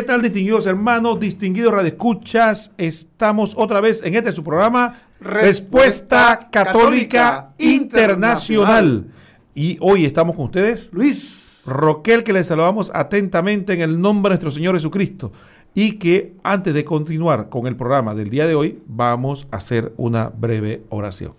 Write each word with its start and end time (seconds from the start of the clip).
¿Qué 0.00 0.06
tal, 0.06 0.22
distinguidos 0.22 0.64
hermanos, 0.64 1.20
distinguidos 1.20 1.74
radioescuchas? 1.74 2.72
Estamos 2.78 3.52
otra 3.54 3.82
vez 3.82 4.02
en 4.02 4.14
este 4.14 4.32
su 4.32 4.42
programa 4.42 5.02
Respuesta, 5.20 6.48
Católica, 6.50 7.52
Internacional. 7.58 9.08
Y 9.54 9.76
hoy 9.82 10.06
estamos 10.06 10.36
con 10.36 10.46
ustedes, 10.46 10.88
Luis 10.94 11.64
Roquel, 11.66 12.24
que 12.24 12.32
les 12.32 12.46
saludamos 12.46 12.90
atentamente 12.94 13.74
en 13.74 13.82
el 13.82 14.00
nombre 14.00 14.30
de 14.30 14.36
nuestro 14.36 14.50
Señor 14.50 14.74
Jesucristo. 14.74 15.32
Y 15.74 15.98
que 15.98 16.32
antes 16.42 16.72
de 16.72 16.82
continuar 16.82 17.50
con 17.50 17.66
el 17.66 17.76
programa 17.76 18.14
del 18.14 18.30
día 18.30 18.46
de 18.46 18.54
hoy, 18.54 18.82
vamos 18.86 19.48
a 19.50 19.58
hacer 19.58 19.92
una 19.98 20.30
breve 20.30 20.82
oración. 20.88 21.34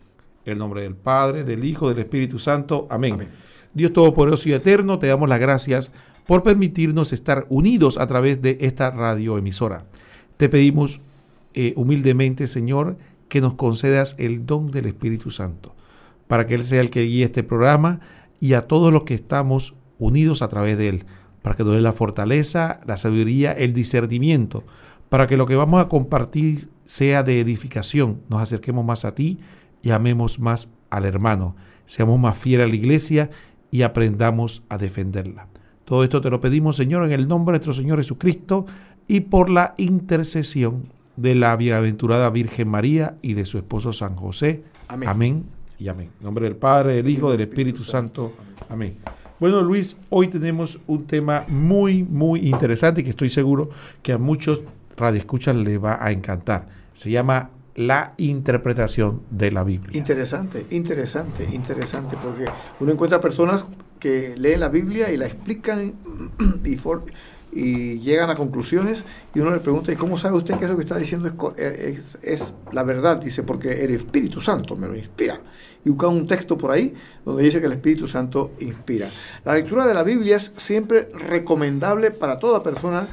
En 0.45 0.53
el 0.53 0.59
nombre 0.59 0.83
del 0.83 0.95
Padre, 0.95 1.43
del 1.43 1.65
Hijo, 1.65 1.89
del 1.89 1.97
Espíritu 1.97 2.37
Santo. 2.37 2.85
Amén. 2.91 3.15
Amén. 3.15 3.29
Dios 3.73 3.93
Todopoderoso 3.93 4.49
y 4.49 4.53
Eterno, 4.53 4.99
te 4.99 5.07
damos 5.07 5.29
las 5.29 5.39
gracias 5.39 5.91
por 6.31 6.43
permitirnos 6.43 7.11
estar 7.11 7.45
unidos 7.49 7.97
a 7.97 8.07
través 8.07 8.41
de 8.41 8.57
esta 8.61 8.89
radioemisora. 8.89 9.83
Te 10.37 10.47
pedimos 10.47 11.01
eh, 11.53 11.73
humildemente, 11.75 12.47
Señor, 12.47 12.97
que 13.27 13.41
nos 13.41 13.55
concedas 13.55 14.15
el 14.17 14.45
don 14.45 14.71
del 14.71 14.85
Espíritu 14.85 15.29
Santo, 15.29 15.75
para 16.29 16.45
que 16.45 16.53
Él 16.53 16.63
sea 16.63 16.79
el 16.79 16.89
que 16.89 17.03
guíe 17.03 17.25
este 17.25 17.43
programa 17.43 17.99
y 18.39 18.53
a 18.53 18.65
todos 18.65 18.93
los 18.93 19.03
que 19.03 19.13
estamos 19.13 19.75
unidos 19.99 20.41
a 20.41 20.47
través 20.47 20.77
de 20.77 20.87
Él, 20.87 21.05
para 21.41 21.57
que 21.57 21.65
nos 21.65 21.75
dé 21.75 21.81
la 21.81 21.91
fortaleza, 21.91 22.79
la 22.85 22.95
sabiduría, 22.95 23.51
el 23.51 23.73
discernimiento, 23.73 24.63
para 25.09 25.27
que 25.27 25.35
lo 25.35 25.45
que 25.45 25.57
vamos 25.57 25.81
a 25.81 25.89
compartir 25.89 26.69
sea 26.85 27.23
de 27.23 27.41
edificación, 27.41 28.21
nos 28.29 28.41
acerquemos 28.41 28.85
más 28.85 29.03
a 29.03 29.15
ti 29.15 29.39
y 29.81 29.89
amemos 29.89 30.39
más 30.39 30.69
al 30.91 31.03
hermano, 31.03 31.57
seamos 31.87 32.17
más 32.17 32.37
fieles 32.37 32.67
a 32.67 32.69
la 32.69 32.75
iglesia 32.75 33.29
y 33.69 33.81
aprendamos 33.81 34.63
a 34.69 34.77
defenderla. 34.77 35.50
Todo 35.91 36.05
esto 36.05 36.21
te 36.21 36.29
lo 36.29 36.39
pedimos, 36.39 36.77
Señor, 36.77 37.03
en 37.03 37.11
el 37.11 37.27
nombre 37.27 37.51
de 37.51 37.57
nuestro 37.57 37.73
Señor 37.73 37.97
Jesucristo 37.97 38.65
y 39.09 39.19
por 39.19 39.49
la 39.49 39.73
intercesión 39.75 40.83
de 41.17 41.35
la 41.35 41.53
bienaventurada 41.57 42.29
Virgen 42.29 42.69
María 42.69 43.17
y 43.21 43.33
de 43.33 43.43
su 43.43 43.57
esposo 43.57 43.91
San 43.91 44.15
José. 44.15 44.63
Amén. 44.87 45.43
y 45.77 45.89
amén. 45.89 46.11
En 46.19 46.23
nombre 46.23 46.45
del 46.45 46.55
Padre, 46.55 46.93
del 46.93 47.09
Hijo, 47.09 47.29
del 47.29 47.41
Espíritu 47.41 47.83
Santo. 47.83 48.31
Amén. 48.69 48.99
Bueno, 49.37 49.61
Luis, 49.61 49.97
hoy 50.09 50.29
tenemos 50.29 50.79
un 50.87 51.07
tema 51.07 51.43
muy, 51.49 52.03
muy 52.03 52.47
interesante 52.47 53.03
que 53.03 53.09
estoy 53.09 53.27
seguro 53.27 53.69
que 54.01 54.13
a 54.13 54.17
muchos 54.17 54.63
radioescuchas 54.95 55.57
les 55.57 55.83
va 55.83 55.99
a 56.01 56.13
encantar. 56.13 56.69
Se 56.93 57.11
llama 57.11 57.49
la 57.75 58.13
interpretación 58.15 59.23
de 59.29 59.51
la 59.51 59.65
Biblia. 59.65 59.97
Interesante, 59.97 60.67
interesante, 60.69 61.49
interesante, 61.51 62.15
porque 62.23 62.45
uno 62.79 62.93
encuentra 62.93 63.19
personas 63.19 63.65
que 64.01 64.35
leen 64.35 64.59
la 64.59 64.67
Biblia 64.67 65.11
y 65.11 65.17
la 65.17 65.27
explican 65.27 65.93
y, 66.65 66.77
y 67.53 67.99
llegan 67.99 68.29
a 68.29 68.35
conclusiones 68.35 69.05
y 69.33 69.39
uno 69.39 69.51
le 69.51 69.59
pregunta, 69.59 69.91
¿y 69.93 69.95
cómo 69.95 70.17
sabe 70.17 70.37
usted 70.37 70.55
que 70.57 70.65
eso 70.65 70.75
que 70.75 70.81
está 70.81 70.97
diciendo 70.97 71.31
es, 71.55 72.17
es, 72.21 72.53
la 72.71 72.83
verdad? 72.83 73.17
Dice, 73.17 73.43
porque 73.43 73.85
el 73.85 73.91
Espíritu 73.91 74.41
Santo 74.41 74.75
me 74.75 74.87
lo 74.87 74.97
inspira. 74.97 75.39
Y 75.85 75.89
busca 75.89 76.07
un 76.07 76.27
texto 76.27 76.57
por 76.57 76.71
ahí 76.71 76.93
donde 77.23 77.43
dice 77.43 77.59
que 77.59 77.67
el 77.67 77.73
Espíritu 77.73 78.07
Santo 78.07 78.51
inspira. 78.59 79.07
La 79.45 79.53
lectura 79.53 79.85
de 79.85 79.93
la 79.93 80.03
Biblia 80.03 80.37
es 80.37 80.51
siempre 80.57 81.09
recomendable 81.13 82.11
para 82.11 82.39
toda 82.39 82.63
persona 82.63 83.07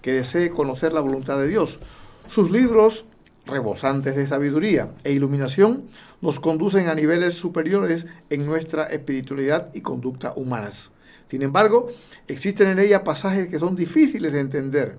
que 0.00 0.12
desee 0.12 0.50
conocer 0.50 0.92
la 0.92 1.00
voluntad 1.00 1.38
de 1.38 1.46
Dios. 1.46 1.78
Sus 2.26 2.50
libros 2.50 3.04
rebosantes 3.52 4.16
de 4.16 4.26
sabiduría 4.26 4.90
e 5.04 5.12
iluminación, 5.12 5.84
nos 6.20 6.40
conducen 6.40 6.88
a 6.88 6.94
niveles 6.94 7.34
superiores 7.34 8.06
en 8.30 8.46
nuestra 8.46 8.86
espiritualidad 8.86 9.68
y 9.74 9.80
conducta 9.80 10.32
humanas. 10.34 10.90
Sin 11.30 11.42
embargo, 11.42 11.88
existen 12.28 12.68
en 12.68 12.78
ella 12.78 13.04
pasajes 13.04 13.46
que 13.48 13.58
son 13.58 13.76
difíciles 13.76 14.32
de 14.32 14.40
entender. 14.40 14.98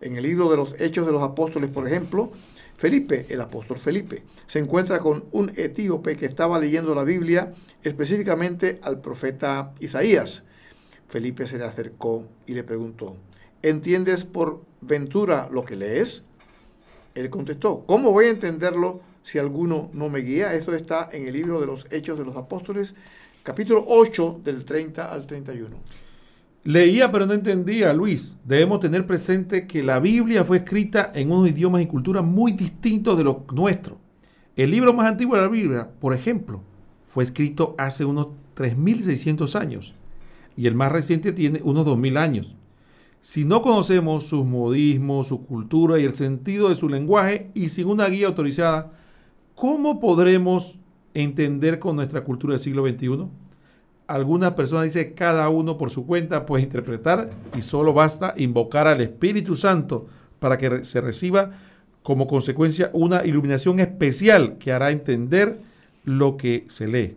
En 0.00 0.16
el 0.16 0.24
libro 0.24 0.50
de 0.50 0.56
los 0.56 0.74
Hechos 0.80 1.06
de 1.06 1.12
los 1.12 1.22
Apóstoles, 1.22 1.70
por 1.70 1.86
ejemplo, 1.86 2.32
Felipe, 2.76 3.26
el 3.28 3.40
apóstol 3.40 3.78
Felipe, 3.78 4.22
se 4.46 4.58
encuentra 4.58 4.98
con 4.98 5.24
un 5.30 5.52
etíope 5.56 6.16
que 6.16 6.26
estaba 6.26 6.58
leyendo 6.58 6.94
la 6.94 7.04
Biblia, 7.04 7.54
específicamente 7.82 8.80
al 8.82 9.00
profeta 9.00 9.72
Isaías. 9.78 10.42
Felipe 11.08 11.46
se 11.46 11.58
le 11.58 11.64
acercó 11.64 12.26
y 12.46 12.54
le 12.54 12.64
preguntó, 12.64 13.16
¿entiendes 13.62 14.24
por 14.24 14.62
ventura 14.80 15.48
lo 15.52 15.64
que 15.64 15.76
lees? 15.76 16.24
Él 17.14 17.30
contestó, 17.30 17.84
¿cómo 17.86 18.10
voy 18.12 18.26
a 18.26 18.30
entenderlo 18.30 19.00
si 19.22 19.38
alguno 19.38 19.90
no 19.92 20.08
me 20.08 20.20
guía? 20.20 20.54
Eso 20.54 20.74
está 20.74 21.08
en 21.12 21.26
el 21.26 21.34
libro 21.34 21.60
de 21.60 21.66
los 21.66 21.86
Hechos 21.90 22.18
de 22.18 22.24
los 22.24 22.36
Apóstoles, 22.36 22.94
capítulo 23.42 23.84
8, 23.86 24.40
del 24.44 24.64
30 24.64 25.12
al 25.12 25.26
31. 25.26 25.76
Leía 26.64 27.10
pero 27.10 27.26
no 27.26 27.32
entendía, 27.32 27.92
Luis. 27.92 28.36
Debemos 28.44 28.78
tener 28.80 29.06
presente 29.06 29.66
que 29.66 29.82
la 29.82 29.98
Biblia 29.98 30.44
fue 30.44 30.58
escrita 30.58 31.10
en 31.14 31.32
unos 31.32 31.50
idiomas 31.50 31.82
y 31.82 31.86
culturas 31.86 32.24
muy 32.24 32.52
distintos 32.52 33.18
de 33.18 33.24
los 33.24 33.38
nuestros. 33.52 33.98
El 34.54 34.70
libro 34.70 34.92
más 34.92 35.06
antiguo 35.06 35.34
de 35.34 35.42
la 35.42 35.48
Biblia, 35.48 35.90
por 36.00 36.14
ejemplo, 36.14 36.62
fue 37.04 37.24
escrito 37.24 37.74
hace 37.78 38.04
unos 38.04 38.28
3.600 38.56 39.58
años 39.58 39.94
y 40.56 40.66
el 40.66 40.74
más 40.74 40.92
reciente 40.92 41.32
tiene 41.32 41.60
unos 41.64 41.86
2.000 41.86 42.18
años. 42.18 42.54
Si 43.22 43.44
no 43.44 43.62
conocemos 43.62 44.26
sus 44.26 44.44
modismos, 44.44 45.28
su 45.28 45.46
cultura 45.46 45.96
y 46.00 46.04
el 46.04 46.12
sentido 46.12 46.68
de 46.68 46.74
su 46.74 46.88
lenguaje 46.88 47.52
y 47.54 47.68
sin 47.68 47.86
una 47.86 48.08
guía 48.08 48.26
autorizada, 48.26 48.90
¿cómo 49.54 50.00
podremos 50.00 50.80
entender 51.14 51.78
con 51.78 51.94
nuestra 51.94 52.24
cultura 52.24 52.54
del 52.54 52.60
siglo 52.60 52.84
XXI? 52.84 53.28
Algunas 54.08 54.50
personas 54.54 54.86
dicen 54.86 55.12
cada 55.14 55.48
uno 55.50 55.78
por 55.78 55.90
su 55.90 56.04
cuenta 56.04 56.46
puede 56.46 56.64
interpretar 56.64 57.30
y 57.56 57.62
solo 57.62 57.92
basta 57.92 58.34
invocar 58.36 58.88
al 58.88 59.00
Espíritu 59.00 59.54
Santo 59.54 60.08
para 60.40 60.58
que 60.58 60.84
se 60.84 61.00
reciba 61.00 61.52
como 62.02 62.26
consecuencia 62.26 62.90
una 62.92 63.24
iluminación 63.24 63.78
especial 63.78 64.58
que 64.58 64.72
hará 64.72 64.90
entender 64.90 65.60
lo 66.04 66.36
que 66.36 66.64
se 66.68 66.88
lee. 66.88 67.14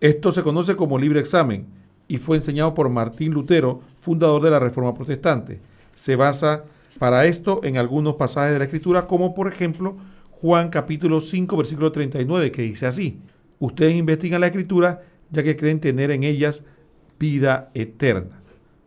Esto 0.00 0.30
se 0.30 0.44
conoce 0.44 0.76
como 0.76 1.00
libre 1.00 1.18
examen 1.18 1.81
y 2.12 2.18
fue 2.18 2.36
enseñado 2.36 2.74
por 2.74 2.90
Martín 2.90 3.32
Lutero, 3.32 3.80
fundador 3.98 4.42
de 4.42 4.50
la 4.50 4.58
Reforma 4.58 4.92
Protestante. 4.92 5.62
Se 5.94 6.14
basa 6.14 6.64
para 6.98 7.24
esto 7.24 7.62
en 7.64 7.78
algunos 7.78 8.16
pasajes 8.16 8.52
de 8.52 8.58
la 8.58 8.66
Escritura, 8.66 9.06
como 9.06 9.32
por 9.32 9.50
ejemplo 9.50 9.96
Juan 10.30 10.68
capítulo 10.68 11.22
5, 11.22 11.56
versículo 11.56 11.90
39, 11.90 12.52
que 12.52 12.60
dice 12.60 12.84
así, 12.84 13.18
ustedes 13.60 13.94
investigan 13.94 14.42
la 14.42 14.48
Escritura 14.48 15.00
ya 15.30 15.42
que 15.42 15.56
creen 15.56 15.80
tener 15.80 16.10
en 16.10 16.22
ellas 16.22 16.64
vida 17.18 17.70
eterna. 17.72 18.42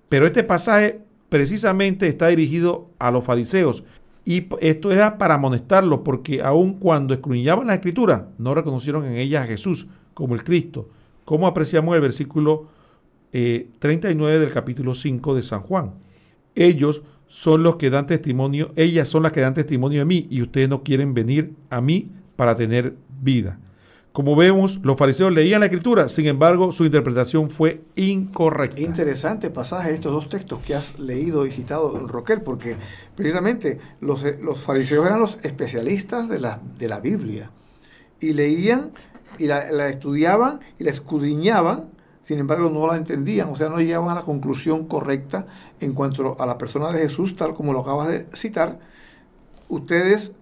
Pero 0.08 0.28
este 0.28 0.44
pasaje 0.44 1.02
precisamente 1.28 2.08
está 2.08 2.28
dirigido 2.28 2.92
a 3.00 3.10
los 3.10 3.26
fariseos 3.26 3.84
y 4.24 4.48
esto 4.62 4.92
era 4.92 5.18
para 5.18 5.34
amonestarlos 5.34 6.02
porque 6.06 6.44
aun 6.44 6.76
cuando 6.76 7.16
escruñaban 7.16 7.66
la 7.66 7.74
escritura 7.74 8.30
no 8.38 8.54
reconocieron 8.54 9.04
en 9.06 9.16
ellas 9.16 9.46
a 9.46 9.48
Jesús 9.48 9.88
como 10.14 10.36
el 10.36 10.44
Cristo. 10.44 10.90
¿Cómo 11.26 11.48
apreciamos 11.48 11.96
el 11.96 12.02
versículo 12.02 12.75
39 13.80 14.36
eh, 14.36 14.40
del 14.40 14.52
capítulo 14.54 14.96
5 14.96 15.36
de 15.36 15.44
San 15.44 15.62
Juan. 15.62 15.96
Ellos 16.56 17.04
son 17.28 17.64
los 17.64 17.76
que 17.76 17.90
dan 17.90 18.08
testimonio, 18.08 18.72
ellas 18.76 19.10
son 19.10 19.24
las 19.24 19.32
que 19.34 19.42
dan 19.42 19.54
testimonio 19.54 20.00
de 20.00 20.06
mí 20.06 20.28
y 20.30 20.42
ustedes 20.42 20.70
no 20.70 20.84
quieren 20.84 21.14
venir 21.14 21.54
a 21.70 21.82
mí 21.82 22.12
para 22.36 22.56
tener 22.56 22.96
vida. 23.22 23.60
Como 24.14 24.38
vemos, 24.38 24.80
los 24.82 24.96
fariseos 24.96 25.34
leían 25.34 25.60
la 25.60 25.66
escritura, 25.66 26.08
sin 26.08 26.28
embargo, 26.28 26.72
su 26.72 26.86
interpretación 26.86 27.50
fue 27.50 27.82
incorrecta. 27.98 28.80
Interesante 28.80 29.50
pasaje 29.50 29.92
estos 29.92 30.14
dos 30.14 30.30
textos 30.30 30.62
que 30.62 30.74
has 30.74 30.98
leído 30.98 31.46
y 31.46 31.52
citado, 31.52 32.08
Roquel, 32.08 32.42
porque 32.42 32.78
precisamente 33.18 33.80
los, 34.00 34.24
los 34.42 34.62
fariseos 34.62 35.06
eran 35.06 35.20
los 35.20 35.40
especialistas 35.44 36.30
de 36.30 36.40
la, 36.40 36.62
de 36.78 36.88
la 36.88 37.02
Biblia 37.02 37.52
y 38.22 38.32
leían 38.32 38.92
y 39.38 39.48
la, 39.48 39.70
la 39.74 39.90
estudiaban 39.90 40.62
y 40.80 40.86
la 40.86 40.92
escudriñaban 40.92 41.90
sin 42.26 42.40
embargo 42.40 42.70
no 42.70 42.88
la 42.88 42.98
entendían, 42.98 43.50
o 43.50 43.56
sea, 43.56 43.70
no 43.70 43.80
llegaban 43.80 44.10
a 44.10 44.16
la 44.16 44.22
conclusión 44.22 44.86
correcta 44.86 45.46
en 45.80 45.94
cuanto 45.94 46.36
a 46.40 46.46
la 46.46 46.58
persona 46.58 46.92
de 46.92 47.00
Jesús, 47.00 47.36
tal 47.36 47.54
como 47.54 47.72
lo 47.72 47.80
acabas 47.80 48.08
de 48.10 48.28
citar. 48.34 48.80
Ustedes 49.70 50.34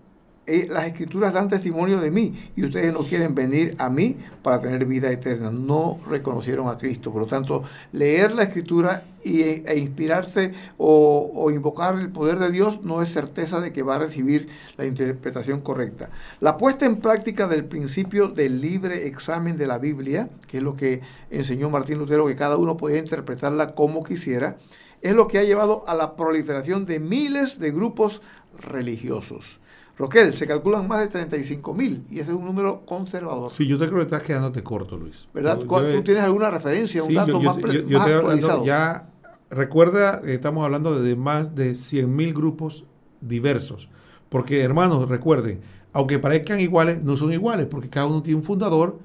las 0.45 0.87
escrituras 0.87 1.33
dan 1.33 1.47
testimonio 1.47 2.01
de 2.01 2.11
mí 2.11 2.51
y 2.55 2.65
ustedes 2.65 2.91
no 2.91 2.99
quieren 2.99 3.33
venir 3.33 3.75
a 3.77 3.89
mí 3.89 4.17
para 4.41 4.59
tener 4.59 4.85
vida 4.85 5.09
eterna. 5.09 5.51
No 5.51 5.99
reconocieron 6.07 6.67
a 6.67 6.77
Cristo. 6.77 7.11
Por 7.11 7.21
lo 7.21 7.27
tanto, 7.27 7.63
leer 7.93 8.33
la 8.33 8.43
escritura 8.43 9.05
y, 9.23 9.41
e 9.41 9.77
inspirarse 9.77 10.53
o, 10.77 11.31
o, 11.33 11.49
invocar 11.49 11.97
el 11.97 12.09
poder 12.09 12.39
de 12.39 12.51
Dios 12.51 12.81
no 12.83 13.01
es 13.01 13.13
certeza 13.13 13.61
de 13.61 13.71
que 13.71 13.83
va 13.83 13.95
a 13.95 13.99
recibir 13.99 14.49
la 14.77 14.85
interpretación 14.85 15.61
correcta. 15.61 16.09
La 16.41 16.57
puesta 16.57 16.85
en 16.85 16.97
práctica 16.97 17.47
del 17.47 17.63
principio 17.63 18.27
del 18.27 18.59
libre 18.59 19.07
examen 19.07 19.57
de 19.57 19.67
la 19.67 19.77
Biblia, 19.77 20.29
que 20.47 20.57
es 20.57 20.63
lo 20.63 20.75
que 20.75 21.01
enseñó 21.29 21.69
Martín 21.69 21.99
Lutero, 21.99 22.27
que 22.27 22.35
cada 22.35 22.57
uno 22.57 22.75
podía 22.75 22.97
interpretarla 22.97 23.75
como 23.75 24.03
quisiera, 24.03 24.57
es 25.01 25.15
lo 25.15 25.27
que 25.27 25.37
ha 25.37 25.43
llevado 25.43 25.83
a 25.87 25.95
la 25.95 26.15
proliferación 26.15 26.85
de 26.85 26.99
miles 26.99 27.59
de 27.59 27.71
grupos 27.71 28.21
religiosos. 28.57 29.59
Roquel, 29.95 30.35
se 30.35 30.47
calculan 30.47 30.87
más 30.87 31.01
de 31.01 31.07
35 31.07 31.73
mil 31.73 32.03
y 32.09 32.19
ese 32.19 32.31
es 32.31 32.37
un 32.37 32.45
número 32.45 32.81
conservador. 32.85 33.51
Sí, 33.51 33.67
yo 33.67 33.77
te 33.77 33.85
creo 33.85 33.97
que 33.97 34.03
estás 34.03 34.23
quedándote 34.23 34.63
corto, 34.63 34.97
Luis. 34.97 35.27
¿Verdad? 35.33 35.59
¿Tú 35.59 36.01
tienes 36.03 36.23
alguna 36.23 36.49
referencia, 36.49 37.03
un 37.03 37.13
dato 37.13 37.39
más, 37.39 37.57
actualizado? 37.57 38.65
Ya 38.65 39.09
recuerda, 39.51 40.21
estamos 40.25 40.65
hablando 40.65 40.99
de 40.99 41.15
más 41.15 41.53
de 41.53 41.73
100.000 41.73 42.33
grupos 42.33 42.85
diversos. 43.21 43.87
Porque, 44.29 44.61
hermanos, 44.61 45.07
recuerden, 45.07 45.61
aunque 45.91 46.17
parezcan 46.17 46.59
iguales, 46.59 47.03
no 47.03 47.15
son 47.15 47.31
iguales, 47.31 47.67
porque 47.67 47.89
cada 47.89 48.07
uno 48.07 48.23
tiene 48.23 48.37
un 48.37 48.43
fundador 48.43 48.97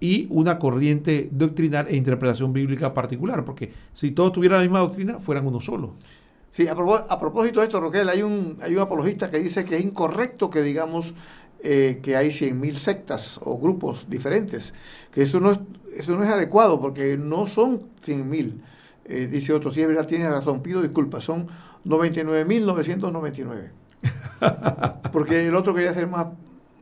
y 0.00 0.26
una 0.28 0.58
corriente 0.58 1.30
doctrinal 1.32 1.86
e 1.88 1.96
interpretación 1.96 2.52
bíblica 2.52 2.92
particular. 2.92 3.42
Porque 3.46 3.72
si 3.94 4.10
todos 4.10 4.32
tuvieran 4.32 4.58
la 4.58 4.64
misma 4.64 4.80
doctrina, 4.80 5.18
fueran 5.18 5.46
uno 5.46 5.62
solo. 5.62 5.94
Sí, 6.56 6.66
a, 6.68 6.74
propósito 6.74 7.60
de 7.60 7.66
esto, 7.66 7.78
Roquel, 7.82 8.08
hay 8.08 8.22
un, 8.22 8.56
hay 8.62 8.74
un 8.74 8.80
apologista 8.80 9.30
que 9.30 9.38
dice 9.38 9.66
que 9.66 9.76
es 9.76 9.84
incorrecto 9.84 10.48
que 10.48 10.62
digamos 10.62 11.12
eh, 11.62 12.00
que 12.02 12.16
hay 12.16 12.28
100.000 12.28 12.76
sectas 12.76 13.38
o 13.42 13.58
grupos 13.58 14.06
diferentes, 14.08 14.72
que 15.12 15.24
eso 15.24 15.38
no 15.38 15.52
es, 15.52 15.58
eso 15.94 16.16
no 16.16 16.24
es 16.24 16.30
adecuado 16.30 16.80
porque 16.80 17.18
no 17.18 17.46
son 17.46 17.82
100.000. 18.02 18.54
Eh, 19.04 19.28
dice 19.30 19.52
otro, 19.52 19.70
si 19.70 19.82
es 19.82 19.86
verdad, 19.86 20.06
tiene 20.06 20.30
razón, 20.30 20.62
pido 20.62 20.80
disculpas, 20.80 21.24
son 21.24 21.48
99.999. 21.84 23.70
porque 25.12 25.48
el 25.48 25.54
otro 25.54 25.74
quería 25.74 25.92
ser 25.92 26.06
más 26.06 26.28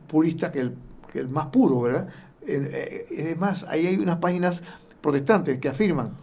purista 0.07 0.53
que 0.53 0.61
el, 0.61 0.77
que 1.11 1.19
el 1.19 1.27
más 1.27 1.47
puro, 1.47 1.81
¿verdad? 1.81 2.07
Eh, 2.47 3.07
es 3.09 3.37
más, 3.37 3.65
ahí 3.65 3.87
hay 3.87 3.97
unas 3.97 4.19
páginas 4.19 4.63
protestantes 5.01 5.59
que 5.59 5.67
afirman, 5.67 6.15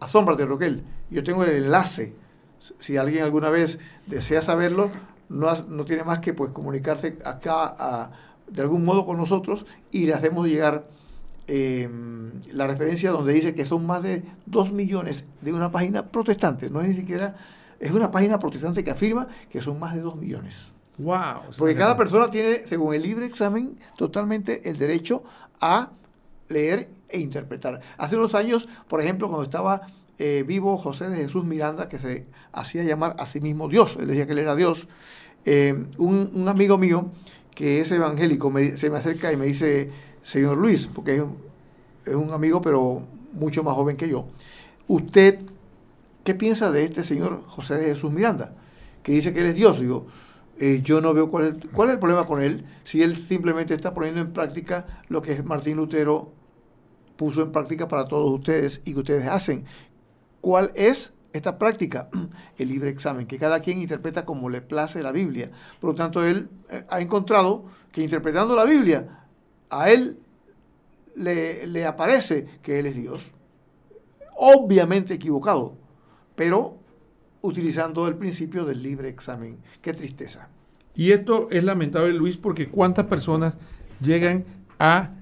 asómbrate 0.00 0.44
Roquel, 0.44 0.82
yo 1.10 1.22
tengo 1.22 1.44
el 1.44 1.62
enlace, 1.62 2.26
si 2.78 2.96
alguien 2.96 3.24
alguna 3.24 3.50
vez 3.50 3.78
desea 4.06 4.42
saberlo, 4.42 4.90
no, 5.28 5.52
no 5.68 5.84
tiene 5.84 6.04
más 6.04 6.20
que 6.20 6.32
pues 6.34 6.50
comunicarse 6.52 7.18
acá 7.24 8.10
de 8.50 8.62
algún 8.62 8.84
modo 8.84 9.04
con 9.04 9.16
nosotros 9.16 9.66
y 9.90 10.06
le 10.06 10.14
hacemos 10.14 10.48
llegar 10.48 10.88
em, 11.46 12.32
la 12.52 12.66
referencia 12.66 13.10
donde 13.10 13.32
dice 13.32 13.54
que 13.54 13.66
son 13.66 13.86
más 13.86 14.02
de 14.02 14.22
2 14.46 14.72
millones 14.72 15.26
de 15.40 15.52
una 15.52 15.70
página 15.70 16.06
protestante, 16.06 16.70
no 16.70 16.80
es 16.80 16.88
ni 16.88 16.94
siquiera, 16.94 17.36
es 17.80 17.90
una 17.92 18.10
página 18.10 18.38
protestante 18.38 18.82
que 18.82 18.90
afirma 18.90 19.28
que 19.50 19.60
son 19.60 19.78
más 19.78 19.94
de 19.94 20.00
2 20.00 20.16
millones. 20.16 20.72
Wow. 20.98 21.52
Porque 21.56 21.76
cada 21.76 21.96
persona 21.96 22.28
tiene, 22.28 22.66
según 22.66 22.92
el 22.92 23.02
libre 23.02 23.24
examen, 23.24 23.78
totalmente 23.96 24.68
el 24.68 24.78
derecho 24.78 25.22
a 25.60 25.90
leer 26.48 26.88
e 27.08 27.20
interpretar. 27.20 27.80
Hace 27.96 28.16
unos 28.16 28.34
años, 28.34 28.68
por 28.88 29.00
ejemplo, 29.00 29.28
cuando 29.28 29.44
estaba 29.44 29.82
eh, 30.18 30.44
vivo 30.46 30.76
José 30.76 31.08
de 31.08 31.16
Jesús 31.16 31.44
Miranda, 31.44 31.88
que 31.88 31.98
se 31.98 32.26
hacía 32.52 32.82
llamar 32.82 33.14
a 33.18 33.26
sí 33.26 33.40
mismo 33.40 33.68
Dios, 33.68 33.96
él 34.00 34.08
decía 34.08 34.26
que 34.26 34.32
él 34.32 34.38
era 34.38 34.56
Dios, 34.56 34.88
eh, 35.44 35.84
un, 35.98 36.48
amigo 36.48 36.76
mío 36.76 37.10
que 37.54 37.80
es 37.80 37.90
evangélico 37.92 38.52
se 38.76 38.90
me 38.90 38.98
acerca 38.98 39.32
y 39.32 39.36
me 39.36 39.46
dice, 39.46 39.90
señor 40.22 40.56
Luis, 40.56 40.88
porque 40.88 41.24
es 42.04 42.14
un, 42.14 42.32
amigo 42.32 42.60
pero 42.60 43.02
mucho 43.32 43.62
más 43.62 43.74
joven 43.74 43.96
que 43.96 44.08
yo, 44.08 44.26
¿usted 44.88 45.38
qué 46.24 46.34
piensa 46.34 46.70
de 46.70 46.84
este 46.84 47.04
señor 47.04 47.44
José 47.46 47.76
de 47.76 47.86
Jesús 47.86 48.12
Miranda? 48.12 48.54
Que 49.02 49.12
dice 49.12 49.32
que 49.32 49.40
él 49.40 49.46
es 49.46 49.54
Dios. 49.54 49.80
Digo, 49.80 50.06
eh, 50.58 50.80
yo 50.82 51.00
no 51.00 51.14
veo 51.14 51.30
cuál 51.30 51.58
cuál 51.72 51.88
es 51.88 51.94
el 51.94 51.98
problema 52.00 52.26
con 52.26 52.42
él 52.42 52.64
si 52.84 53.02
él 53.02 53.16
simplemente 53.16 53.74
está 53.74 53.94
poniendo 53.94 54.20
en 54.20 54.32
práctica 54.32 55.02
lo 55.08 55.22
que 55.22 55.40
Martín 55.42 55.76
Lutero 55.76 56.32
puso 57.18 57.42
en 57.42 57.52
práctica 57.52 57.88
para 57.88 58.06
todos 58.06 58.30
ustedes 58.30 58.80
y 58.84 58.92
que 58.94 59.00
ustedes 59.00 59.28
hacen, 59.28 59.64
¿Cuál 60.40 60.72
es 60.74 61.12
esta 61.32 61.58
práctica? 61.58 62.08
El 62.58 62.68
libre 62.68 62.90
examen, 62.90 63.26
que 63.26 63.38
cada 63.38 63.60
quien 63.60 63.80
interpreta 63.80 64.24
como 64.24 64.48
le 64.48 64.60
place 64.60 65.02
la 65.02 65.12
Biblia. 65.12 65.50
Por 65.80 65.90
lo 65.90 65.94
tanto, 65.94 66.24
él 66.24 66.48
eh, 66.70 66.84
ha 66.88 67.00
encontrado 67.00 67.66
que 67.92 68.02
interpretando 68.02 68.54
la 68.54 68.64
Biblia, 68.64 69.24
a 69.70 69.90
él 69.90 70.18
le, 71.14 71.86
aparece 71.86 72.46
que 72.62 72.78
él 72.78 72.86
es 72.86 72.96
Dios. 72.96 73.32
Obviamente 74.36 75.14
equivocado, 75.14 75.76
pero 76.36 76.78
utilizando 77.40 78.06
el 78.06 78.16
principio 78.16 78.64
del 78.64 78.82
libre 78.82 79.08
examen. 79.08 79.58
Qué 79.82 79.92
tristeza. 79.92 80.48
Y 80.94 81.12
esto 81.12 81.48
es 81.50 81.64
lamentable, 81.64 82.12
Luis, 82.12 82.36
porque 82.36 82.68
cuántas 82.68 83.06
personas 83.06 83.56
llegan 84.00 84.44
a 84.78 85.14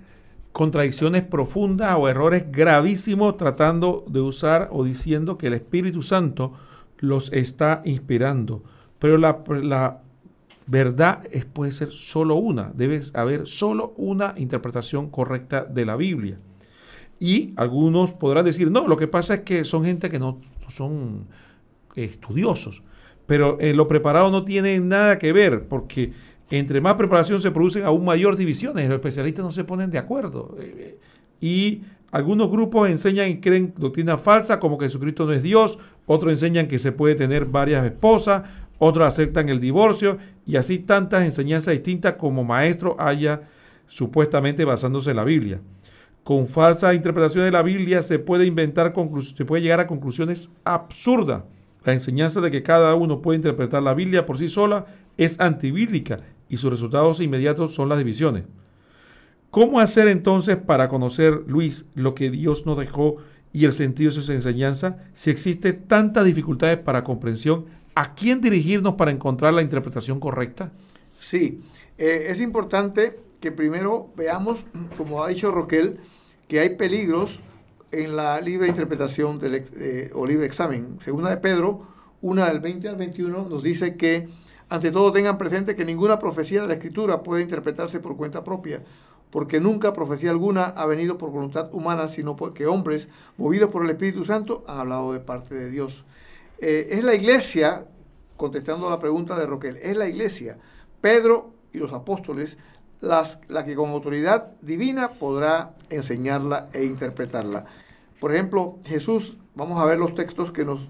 contradicciones 0.57 1.21
profundas 1.21 1.95
o 1.99 2.09
errores 2.09 2.47
gravísimos 2.51 3.37
tratando 3.37 4.07
de 4.09 4.23
usar 4.23 4.71
o 4.73 4.85
diciendo 4.85 5.37
que 5.37 5.49
el 5.49 5.53
Espíritu 5.53 6.01
Santo 6.01 6.55
los 6.97 7.31
está 7.35 7.83
inspirando. 7.85 8.63
Pero 8.99 9.19
la, 9.19 10.01
verdad 10.67 11.25
es, 11.31 11.45
puede 11.45 11.73
ser 11.73 11.93
solo 11.93 12.37
una, 12.37 12.73
debe 12.75 13.03
haber 13.13 13.47
solo 13.47 13.93
una 13.99 14.33
interpretación 14.39 15.11
correcta 15.11 15.63
de 15.63 15.85
la 15.85 15.95
Biblia. 15.95 16.39
Y 17.21 17.53
algunos 17.57 18.13
podrán 18.13 18.47
decir, 18.47 18.71
no, 18.71 18.89
lo 18.89 18.97
que 18.97 19.09
pasa 19.09 19.35
es 19.35 19.41
que 19.41 19.63
son 19.63 19.85
gente 19.85 20.09
que 20.09 20.19
no 20.19 20.41
son 20.69 21.27
estudiosos. 21.97 22.83
Pero 23.27 23.59
eh, 23.61 23.75
lo 23.75 23.89
preparado 23.89 24.31
no 24.31 24.47
tiene 24.47 24.81
nada 24.81 25.19
que 25.19 25.35
ver, 25.35 25.69
porque 25.69 26.15
entre 26.51 26.81
más 26.81 26.95
preparación 26.95 27.41
se 27.41 27.51
producen 27.51 27.85
aún 27.85 28.05
mayor 28.05 28.37
divisiones. 28.37 28.89
Los 28.89 28.97
especialistas 28.97 29.45
no 29.45 29.51
se 29.51 29.65
ponen 29.65 29.91
de 29.91 29.99
acuerdo. 29.99 30.57
Eh, 30.61 30.99
y 31.41 31.83
algunos 32.13 32.51
grupos 32.51 32.89
enseñan 32.89 33.29
y 33.29 33.41
creen 33.41 33.75
doctrina 33.77 34.17
falsa, 34.17 34.61
como 34.61 34.79
que 34.79 34.87
Jesucristo 34.87 35.27
no 35.27 35.33
es 35.33 35.43
Dios. 35.43 35.79
Otros 36.07 36.31
enseñan 36.31 36.69
que 36.69 36.79
se 36.79 36.93
puede 36.93 37.17
tener 37.17 37.47
varias 37.47 37.85
esposas. 37.85 38.45
Otros 38.79 39.09
aceptan 39.09 39.49
el 39.49 39.61
divorcio. 39.61 40.19
Y 40.47 40.57
así 40.57 40.79
tantas 40.79 41.25
enseñanzas 41.25 41.75
distintas 41.75 42.15
como 42.15 42.45
maestro 42.45 42.95
haya 42.99 43.43
supuestamente 43.89 44.65
basándose 44.65 45.11
en 45.11 45.17
la 45.17 45.25
Biblia. 45.25 45.61
Con 46.23 46.47
falsas 46.47 46.95
interpretaciones 46.95 47.47
de 47.47 47.53
la 47.53 47.63
Biblia 47.63 48.03
se 48.03 48.19
puede 48.19 48.47
inventar, 48.47 48.93
se 49.37 49.45
puede 49.45 49.63
llegar 49.63 49.81
a 49.81 49.87
conclusiones 49.87 50.51
absurdas. 50.65 51.43
La 51.85 51.93
enseñanza 51.93 52.41
de 52.41 52.51
que 52.51 52.65
cada 52.65 52.95
uno 52.97 53.23
puede 53.23 53.37
interpretar 53.37 53.83
la 53.83 53.95
Biblia 53.95 54.27
por 54.27 54.39
sí 54.39 54.49
sola 54.49 54.87
es 55.17 55.39
antibíblica 55.39 56.19
y 56.49 56.59
sus 56.59 56.71
resultados 56.71 57.21
inmediatos 57.21 57.75
son 57.75 57.89
las 57.89 57.99
divisiones. 57.99 58.45
¿Cómo 59.51 59.81
hacer 59.81 60.09
entonces 60.09 60.57
para 60.57 60.89
conocer, 60.89 61.45
Luis, 61.47 61.87
lo 61.95 62.15
que 62.15 62.31
Dios 62.31 62.67
nos 62.67 62.79
dejó 62.79 63.17
y 63.53 63.65
el 63.65 63.73
sentido 63.73 64.11
de 64.11 64.21
su 64.21 64.33
enseñanza 64.33 64.99
si 65.15 65.31
existe 65.31 65.73
tantas 65.73 66.25
dificultades 66.25 66.79
para 66.79 67.05
comprensión? 67.05 67.67
¿A 67.95 68.15
quién 68.15 68.41
dirigirnos 68.41 68.95
para 68.95 69.11
encontrar 69.11 69.55
la 69.55 69.63
interpretación 69.63 70.21
correcta? 70.21 70.73
Sí, 71.19 71.61
eh, 71.97 72.27
es 72.29 72.41
importante 72.41 73.19
que 73.41 73.53
primero 73.53 74.13
veamos, 74.17 74.67
como 74.99 75.25
ha 75.25 75.29
dicho 75.29 75.51
Roquel, 75.51 75.99
que 76.49 76.61
hay 76.61 76.71
peligros 76.77 77.41
en 77.93 78.17
la 78.17 78.41
libre 78.41 78.69
interpretación 78.69 79.39
del, 79.39 79.65
eh, 79.79 80.11
o 80.13 80.27
libre 80.27 80.47
examen. 80.47 80.99
Segunda 81.03 81.31
de 81.31 81.39
Pedro, 81.39 81.87
una 82.21 82.49
del 82.49 82.61
20 82.61 82.89
al 82.89 82.97
21, 82.97 83.49
nos 83.49 83.63
dice 83.63 83.97
que 83.97 84.29
ante 84.69 84.91
todo 84.91 85.13
tengan 85.13 85.39
presente 85.39 85.77
que 85.77 85.85
ninguna 85.85 86.19
profecía 86.19 86.63
de 86.63 86.69
la 86.69 86.75
Escritura 86.75 87.23
puede 87.23 87.43
interpretarse 87.43 88.01
por 88.01 88.17
cuenta 88.17 88.43
propia, 88.43 88.83
porque 89.31 89.61
nunca 89.61 89.93
profecía 89.93 90.31
alguna 90.31 90.65
ha 90.65 90.87
venido 90.87 91.19
por 91.19 91.31
voluntad 91.31 91.73
humana, 91.73 92.09
sino 92.09 92.37
porque 92.37 92.67
hombres, 92.67 93.09
movidos 93.37 93.71
por 93.71 93.85
el 93.85 93.91
Espíritu 93.91 94.25
Santo, 94.25 94.65
han 94.67 94.79
hablado 94.79 95.13
de 95.13 95.21
parte 95.21 95.55
de 95.55 95.71
Dios. 95.71 96.05
Eh, 96.59 96.89
es 96.91 97.05
la 97.05 97.15
iglesia, 97.15 97.87
contestando 98.37 98.89
a 98.89 98.91
la 98.91 98.99
pregunta 98.99 99.39
de 99.39 99.47
Roquel, 99.47 99.77
es 99.77 99.97
la 99.97 100.09
iglesia, 100.09 100.59
Pedro 101.01 101.53
y 101.73 101.79
los 101.79 101.93
apóstoles, 101.93 102.59
las, 103.01 103.39
la 103.49 103.65
que 103.65 103.75
con 103.75 103.91
autoridad 103.91 104.53
divina 104.63 105.11
podrá 105.11 105.75
enseñarla 105.91 106.69
e 106.73 106.85
interpretarla. 106.85 107.67
Por 108.19 108.33
ejemplo, 108.33 108.79
Jesús, 108.85 109.37
vamos 109.55 109.81
a 109.81 109.85
ver 109.85 109.99
los 109.99 110.15
textos 110.15 110.51
que 110.51 110.65
nos, 110.65 110.89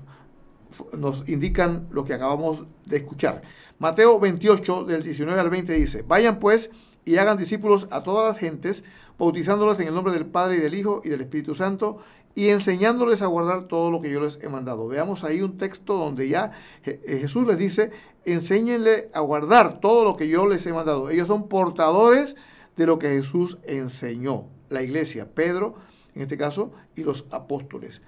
nos 0.96 1.28
indican 1.28 1.88
lo 1.90 2.04
que 2.04 2.14
acabamos 2.14 2.64
de 2.84 2.98
escuchar. 2.98 3.42
Mateo 3.78 4.18
28, 4.18 4.84
del 4.84 5.02
19 5.02 5.38
al 5.38 5.50
20 5.50 5.72
dice, 5.74 6.02
vayan 6.02 6.38
pues 6.38 6.70
y 7.04 7.18
hagan 7.18 7.36
discípulos 7.36 7.86
a 7.90 8.02
todas 8.02 8.26
las 8.26 8.38
gentes, 8.38 8.84
bautizándolos 9.18 9.78
en 9.80 9.88
el 9.88 9.94
nombre 9.94 10.14
del 10.14 10.24
Padre 10.24 10.56
y 10.56 10.60
del 10.60 10.74
Hijo 10.74 11.02
y 11.04 11.10
del 11.10 11.20
Espíritu 11.20 11.54
Santo, 11.54 11.98
y 12.34 12.48
enseñándoles 12.48 13.20
a 13.20 13.26
guardar 13.26 13.68
todo 13.68 13.90
lo 13.90 14.00
que 14.00 14.10
yo 14.10 14.20
les 14.20 14.38
he 14.42 14.48
mandado. 14.48 14.88
Veamos 14.88 15.24
ahí 15.24 15.42
un 15.42 15.58
texto 15.58 15.94
donde 15.94 16.28
ya 16.28 16.52
eh, 16.84 17.18
Jesús 17.20 17.46
les 17.46 17.58
dice, 17.58 17.90
enséñenle 18.24 19.10
a 19.12 19.20
guardar 19.20 19.78
todo 19.78 20.04
lo 20.04 20.16
que 20.16 20.28
yo 20.28 20.46
les 20.46 20.64
he 20.66 20.72
mandado. 20.72 21.10
Ellos 21.10 21.28
son 21.28 21.48
portadores 21.48 22.34
de 22.76 22.86
lo 22.86 22.98
que 22.98 23.08
Jesús 23.08 23.58
enseñó, 23.64 24.46
la 24.70 24.82
iglesia, 24.82 25.28
Pedro, 25.34 25.74
en 26.14 26.22
este 26.22 26.38
caso, 26.38 26.72
y 26.94 27.04
los 27.04 27.26
apóstoles. 27.30 28.00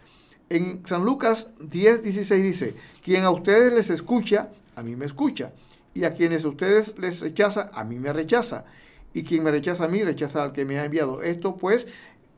En 0.48 0.82
San 0.86 1.04
Lucas 1.04 1.48
10, 1.60 2.04
16 2.04 2.42
dice, 2.42 2.74
quien 3.02 3.24
a 3.24 3.30
ustedes 3.30 3.72
les 3.72 3.90
escucha, 3.90 4.50
a 4.78 4.82
mí 4.82 4.96
me 4.96 5.06
escucha. 5.06 5.52
Y 5.94 6.04
a 6.04 6.14
quienes 6.14 6.44
ustedes 6.44 6.94
les 6.98 7.20
rechaza, 7.20 7.70
a 7.72 7.84
mí 7.84 7.98
me 7.98 8.12
rechaza. 8.12 8.64
Y 9.12 9.24
quien 9.24 9.42
me 9.42 9.50
rechaza 9.50 9.84
a 9.84 9.88
mí, 9.88 10.02
rechaza 10.02 10.44
al 10.44 10.52
que 10.52 10.64
me 10.64 10.78
ha 10.78 10.84
enviado. 10.84 11.22
Esto 11.22 11.56
pues 11.56 11.86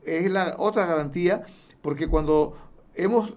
es 0.03 0.31
la 0.31 0.55
otra 0.57 0.85
garantía, 0.85 1.43
porque 1.81 2.07
cuando 2.07 2.57
hemos 2.95 3.33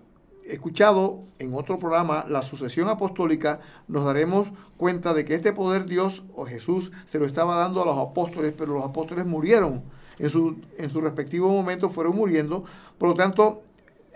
escuchado 0.46 1.24
en 1.38 1.54
otro 1.54 1.78
programa 1.78 2.24
la 2.28 2.42
sucesión 2.42 2.88
apostólica, 2.88 3.60
nos 3.88 4.04
daremos 4.04 4.52
cuenta 4.76 5.14
de 5.14 5.24
que 5.24 5.34
este 5.34 5.52
poder 5.52 5.86
Dios 5.86 6.24
o 6.34 6.46
Jesús 6.46 6.92
se 7.10 7.18
lo 7.18 7.26
estaba 7.26 7.56
dando 7.56 7.82
a 7.82 7.86
los 7.86 7.98
apóstoles, 7.98 8.54
pero 8.56 8.74
los 8.74 8.84
apóstoles 8.84 9.26
murieron. 9.26 9.82
En 10.18 10.30
su, 10.30 10.56
en 10.78 10.90
su 10.90 11.00
respectivo 11.00 11.48
momento 11.48 11.90
fueron 11.90 12.14
muriendo. 12.14 12.64
Por 12.98 13.08
lo 13.08 13.14
tanto, 13.14 13.62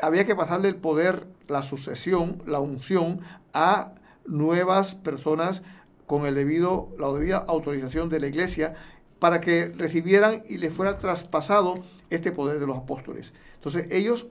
había 0.01 0.25
que 0.25 0.37
pasarle 0.37 0.69
el 0.69 0.77
poder 0.77 1.27
la 1.49 1.63
sucesión, 1.63 2.43
la 2.47 2.61
unción 2.61 3.21
a 3.53 3.93
nuevas 4.29 4.95
personas 4.95 5.63
con 6.07 6.27
el 6.27 6.35
debido, 6.35 6.95
la 6.99 7.11
debida 7.13 7.39
autorización 7.39 8.09
de 8.09 8.21
la 8.21 8.29
iglesia 8.29 8.75
para 9.19 9.41
que 9.41 9.67
recibieran 9.67 10.43
y 10.49 10.59
les 10.59 10.73
fuera 10.73 10.99
traspasado 10.99 11.83
este 12.11 12.33
poder 12.33 12.61
de 12.61 12.67
los 12.67 12.77
apóstoles. 12.77 13.33
Entonces 13.57 13.89
ellos, 13.91 14.29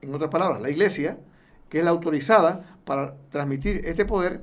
en 0.00 0.14
otras 0.14 0.30
palabras, 0.30 0.60
la 0.60 0.70
iglesia, 0.70 1.18
que 1.68 1.78
es 1.78 1.84
la 1.84 1.90
autorizada 1.90 2.78
para 2.84 3.16
transmitir 3.30 3.82
este 3.84 4.04
poder, 4.04 4.42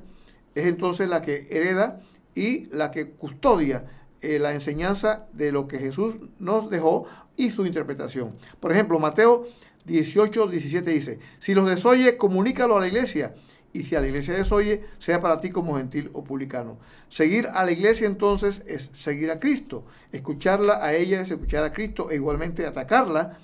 es 0.54 0.66
entonces 0.66 1.08
la 1.08 1.22
que 1.22 1.46
hereda 1.50 2.00
y 2.34 2.66
la 2.66 2.90
que 2.90 3.10
custodia 3.10 3.84
eh, 4.20 4.38
la 4.38 4.52
enseñanza 4.52 5.26
de 5.32 5.52
lo 5.52 5.68
que 5.68 5.78
Jesús 5.78 6.16
nos 6.38 6.70
dejó 6.70 7.06
y 7.36 7.50
su 7.50 7.66
interpretación. 7.66 8.34
Por 8.60 8.72
ejemplo, 8.72 8.98
Mateo 8.98 9.46
18, 9.84 10.46
17 10.46 10.90
dice, 10.90 11.18
si 11.40 11.54
los 11.54 11.68
desoye, 11.68 12.16
comunícalo 12.16 12.76
a 12.76 12.80
la 12.80 12.88
iglesia. 12.88 13.34
Y 13.72 13.84
si 13.84 13.96
a 13.96 14.00
la 14.00 14.08
iglesia 14.08 14.34
desoye, 14.34 14.84
sea 14.98 15.20
para 15.20 15.40
ti 15.40 15.50
como 15.50 15.76
gentil 15.76 16.10
o 16.12 16.24
publicano. 16.24 16.78
Seguir 17.08 17.48
a 17.52 17.64
la 17.64 17.72
iglesia 17.72 18.06
entonces 18.06 18.62
es 18.66 18.90
seguir 18.92 19.30
a 19.30 19.40
Cristo. 19.40 19.84
Escucharla 20.12 20.84
a 20.84 20.94
ella 20.94 21.20
es 21.20 21.30
escuchar 21.30 21.64
a 21.64 21.72
Cristo 21.72 22.10
e 22.10 22.16
igualmente 22.16 22.66
atacarla 22.66 23.38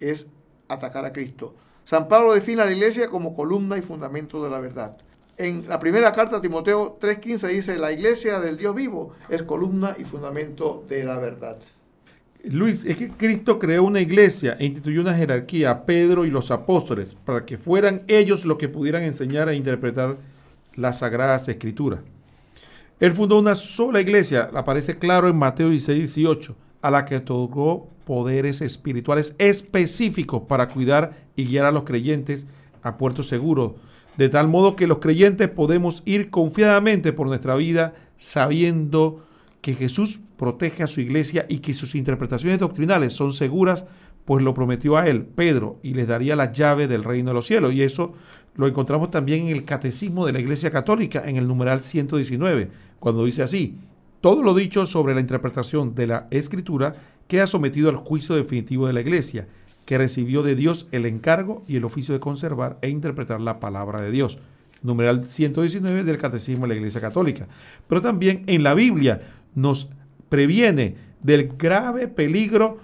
es 0.00 0.26
atacar 0.68 1.04
a 1.04 1.12
Cristo. 1.12 1.54
San 1.84 2.08
Pablo 2.08 2.32
define 2.32 2.62
a 2.62 2.64
la 2.64 2.72
iglesia 2.72 3.08
como 3.08 3.34
columna 3.34 3.76
y 3.76 3.82
fundamento 3.82 4.42
de 4.42 4.50
la 4.50 4.58
verdad. 4.58 4.96
En 5.36 5.68
la 5.68 5.78
primera 5.78 6.12
carta 6.12 6.36
a 6.36 6.40
Timoteo 6.40 6.98
3:15 6.98 7.48
dice, 7.48 7.78
la 7.78 7.92
iglesia 7.92 8.40
del 8.40 8.56
Dios 8.56 8.74
vivo 8.74 9.12
es 9.28 9.42
columna 9.42 9.96
y 9.98 10.04
fundamento 10.04 10.84
de 10.88 11.04
la 11.04 11.18
verdad. 11.18 11.58
Luis, 12.50 12.84
es 12.84 12.96
que 12.96 13.08
Cristo 13.08 13.58
creó 13.58 13.84
una 13.84 14.00
iglesia 14.00 14.56
e 14.58 14.66
instituyó 14.66 15.00
una 15.00 15.14
jerarquía 15.14 15.70
a 15.70 15.86
Pedro 15.86 16.26
y 16.26 16.30
los 16.30 16.50
apóstoles 16.50 17.16
para 17.24 17.46
que 17.46 17.56
fueran 17.56 18.02
ellos 18.06 18.44
los 18.44 18.58
que 18.58 18.68
pudieran 18.68 19.02
enseñar 19.02 19.48
e 19.48 19.56
interpretar 19.56 20.18
las 20.74 20.98
sagradas 20.98 21.48
escrituras. 21.48 22.00
Él 23.00 23.12
fundó 23.12 23.38
una 23.38 23.54
sola 23.54 24.00
iglesia, 24.00 24.50
aparece 24.54 24.98
claro 24.98 25.28
en 25.28 25.36
Mateo 25.36 25.70
16, 25.70 26.14
18, 26.14 26.56
a 26.82 26.90
la 26.90 27.04
que 27.04 27.16
otorgó 27.16 27.88
poderes 28.04 28.60
espirituales 28.60 29.34
específicos 29.38 30.42
para 30.46 30.68
cuidar 30.68 31.12
y 31.36 31.46
guiar 31.46 31.64
a 31.64 31.72
los 31.72 31.84
creyentes 31.84 32.44
a 32.82 32.98
puerto 32.98 33.22
seguro, 33.22 33.76
de 34.18 34.28
tal 34.28 34.48
modo 34.48 34.76
que 34.76 34.86
los 34.86 34.98
creyentes 34.98 35.48
podemos 35.48 36.02
ir 36.04 36.28
confiadamente 36.30 37.12
por 37.12 37.26
nuestra 37.26 37.56
vida 37.56 37.94
sabiendo 38.18 39.24
que 39.64 39.74
Jesús 39.74 40.20
protege 40.36 40.82
a 40.82 40.86
su 40.86 41.00
iglesia 41.00 41.46
y 41.48 41.60
que 41.60 41.72
sus 41.72 41.94
interpretaciones 41.94 42.58
doctrinales 42.58 43.14
son 43.14 43.32
seguras, 43.32 43.86
pues 44.26 44.44
lo 44.44 44.52
prometió 44.52 44.98
a 44.98 45.08
él, 45.08 45.24
Pedro, 45.24 45.78
y 45.82 45.94
les 45.94 46.06
daría 46.06 46.36
la 46.36 46.52
llave 46.52 46.86
del 46.86 47.02
reino 47.02 47.30
de 47.30 47.34
los 47.34 47.46
cielos. 47.46 47.72
Y 47.72 47.80
eso 47.80 48.12
lo 48.56 48.66
encontramos 48.66 49.10
también 49.10 49.46
en 49.46 49.56
el 49.56 49.64
catecismo 49.64 50.26
de 50.26 50.34
la 50.34 50.40
Iglesia 50.40 50.70
Católica, 50.70 51.22
en 51.24 51.36
el 51.38 51.48
numeral 51.48 51.80
119, 51.80 52.68
cuando 53.00 53.24
dice 53.24 53.42
así, 53.42 53.78
todo 54.20 54.42
lo 54.42 54.52
dicho 54.52 54.84
sobre 54.84 55.14
la 55.14 55.22
interpretación 55.22 55.94
de 55.94 56.08
la 56.08 56.28
escritura 56.30 56.96
queda 57.26 57.46
sometido 57.46 57.88
al 57.88 57.96
juicio 57.96 58.34
definitivo 58.34 58.86
de 58.86 58.92
la 58.92 59.00
Iglesia, 59.00 59.48
que 59.86 59.96
recibió 59.96 60.42
de 60.42 60.56
Dios 60.56 60.88
el 60.92 61.06
encargo 61.06 61.64
y 61.66 61.76
el 61.76 61.86
oficio 61.86 62.12
de 62.12 62.20
conservar 62.20 62.76
e 62.82 62.90
interpretar 62.90 63.40
la 63.40 63.60
palabra 63.60 64.02
de 64.02 64.10
Dios. 64.10 64.38
Numeral 64.82 65.24
119 65.24 66.04
del 66.04 66.18
Catecismo 66.18 66.66
de 66.66 66.74
la 66.74 66.78
Iglesia 66.78 67.00
Católica. 67.00 67.48
Pero 67.88 68.02
también 68.02 68.44
en 68.46 68.62
la 68.62 68.74
Biblia 68.74 69.22
nos 69.54 69.90
previene 70.28 70.96
del 71.22 71.54
grave 71.56 72.08
peligro 72.08 72.78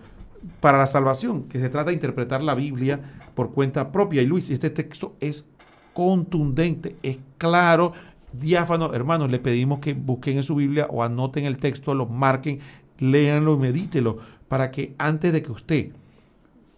para 0.61 0.79
la 0.79 0.87
salvación, 0.87 1.45
que 1.45 1.59
se 1.59 1.69
trata 1.69 1.89
de 1.89 1.95
interpretar 1.95 2.43
la 2.43 2.55
Biblia 2.55 3.01
por 3.35 3.53
cuenta 3.53 3.93
propia. 3.93 4.23
Y 4.23 4.27
Luis, 4.27 4.51
este 4.51 4.71
texto 4.71 5.15
es 5.21 5.45
contundente, 5.93 6.97
es 7.03 7.19
claro, 7.39 7.93
diáfano. 8.33 8.95
Hermanos, 8.95 9.31
le 9.31 9.39
pedimos 9.39 9.81
que 9.81 9.95
busquen 9.95 10.39
en 10.39 10.43
su 10.43 10.55
Biblia 10.55 10.87
o 10.91 11.03
anoten 11.03 11.45
el 11.45 11.59
texto, 11.59 11.95
lo 11.95 12.07
marquen, 12.07 12.61
léanlo 12.99 13.55
y 13.55 13.59
medítelo, 13.59 14.19
para 14.49 14.71
que 14.71 14.95
antes 14.99 15.33
de 15.33 15.43
que 15.43 15.53
usted 15.53 15.89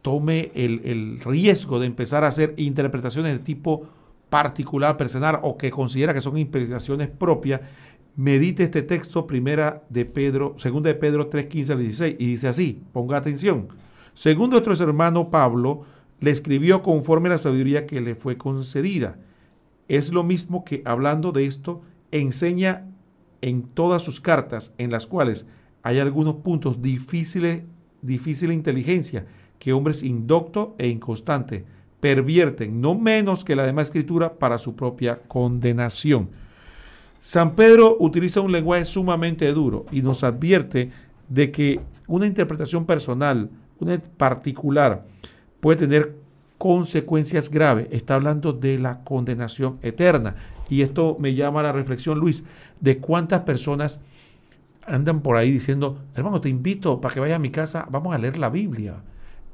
tome 0.03 0.51
el, 0.55 0.81
el 0.85 1.21
riesgo 1.21 1.79
de 1.79 1.87
empezar 1.87 2.25
a 2.25 2.29
hacer 2.29 2.55
interpretaciones 2.57 3.33
de 3.33 3.39
tipo 3.39 3.87
particular, 4.29 4.97
personal, 4.97 5.39
o 5.43 5.57
que 5.57 5.71
considera 5.71 6.15
que 6.15 6.23
son 6.23 6.39
inspiraciones 6.39 7.09
propias, 7.09 7.61
medite 8.17 8.65
este 8.65 8.83
texto 8.83 9.27
primera 9.27 9.85
de 9.89 10.05
Pedro, 10.05 10.55
segunda 10.59 10.89
de 10.89 10.95
Pedro 10.95 11.29
3, 11.29 11.47
15 11.47 11.73
al 11.73 11.79
16, 11.79 12.17
y 12.19 12.27
dice 12.27 12.49
así, 12.49 12.83
ponga 12.93 13.17
atención. 13.17 13.69
Segundo 14.15 14.61
nuestro 14.61 14.89
hermano 14.89 15.31
Pablo, 15.31 15.85
le 16.21 16.31
escribió 16.31 16.83
conforme 16.83 17.29
la 17.29 17.39
sabiduría 17.39 17.87
que 17.87 18.01
le 18.01 18.15
fue 18.15 18.37
concedida. 18.37 19.19
Es 19.89 20.13
lo 20.13 20.23
mismo 20.23 20.65
que 20.65 20.83
hablando 20.85 21.33
de 21.33 21.47
esto, 21.47 21.83
enseña 22.11 22.87
en 23.41 23.63
todas 23.63 24.03
sus 24.03 24.21
cartas, 24.21 24.73
en 24.79 24.91
las 24.91 25.07
cuales 25.07 25.47
hay 25.83 25.99
algunos 25.99 26.37
puntos 26.37 26.81
difíciles, 26.81 27.65
difícil 28.03 28.53
inteligencia, 28.53 29.27
que 29.59 29.73
hombres 29.73 30.03
indoctos 30.03 30.71
e 30.79 30.89
inconstantes 30.89 31.65
pervierten, 32.01 32.81
no 32.81 32.95
menos 32.95 33.45
que 33.45 33.57
la 33.57 33.65
demás 33.65 33.89
escritura, 33.89 34.39
para 34.39 34.59
su 34.59 34.75
propia 34.75 35.21
condenación. 35.23 36.31
San 37.23 37.55
Pedro 37.55 37.97
utiliza 38.01 38.41
un 38.41 38.51
lenguaje 38.51 38.85
sumamente 38.85 39.53
duro 39.53 39.87
y 39.93 40.03
nos 40.03 40.25
advierte 40.25 40.91
de 41.29 41.53
que 41.53 41.81
una 42.09 42.27
interpretación 42.27 42.85
personal, 42.85 43.49
una 43.79 43.97
particular, 44.17 45.07
puede 45.61 45.87
tener 45.87 46.17
consecuencias 46.59 47.49
graves. 47.49 47.87
Está 47.93 48.17
hablando 48.17 48.53
de 48.53 48.77
la 48.81 49.05
condenación 49.05 49.79
eterna. 49.83 50.35
Y 50.69 50.83
esto 50.83 51.17
me 51.21 51.35
llama 51.37 51.61
a 51.61 51.63
la 51.63 51.73
reflexión, 51.73 52.19
Luis, 52.19 52.43
de 52.81 52.99
cuántas 52.99 53.43
personas 53.43 54.01
andan 54.85 55.21
por 55.21 55.37
ahí 55.37 55.53
diciendo, 55.53 56.03
hermano, 56.17 56.41
te 56.41 56.49
invito 56.49 57.01
para 57.01 57.15
que 57.15 57.21
vayas 57.21 57.37
a 57.37 57.39
mi 57.39 57.51
casa, 57.51 57.87
vamos 57.89 58.17
a 58.17 58.19
leer 58.19 58.37
la 58.37 58.51
Biblia. 58.51 58.97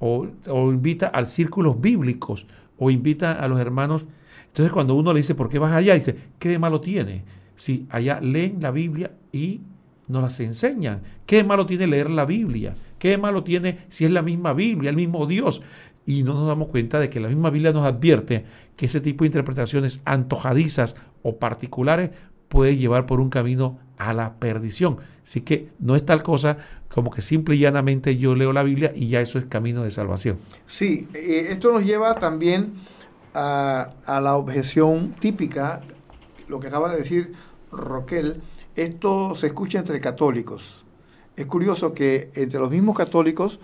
O, 0.00 0.26
invita 0.70 1.08
al 1.08 1.26
círculos 1.26 1.78
bíblicos, 1.78 2.46
o 2.78 2.90
invita 2.90 3.32
a 3.32 3.46
los 3.46 3.60
hermanos. 3.60 4.06
Entonces 4.46 4.72
cuando 4.72 4.94
uno 4.94 5.12
le 5.12 5.20
dice, 5.20 5.34
¿por 5.34 5.50
qué 5.50 5.58
vas 5.58 5.74
allá? 5.74 5.92
Dice, 5.92 6.16
¿qué 6.38 6.58
malo 6.58 6.80
tiene? 6.80 7.36
Si 7.58 7.86
allá 7.90 8.20
leen 8.22 8.56
la 8.62 8.70
Biblia 8.70 9.12
y 9.30 9.60
nos 10.08 10.22
las 10.22 10.40
enseñan. 10.40 11.02
¿Qué 11.26 11.44
malo 11.44 11.66
tiene 11.66 11.86
leer 11.86 12.10
la 12.10 12.24
Biblia? 12.24 12.74
¿Qué 12.98 13.18
malo 13.18 13.44
tiene 13.44 13.78
si 13.90 14.04
es 14.04 14.10
la 14.10 14.22
misma 14.22 14.54
Biblia, 14.54 14.90
el 14.90 14.96
mismo 14.96 15.26
Dios? 15.26 15.62
Y 16.06 16.22
no 16.22 16.34
nos 16.34 16.48
damos 16.48 16.68
cuenta 16.68 16.98
de 16.98 17.10
que 17.10 17.20
la 17.20 17.28
misma 17.28 17.50
Biblia 17.50 17.72
nos 17.72 17.84
advierte 17.86 18.44
que 18.76 18.86
ese 18.86 19.00
tipo 19.00 19.24
de 19.24 19.28
interpretaciones 19.28 20.00
antojadizas 20.04 20.96
o 21.22 21.36
particulares 21.36 22.10
puede 22.48 22.76
llevar 22.76 23.04
por 23.04 23.20
un 23.20 23.28
camino 23.28 23.78
a 23.98 24.14
la 24.14 24.34
perdición. 24.34 24.96
Así 25.22 25.42
que 25.42 25.68
no 25.78 25.96
es 25.96 26.06
tal 26.06 26.22
cosa 26.22 26.56
como 26.88 27.10
que 27.10 27.20
simple 27.20 27.56
y 27.56 27.58
llanamente 27.58 28.16
yo 28.16 28.34
leo 28.34 28.54
la 28.54 28.62
Biblia 28.62 28.92
y 28.94 29.08
ya 29.08 29.20
eso 29.20 29.38
es 29.38 29.44
camino 29.44 29.84
de 29.84 29.90
salvación. 29.90 30.38
Sí, 30.64 31.06
eh, 31.12 31.48
esto 31.50 31.70
nos 31.70 31.84
lleva 31.84 32.14
también 32.14 32.72
a, 33.34 33.92
a 34.06 34.20
la 34.22 34.36
objeción 34.36 35.14
típica, 35.20 35.82
lo 36.48 36.58
que 36.58 36.68
acaba 36.68 36.90
de 36.90 36.98
decir 36.98 37.32
Roquel, 37.70 38.40
esto 38.76 39.34
se 39.34 39.48
escucha 39.48 39.78
entre 39.78 40.00
católicos. 40.00 40.84
Es 41.36 41.46
curioso 41.46 41.94
que 41.94 42.30
entre 42.34 42.58
los 42.58 42.70
mismos 42.70 42.96
católicos 42.96 43.60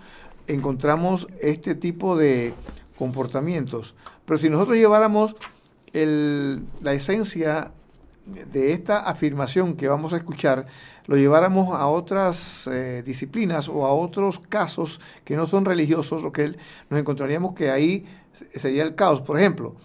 encontramos 0.47 1.27
este 1.41 1.75
tipo 1.75 2.15
de 2.17 2.53
comportamientos. 2.97 3.95
Pero 4.25 4.37
si 4.37 4.49
nosotros 4.49 4.77
lleváramos 4.77 5.35
la 5.93 6.93
esencia 6.93 7.71
de 8.25 8.73
esta 8.73 8.99
afirmación 8.99 9.75
que 9.75 9.87
vamos 9.87 10.13
a 10.13 10.17
escuchar, 10.17 10.67
lo 11.05 11.17
lleváramos 11.17 11.75
a 11.75 11.87
otras 11.87 12.67
eh, 12.67 13.03
disciplinas 13.05 13.69
o 13.69 13.85
a 13.85 13.93
otros 13.93 14.39
casos 14.39 14.99
que 15.23 15.35
no 15.35 15.47
son 15.47 15.65
religiosos, 15.65 16.23
lo 16.23 16.31
que 16.31 16.55
nos 16.89 16.99
encontraríamos 16.99 17.53
que 17.53 17.69
ahí 17.69 18.05
sería 18.55 18.83
el 18.83 18.95
caos. 18.95 19.21
Por 19.21 19.39
ejemplo, 19.39 19.75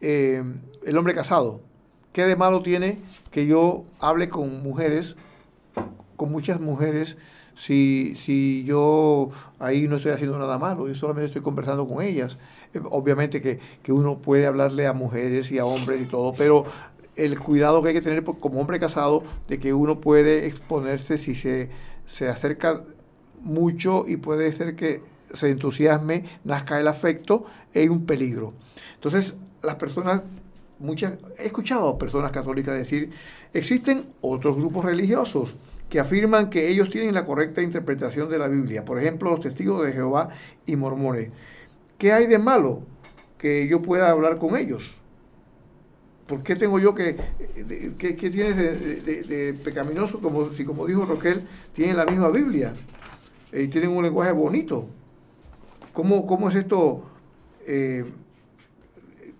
eh, 0.00 0.42
el 0.84 0.98
hombre 0.98 1.14
casado 1.14 1.60
¿Qué 2.12 2.24
de 2.26 2.36
malo 2.36 2.62
tiene 2.62 2.98
que 3.30 3.46
yo 3.46 3.84
hable 3.98 4.28
con 4.28 4.62
mujeres, 4.62 5.16
con 6.16 6.30
muchas 6.30 6.60
mujeres, 6.60 7.16
si, 7.54 8.16
si 8.16 8.64
yo 8.64 9.30
ahí 9.58 9.88
no 9.88 9.96
estoy 9.96 10.12
haciendo 10.12 10.38
nada 10.38 10.58
malo, 10.58 10.88
yo 10.88 10.94
solamente 10.94 11.26
estoy 11.26 11.42
conversando 11.42 11.86
con 11.86 12.02
ellas? 12.02 12.36
Eh, 12.74 12.80
obviamente 12.90 13.40
que, 13.40 13.60
uno 13.92 14.18
puede 14.18 14.46
hablarle 14.46 14.86
a 14.86 14.92
mujeres 14.92 15.50
y 15.52 15.58
a 15.58 15.64
hombres 15.64 16.02
y 16.02 16.06
todo, 16.06 16.34
pero 16.34 16.66
el 17.16 17.38
cuidado 17.40 17.82
que 17.82 17.88
hay 17.88 17.94
que 17.94 18.02
tener 18.02 18.24
como 18.24 18.60
hombre 18.60 18.78
casado 18.78 19.22
de 19.48 19.58
que 19.58 19.72
uno 19.72 20.00
puede 20.00 20.46
exponerse 20.46 21.16
si 21.16 21.34
se, 21.34 21.70
se 22.04 22.28
acerca 22.28 22.84
mucho 23.40 24.04
y 24.06 24.18
puede 24.18 24.52
ser 24.52 24.76
que 24.76 25.02
se 25.32 25.48
entusiasme, 25.48 26.24
nazca 26.44 26.78
el 26.78 26.88
afecto, 26.88 27.46
es 27.72 27.88
un 27.88 28.04
peligro. 28.04 28.52
Entonces, 28.96 29.34
las 29.62 29.76
personas 29.76 30.22
muchas, 30.82 31.14
he 31.38 31.46
escuchado 31.46 31.96
personas 31.96 32.32
católicas 32.32 32.76
decir, 32.76 33.10
existen 33.54 34.06
otros 34.20 34.56
grupos 34.56 34.84
religiosos 34.84 35.56
que 35.88 36.00
afirman 36.00 36.50
que 36.50 36.68
ellos 36.68 36.90
tienen 36.90 37.14
la 37.14 37.24
correcta 37.24 37.62
interpretación 37.62 38.28
de 38.28 38.38
la 38.38 38.48
Biblia, 38.48 38.84
por 38.84 38.98
ejemplo, 38.98 39.30
los 39.30 39.40
testigos 39.40 39.84
de 39.84 39.92
Jehová 39.92 40.30
y 40.66 40.76
mormones. 40.76 41.30
¿Qué 41.98 42.12
hay 42.12 42.26
de 42.26 42.38
malo 42.38 42.82
que 43.38 43.68
yo 43.68 43.82
pueda 43.82 44.10
hablar 44.10 44.38
con 44.38 44.56
ellos? 44.56 44.96
¿Por 46.26 46.42
qué 46.42 46.56
tengo 46.56 46.78
yo 46.78 46.94
que, 46.94 47.16
qué, 47.98 48.14
tienes 48.14 48.56
de, 48.56 49.54
pecaminoso? 49.62 50.20
Como 50.20 50.48
si, 50.50 50.64
como 50.64 50.86
dijo 50.86 51.04
Roquel, 51.04 51.46
tienen 51.74 51.96
la 51.96 52.06
misma 52.06 52.30
Biblia 52.30 52.72
y 53.52 53.68
tienen 53.68 53.90
un 53.90 54.02
lenguaje 54.02 54.32
bonito. 54.32 54.86
¿Cómo, 55.92 56.26
cómo 56.26 56.48
es 56.48 56.54
esto? 56.54 57.04
Eh, 57.66 58.04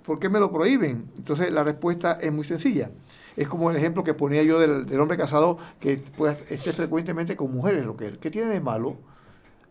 ¿Por 0.04 0.18
qué 0.18 0.28
me 0.28 0.40
lo 0.40 0.50
prohíben? 0.50 1.10
Entonces 1.16 1.52
la 1.52 1.64
respuesta 1.64 2.18
es 2.20 2.32
muy 2.32 2.44
sencilla. 2.44 2.90
Es 3.36 3.48
como 3.48 3.70
el 3.70 3.76
ejemplo 3.76 4.04
que 4.04 4.14
ponía 4.14 4.42
yo 4.42 4.58
del, 4.58 5.00
hombre 5.00 5.16
casado 5.16 5.58
que 5.80 6.02
esté 6.50 6.72
frecuentemente 6.72 7.36
con 7.36 7.52
mujeres, 7.52 7.84
Roquel. 7.84 8.18
¿Qué 8.18 8.30
tiene 8.30 8.48
de 8.48 8.60
malo? 8.60 8.96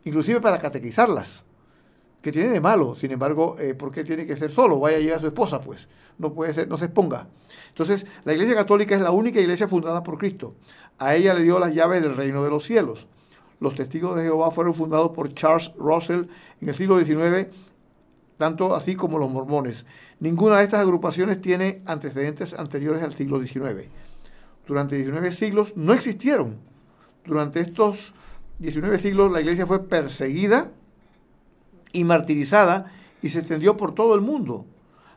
Inclusive 0.03 0.41
para 0.41 0.59
catequizarlas. 0.59 1.43
¿Qué 2.21 2.31
tiene 2.31 2.49
de 2.49 2.61
malo? 2.61 2.95
Sin 2.95 3.11
embargo, 3.11 3.55
eh, 3.59 3.73
¿por 3.73 3.91
qué 3.91 4.03
tiene 4.03 4.25
que 4.25 4.37
ser 4.37 4.51
solo? 4.51 4.79
Vaya 4.79 4.97
a 4.97 4.99
llevar 4.99 5.17
a 5.17 5.19
su 5.19 5.25
esposa, 5.27 5.59
pues. 5.61 5.87
No 6.17 6.33
puede 6.33 6.53
ser, 6.53 6.67
no 6.67 6.77
se 6.77 6.85
exponga. 6.85 7.27
Entonces, 7.69 8.05
la 8.25 8.33
Iglesia 8.33 8.55
Católica 8.55 8.95
es 8.95 9.01
la 9.01 9.11
única 9.11 9.39
iglesia 9.39 9.67
fundada 9.67 10.03
por 10.03 10.19
Cristo. 10.19 10.53
A 10.99 11.15
ella 11.15 11.33
le 11.33 11.41
dio 11.41 11.59
las 11.59 11.73
llaves 11.73 12.03
del 12.03 12.15
reino 12.15 12.43
de 12.43 12.51
los 12.51 12.63
cielos. 12.63 13.07
Los 13.59 13.73
testigos 13.75 14.15
de 14.15 14.23
Jehová 14.23 14.51
fueron 14.51 14.75
fundados 14.75 15.11
por 15.11 15.33
Charles 15.33 15.71
Russell 15.77 16.25
en 16.61 16.69
el 16.69 16.75
siglo 16.75 16.99
XIX, 16.99 17.47
tanto 18.41 18.73
así 18.73 18.95
como 18.95 19.19
los 19.19 19.29
mormones. 19.29 19.85
Ninguna 20.19 20.57
de 20.57 20.63
estas 20.63 20.81
agrupaciones 20.81 21.39
tiene 21.39 21.83
antecedentes 21.85 22.55
anteriores 22.55 23.03
al 23.03 23.13
siglo 23.13 23.39
XIX. 23.39 23.87
Durante 24.65 24.95
19 24.95 25.31
siglos 25.31 25.73
no 25.75 25.93
existieron. 25.93 26.57
Durante 27.23 27.59
estos 27.59 28.15
19 28.57 28.97
siglos 28.97 29.31
la 29.31 29.41
iglesia 29.41 29.67
fue 29.67 29.87
perseguida 29.87 30.71
y 31.93 32.03
martirizada 32.03 32.91
y 33.21 33.29
se 33.29 33.37
extendió 33.37 33.77
por 33.77 33.93
todo 33.93 34.15
el 34.15 34.21
mundo. 34.21 34.65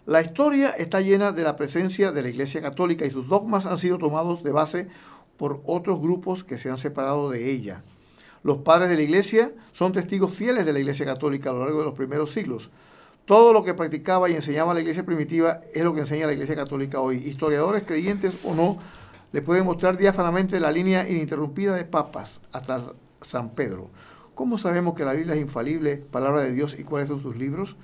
La 0.04 0.20
historia 0.20 0.72
está 0.72 1.00
llena 1.00 1.32
de 1.32 1.44
la 1.44 1.56
presencia 1.56 2.12
de 2.12 2.20
la 2.20 2.28
Iglesia 2.28 2.60
Católica 2.60 3.06
y 3.06 3.10
sus 3.10 3.26
dogmas 3.26 3.64
han 3.64 3.78
sido 3.78 3.96
tomados 3.96 4.42
de 4.42 4.52
base 4.52 4.88
por 5.38 5.62
otros 5.64 5.98
grupos 5.98 6.44
que 6.44 6.58
se 6.58 6.68
han 6.68 6.76
separado 6.76 7.30
de 7.30 7.50
ella. 7.50 7.84
Los 8.42 8.58
padres 8.58 8.90
de 8.90 8.96
la 8.96 9.02
Iglesia 9.02 9.54
son 9.72 9.94
testigos 9.94 10.34
fieles 10.34 10.66
de 10.66 10.74
la 10.74 10.80
Iglesia 10.80 11.06
Católica 11.06 11.48
a 11.48 11.54
lo 11.54 11.60
largo 11.60 11.78
de 11.78 11.86
los 11.86 11.94
primeros 11.94 12.30
siglos. 12.30 12.70
Todo 13.24 13.54
lo 13.54 13.64
que 13.64 13.72
practicaba 13.72 14.28
y 14.28 14.34
enseñaba 14.34 14.74
la 14.74 14.80
Iglesia 14.80 15.06
primitiva 15.06 15.62
es 15.72 15.82
lo 15.82 15.94
que 15.94 16.00
enseña 16.00 16.26
la 16.26 16.34
Iglesia 16.34 16.54
Católica 16.56 17.00
hoy. 17.00 17.16
Historiadores, 17.26 17.84
creyentes 17.84 18.44
o 18.44 18.54
no, 18.54 18.78
le 19.32 19.40
pueden 19.40 19.64
mostrar 19.64 19.96
diáfanamente 19.96 20.60
la 20.60 20.70
línea 20.70 21.08
ininterrumpida 21.08 21.74
de 21.74 21.86
papas 21.86 22.40
hasta 22.52 22.82
San 23.22 23.50
Pedro. 23.50 23.88
¿Cómo 24.34 24.58
sabemos 24.58 24.94
que 24.94 25.06
la 25.06 25.14
Biblia 25.14 25.36
es 25.36 25.40
infalible, 25.40 25.96
palabra 25.96 26.42
de 26.42 26.52
Dios, 26.52 26.76
y 26.78 26.84
cuáles 26.84 27.08
son 27.08 27.22
sus 27.22 27.34
libros? 27.36 27.76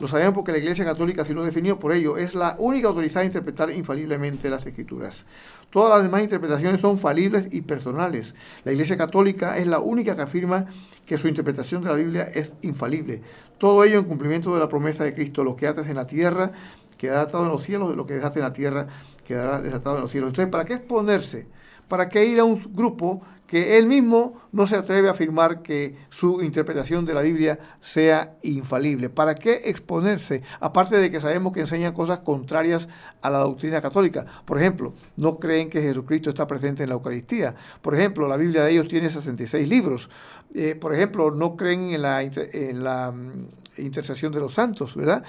Lo 0.00 0.08
sabemos 0.08 0.34
porque 0.34 0.50
la 0.50 0.58
Iglesia 0.58 0.84
Católica 0.84 1.22
así 1.22 1.32
lo 1.32 1.44
definió, 1.44 1.78
por 1.78 1.92
ello 1.92 2.16
es 2.16 2.34
la 2.34 2.56
única 2.58 2.88
autorizada 2.88 3.22
a 3.22 3.26
interpretar 3.26 3.70
infaliblemente 3.70 4.50
las 4.50 4.66
Escrituras. 4.66 5.24
Todas 5.70 5.90
las 5.90 6.02
demás 6.02 6.22
interpretaciones 6.22 6.80
son 6.80 6.98
falibles 6.98 7.46
y 7.52 7.60
personales. 7.60 8.34
La 8.64 8.72
Iglesia 8.72 8.96
Católica 8.96 9.56
es 9.56 9.68
la 9.68 9.78
única 9.78 10.16
que 10.16 10.22
afirma 10.22 10.66
que 11.06 11.16
su 11.16 11.28
interpretación 11.28 11.82
de 11.82 11.90
la 11.90 11.94
Biblia 11.94 12.30
es 12.34 12.54
infalible. 12.62 13.22
Todo 13.58 13.84
ello 13.84 14.00
en 14.00 14.04
cumplimiento 14.04 14.52
de 14.52 14.60
la 14.60 14.68
promesa 14.68 15.04
de 15.04 15.14
Cristo, 15.14 15.44
lo 15.44 15.54
que 15.54 15.68
ates 15.68 15.86
en 15.86 15.94
la 15.94 16.06
tierra 16.06 16.50
quedará 16.98 17.22
atado 17.22 17.44
en 17.44 17.50
los 17.50 17.62
cielos, 17.62 17.94
lo 17.94 18.06
que 18.06 18.14
dejaste 18.14 18.40
en 18.40 18.44
la 18.44 18.52
tierra 18.52 18.88
quedará 19.24 19.60
desatado 19.60 19.96
en 19.96 20.02
los 20.02 20.10
cielos. 20.10 20.28
Entonces, 20.28 20.50
¿para 20.50 20.64
qué 20.64 20.74
exponerse? 20.74 21.46
¿Para 21.88 22.08
qué 22.08 22.24
ir 22.24 22.40
a 22.40 22.44
un 22.44 22.60
grupo 22.74 23.22
que 23.46 23.78
él 23.78 23.86
mismo 23.86 24.40
no 24.52 24.66
se 24.66 24.76
atreve 24.76 25.08
a 25.08 25.12
afirmar 25.12 25.62
que 25.62 25.96
su 26.08 26.42
interpretación 26.42 27.04
de 27.04 27.14
la 27.14 27.20
Biblia 27.20 27.58
sea 27.80 28.36
infalible. 28.42 29.10
¿Para 29.10 29.34
qué 29.34 29.62
exponerse? 29.66 30.42
Aparte 30.60 30.96
de 30.96 31.10
que 31.10 31.20
sabemos 31.20 31.52
que 31.52 31.60
enseñan 31.60 31.92
cosas 31.92 32.20
contrarias 32.20 32.88
a 33.20 33.30
la 33.30 33.38
doctrina 33.38 33.82
católica. 33.82 34.24
Por 34.44 34.58
ejemplo, 34.58 34.94
no 35.16 35.38
creen 35.38 35.68
que 35.68 35.82
Jesucristo 35.82 36.30
está 36.30 36.46
presente 36.46 36.82
en 36.82 36.88
la 36.88 36.94
Eucaristía. 36.94 37.54
Por 37.82 37.94
ejemplo, 37.94 38.28
la 38.28 38.36
Biblia 38.36 38.64
de 38.64 38.72
ellos 38.72 38.88
tiene 38.88 39.10
66 39.10 39.68
libros. 39.68 40.08
Eh, 40.54 40.74
por 40.74 40.94
ejemplo, 40.94 41.30
no 41.30 41.56
creen 41.56 41.90
en 41.90 42.02
la, 42.02 42.22
en 42.22 42.82
la 42.82 43.12
mm, 43.12 43.48
intercesión 43.78 44.32
de 44.32 44.40
los 44.40 44.54
santos, 44.54 44.94
¿verdad? 44.94 45.22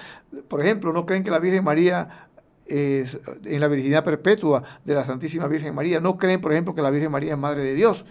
Por 0.48 0.60
ejemplo, 0.60 0.92
no 0.92 1.04
creen 1.04 1.22
que 1.22 1.30
la 1.30 1.38
Virgen 1.38 1.64
María 1.64 2.28
en 2.68 3.60
la 3.60 3.68
virginidad 3.68 4.04
perpetua 4.04 4.62
de 4.84 4.94
la 4.94 5.04
Santísima 5.04 5.46
Virgen 5.46 5.74
María. 5.74 6.00
No 6.00 6.16
creen, 6.16 6.40
por 6.40 6.52
ejemplo, 6.52 6.74
que 6.74 6.82
la 6.82 6.90
Virgen 6.90 7.10
María 7.10 7.32
es 7.32 7.38
Madre 7.38 7.62
de 7.62 7.74
Dios. 7.74 8.04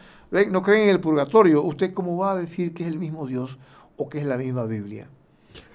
No 0.50 0.62
creen 0.62 0.84
en 0.84 0.90
el 0.90 1.00
purgatorio. 1.00 1.64
¿Usted 1.64 1.94
cómo 1.94 2.18
va 2.18 2.32
a 2.32 2.36
decir 2.36 2.74
que 2.74 2.84
es 2.84 2.90
el 2.90 3.00
mismo 3.00 3.28
Dios 3.28 3.58
o 3.98 4.10
que 4.10 4.20
es 4.20 4.26
la 4.26 4.38
misma 4.38 4.66
Biblia? 4.66 5.08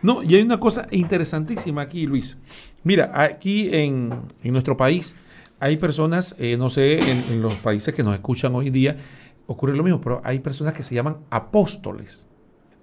No, 0.03 0.23
y 0.23 0.35
hay 0.35 0.43
una 0.43 0.61
cosa 0.61 0.87
interesantísima 0.91 1.83
aquí, 1.83 2.07
Luis. 2.07 2.37
Mira, 2.83 3.13
aquí 3.15 3.69
en, 3.73 4.11
nuestro 4.43 4.77
país 4.77 5.15
hay 5.59 5.77
personas, 5.77 6.35
eh, 6.39 6.57
no 6.57 6.71
sé, 6.71 6.99
en, 6.99 7.43
los 7.43 7.55
países 7.57 7.95
que 7.95 8.03
nos 8.03 8.15
escuchan 8.15 8.55
hoy 8.55 8.71
día, 8.71 8.97
ocurre 9.47 9.77
lo 9.77 9.83
mismo, 9.83 10.01
pero 10.01 10.23
hay 10.25 10.39
personas 10.41 10.73
que 10.73 10.83
se 10.83 10.95
llaman 10.95 11.19
apóstoles. 11.29 12.27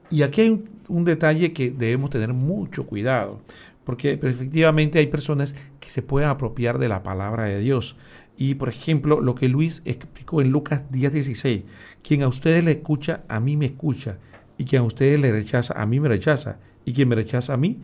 Y 0.10 0.22
aquí 0.22 0.42
hay 0.42 0.64
un 0.88 1.04
detalle 1.04 1.54
que 1.54 1.72
debemos 1.72 2.10
tener 2.12 2.34
mucho 2.34 2.86
cuidado 2.86 3.42
porque 3.88 4.20
efectivamente 4.22 5.00
hay 5.00 5.08
personas 5.08 5.56
que 5.80 5.88
se 5.88 6.02
pueden 6.02 6.28
apropiar 6.28 6.78
de 6.78 6.90
la 6.90 7.04
palabra 7.04 7.46
de 7.46 7.60
Dios. 7.60 7.96
Y 8.36 8.56
por 8.56 8.68
ejemplo, 8.68 9.22
lo 9.22 9.34
que 9.34 9.48
Luis 9.48 9.82
explicó 9.86 10.42
en 10.42 10.52
Lucas 10.52 10.84
10:16, 10.92 11.64
quien 12.04 12.22
a 12.22 12.28
ustedes 12.28 12.66
le 12.66 12.72
escucha, 12.72 13.24
a 13.30 13.40
mí 13.40 13.56
me 13.56 13.68
escucha, 13.68 14.18
y 14.58 14.66
quien 14.66 14.82
a 14.82 14.86
ustedes 14.86 15.18
le 15.22 15.32
rechaza, 15.32 15.74
a 15.82 15.86
mí 15.86 16.02
me 16.02 16.10
rechaza, 16.10 16.60
y 16.84 16.92
quien 16.92 17.08
me 17.08 17.16
rechaza 17.16 17.54
a 17.54 17.58
mí, 17.58 17.80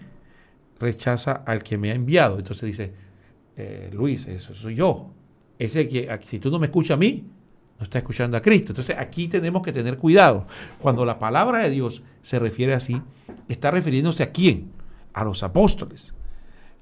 rechaza 0.78 1.32
al 1.32 1.64
que 1.64 1.78
me 1.78 1.92
ha 1.92 1.96
enviado. 1.96 2.38
Entonces 2.38 2.68
dice, 2.68 2.92
eh, 3.56 3.90
Luis, 3.94 4.28
eso 4.28 4.54
soy 4.54 4.76
yo. 4.76 5.10
Ese 5.58 5.88
que, 5.88 6.20
si 6.24 6.38
tú 6.38 6.52
no 6.52 6.60
me 6.60 6.66
escuchas 6.66 6.96
a 6.96 6.98
mí, 6.98 7.24
no 7.80 7.84
estás 7.84 8.02
escuchando 8.02 8.36
a 8.36 8.42
Cristo. 8.42 8.74
Entonces 8.74 8.98
aquí 9.00 9.30
tenemos 9.30 9.62
que 9.62 9.72
tener 9.72 9.98
cuidado. 9.98 10.48
Cuando 10.80 11.06
la 11.06 11.18
palabra 11.18 11.60
de 11.60 11.70
Dios 11.70 12.04
se 12.22 12.40
refiere 12.40 12.74
así, 12.74 13.02
está 13.48 13.72
refiriéndose 13.72 14.22
a 14.22 14.34
quién 14.34 14.83
a 15.14 15.24
los 15.24 15.44
apóstoles. 15.44 16.14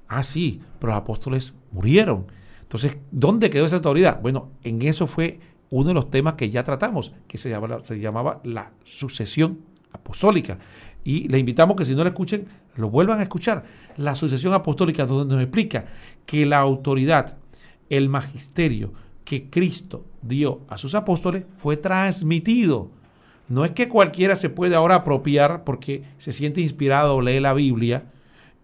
Ah, 0.08 0.22
sí, 0.22 0.60
pero 0.78 0.92
los 0.92 1.00
apóstoles 1.00 1.54
murieron. 1.70 2.26
Entonces, 2.62 2.96
¿dónde 3.10 3.50
quedó 3.50 3.64
esa 3.64 3.76
autoridad? 3.76 4.20
Bueno, 4.20 4.50
en 4.62 4.82
eso 4.82 5.06
fue 5.06 5.40
uno 5.70 5.88
de 5.88 5.94
los 5.94 6.10
temas 6.10 6.34
que 6.34 6.50
ya 6.50 6.64
tratamos, 6.64 7.14
que 7.26 7.38
se 7.38 7.48
llamaba, 7.48 7.82
se 7.82 7.98
llamaba 7.98 8.40
la 8.44 8.72
sucesión 8.84 9.60
apostólica. 9.92 10.58
Y 11.04 11.28
le 11.28 11.38
invitamos 11.38 11.76
que 11.76 11.84
si 11.84 11.94
no 11.94 12.02
lo 12.02 12.08
escuchen, 12.08 12.46
lo 12.76 12.90
vuelvan 12.90 13.20
a 13.20 13.22
escuchar. 13.22 13.64
La 13.96 14.14
sucesión 14.14 14.52
apostólica, 14.52 15.06
donde 15.06 15.34
nos 15.34 15.42
explica 15.42 15.86
que 16.26 16.46
la 16.46 16.58
autoridad, 16.58 17.38
el 17.88 18.08
magisterio 18.08 18.92
que 19.24 19.48
Cristo 19.48 20.04
dio 20.20 20.60
a 20.68 20.78
sus 20.78 20.94
apóstoles 20.94 21.44
fue 21.56 21.76
transmitido. 21.76 22.90
No 23.48 23.64
es 23.64 23.72
que 23.72 23.88
cualquiera 23.88 24.36
se 24.36 24.50
puede 24.50 24.74
ahora 24.74 24.96
apropiar 24.96 25.64
porque 25.64 26.04
se 26.18 26.32
siente 26.32 26.60
inspirado 26.60 27.20
lee 27.20 27.40
la 27.40 27.54
Biblia 27.54 28.11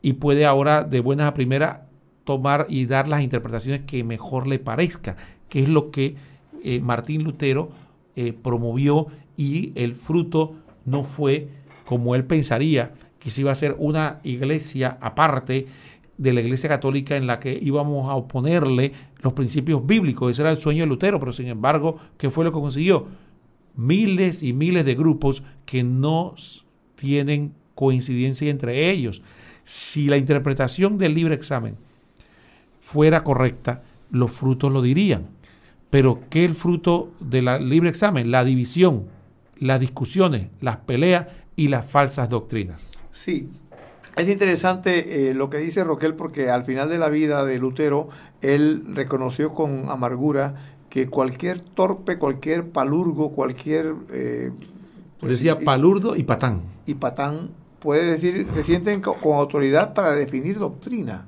y 0.02 0.14
puede 0.14 0.46
ahora 0.46 0.84
de 0.84 1.00
buenas 1.00 1.28
a 1.28 1.34
primeras 1.34 1.80
tomar 2.24 2.66
y 2.68 2.86
dar 2.86 3.08
las 3.08 3.22
interpretaciones 3.22 3.82
que 3.82 4.04
mejor 4.04 4.46
le 4.46 4.58
parezca, 4.58 5.16
que 5.48 5.62
es 5.62 5.68
lo 5.68 5.90
que 5.90 6.16
eh, 6.62 6.80
Martín 6.80 7.24
Lutero 7.24 7.70
eh, 8.16 8.32
promovió 8.32 9.06
y 9.36 9.72
el 9.76 9.94
fruto 9.94 10.54
no 10.84 11.04
fue 11.04 11.48
como 11.84 12.14
él 12.14 12.24
pensaría, 12.24 12.92
que 13.18 13.30
se 13.30 13.40
iba 13.40 13.50
a 13.50 13.54
ser 13.54 13.76
una 13.78 14.20
iglesia 14.24 14.98
aparte 15.00 15.66
de 16.18 16.32
la 16.32 16.40
iglesia 16.40 16.68
católica 16.68 17.16
en 17.16 17.26
la 17.26 17.40
que 17.40 17.58
íbamos 17.60 18.10
a 18.10 18.14
oponerle 18.14 18.92
los 19.22 19.32
principios 19.32 19.86
bíblicos. 19.86 20.30
Ese 20.30 20.42
era 20.42 20.50
el 20.50 20.60
sueño 20.60 20.82
de 20.82 20.88
Lutero, 20.88 21.18
pero 21.18 21.32
sin 21.32 21.46
embargo, 21.46 21.96
¿qué 22.18 22.28
fue 22.30 22.44
lo 22.44 22.52
que 22.52 22.60
consiguió? 22.60 23.06
Miles 23.74 24.42
y 24.42 24.52
miles 24.52 24.84
de 24.84 24.96
grupos 24.96 25.42
que 25.64 25.84
no 25.84 26.34
tienen 26.96 27.54
coincidencia 27.74 28.50
entre 28.50 28.90
ellos. 28.90 29.22
Si 29.68 30.06
la 30.06 30.16
interpretación 30.16 30.96
del 30.96 31.12
libre 31.12 31.34
examen 31.34 31.76
fuera 32.80 33.22
correcta, 33.22 33.82
los 34.10 34.32
frutos 34.32 34.72
lo 34.72 34.80
dirían. 34.80 35.26
Pero 35.90 36.20
¿qué 36.30 36.44
es 36.44 36.50
el 36.50 36.56
fruto 36.56 37.10
del 37.20 37.68
libre 37.68 37.90
examen? 37.90 38.30
La 38.30 38.44
división, 38.44 39.04
las 39.58 39.78
discusiones, 39.78 40.48
las 40.62 40.78
peleas 40.78 41.26
y 41.54 41.68
las 41.68 41.84
falsas 41.84 42.30
doctrinas. 42.30 42.86
Sí, 43.12 43.50
es 44.16 44.26
interesante 44.30 45.28
eh, 45.28 45.34
lo 45.34 45.50
que 45.50 45.58
dice 45.58 45.84
Roquel 45.84 46.14
porque 46.14 46.48
al 46.48 46.64
final 46.64 46.88
de 46.88 46.96
la 46.96 47.10
vida 47.10 47.44
de 47.44 47.58
Lutero, 47.58 48.08
él 48.40 48.84
reconoció 48.94 49.52
con 49.52 49.90
amargura 49.90 50.54
que 50.88 51.08
cualquier 51.10 51.60
torpe, 51.60 52.16
cualquier 52.16 52.70
palurgo, 52.70 53.32
cualquier... 53.32 53.94
Eh, 54.14 54.50
pues 55.20 55.32
Decía 55.32 55.58
palurdo 55.58 56.16
y 56.16 56.22
patán. 56.22 56.62
Y 56.86 56.94
patán 56.94 57.50
puede 57.78 58.04
decir, 58.04 58.46
se 58.52 58.64
sienten 58.64 59.00
con, 59.00 59.16
autoridad 59.34 59.94
para 59.94 60.12
definir 60.12 60.58
doctrina. 60.58 61.26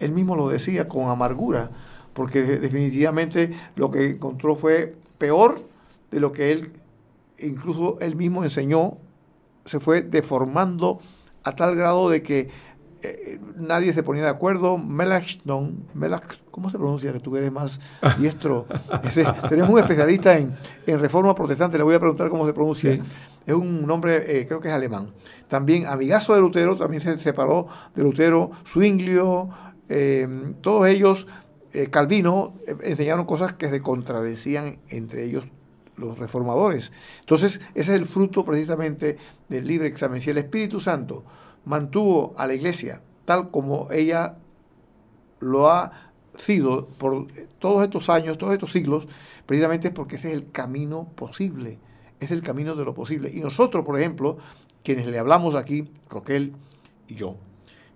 Él 0.00 0.12
mismo 0.12 0.36
lo 0.36 0.48
decía 0.48 0.88
con 0.88 1.08
amargura, 1.08 1.70
porque 2.12 2.42
definitivamente 2.42 3.52
lo 3.76 3.90
que 3.90 4.10
encontró 4.10 4.56
fue 4.56 4.96
peor 5.18 5.62
de 6.10 6.20
lo 6.20 6.32
que 6.32 6.52
él, 6.52 6.72
incluso 7.38 7.98
él 8.00 8.16
mismo 8.16 8.44
enseñó, 8.44 8.98
se 9.64 9.80
fue 9.80 10.02
deformando 10.02 11.00
a 11.42 11.54
tal 11.56 11.74
grado 11.74 12.10
de 12.10 12.22
que 12.22 12.50
eh, 13.02 13.38
nadie 13.56 13.92
se 13.92 14.02
ponía 14.02 14.22
de 14.22 14.30
acuerdo. 14.30 14.78
Melanchthon, 14.78 15.84
Melach, 15.92 16.38
¿cómo 16.50 16.70
se 16.70 16.78
pronuncia? 16.78 17.12
Que 17.12 17.20
tú 17.20 17.36
eres 17.36 17.52
más 17.52 17.78
diestro. 18.18 18.66
tenemos 19.48 19.70
un 19.70 19.78
especialista 19.78 20.36
en, 20.38 20.54
reforma 20.86 21.34
protestante, 21.34 21.76
le 21.76 21.84
voy 21.84 21.94
a 21.94 22.00
preguntar 22.00 22.30
cómo 22.30 22.46
se 22.46 22.52
pronuncia. 22.52 22.98
Es 23.46 23.54
un 23.54 23.86
nombre, 23.86 24.40
eh, 24.40 24.46
creo 24.46 24.60
que 24.60 24.68
es 24.68 24.74
alemán. 24.74 25.12
También 25.48 25.86
amigazo 25.86 26.34
de 26.34 26.40
Lutero, 26.40 26.76
también 26.76 27.02
se 27.02 27.18
separó 27.18 27.68
de 27.94 28.02
Lutero, 28.02 28.50
Zwinglio, 28.66 29.50
eh, 29.88 30.54
todos 30.60 30.86
ellos, 30.86 31.26
Calvino, 31.90 32.54
enseñaron 32.82 33.26
cosas 33.26 33.52
que 33.52 33.68
se 33.68 33.82
contradecían 33.82 34.78
entre 34.90 35.24
ellos 35.24 35.44
los 35.96 36.18
reformadores. 36.18 36.92
Entonces, 37.20 37.60
ese 37.74 37.92
es 37.94 37.98
el 38.00 38.06
fruto 38.06 38.44
precisamente 38.44 39.18
del 39.48 39.66
libre 39.66 39.88
examen. 39.88 40.20
Si 40.20 40.30
el 40.30 40.38
Espíritu 40.38 40.78
Santo 40.78 41.24
mantuvo 41.64 42.34
a 42.38 42.46
la 42.46 42.54
iglesia 42.54 43.00
tal 43.24 43.50
como 43.50 43.88
ella 43.90 44.36
lo 45.40 45.70
ha 45.70 46.10
sido 46.36 46.86
por 46.98 47.26
todos 47.58 47.82
estos 47.82 48.08
años, 48.08 48.38
todos 48.38 48.52
estos 48.52 48.72
siglos, 48.72 49.06
precisamente 49.46 49.88
es 49.88 49.94
porque 49.94 50.16
ese 50.16 50.30
es 50.30 50.34
el 50.34 50.50
camino 50.50 51.08
posible, 51.14 51.78
es 52.20 52.30
el 52.30 52.42
camino 52.42 52.74
de 52.74 52.84
lo 52.84 52.94
posible. 52.94 53.30
Y 53.32 53.40
nosotros, 53.40 53.84
por 53.84 53.98
ejemplo, 53.98 54.38
quienes 54.82 55.06
le 55.06 55.18
hablamos 55.18 55.54
aquí, 55.54 55.88
Roquel 56.08 56.52
y 57.08 57.14
yo, 57.14 57.36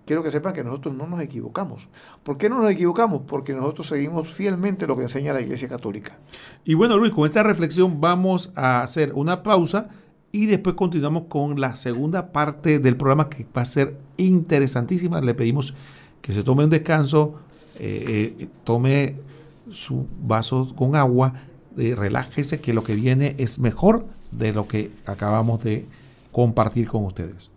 quiero 0.05 0.23
que 0.23 0.31
sepan 0.31 0.53
que 0.53 0.63
nosotros 0.63 0.95
no 0.95 1.07
nos 1.07 1.21
equivocamos. 1.21 1.87
¿Por 2.23 2.37
qué 2.37 2.49
no 2.49 2.59
nos 2.59 2.71
equivocamos? 2.71 3.21
Porque 3.27 3.53
nosotros 3.53 3.87
seguimos 3.87 4.33
fielmente 4.33 4.87
lo 4.87 4.95
que 4.95 5.03
enseña 5.03 5.33
la 5.33 5.41
Iglesia 5.41 5.67
Católica. 5.67 6.17
Y 6.65 6.73
bueno, 6.73 6.97
Luis, 6.97 7.13
con 7.13 7.25
esta 7.25 7.43
reflexión 7.43 8.01
vamos 8.01 8.51
a 8.55 8.81
hacer 8.81 9.13
una 9.13 9.43
pausa 9.43 9.89
y 10.31 10.45
después 10.45 10.75
continuamos 10.75 11.23
con 11.27 11.59
la 11.59 11.75
segunda 11.75 12.31
parte 12.31 12.79
del 12.79 12.97
programa 12.97 13.29
que 13.29 13.45
va 13.55 13.61
a 13.61 13.65
ser 13.65 13.97
interesantísima. 14.17 15.21
Le 15.21 15.33
pedimos 15.33 15.73
que 16.21 16.33
se 16.33 16.43
tome 16.43 16.63
un 16.63 16.69
descanso, 16.69 17.35
eh, 17.79 18.35
eh, 18.39 18.47
tome 18.63 19.15
su 19.71 20.07
vaso 20.21 20.73
con 20.75 20.95
agua, 20.95 21.33
relájese, 21.95 22.59
que 22.59 22.73
lo 22.73 22.83
que 22.83 22.95
viene 22.95 23.35
es 23.37 23.59
mejor 23.59 24.05
de 24.31 24.53
lo 24.53 24.67
que 24.67 24.91
acabamos 25.05 25.63
de 25.63 25.85
compartir 26.31 26.87
con 26.87 27.05
ustedes. 27.05 27.51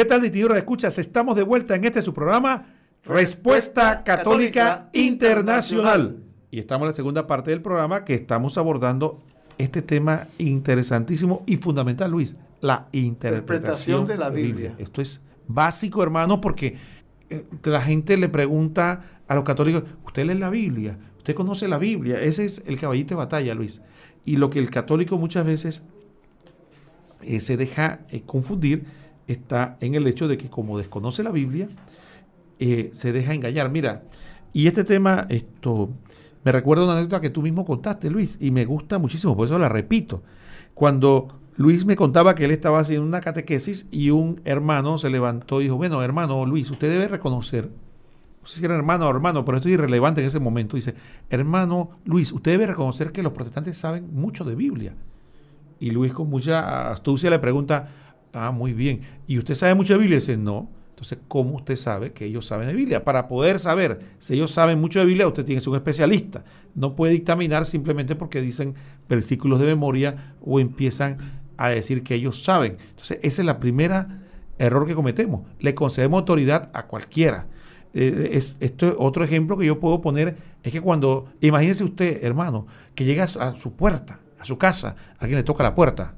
¿Qué 0.00 0.06
tal, 0.06 0.22
distinguidos 0.22 0.56
escuchas? 0.56 0.96
Estamos 0.96 1.36
de 1.36 1.42
vuelta 1.42 1.74
en 1.74 1.84
este 1.84 2.00
su 2.00 2.14
programa 2.14 2.68
Respuesta 3.04 4.02
Católica 4.02 4.88
Internacional. 4.94 6.24
Y 6.50 6.58
estamos 6.58 6.86
en 6.86 6.88
la 6.88 6.94
segunda 6.94 7.26
parte 7.26 7.50
del 7.50 7.60
programa 7.60 8.02
que 8.02 8.14
estamos 8.14 8.56
abordando 8.56 9.22
este 9.58 9.82
tema 9.82 10.26
interesantísimo 10.38 11.42
y 11.44 11.58
fundamental, 11.58 12.10
Luis, 12.10 12.34
la 12.62 12.88
interpretación, 12.92 14.06
de 14.06 14.16
la 14.16 14.30
Biblia. 14.30 14.74
Esto 14.78 15.02
es 15.02 15.20
básico, 15.46 16.02
hermano, 16.02 16.40
porque 16.40 16.78
eh, 17.28 17.44
la 17.64 17.82
gente 17.82 18.16
le 18.16 18.30
pregunta 18.30 19.04
a 19.28 19.34
los 19.34 19.44
católicos, 19.44 19.82
¿usted 20.06 20.24
lee 20.24 20.32
la 20.32 20.48
Biblia? 20.48 20.98
¿Usted 21.18 21.34
conoce 21.34 21.68
la 21.68 21.76
Biblia? 21.76 22.22
Ese 22.22 22.46
es 22.46 22.62
el 22.64 22.80
caballito 22.80 23.10
de 23.10 23.18
batalla, 23.18 23.54
Luis. 23.54 23.82
Y 24.24 24.38
lo 24.38 24.48
que 24.48 24.60
el 24.60 24.70
católico 24.70 25.18
muchas 25.18 25.44
veces 25.44 25.82
eh, 27.20 27.40
se 27.40 27.58
deja 27.58 28.00
eh, 28.08 28.22
confundir 28.24 28.86
está 29.32 29.76
en 29.80 29.94
el 29.94 30.06
hecho 30.06 30.28
de 30.28 30.38
que 30.38 30.48
como 30.48 30.78
desconoce 30.78 31.22
la 31.22 31.30
Biblia, 31.30 31.68
se 32.58 33.12
deja 33.12 33.34
engañar. 33.34 33.70
Mira, 33.70 34.02
y 34.52 34.66
este 34.66 34.84
tema, 34.84 35.26
esto, 35.28 35.90
me 36.44 36.52
recuerda 36.52 36.84
una 36.84 36.94
anécdota 36.94 37.20
que 37.20 37.30
tú 37.30 37.42
mismo 37.42 37.64
contaste, 37.64 38.10
Luis, 38.10 38.36
y 38.40 38.50
me 38.50 38.64
gusta 38.64 38.98
muchísimo, 38.98 39.36
por 39.36 39.46
eso 39.46 39.58
la 39.58 39.68
repito. 39.68 40.22
Cuando 40.74 41.28
Luis 41.56 41.84
me 41.84 41.96
contaba 41.96 42.34
que 42.34 42.44
él 42.44 42.50
estaba 42.50 42.78
haciendo 42.78 43.06
una 43.06 43.20
catequesis 43.20 43.86
y 43.90 44.10
un 44.10 44.40
hermano 44.44 44.98
se 44.98 45.10
levantó 45.10 45.60
y 45.60 45.64
dijo, 45.64 45.76
bueno, 45.76 46.02
hermano 46.02 46.46
Luis, 46.46 46.70
usted 46.70 46.90
debe 46.90 47.08
reconocer, 47.08 47.70
no 48.40 48.46
sé 48.46 48.58
si 48.58 48.64
era 48.64 48.74
hermano 48.74 49.06
o 49.06 49.10
hermano, 49.10 49.44
pero 49.44 49.58
esto 49.58 49.68
es 49.68 49.74
irrelevante 49.74 50.20
en 50.20 50.26
ese 50.26 50.40
momento, 50.40 50.76
dice, 50.76 50.94
hermano 51.28 51.90
Luis, 52.04 52.32
usted 52.32 52.52
debe 52.52 52.66
reconocer 52.66 53.12
que 53.12 53.22
los 53.22 53.32
protestantes 53.32 53.76
saben 53.76 54.08
mucho 54.12 54.44
de 54.44 54.54
Biblia. 54.54 54.94
Y 55.78 55.90
Luis 55.90 56.12
con 56.12 56.28
mucha 56.28 56.90
astucia 56.90 57.30
le 57.30 57.38
pregunta, 57.38 57.88
ah, 58.32 58.50
muy 58.50 58.72
bien, 58.72 59.00
¿y 59.26 59.38
usted 59.38 59.54
sabe 59.54 59.74
mucho 59.74 59.94
de 59.94 60.00
Biblia? 60.00 60.18
Dice, 60.18 60.36
no. 60.36 60.68
Entonces, 60.90 61.18
¿cómo 61.28 61.56
usted 61.56 61.76
sabe 61.76 62.12
que 62.12 62.26
ellos 62.26 62.46
saben 62.46 62.68
de 62.68 62.74
Biblia? 62.74 63.04
Para 63.04 63.26
poder 63.26 63.58
saber 63.58 64.00
si 64.18 64.34
ellos 64.34 64.50
saben 64.50 64.78
mucho 64.78 64.98
de 64.98 65.06
Biblia, 65.06 65.26
usted 65.26 65.46
tiene 65.46 65.58
que 65.58 65.64
ser 65.64 65.70
un 65.70 65.76
especialista. 65.76 66.44
No 66.74 66.94
puede 66.94 67.14
dictaminar 67.14 67.64
simplemente 67.64 68.16
porque 68.16 68.42
dicen 68.42 68.74
versículos 69.08 69.60
de 69.60 69.66
memoria 69.66 70.34
o 70.42 70.60
empiezan 70.60 71.16
a 71.56 71.70
decir 71.70 72.02
que 72.02 72.16
ellos 72.16 72.42
saben. 72.42 72.76
Entonces, 72.90 73.18
ese 73.22 73.40
es 73.40 73.48
el 73.48 73.56
primer 73.56 74.08
error 74.58 74.86
que 74.86 74.94
cometemos. 74.94 75.42
Le 75.58 75.74
concedemos 75.74 76.18
autoridad 76.18 76.70
a 76.74 76.86
cualquiera. 76.86 77.46
Eh, 77.94 78.32
es, 78.34 78.56
esto 78.60 78.94
otro 78.98 79.24
ejemplo 79.24 79.56
que 79.56 79.64
yo 79.64 79.80
puedo 79.80 80.02
poner 80.02 80.36
es 80.62 80.70
que 80.70 80.82
cuando, 80.82 81.32
imagínese 81.40 81.82
usted, 81.82 82.22
hermano, 82.22 82.66
que 82.94 83.06
llega 83.06 83.24
a 83.24 83.56
su 83.56 83.72
puerta, 83.72 84.20
a 84.38 84.44
su 84.44 84.58
casa, 84.58 84.96
alguien 85.18 85.38
le 85.38 85.44
toca 85.44 85.62
la 85.62 85.74
puerta. 85.74 86.14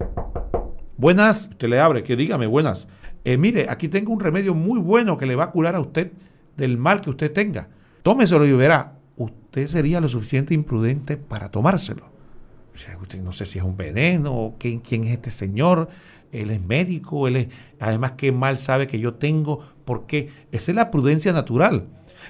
Buenas, 1.02 1.48
usted 1.50 1.68
le 1.68 1.80
abre, 1.80 2.04
que 2.04 2.14
dígame, 2.14 2.46
buenas. 2.46 2.86
Eh, 3.24 3.36
mire, 3.36 3.66
aquí 3.68 3.88
tengo 3.88 4.12
un 4.12 4.20
remedio 4.20 4.54
muy 4.54 4.78
bueno 4.78 5.18
que 5.18 5.26
le 5.26 5.34
va 5.34 5.42
a 5.42 5.50
curar 5.50 5.74
a 5.74 5.80
usted 5.80 6.12
del 6.56 6.78
mal 6.78 7.00
que 7.00 7.10
usted 7.10 7.32
tenga. 7.32 7.66
Tómeselo 8.04 8.46
y 8.46 8.52
verá, 8.52 8.98
usted 9.16 9.66
sería 9.66 10.00
lo 10.00 10.06
suficiente 10.06 10.54
imprudente 10.54 11.16
para 11.16 11.50
tomárselo. 11.50 12.04
usted 13.00 13.20
no 13.20 13.32
sé 13.32 13.46
si 13.46 13.58
es 13.58 13.64
un 13.64 13.76
veneno 13.76 14.54
quién, 14.60 14.78
quién 14.78 15.02
es 15.02 15.10
este 15.10 15.32
señor. 15.32 15.88
Él 16.30 16.50
es 16.50 16.62
médico, 16.62 17.26
él 17.26 17.34
es, 17.34 17.48
además 17.80 18.12
qué 18.16 18.30
mal 18.30 18.60
sabe 18.60 18.86
que 18.86 19.00
yo 19.00 19.14
tengo, 19.14 19.58
porque 19.84 20.30
esa 20.52 20.70
es 20.70 20.76
la 20.76 20.92
prudencia 20.92 21.32
natural. 21.32 21.88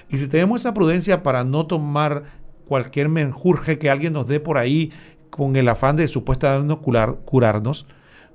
Y 0.09 0.17
si 0.17 0.27
tenemos 0.27 0.61
esa 0.61 0.73
prudencia 0.73 1.21
para 1.21 1.43
no 1.43 1.67
tomar 1.67 2.23
cualquier 2.65 3.07
menjurje 3.07 3.77
que 3.77 3.91
alguien 3.91 4.13
nos 4.13 4.25
dé 4.25 4.39
por 4.39 4.57
ahí 4.57 4.91
con 5.29 5.57
el 5.57 5.69
afán 5.69 5.95
de 5.95 6.07
supuestamente 6.07 6.75
curar, 6.77 7.19
curarnos, 7.23 7.85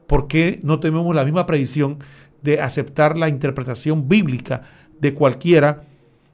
¿por 0.08 0.26
qué 0.26 0.58
no 0.64 0.80
tenemos 0.80 1.14
la 1.14 1.24
misma 1.24 1.46
predicción 1.46 1.98
de 2.42 2.60
aceptar 2.60 3.16
la 3.16 3.28
interpretación 3.28 4.08
bíblica 4.08 4.62
de 4.98 5.14
cualquiera 5.14 5.82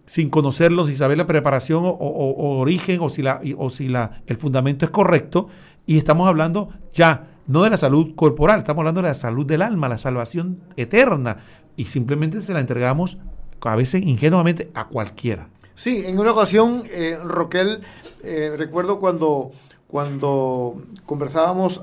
sin 0.06 0.30
conocerlo, 0.30 0.86
sin 0.86 0.94
saber 0.94 1.18
la 1.18 1.26
preparación 1.26 1.82
o, 1.84 2.58
origen 2.58 3.00
o 3.00 3.08
si, 3.10 3.22
la, 3.22 3.40
o 3.58 3.70
si 3.70 3.88
la, 3.88 4.22
el 4.26 4.36
fundamento 4.36 4.84
es 4.84 4.90
correcto. 4.90 5.48
Y 5.86 5.98
estamos 5.98 6.28
hablando 6.28 6.70
ya 6.92 7.28
no 7.46 7.62
de 7.62 7.70
la 7.70 7.76
salud 7.76 8.14
corporal, 8.14 8.58
estamos 8.58 8.80
hablando 8.80 9.02
de 9.02 9.08
la 9.08 9.14
salud 9.14 9.44
del 9.44 9.60
alma, 9.60 9.88
la 9.88 9.98
salvación 9.98 10.60
eterna. 10.76 11.38
Y 11.76 11.86
simplemente 11.86 12.40
se 12.40 12.54
la 12.54 12.60
entregamos 12.60 13.18
a 13.60 13.76
veces 13.76 14.02
ingenuamente 14.02 14.70
a 14.74 14.88
cualquiera. 14.88 15.48
Sí, 15.74 16.04
en 16.06 16.18
una 16.18 16.32
ocasión, 16.32 16.84
eh, 16.90 17.18
Roquel, 17.22 17.80
eh, 18.22 18.54
recuerdo 18.56 19.00
cuando, 19.00 19.50
cuando 19.94 20.82
conversábamos 21.06 21.80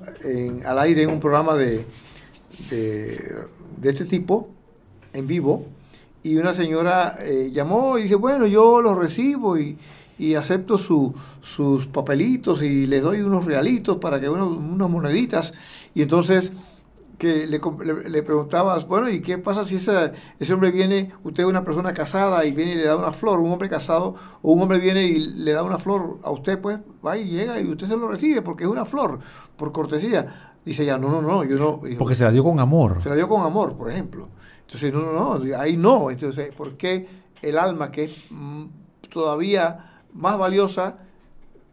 al 0.66 0.80
aire 0.80 1.04
en 1.04 1.12
un 1.12 1.22
programa 1.22 1.56
de, 1.56 1.86
de 2.70 3.90
este 3.90 4.04
tipo 4.04 4.50
en 5.14 5.28
vivo 5.28 5.66
y 6.22 6.36
una 6.36 6.54
señora 6.54 7.16
eh, 7.22 7.52
llamó 7.54 7.98
y 7.98 8.04
dice, 8.04 8.16
bueno, 8.16 8.48
yo 8.48 8.82
lo 8.82 8.96
recibo 8.96 9.58
y, 9.58 9.78
acepto 10.38 10.78
sus 10.78 11.88
papelitos 11.88 12.62
y 12.62 12.86
les 12.86 13.02
doy 13.02 13.22
unos 13.22 13.46
realitos 13.46 13.96
para 13.96 14.20
que 14.20 14.30
unos, 14.30 14.50
unas 14.50 14.90
moneditas. 14.90 15.54
Y 15.96 16.02
entonces 16.02 16.52
que 17.22 17.46
le, 17.46 17.60
le, 18.10 18.24
preguntabas, 18.24 18.88
bueno, 18.88 19.08
¿y 19.08 19.22
qué 19.22 19.38
pasa 19.38 19.64
si 19.64 19.76
ese, 19.76 20.12
ese 20.40 20.54
hombre 20.56 20.72
viene, 20.72 21.14
usted 21.24 21.44
es 21.44 21.50
una 21.50 21.64
persona 21.64 21.94
casada 21.94 22.44
y 22.46 22.52
viene 22.52 22.72
y 22.72 22.76
le 22.78 22.86
da 22.86 22.96
una 22.96 23.14
flor, 23.14 23.40
un 23.40 23.52
hombre 23.52 23.70
casado, 23.70 24.16
o 24.42 24.54
un 24.54 24.64
hombre 24.64 24.80
viene 24.80 25.04
y 25.04 25.20
le 25.20 25.52
da 25.52 25.62
una 25.62 25.78
flor 25.78 26.18
a 26.24 26.32
usted, 26.32 26.60
pues 26.60 26.80
va 27.06 27.16
y 27.20 27.26
llega 27.26 27.62
y 27.62 27.70
usted 27.70 27.86
se 27.86 27.96
lo 27.96 28.08
recibe 28.08 28.42
porque 28.42 28.64
es 28.64 28.70
una 28.72 28.86
flor, 28.86 29.20
por 29.56 29.72
cortesía. 29.72 30.56
Dice 30.66 30.82
ella, 30.82 30.98
no, 30.98 31.10
no, 31.10 31.22
no, 31.22 31.44
yo 31.44 31.58
no. 31.58 31.80
Porque 32.00 32.16
se 32.16 32.24
la 32.24 32.32
dio 32.32 32.44
con 32.44 32.60
amor. 32.60 33.00
Se 33.04 33.10
la 33.10 33.16
dio 33.16 33.30
con 33.30 33.46
amor, 33.46 33.78
por 33.78 33.92
ejemplo. 33.92 34.28
Entonces, 34.62 34.92
no, 34.92 35.02
no, 35.04 35.38
no, 35.38 35.60
ahí 35.60 35.78
no. 35.78 36.10
Entonces, 36.10 36.52
¿por 36.56 36.76
qué 36.76 37.08
el 37.44 37.56
alma, 37.56 37.92
que 37.92 38.06
es 38.06 38.18
mm, 38.32 38.64
todavía 39.12 40.02
más 40.12 40.40
valiosa 40.40 40.98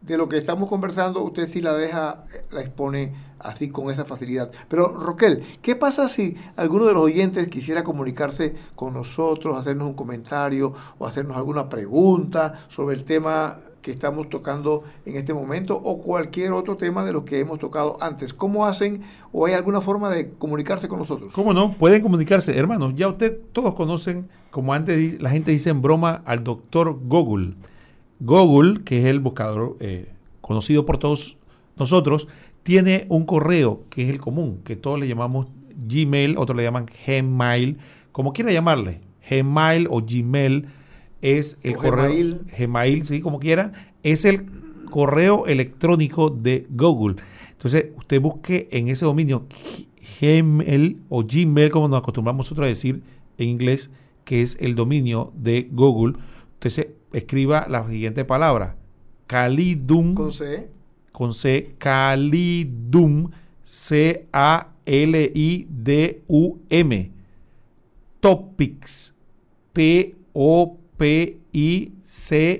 de 0.01 0.17
lo 0.17 0.29
que 0.29 0.37
estamos 0.37 0.69
conversando, 0.69 1.23
usted 1.23 1.47
sí 1.47 1.61
la 1.61 1.73
deja, 1.73 2.23
la 2.51 2.61
expone 2.61 3.13
así 3.39 3.69
con 3.69 3.91
esa 3.91 4.05
facilidad? 4.05 4.51
Pero, 4.67 4.87
Roquel, 4.87 5.43
¿qué 5.61 5.75
pasa 5.75 6.07
si 6.07 6.35
alguno 6.55 6.85
de 6.85 6.93
los 6.93 7.03
oyentes 7.03 7.47
quisiera 7.49 7.83
comunicarse 7.83 8.55
con 8.75 8.93
nosotros, 8.93 9.57
hacernos 9.57 9.87
un 9.87 9.95
comentario 9.95 10.73
o 10.97 11.05
hacernos 11.05 11.37
alguna 11.37 11.69
pregunta 11.69 12.53
sobre 12.69 12.95
el 12.95 13.03
tema 13.03 13.59
que 13.81 13.91
estamos 13.91 14.29
tocando 14.29 14.83
en 15.05 15.15
este 15.15 15.33
momento 15.33 15.75
o 15.75 15.97
cualquier 15.97 16.51
otro 16.51 16.77
tema 16.77 17.05
de 17.05 17.13
los 17.13 17.23
que 17.23 17.39
hemos 17.39 17.59
tocado 17.59 17.97
antes. 18.01 18.33
¿Cómo 18.33 18.65
hacen 18.65 19.01
o 19.31 19.45
hay 19.45 19.53
alguna 19.53 19.81
forma 19.81 20.09
de 20.09 20.31
comunicarse 20.31 20.87
con 20.87 20.99
nosotros? 20.99 21.33
¿Cómo 21.33 21.53
no? 21.53 21.71
Pueden 21.71 22.01
comunicarse, 22.01 22.57
hermanos. 22.57 22.93
Ya 22.95 23.07
usted 23.07 23.39
todos 23.53 23.73
conocen, 23.73 24.29
como 24.51 24.73
antes 24.73 25.21
la 25.21 25.29
gente 25.29 25.51
dice 25.51 25.69
en 25.69 25.81
broma, 25.81 26.21
al 26.25 26.43
doctor 26.43 26.99
Google. 27.01 27.55
Google, 28.19 28.83
que 28.83 28.99
es 28.99 29.05
el 29.05 29.19
buscador 29.19 29.77
eh, 29.79 30.11
conocido 30.41 30.85
por 30.85 30.97
todos 30.97 31.37
nosotros, 31.77 32.27
tiene 32.63 33.05
un 33.09 33.25
correo 33.25 33.83
que 33.89 34.03
es 34.03 34.09
el 34.09 34.19
común, 34.19 34.61
que 34.63 34.75
todos 34.75 34.99
le 34.99 35.07
llamamos 35.07 35.47
Gmail, 35.75 36.37
otros 36.37 36.57
le 36.57 36.63
llaman 36.63 36.85
Gmail, 37.07 37.77
como 38.11 38.33
quiera 38.33 38.51
llamarle, 38.51 39.01
Gmail 39.29 39.87
o 39.89 40.01
Gmail 40.01 40.67
es 41.21 41.57
el 41.63 41.75
correo 41.75 42.39
Gmail. 42.57 43.05
sí, 43.05 43.21
como 43.21 43.39
quiera, 43.39 43.73
es 44.03 44.25
el 44.25 44.45
correo 44.89 45.45
electrónico 45.47 46.29
de 46.29 46.65
Google. 46.69 47.17
Entonces, 47.51 47.87
usted 47.97 48.21
busque 48.21 48.67
en 48.71 48.87
ese 48.87 49.05
dominio 49.05 49.45
Gmail 50.21 51.01
o 51.09 51.23
Gmail, 51.23 51.71
como 51.71 51.87
nos 51.87 51.99
acostumbramos 51.99 52.45
nosotros 52.45 52.65
a 52.65 52.69
decir 52.69 53.01
en 53.37 53.49
inglés, 53.49 53.89
que 54.23 54.41
es 54.41 54.57
el 54.59 54.75
dominio 54.75 55.31
de 55.35 55.67
Google. 55.71 56.15
Entonces, 56.53 56.87
escriba 57.13 57.67
la 57.69 57.87
siguiente 57.87 58.25
palabra: 58.25 58.75
Calidum. 59.27 60.15
Con 60.15 60.31
C. 60.33 60.69
Con 61.11 61.33
C. 61.33 61.75
Calidum. 61.77 63.31
C-A-L-I-D-U-M. 63.63 64.71
Topics. 68.19 69.13
T-O-P 69.73 70.79
P-I-C-S. 70.99 72.51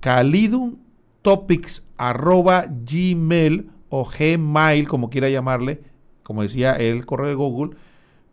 Calidum 0.00 0.76
Topics 1.22 1.86
arroba 1.96 2.66
gmail 2.66 3.70
o 3.88 4.04
gmail, 4.04 4.88
como 4.88 5.08
quiera 5.08 5.30
llamarle, 5.30 5.80
como 6.24 6.42
decía 6.42 6.72
el 6.72 7.06
correo 7.06 7.28
de 7.28 7.36
Google, 7.36 7.76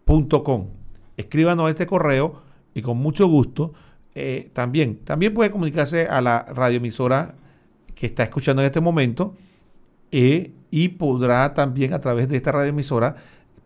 punto 0.03 0.41
com. 0.43 0.69
Escríbanos 1.15 1.69
este 1.69 1.85
correo 1.85 2.41
y 2.73 2.81
con 2.81 2.97
mucho 2.97 3.27
gusto. 3.27 3.73
Eh, 4.21 4.49
también, 4.51 4.97
también 5.05 5.33
puede 5.33 5.49
comunicarse 5.49 6.05
a 6.07 6.19
la 6.19 6.43
radioemisora 6.43 7.35
que 7.95 8.07
está 8.07 8.23
escuchando 8.23 8.61
en 8.61 8.65
este 8.65 8.81
momento 8.81 9.33
eh, 10.11 10.51
y 10.71 10.89
podrá 10.89 11.53
también 11.53 11.93
a 11.93 11.99
través 11.99 12.27
de 12.27 12.35
esta 12.35 12.51
radioemisora 12.51 13.15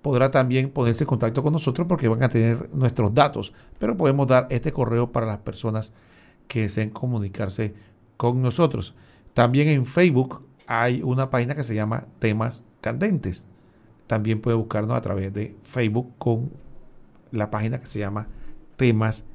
podrá 0.03 0.29
también 0.29 0.69
ponerse 0.69 1.05
en 1.05 1.07
contacto 1.07 1.41
con 1.41 1.53
nosotros 1.53 1.87
porque 1.87 2.07
van 2.07 2.21
a 2.21 2.29
tener 2.29 2.69
nuestros 2.71 3.15
datos, 3.15 3.51
pero 3.79 3.97
podemos 3.97 4.27
dar 4.27 4.45
este 4.51 4.71
correo 4.71 5.11
para 5.11 5.25
las 5.25 5.39
personas 5.39 5.91
que 6.47 6.61
deseen 6.61 6.91
comunicarse 6.91 7.73
con 8.15 8.39
nosotros. 8.43 8.93
También 9.33 9.69
en 9.69 9.87
Facebook 9.87 10.45
hay 10.67 11.01
una 11.01 11.31
página 11.31 11.55
que 11.55 11.63
se 11.63 11.73
llama 11.73 12.05
Temas 12.19 12.63
Candentes. 12.79 13.47
También 14.05 14.39
puede 14.39 14.55
buscarnos 14.55 14.95
a 14.95 15.01
través 15.01 15.33
de 15.33 15.55
Facebook 15.63 16.11
con 16.19 16.51
la 17.31 17.49
página 17.49 17.79
que 17.79 17.87
se 17.87 17.97
llama 17.97 18.27
Temas 18.75 19.17
Candentes, 19.17 19.32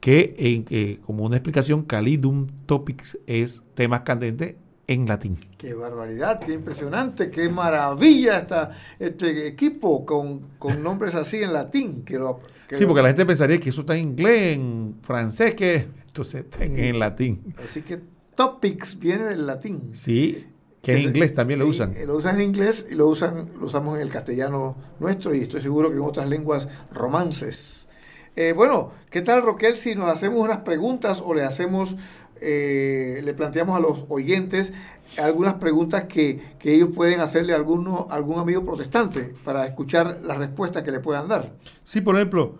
que 0.00 0.34
en, 0.38 0.96
como 1.02 1.24
una 1.24 1.36
explicación, 1.36 1.82
Calidum 1.82 2.46
Topics 2.66 3.18
es 3.26 3.62
temas 3.74 4.00
candentes 4.00 4.56
en 4.90 5.06
latín. 5.06 5.38
Qué 5.56 5.72
barbaridad, 5.72 6.40
qué 6.40 6.52
impresionante, 6.52 7.30
qué 7.30 7.48
maravilla 7.48 8.38
está 8.38 8.72
este 8.98 9.46
equipo 9.46 10.04
con, 10.04 10.48
nombres 10.82 11.14
así 11.14 11.36
en 11.36 11.52
latín. 11.52 12.02
Que 12.04 12.18
sí, 12.76 12.86
porque 12.86 13.02
la 13.02 13.08
gente 13.08 13.24
pensaría 13.24 13.60
que 13.60 13.68
eso 13.68 13.82
está 13.82 13.94
en 13.94 14.08
inglés, 14.08 14.56
en 14.56 14.96
francés, 15.00 15.54
que 15.54 15.86
entonces 16.06 16.44
está 16.44 16.64
en, 16.64 16.98
latín. 16.98 17.54
Así 17.64 17.82
que 17.82 18.00
topics 18.34 18.98
viene 18.98 19.24
del 19.26 19.46
latín. 19.46 19.90
Sí, 19.92 20.44
que 20.82 20.96
en 20.96 21.02
inglés 21.02 21.34
también 21.34 21.60
lo 21.60 21.68
usan. 21.68 21.94
Lo 22.04 22.16
usan 22.16 22.36
en 22.40 22.42
inglés 22.42 22.84
y 22.90 22.96
lo 22.96 23.06
usan, 23.06 23.48
lo 23.60 23.66
usamos 23.66 23.94
en 23.94 24.02
el 24.02 24.08
castellano 24.08 24.76
nuestro 24.98 25.32
y 25.32 25.40
estoy 25.40 25.60
seguro 25.60 25.90
que 25.90 25.96
en 25.96 26.02
otras 26.02 26.28
lenguas 26.28 26.68
romances. 26.92 27.79
Eh, 28.36 28.52
bueno, 28.54 28.92
¿qué 29.10 29.22
tal 29.22 29.42
Roquel 29.42 29.76
si 29.76 29.94
nos 29.94 30.08
hacemos 30.08 30.40
unas 30.40 30.58
preguntas 30.58 31.22
o 31.24 31.34
le 31.34 31.42
hacemos 31.42 31.96
eh, 32.40 33.20
le 33.22 33.34
planteamos 33.34 33.76
a 33.76 33.80
los 33.80 34.04
oyentes 34.08 34.72
algunas 35.18 35.54
preguntas 35.54 36.04
que, 36.04 36.40
ellos 36.62 36.88
pueden 36.94 37.20
hacerle 37.20 37.52
a 37.52 37.56
alguno, 37.56 38.06
algún 38.10 38.38
amigo 38.38 38.64
protestante 38.64 39.34
para 39.44 39.66
escuchar 39.66 40.20
las 40.22 40.38
respuestas 40.38 40.82
que 40.82 40.90
le 40.90 41.00
puedan 41.00 41.28
dar. 41.28 41.52
Sí, 41.84 42.00
por 42.00 42.16
ejemplo, 42.16 42.54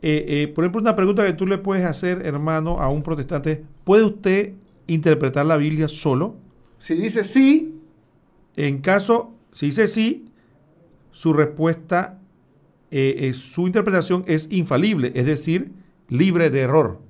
eh, 0.00 0.50
por 0.54 0.64
ejemplo, 0.64 0.80
una 0.80 0.96
pregunta 0.96 1.26
que 1.26 1.32
tú 1.32 1.46
le 1.46 1.58
puedes 1.58 1.84
hacer, 1.84 2.22
hermano, 2.24 2.80
a 2.80 2.88
un 2.88 3.02
protestante, 3.02 3.64
¿puede 3.84 4.04
usted 4.04 4.54
interpretar 4.86 5.44
la 5.44 5.56
Biblia 5.56 5.88
solo? 5.88 6.36
Si 6.78 6.94
dice 6.94 7.24
sí. 7.24 7.74
En 8.56 8.78
caso, 8.78 9.32
si 9.52 9.66
dice 9.66 9.86
sí, 9.86 10.32
su 11.12 11.32
respuesta, 11.32 12.17
su 13.34 13.66
interpretación 13.66 14.24
es 14.26 14.48
infalible, 14.50 15.12
es 15.14 15.26
decir, 15.26 15.72
libre 16.08 16.50
de 16.50 16.60
error. 16.60 17.00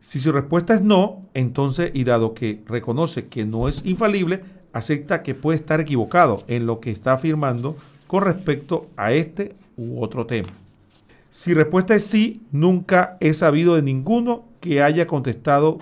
Si 0.00 0.18
su 0.18 0.32
respuesta 0.32 0.74
es 0.74 0.82
no, 0.82 1.22
entonces, 1.32 1.90
y 1.94 2.04
dado 2.04 2.34
que 2.34 2.62
reconoce 2.66 3.26
que 3.26 3.46
no 3.46 3.68
es 3.68 3.84
infalible, 3.86 4.42
acepta 4.72 5.22
que 5.22 5.34
puede 5.34 5.58
estar 5.58 5.80
equivocado 5.80 6.44
en 6.46 6.66
lo 6.66 6.80
que 6.80 6.90
está 6.90 7.14
afirmando 7.14 7.76
con 8.06 8.24
respecto 8.24 8.90
a 8.96 9.12
este 9.12 9.54
u 9.76 10.02
otro 10.02 10.26
tema. 10.26 10.48
Si 11.30 11.54
respuesta 11.54 11.94
es 11.94 12.04
sí, 12.04 12.42
nunca 12.52 13.16
he 13.20 13.34
sabido 13.34 13.76
de 13.76 13.82
ninguno 13.82 14.44
que 14.60 14.82
haya 14.82 15.06
contestado 15.06 15.78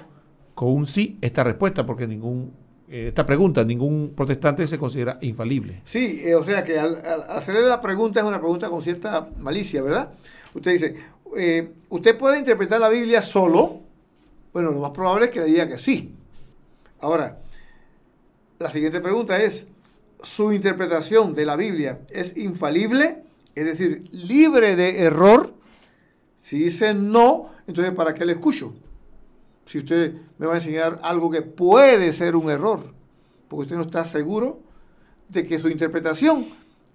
con 0.55 0.71
un 0.71 0.87
sí 0.87 1.19
esta 1.21 1.43
respuesta, 1.45 1.85
porque 1.85 2.07
ningún 2.07 2.53
eh, 2.93 3.09
esta 3.09 3.25
pregunta, 3.25 3.65
ningún 3.65 4.13
protestante 4.15 4.67
se 4.67 4.77
considera 4.77 5.19
infalible. 5.23 5.81
Sí, 5.83 6.21
eh, 6.23 6.35
o 6.35 6.45
sea 6.45 6.63
que 6.63 6.79
al, 6.79 7.03
hacerle 7.31 7.63
la 7.63 7.81
pregunta 7.81 8.21
es 8.21 8.27
una 8.27 8.39
pregunta 8.39 8.69
con 8.69 8.85
cierta 8.85 9.31
malicia, 9.39 9.81
¿verdad? 9.81 10.11
Usted 10.53 10.73
dice, 10.73 10.97
eh, 11.35 11.73
usted 11.89 12.19
puede 12.19 12.39
interpretar 12.39 12.79
la 12.83 12.91
Biblia 12.91 13.23
solo, 13.23 13.81
bueno, 14.53 14.73
lo 14.73 14.81
más 14.81 14.91
probable 14.91 15.25
es 15.25 15.31
que 15.31 15.41
le 15.41 15.47
diga 15.47 15.67
que 15.67 15.79
sí. 15.79 16.15
Ahora, 17.01 17.39
la 18.59 18.69
siguiente 18.69 19.01
pregunta 19.01 19.41
es, 19.41 19.65
¿su 20.23 20.53
interpretación 20.53 21.33
de 21.33 21.47
la 21.47 21.57
Biblia 21.57 22.01
es 22.11 22.37
infalible? 22.37 23.23
Es 23.55 23.65
decir, 23.65 24.05
libre 24.11 24.77
de 24.77 25.03
error. 25.05 25.55
Si 26.43 26.59
dice 26.59 26.93
no, 26.93 27.53
entonces 27.67 27.95
¿para 27.95 28.13
qué 28.13 28.27
le 28.27 28.33
escucho? 28.33 28.75
Si 29.73 29.79
usted 29.79 30.13
me 30.37 30.47
va 30.47 30.53
a 30.53 30.57
enseñar 30.57 31.01
algo 31.03 31.31
que 31.31 31.41
puede 31.41 32.13
ser 32.13 32.37
un 32.37 32.51
error, 32.51 32.93
porque 33.49 33.63
usted 33.63 33.77
no 33.77 33.85
está 33.85 34.05
seguro 34.05 34.61
de 35.31 35.47
que 35.47 35.59
su 35.59 35.69
interpretación 35.69 36.45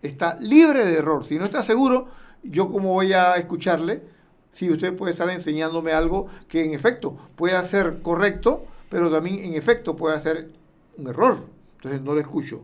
está 0.03 0.37
libre 0.39 0.85
de 0.85 0.99
error. 0.99 1.25
Si 1.25 1.39
no 1.39 1.45
está 1.45 1.63
seguro, 1.63 2.09
yo 2.43 2.71
cómo 2.71 2.93
voy 2.93 3.13
a 3.13 3.33
escucharle 3.37 4.03
si 4.51 4.69
usted 4.69 4.95
puede 4.95 5.13
estar 5.13 5.27
enseñándome 5.27 5.91
algo 5.91 6.27
que 6.47 6.63
en 6.63 6.75
efecto 6.75 7.17
puede 7.35 7.65
ser 7.65 8.03
correcto, 8.03 8.67
pero 8.89 9.09
también 9.09 9.39
en 9.39 9.55
efecto 9.55 9.95
puede 9.95 10.21
ser 10.21 10.51
un 10.99 11.07
error. 11.07 11.47
Entonces 11.77 11.99
no 12.03 12.13
le 12.13 12.21
escucho. 12.21 12.61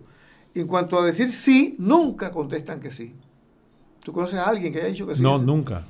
En 0.53 0.67
cuanto 0.67 0.99
a 0.99 1.05
decir 1.07 1.31
sí, 1.31 1.75
nunca 1.79 2.29
contestan 2.31 2.79
que 2.79 2.91
sí. 2.91 3.15
¿Tú 4.03 4.13
conoces 4.13 4.37
a 4.37 4.45
alguien 4.45 4.71
que 4.73 4.77
haya 4.77 4.89
dicho 4.89 5.07
que 5.07 5.15
sí? 5.15 5.23
No, 5.23 5.39
nunca. 5.39 5.87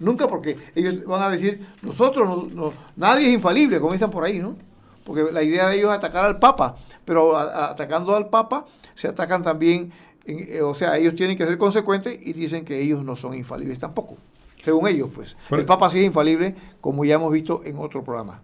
Nunca 0.00 0.26
porque 0.26 0.56
ellos 0.74 1.04
van 1.04 1.22
a 1.22 1.30
decir, 1.30 1.64
nosotros, 1.82 2.52
no, 2.52 2.72
nadie 2.96 3.28
es 3.28 3.34
infalible, 3.34 3.78
como 3.78 3.92
dicen 3.92 4.10
por 4.10 4.24
ahí, 4.24 4.38
¿no? 4.38 4.56
Porque 5.04 5.30
la 5.32 5.42
idea 5.42 5.68
de 5.68 5.76
ellos 5.76 5.90
es 5.90 5.96
atacar 5.96 6.24
al 6.24 6.38
Papa, 6.38 6.76
pero 7.04 7.36
atacando 7.36 8.16
al 8.16 8.28
Papa 8.28 8.66
se 8.94 9.08
atacan 9.08 9.42
también, 9.42 9.92
eh, 10.24 10.60
o 10.62 10.74
sea, 10.74 10.96
ellos 10.98 11.14
tienen 11.14 11.38
que 11.38 11.46
ser 11.46 11.58
consecuentes 11.58 12.18
y 12.20 12.32
dicen 12.32 12.64
que 12.64 12.80
ellos 12.80 13.04
no 13.04 13.14
son 13.14 13.34
infalibles 13.34 13.78
tampoco 13.78 14.16
según 14.62 14.88
ellos, 14.88 15.08
pues. 15.14 15.36
el 15.50 15.64
Papa 15.64 15.90
sí 15.90 16.00
es 16.00 16.06
infalible, 16.06 16.54
como 16.80 17.04
ya 17.04 17.14
hemos 17.14 17.32
visto 17.32 17.62
en 17.64 17.78
otro 17.78 18.04
programa. 18.04 18.42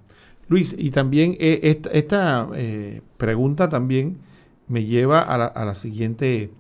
Luis, 0.49 0.75
y 0.77 0.91
también 0.91 1.37
eh, 1.41 1.81
esta, 1.93 2.49
eh, 2.55 3.03
pregunta 3.17 3.69
también 3.69 4.19
me 4.69 4.85
lleva 4.85 5.21
a 5.21 5.65
la, 5.65 5.75
siguiente 5.75 6.51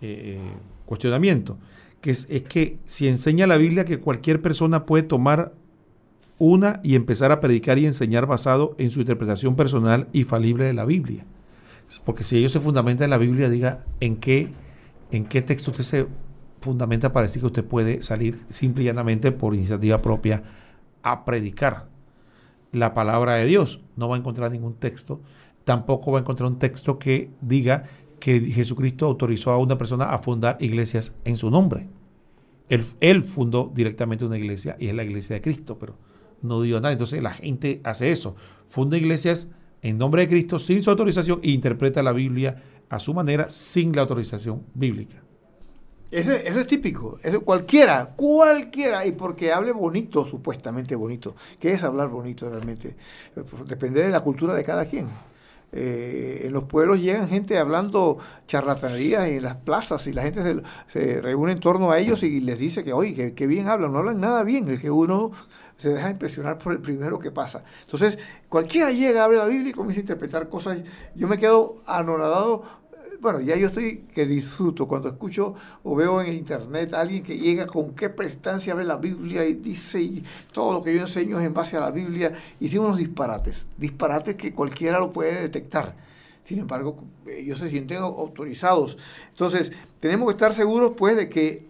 eh, 0.00 0.38
cuestionamiento, 0.86 1.58
que 2.02 2.10
es, 2.10 2.26
que 2.26 2.78
si 2.84 3.08
enseña 3.08 3.46
la 3.46 3.56
Biblia 3.56 3.86
que 3.86 4.00
cualquier 4.00 4.42
persona 4.42 4.84
puede 4.84 5.04
tomar 5.04 5.54
una 6.38 6.80
y 6.82 6.96
empezar 6.96 7.30
a 7.30 7.40
predicar 7.40 7.78
y 7.78 7.86
enseñar 7.86 8.26
basado 8.26 8.74
en 8.76 8.90
su 8.90 9.00
interpretación 9.00 9.54
personal 9.54 10.08
y 10.12 10.24
falible 10.24 10.64
de 10.64 10.74
la 10.74 10.84
Biblia. 10.84 11.24
Porque 12.04 12.24
si 12.24 12.36
ellos 12.36 12.52
se 12.52 12.60
fundamentan 12.60 13.04
en 13.04 13.10
la 13.10 13.18
Biblia, 13.18 13.48
diga 13.48 13.84
en 14.00 14.16
qué, 14.16 14.52
en 15.12 15.24
qué 15.24 15.42
texto 15.42 15.70
usted 15.70 15.84
se 15.84 16.06
fundamenta 16.60 17.12
para 17.12 17.26
decir 17.26 17.40
que 17.40 17.46
usted 17.46 17.64
puede 17.64 18.02
salir 18.02 18.44
simple 18.50 18.82
y 18.82 18.86
llanamente 18.86 19.30
por 19.30 19.54
iniciativa 19.54 20.02
propia 20.02 20.42
a 21.02 21.24
predicar 21.24 21.86
la 22.72 22.94
palabra 22.94 23.34
de 23.34 23.46
Dios. 23.46 23.80
No 23.96 24.08
va 24.08 24.16
a 24.16 24.18
encontrar 24.18 24.50
ningún 24.50 24.74
texto, 24.74 25.20
tampoco 25.64 26.10
va 26.10 26.18
a 26.18 26.22
encontrar 26.22 26.50
un 26.50 26.58
texto 26.58 26.98
que 26.98 27.30
diga 27.40 27.84
que 28.22 28.38
Jesucristo 28.38 29.06
autorizó 29.06 29.50
a 29.50 29.58
una 29.58 29.76
persona 29.76 30.04
a 30.04 30.18
fundar 30.18 30.56
iglesias 30.60 31.12
en 31.24 31.36
su 31.36 31.50
nombre. 31.50 31.88
Él, 32.68 32.80
él 33.00 33.20
fundó 33.24 33.72
directamente 33.74 34.24
una 34.24 34.38
iglesia 34.38 34.76
y 34.78 34.86
es 34.86 34.94
la 34.94 35.02
iglesia 35.02 35.34
de 35.34 35.40
Cristo, 35.42 35.76
pero 35.76 35.96
no 36.40 36.62
dio 36.62 36.80
nada. 36.80 36.92
Entonces 36.92 37.20
la 37.20 37.32
gente 37.32 37.80
hace 37.82 38.12
eso, 38.12 38.36
funda 38.64 38.96
iglesias 38.96 39.48
en 39.82 39.98
nombre 39.98 40.22
de 40.22 40.28
Cristo 40.28 40.60
sin 40.60 40.84
su 40.84 40.90
autorización 40.90 41.40
e 41.42 41.50
interpreta 41.50 42.00
la 42.00 42.12
Biblia 42.12 42.62
a 42.88 43.00
su 43.00 43.12
manera 43.12 43.50
sin 43.50 43.92
la 43.92 44.02
autorización 44.02 44.66
bíblica. 44.72 45.20
Eso, 46.12 46.30
es 46.30 46.66
típico, 46.68 47.18
eso 47.24 47.40
cualquiera, 47.40 48.14
cualquiera, 48.14 49.04
y 49.04 49.10
porque 49.10 49.52
hable 49.52 49.72
bonito, 49.72 50.28
supuestamente 50.28 50.94
bonito. 50.94 51.34
¿Qué 51.58 51.72
es 51.72 51.82
hablar 51.82 52.08
bonito 52.08 52.48
realmente? 52.48 52.94
Depende 53.66 54.04
de 54.04 54.10
la 54.10 54.20
cultura 54.20 54.54
de 54.54 54.62
cada 54.62 54.84
quien. 54.84 55.08
Eh, 55.74 56.42
en 56.44 56.52
los 56.52 56.64
pueblos 56.64 57.00
llegan 57.00 57.28
gente 57.30 57.58
hablando 57.58 58.18
charlatanería 58.46 59.26
en 59.26 59.42
las 59.42 59.56
plazas 59.56 60.06
y 60.06 60.12
la 60.12 60.22
gente 60.22 60.62
se, 60.88 61.20
reúne 61.22 61.52
en 61.52 61.60
torno 61.60 61.90
a 61.90 61.98
ellos 61.98 62.22
y 62.22 62.40
les 62.40 62.58
dice 62.58 62.84
que, 62.84 62.92
oye, 62.92 63.32
que, 63.34 63.46
bien 63.46 63.68
hablan, 63.68 63.90
no 63.90 63.98
hablan 63.98 64.20
nada 64.20 64.42
bien, 64.42 64.68
es 64.68 64.82
que 64.82 64.90
uno 64.90 65.32
se 65.78 65.88
deja 65.88 66.10
impresionar 66.10 66.58
por 66.58 66.74
el 66.74 66.80
primero 66.80 67.18
que 67.18 67.30
pasa. 67.30 67.64
Entonces, 67.84 68.18
cualquiera 68.50 68.92
llega, 68.92 69.24
abre 69.24 69.38
la 69.38 69.46
Biblia 69.46 69.70
y 69.70 69.72
comienza 69.72 70.00
a 70.00 70.02
interpretar 70.02 70.50
cosas. 70.50 70.78
Yo 71.14 71.26
me 71.26 71.38
quedo 71.38 71.76
anonadado 71.86 72.81
bueno, 73.22 73.38
ya 73.38 73.56
yo 73.56 73.68
estoy 73.68 73.98
que 74.12 74.26
disfruto 74.26 74.88
cuando 74.88 75.08
escucho 75.08 75.54
o 75.84 75.94
veo 75.94 76.20
en 76.20 76.26
el 76.26 76.34
internet 76.34 76.92
a 76.92 77.02
alguien 77.02 77.22
que 77.22 77.38
llega 77.38 77.68
con 77.68 77.94
qué 77.94 78.10
prestancia 78.10 78.72
abre 78.72 78.84
la 78.84 78.96
Biblia 78.96 79.44
y 79.44 79.54
dice 79.54 80.24
todo 80.52 80.72
lo 80.72 80.82
que 80.82 80.92
yo 80.92 81.02
enseño 81.02 81.38
es 81.38 81.46
en 81.46 81.54
base 81.54 81.76
a 81.76 81.80
la 81.80 81.92
Biblia 81.92 82.32
y 82.58 82.68
tiene 82.68 82.84
unos 82.84 82.98
disparates, 82.98 83.68
disparates 83.78 84.34
que 84.34 84.52
cualquiera 84.52 84.98
lo 84.98 85.12
puede 85.12 85.40
detectar. 85.40 85.94
Sin 86.42 86.58
embargo, 86.58 86.98
ellos 87.24 87.60
se 87.60 87.70
sienten 87.70 87.98
autorizados. 87.98 88.98
Entonces, 89.28 89.70
tenemos 90.00 90.26
que 90.26 90.32
estar 90.32 90.52
seguros 90.52 90.94
pues 90.96 91.16
de 91.16 91.28
que 91.28 91.64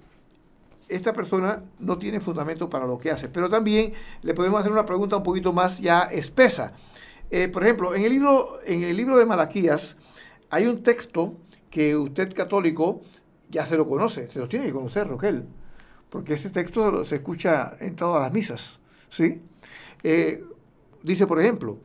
esta 0.88 1.12
persona 1.12 1.62
no 1.78 1.98
tiene 1.98 2.20
fundamento 2.20 2.70
para 2.70 2.86
lo 2.86 2.96
que 2.96 3.11
hace. 3.11 3.28
Pero 3.28 3.50
también 3.50 3.92
le 4.22 4.32
podemos 4.32 4.59
hacer 4.59 4.72
una 4.72 4.86
pregunta 4.86 5.18
un 5.18 5.22
poquito 5.22 5.53
más 5.53 5.80
ya 5.80 6.05
espesa. 6.05 6.72
Eh, 7.30 7.48
por 7.48 7.62
ejemplo, 7.62 7.94
en 7.94 8.05
el 8.05 8.11
libro, 8.11 8.59
en 8.64 8.84
el 8.84 8.96
libro 8.96 9.18
de 9.18 9.26
Malaquías, 9.26 9.96
hay 10.53 10.66
un 10.66 10.82
texto 10.82 11.34
que 11.72 11.96
usted 11.96 12.32
católico 12.34 13.00
ya 13.50 13.66
se 13.66 13.76
lo 13.76 13.88
conoce, 13.88 14.30
se 14.30 14.38
lo 14.38 14.48
tiene 14.48 14.66
que 14.66 14.72
conocer, 14.72 15.08
Roquel, 15.08 15.44
porque 16.10 16.34
ese 16.34 16.50
texto 16.50 17.04
se 17.04 17.16
escucha 17.16 17.76
en 17.80 17.96
todas 17.96 18.22
las 18.22 18.32
misas. 18.32 18.78
¿sí? 19.08 19.40
Eh, 20.02 20.44
dice, 21.02 21.26
por 21.26 21.40
ejemplo, 21.40 21.78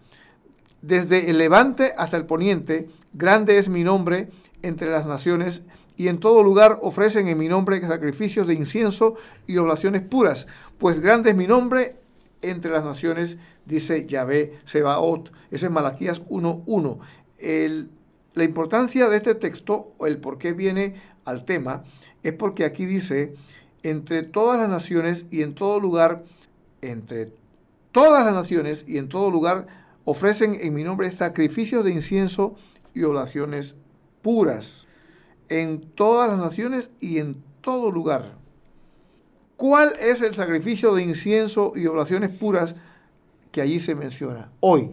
desde 0.81 1.29
el 1.29 1.37
levante 1.37 1.93
hasta 1.97 2.17
el 2.17 2.25
poniente, 2.25 2.89
grande 3.13 3.57
es 3.57 3.69
mi 3.69 3.83
nombre 3.83 4.29
entre 4.61 4.91
las 4.91 5.05
naciones, 5.05 5.63
y 5.95 6.09
en 6.09 6.19
todo 6.19 6.43
lugar 6.43 6.79
ofrecen 6.83 7.27
en 7.29 7.37
mi 7.37 7.47
nombre 7.47 7.81
sacrificios 7.81 8.45
de 8.45 8.53
incienso 8.53 9.15
y 9.47 9.57
oblaciones 9.57 10.01
puras, 10.01 10.47
pues 10.77 10.99
grande 10.99 11.31
es 11.31 11.35
mi 11.35 11.47
nombre 11.47 11.95
entre 12.41 12.71
las 12.71 12.83
naciones, 12.83 13.37
dice 13.65 14.05
Yahvé 14.05 14.59
Sebaot. 14.65 15.31
Ese 15.49 15.67
es 15.67 15.71
Malaquías 15.71 16.21
1.1. 16.23 16.99
El 17.39 17.89
la 18.37 18.43
importancia 18.43 19.09
de 19.09 19.17
este 19.17 19.35
texto, 19.35 19.93
o 19.97 20.05
el 20.05 20.19
por 20.19 20.37
qué 20.37 20.53
viene 20.53 21.01
al 21.25 21.43
tema, 21.43 21.83
es 22.23 22.33
porque 22.33 22.65
aquí 22.65 22.85
dice, 22.85 23.33
entre 23.83 24.21
todas 24.21 24.59
las 24.59 24.69
naciones 24.69 25.25
y 25.31 25.41
en 25.41 25.55
todo 25.55 25.79
lugar, 25.79 26.23
entre 26.81 27.31
todas 27.91 28.25
las 28.25 28.35
naciones 28.35 28.85
y 28.87 28.97
en 28.97 29.09
todo 29.09 29.31
lugar, 29.31 29.65
ofrecen 30.05 30.57
en 30.61 30.73
mi 30.73 30.83
nombre 30.83 31.11
sacrificios 31.11 31.83
de 31.83 31.91
incienso 31.91 32.55
y 32.93 33.03
oraciones 33.03 33.75
puras. 34.21 34.87
En 35.49 35.81
todas 35.81 36.29
las 36.29 36.37
naciones 36.37 36.91
y 36.99 37.17
en 37.17 37.41
todo 37.61 37.89
lugar. 37.89 38.35
¿Cuál 39.55 39.93
es 39.99 40.21
el 40.21 40.35
sacrificio 40.35 40.93
de 40.93 41.01
incienso 41.01 41.73
y 41.75 41.87
oraciones 41.87 42.29
puras 42.29 42.75
que 43.51 43.61
allí 43.61 43.79
se 43.79 43.95
menciona? 43.95 44.51
Hoy. 44.59 44.91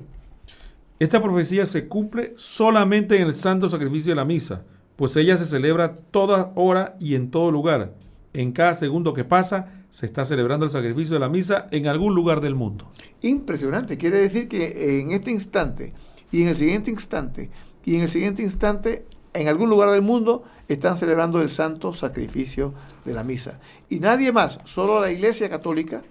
Esta 0.98 1.20
profecía 1.20 1.66
se 1.66 1.88
cumple 1.88 2.34
solamente 2.36 3.16
en 3.16 3.26
el 3.26 3.34
santo 3.34 3.68
sacrificio 3.68 4.12
de 4.12 4.16
la 4.16 4.24
misa, 4.24 4.62
pues 4.94 5.16
ella 5.16 5.36
se 5.36 5.44
celebra 5.44 5.96
toda 5.96 6.52
hora 6.54 6.96
y 7.00 7.16
en 7.16 7.30
todo 7.30 7.50
lugar. 7.50 7.94
En 8.32 8.52
cada 8.52 8.74
segundo 8.74 9.12
que 9.12 9.24
pasa, 9.24 9.84
se 9.90 10.06
está 10.06 10.24
celebrando 10.24 10.66
el 10.66 10.72
sacrificio 10.72 11.14
de 11.14 11.20
la 11.20 11.28
misa 11.28 11.68
en 11.72 11.88
algún 11.88 12.14
lugar 12.14 12.40
del 12.40 12.54
mundo. 12.54 12.90
Impresionante. 13.22 13.96
Quiere 13.96 14.18
decir 14.18 14.48
que 14.48 15.00
en 15.00 15.10
este 15.10 15.30
instante 15.30 15.92
y 16.30 16.42
en 16.42 16.48
el 16.48 16.56
siguiente 16.56 16.90
instante 16.90 17.50
y 17.84 17.96
en 17.96 18.02
el 18.02 18.10
siguiente 18.10 18.42
instante, 18.42 19.04
en 19.32 19.48
algún 19.48 19.70
lugar 19.70 19.90
del 19.90 20.02
mundo, 20.02 20.44
están 20.68 20.96
celebrando 20.96 21.42
el 21.42 21.50
santo 21.50 21.92
sacrificio 21.92 22.72
de 23.04 23.14
la 23.14 23.24
misa. 23.24 23.58
Y 23.88 23.98
nadie 24.00 24.32
más, 24.32 24.60
solo 24.64 25.00
la 25.00 25.10
Iglesia 25.10 25.50
Católica, 25.50 26.02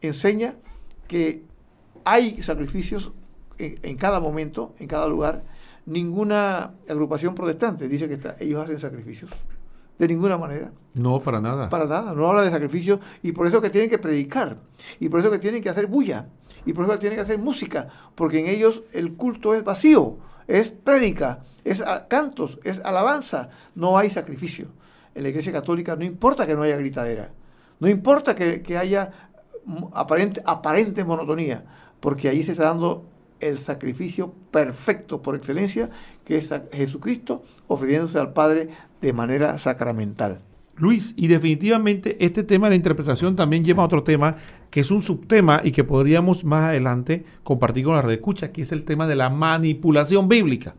enseña 0.00 0.56
que 1.06 1.44
hay 2.04 2.42
sacrificios 2.42 3.12
en, 3.58 3.96
cada 3.96 4.20
momento, 4.20 4.74
en 4.78 4.88
cada 4.88 5.08
lugar. 5.08 5.44
Ninguna 5.84 6.74
agrupación 6.88 7.34
protestante 7.34 7.88
dice 7.88 8.08
que 8.08 8.18
ellos 8.40 8.62
hacen 8.62 8.78
sacrificios. 8.78 9.30
De 9.98 10.08
ninguna 10.08 10.38
manera. 10.38 10.72
No, 10.94 11.20
para 11.20 11.40
nada. 11.40 11.68
Para 11.68 11.86
nada. 11.86 12.12
No 12.14 12.28
habla 12.28 12.42
de 12.42 12.50
sacrificios. 12.50 12.98
Y 13.22 13.32
por 13.32 13.46
eso 13.46 13.60
que 13.60 13.70
tienen 13.70 13.90
que 13.90 13.98
predicar. 13.98 14.58
Y 14.98 15.08
por 15.08 15.20
eso 15.20 15.30
que 15.30 15.38
tienen 15.38 15.62
que 15.62 15.68
hacer 15.68 15.86
bulla. 15.86 16.28
Y 16.64 16.72
por 16.72 16.84
eso 16.84 16.94
que 16.94 16.98
tienen 16.98 17.16
que 17.16 17.22
hacer 17.22 17.38
música. 17.38 17.88
Porque 18.14 18.40
en 18.40 18.46
ellos 18.46 18.82
el 18.92 19.14
culto 19.14 19.54
es 19.54 19.62
vacío. 19.64 20.18
Es 20.46 20.70
prédica. 20.70 21.44
Es 21.64 21.84
cantos. 22.08 22.58
Es 22.64 22.80
alabanza. 22.80 23.50
No 23.74 23.98
hay 23.98 24.10
sacrificio. 24.10 24.68
En 25.14 25.24
la 25.24 25.28
iglesia 25.28 25.52
católica 25.52 25.94
no 25.94 26.04
importa 26.04 26.46
que 26.46 26.54
no 26.54 26.62
haya 26.62 26.76
gritadera. 26.76 27.30
No 27.78 27.88
importa 27.88 28.34
que, 28.34 28.62
que 28.62 28.78
haya 28.78 29.30
aparente, 29.92 30.42
aparente 30.44 31.04
monotonía. 31.04 31.64
Porque 32.00 32.28
ahí 32.28 32.42
se 32.42 32.52
está 32.52 32.64
dando 32.64 33.11
el 33.42 33.58
sacrificio 33.58 34.32
perfecto 34.50 35.20
por 35.20 35.36
excelencia, 35.36 35.90
que 36.24 36.36
es 36.36 36.50
Jesucristo 36.72 37.42
ofreciéndose 37.66 38.18
al 38.18 38.32
Padre 38.32 38.70
de 39.00 39.12
manera 39.12 39.58
sacramental. 39.58 40.40
Luis, 40.76 41.12
y 41.16 41.26
definitivamente 41.26 42.16
este 42.24 42.42
tema 42.44 42.66
de 42.66 42.70
la 42.70 42.76
interpretación 42.76 43.36
también 43.36 43.62
lleva 43.62 43.82
a 43.82 43.86
otro 43.86 44.04
tema 44.04 44.36
que 44.70 44.80
es 44.80 44.90
un 44.90 45.02
subtema 45.02 45.60
y 45.62 45.72
que 45.72 45.84
podríamos 45.84 46.44
más 46.44 46.64
adelante 46.64 47.26
compartir 47.42 47.84
con 47.84 47.94
la 47.94 48.02
red 48.02 48.14
escucha, 48.14 48.52
que 48.52 48.62
es 48.62 48.72
el 48.72 48.84
tema 48.84 49.06
de 49.06 49.16
la 49.16 49.28
manipulación 49.28 50.28
bíblica, 50.28 50.74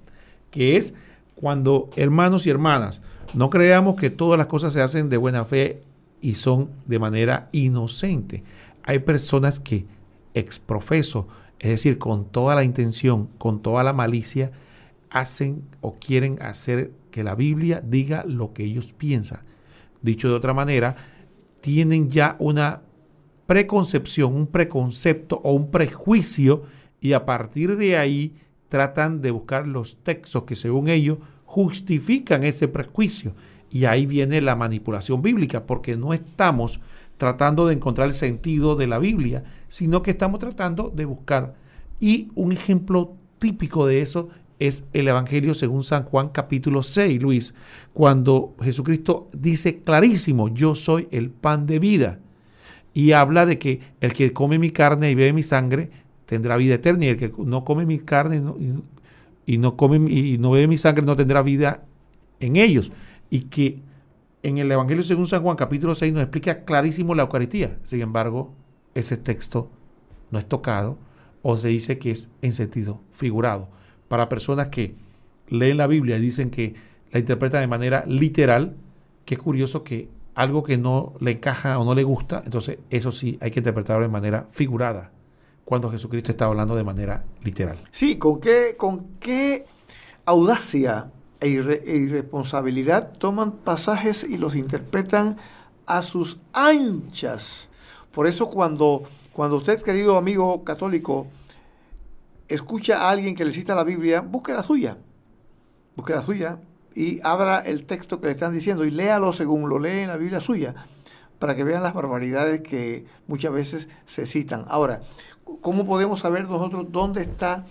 que 0.50 0.78
es 0.78 0.96
cuando 1.36 1.90
hermanos 1.96 2.48
y 2.48 2.50
hermanas 2.50 3.02
no 3.34 3.50
creamos 3.50 3.96
que 3.96 4.10
todas 4.10 4.38
las 4.38 4.48
cosas 4.48 4.74
se 4.74 4.82
hacen 4.82 5.10
de 5.10 5.18
buena 5.18 5.46
fe 5.46 5.82
y 6.22 6.36
son 6.36 6.70
de 6.86 7.00
manera 7.00 7.50
inocente. 7.52 8.44
Hay 8.84 9.00
personas 9.00 9.60
que 9.60 9.86
exprofeso 10.34 11.28
es 11.64 11.70
decir, 11.70 11.98
con 11.98 12.26
toda 12.26 12.56
la 12.56 12.66
intención, 12.66 13.30
con 13.38 13.62
toda 13.62 13.84
la 13.84 13.94
malicia, 13.94 14.52
hacen 15.10 15.64
o 15.80 15.96
quieren 15.96 16.38
hacer 16.42 16.92
que 17.10 17.24
la 17.24 17.36
Biblia 17.36 17.82
diga 17.82 18.26
lo 18.28 18.52
que 18.52 18.66
ellos 18.66 18.92
piensan. 18.92 19.40
Dicho 20.02 20.28
de 20.28 20.36
otra 20.36 20.54
manera, 20.54 20.98
tienen 21.62 22.12
ya 22.12 22.36
una 22.40 22.82
preconcepción, 23.48 24.36
un 24.36 24.48
preconcepto 24.48 25.40
o 25.42 25.54
un 25.54 25.72
prejuicio 25.72 26.64
y 27.00 27.14
a 27.14 27.26
partir 27.26 27.78
de 27.78 27.96
ahí 27.98 28.36
tratan 28.68 29.22
de 29.22 29.32
buscar 29.32 29.66
los 29.66 29.96
textos 30.04 30.44
que 30.44 30.58
según 30.58 30.90
ellos 30.90 31.20
justifican 31.46 32.44
ese 32.44 32.68
prejuicio. 32.68 33.36
Y 33.72 33.86
ahí 33.86 34.06
viene 34.06 34.42
la 34.42 34.58
manipulación 34.58 35.22
bíblica, 35.22 35.66
porque 35.66 35.96
no 35.96 36.14
estamos 36.14 36.82
tratando 37.24 37.68
de 37.68 37.74
encontrar 37.74 38.08
el 38.08 38.14
sentido 38.14 38.76
de 38.76 38.86
la 38.86 39.00
Biblia, 39.00 39.46
sino 39.70 40.04
que 40.04 40.12
estamos 40.12 40.42
tratando 40.42 40.92
de 40.94 41.06
buscar. 41.06 41.56
Y 42.02 42.28
un 42.36 42.52
ejemplo 42.52 43.14
típico 43.40 43.88
de 43.88 44.02
eso 44.02 44.28
es 44.60 44.84
el 44.92 45.08
Evangelio 45.08 45.54
según 45.54 45.84
San 45.84 46.04
Juan 46.04 46.30
capítulo 46.30 46.84
6, 46.84 47.22
Luis, 47.22 47.54
cuando 47.94 48.56
Jesucristo 48.62 49.30
dice 49.32 49.80
clarísimo, 49.84 50.54
yo 50.54 50.76
soy 50.76 51.08
el 51.12 51.30
pan 51.30 51.66
de 51.66 51.80
vida. 51.80 52.20
Y 52.94 53.14
habla 53.14 53.46
de 53.46 53.58
que 53.58 53.80
el 54.02 54.12
que 54.12 54.34
come 54.34 54.60
mi 54.60 54.72
carne 54.72 55.10
y 55.10 55.16
bebe 55.16 55.32
mi 55.32 55.44
sangre 55.44 55.92
tendrá 56.26 56.58
vida 56.58 56.76
eterna 56.76 57.06
y 57.06 57.08
el 57.08 57.18
que 57.18 57.32
no 57.38 57.64
come 57.64 57.86
mi 57.86 58.00
carne 58.00 58.44
y 59.46 59.58
no, 59.60 59.78
come 59.78 60.12
y 60.12 60.38
no 60.40 60.52
bebe 60.52 60.68
mi 60.68 60.78
sangre 60.78 61.06
no 61.06 61.16
tendrá 61.16 61.42
vida 61.42 61.86
en 62.42 62.58
ellos. 62.58 62.92
Y 63.30 63.44
que 63.44 63.80
en 64.44 64.58
el 64.58 64.72
Evangelio 64.72 65.04
según 65.04 65.26
San 65.26 65.42
Juan 65.42 65.56
capítulo 65.56 65.96
6 65.96 66.14
nos 66.14 66.22
explica 66.22 66.66
clarísimo 66.66 67.16
la 67.16 67.24
Eucaristía. 67.24 67.80
Sin 67.84 68.02
embargo, 68.02 68.54
ese 68.94 69.16
texto 69.16 69.72
no 70.32 70.38
es 70.38 70.46
tocado 70.46 70.98
o 71.42 71.56
se 71.58 71.70
dice 71.70 71.98
que 71.98 72.12
es 72.12 72.30
en 72.42 72.52
sentido 72.52 73.02
figurado. 73.14 73.70
Para 74.10 74.28
personas 74.28 74.68
que 74.68 74.96
leen 75.48 75.78
la 75.78 75.88
Biblia 75.88 76.18
y 76.18 76.22
dicen 76.22 76.52
que 76.52 76.76
la 77.12 77.20
interpretan 77.20 77.62
de 77.62 77.68
manera 77.68 78.04
literal, 78.06 78.76
qué 79.26 79.38
curioso 79.38 79.84
que 79.84 80.10
algo 80.36 80.64
que 80.64 80.78
no 80.78 81.14
le 81.20 81.32
encaja 81.32 81.80
o 81.80 81.86
no 81.86 81.96
le 81.96 82.04
gusta, 82.04 82.42
entonces 82.44 82.80
eso 82.90 83.12
sí 83.12 83.38
hay 83.40 83.52
que 83.52 83.60
interpretarlo 83.60 84.04
de 84.04 84.10
manera 84.10 84.48
figurada, 84.52 85.12
cuando 85.64 85.90
Jesucristo 85.90 86.32
está 86.32 86.46
hablando 86.46 86.76
de 86.76 86.84
manera 86.84 87.24
literal. 87.44 87.78
Sí, 87.92 88.18
con 88.18 88.40
qué, 88.40 88.76
con 88.78 89.06
qué 89.20 89.66
audacia 90.26 91.12
e, 91.44 91.84
e 91.86 91.96
irresponsabilidad 91.98 93.12
toman 93.18 93.52
pasajes 93.52 94.24
y 94.24 94.38
los 94.38 94.56
interpretan 94.56 95.38
a 95.86 96.02
sus 96.04 96.40
anchas. 96.54 97.70
Por 98.12 98.28
eso 98.28 98.50
cuando, 98.50 99.04
cuando 99.34 99.58
usted, 99.58 99.82
querido 99.82 100.18
amigo 100.18 100.64
católico, 100.64 101.28
escucha 102.48 103.02
a 103.02 103.10
alguien 103.10 103.36
que 103.36 103.46
le 103.46 103.54
cita 103.54 103.76
la 103.76 103.84
Biblia, 103.84 104.22
busque 104.22 104.54
la 104.54 104.64
suya. 104.64 104.98
Busque 105.96 106.14
la 106.14 106.22
suya 106.22 106.60
y 106.96 107.20
abra 107.24 107.60
el 107.60 107.86
texto 107.86 108.20
que 108.20 108.28
le 108.28 108.34
están 108.34 108.54
diciendo 108.54 108.86
y 108.86 108.92
léalo 108.92 109.34
según 109.34 109.68
lo 109.70 109.80
lee 109.80 110.02
en 110.02 110.08
la 110.08 110.18
Biblia 110.18 110.40
suya, 110.40 110.76
para 111.40 111.56
que 111.56 111.64
vean 111.64 111.84
las 111.84 111.94
barbaridades 111.94 112.62
que 112.62 113.06
muchas 113.28 113.52
veces 113.52 113.90
se 114.06 114.26
citan. 114.26 114.66
Ahora, 114.68 115.02
¿cómo 115.62 115.86
podemos 115.86 116.20
saber 116.20 116.48
nosotros 116.48 116.88
dónde 116.92 117.22
está 117.22 117.66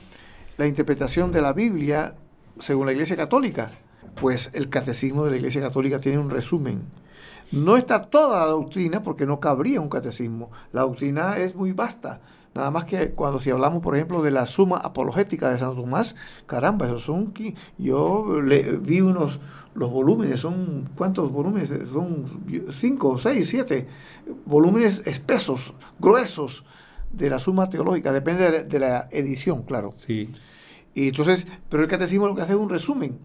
la 0.56 0.66
interpretación 0.66 1.32
de 1.32 1.40
la 1.40 1.52
Biblia 1.52 2.14
según 2.58 2.86
la 2.86 2.92
Iglesia 2.92 3.16
Católica? 3.16 3.70
Pues 4.20 4.50
el 4.52 4.68
catecismo 4.68 5.24
de 5.24 5.32
la 5.32 5.36
Iglesia 5.38 5.62
Católica 5.62 6.00
tiene 6.00 6.18
un 6.18 6.30
resumen. 6.30 6.82
No 7.50 7.76
está 7.76 8.02
toda 8.02 8.40
la 8.40 8.46
doctrina 8.46 9.02
porque 9.02 9.26
no 9.26 9.40
cabría 9.40 9.80
un 9.80 9.88
catecismo. 9.88 10.50
La 10.72 10.82
doctrina 10.82 11.36
es 11.36 11.54
muy 11.54 11.72
vasta. 11.72 12.20
Nada 12.54 12.70
más 12.70 12.84
que 12.84 13.12
cuando 13.12 13.38
si 13.38 13.50
hablamos, 13.50 13.82
por 13.82 13.94
ejemplo, 13.94 14.22
de 14.22 14.30
la 14.30 14.44
suma 14.44 14.76
apologética 14.76 15.50
de 15.50 15.58
Santo 15.58 15.80
Tomás, 15.80 16.14
caramba, 16.46 16.86
esos 16.86 17.02
son... 17.04 17.32
Yo 17.78 18.40
le, 18.40 18.62
vi 18.76 19.00
unos, 19.00 19.40
los 19.74 19.90
volúmenes, 19.90 20.40
son... 20.40 20.90
¿Cuántos 20.96 21.32
volúmenes? 21.32 21.70
Son 21.90 22.26
cinco, 22.70 23.18
seis, 23.18 23.48
siete 23.48 23.86
volúmenes 24.44 25.02
espesos, 25.06 25.74
gruesos 25.98 26.64
de 27.12 27.30
la 27.30 27.38
suma 27.38 27.70
teológica. 27.70 28.12
Depende 28.12 28.50
de, 28.50 28.64
de 28.64 28.78
la 28.78 29.08
edición, 29.10 29.62
claro. 29.62 29.94
Sí. 29.96 30.30
Y 30.94 31.08
entonces, 31.08 31.46
pero 31.68 31.82
el 31.82 31.88
catecismo 31.88 32.26
lo 32.26 32.34
que 32.34 32.42
hace 32.42 32.52
es 32.52 32.58
un 32.58 32.68
resumen. 32.68 33.18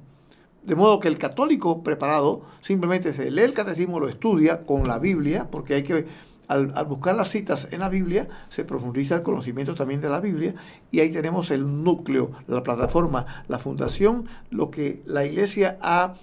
De 0.63 0.75
modo 0.75 0.99
que 0.99 1.07
el 1.07 1.17
católico 1.17 1.83
preparado 1.83 2.41
simplemente 2.61 3.13
se 3.13 3.31
lee 3.31 3.43
el 3.43 3.53
catecismo, 3.53 3.99
lo 3.99 4.09
estudia 4.09 4.65
con 4.65 4.87
la 4.87 4.99
Biblia, 4.99 5.47
porque 5.49 5.75
hay 5.75 5.83
que, 5.83 6.05
al, 6.47 6.73
buscar 6.87 7.15
las 7.15 7.29
citas 7.29 7.69
en 7.71 7.79
la 7.79 7.89
Biblia, 7.89 8.27
se 8.49 8.65
profundiza 8.65 9.15
el 9.15 9.23
conocimiento 9.23 9.75
también 9.75 10.01
de 10.01 10.09
la 10.09 10.19
Biblia, 10.19 10.55
y 10.91 10.99
ahí 10.99 11.09
tenemos 11.09 11.51
el 11.51 11.83
núcleo, 11.83 12.31
la 12.47 12.63
plataforma, 12.63 13.43
la 13.47 13.59
fundación, 13.59 14.27
lo 14.49 14.69
que 14.69 15.01
la 15.05 15.25
Iglesia 15.25 15.77
ha 15.81 16.15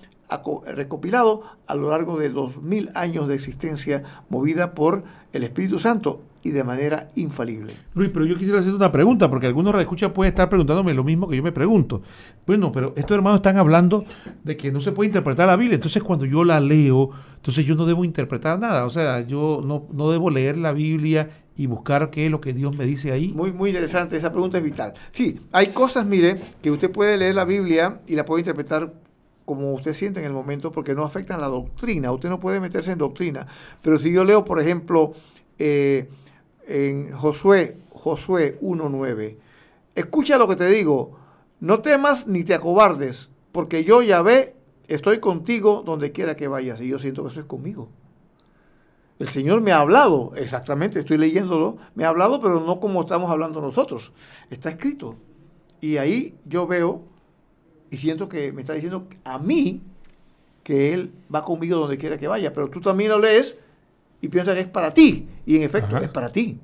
recopilado 0.67 1.43
a 1.67 1.75
lo 1.75 1.91
largo 1.91 2.19
de 2.19 2.29
dos 2.29 2.61
mil 2.61 2.91
años 2.95 3.29
de 3.29 3.35
existencia 3.35 4.03
movida 4.29 4.75
por 4.75 5.05
el 5.33 5.45
Espíritu 5.45 5.79
Santo 5.79 6.21
y 6.45 6.51
de 6.51 6.63
manera 6.63 7.09
infalible. 7.17 7.75
Luis, 7.95 8.11
pero 8.13 8.27
yo 8.27 8.37
quisiera 8.37 8.61
hacer 8.61 8.75
una 8.75 8.93
pregunta, 8.93 9.31
porque 9.31 9.47
algunos 9.47 9.75
escucha 9.81 10.13
pueden 10.13 10.31
estar 10.31 10.49
preguntándome 10.51 10.93
lo 10.93 11.03
mismo 11.03 11.27
que 11.27 11.37
yo 11.39 11.43
me 11.43 11.53
pregunto. 11.53 12.03
Bueno, 12.47 12.71
pero 12.71 12.93
estos 12.97 13.17
hermanos 13.17 13.39
están 13.39 13.57
hablando 13.57 14.05
de 14.45 14.55
que 14.55 14.71
no 14.71 14.81
se 14.81 14.93
puede 14.93 15.09
interpretar 15.09 15.47
la 15.47 15.57
Biblia. 15.57 15.77
Entonces, 15.77 16.03
cuando 16.03 16.27
yo 16.27 16.45
la 16.45 16.61
leo, 16.61 17.11
entonces 17.37 17.65
yo 17.65 17.75
no 17.75 17.87
debo 17.87 18.05
interpretar 18.05 18.59
nada. 18.59 18.85
O 18.85 18.91
sea, 18.91 19.27
yo 19.27 19.63
no, 19.65 19.87
no 19.91 20.11
debo 20.11 20.29
leer 20.29 20.59
la 20.59 20.75
Biblia 20.75 21.31
y 21.57 21.67
buscar 21.67 22.11
qué 22.11 22.27
es 22.27 22.31
lo 22.31 22.43
que 22.43 22.53
Dios 22.53 22.77
me 22.77 22.85
dice 22.85 23.11
ahí. 23.11 23.33
Muy, 23.33 23.51
muy 23.51 23.71
interesante, 23.71 24.19
esa 24.19 24.31
pregunta 24.31 24.59
es 24.59 24.65
vital. 24.65 24.93
Sí, 25.13 25.41
hay 25.51 25.69
cosas, 25.69 26.05
mire, 26.05 26.43
que 26.61 26.71
usted 26.71 26.91
puede 26.91 27.17
leer 27.17 27.37
la 27.37 27.47
Biblia 27.47 28.03
y 28.07 28.17
la 28.17 28.27
puede 28.27 28.43
interpretar 28.43 28.93
como 29.47 29.73
usted 29.73 29.95
siente 29.95 30.21
en 30.21 30.27
el 30.27 30.33
momento 30.33 30.73
porque 30.73 30.95
no 30.95 31.05
afectan 31.05 31.41
la 31.41 31.47
doctrina. 31.47 32.13
Usted 32.13 32.29
no 32.29 32.39
puede 32.39 32.61
meterse 32.61 32.93
en 32.93 32.99
doctrina. 32.99 33.47
Pero 33.81 33.99
si 33.99 34.13
yo 34.13 34.25
leo, 34.25 34.45
por 34.45 34.61
ejemplo, 34.61 35.13
eh, 35.59 36.09
en 36.67 37.13
Josué, 37.13 37.79
Josué 37.91 38.59
1.9, 38.61 39.37
escucha 39.95 40.39
lo 40.39 40.49
que 40.49 40.57
te 40.57 40.67
digo, 40.69 41.19
no 41.61 41.81
temas 41.81 42.27
ni 42.27 42.45
te 42.45 42.55
acobardes, 42.55 43.31
porque 43.53 43.85
yo 43.85 44.03
ya 44.03 44.23
ve, 44.23 44.57
estoy 44.89 45.19
contigo 45.19 45.83
donde 45.85 46.13
quiera 46.13 46.37
que 46.37 46.49
vayas. 46.49 46.81
Y 46.81 46.89
yo 46.89 46.99
siento 46.99 47.23
que 47.23 47.31
eso 47.31 47.41
es 47.41 47.47
conmigo. 47.47 47.89
El 49.19 49.29
Señor 49.29 49.61
me 49.61 49.73
ha 49.73 49.79
hablado, 49.79 50.33
exactamente, 50.37 50.99
estoy 50.99 51.19
leyéndolo, 51.19 51.77
me 51.95 52.05
ha 52.05 52.09
hablado, 52.09 52.41
pero 52.41 52.61
no 52.61 52.81
como 52.81 53.03
estamos 53.03 53.31
hablando 53.31 53.61
nosotros. 53.61 54.13
Está 54.51 54.71
escrito. 54.71 55.17
Y 55.81 55.99
ahí 55.99 56.37
yo 56.45 56.67
veo 56.67 57.05
y 57.91 57.97
siento 57.99 58.29
que 58.29 58.53
me 58.53 58.63
está 58.63 58.73
diciendo 58.73 59.07
a 59.25 59.39
mí 59.39 59.83
que 60.65 60.95
Él 60.95 61.13
va 61.33 61.43
conmigo 61.43 61.79
donde 61.79 61.99
quiera 61.99 62.19
que 62.19 62.27
vaya, 62.27 62.53
pero 62.53 62.69
tú 62.71 62.81
también 62.81 63.11
lo 63.11 63.21
lees 63.21 63.57
y 64.25 64.29
piensas 64.29 64.55
que 64.55 64.63
es 64.63 64.69
para 64.69 64.93
ti. 64.93 65.29
Y 65.45 65.57
en 65.57 65.63
efecto, 65.63 65.99
es 65.99 66.09
para 66.09 66.31
ti, 66.31 66.59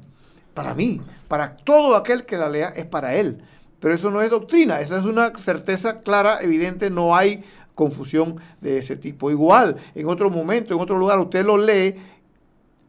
para 0.55 0.75
mí, 0.75 1.01
para 1.29 1.57
todo 1.57 1.95
aquel 1.95 2.25
que 2.25 2.39
la 2.39 2.49
lea, 2.49 2.69
es 2.71 2.87
para 2.87 3.15
Él. 3.15 3.43
Pero 3.79 3.95
eso 3.95 4.11
no 4.11 4.23
es 4.23 4.31
doctrina, 4.31 4.81
esa 4.81 4.99
es 4.99 5.05
una 5.05 5.33
certeza 5.39 6.01
clara, 6.01 6.39
evidente, 6.41 6.91
no 6.91 7.15
hay 7.15 7.45
confusión 7.75 8.37
de 8.61 8.79
ese 8.79 8.97
tipo. 8.97 9.31
Igual, 9.31 9.77
en 9.95 10.07
otro 10.09 10.31
momento, 10.31 10.75
en 10.75 10.81
otro 10.81 10.99
lugar, 10.99 11.19
usted 11.19 11.45
lo 11.45 11.59
lee 11.59 11.97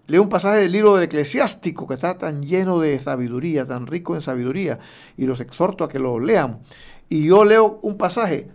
Lee 0.08 0.18
un 0.18 0.28
pasaje 0.28 0.60
del 0.62 0.74
libro 0.74 0.96
del 0.96 1.06
eclesiástico 1.06 1.88
que 1.88 1.94
está 1.94 2.18
tan 2.18 2.42
lleno 2.44 2.80
de 2.80 3.00
sabiduría, 3.00 3.66
tan 3.66 3.88
rico 3.88 4.14
en 4.14 4.20
sabiduría, 4.20 4.78
y 5.16 5.26
los 5.26 5.40
exhorto 5.40 5.86
a 5.86 5.90
que 5.90 6.00
lo 6.00 6.20
lean. 6.20 6.60
Y 7.08 7.28
yo 7.28 7.46
leo 7.46 7.80
un 7.82 7.98
pasaje, 7.98 8.50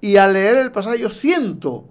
y 0.00 0.16
al 0.16 0.32
leer 0.32 0.56
el 0.56 0.72
pasaje 0.72 0.98
yo 0.98 1.10
siento 1.10 1.84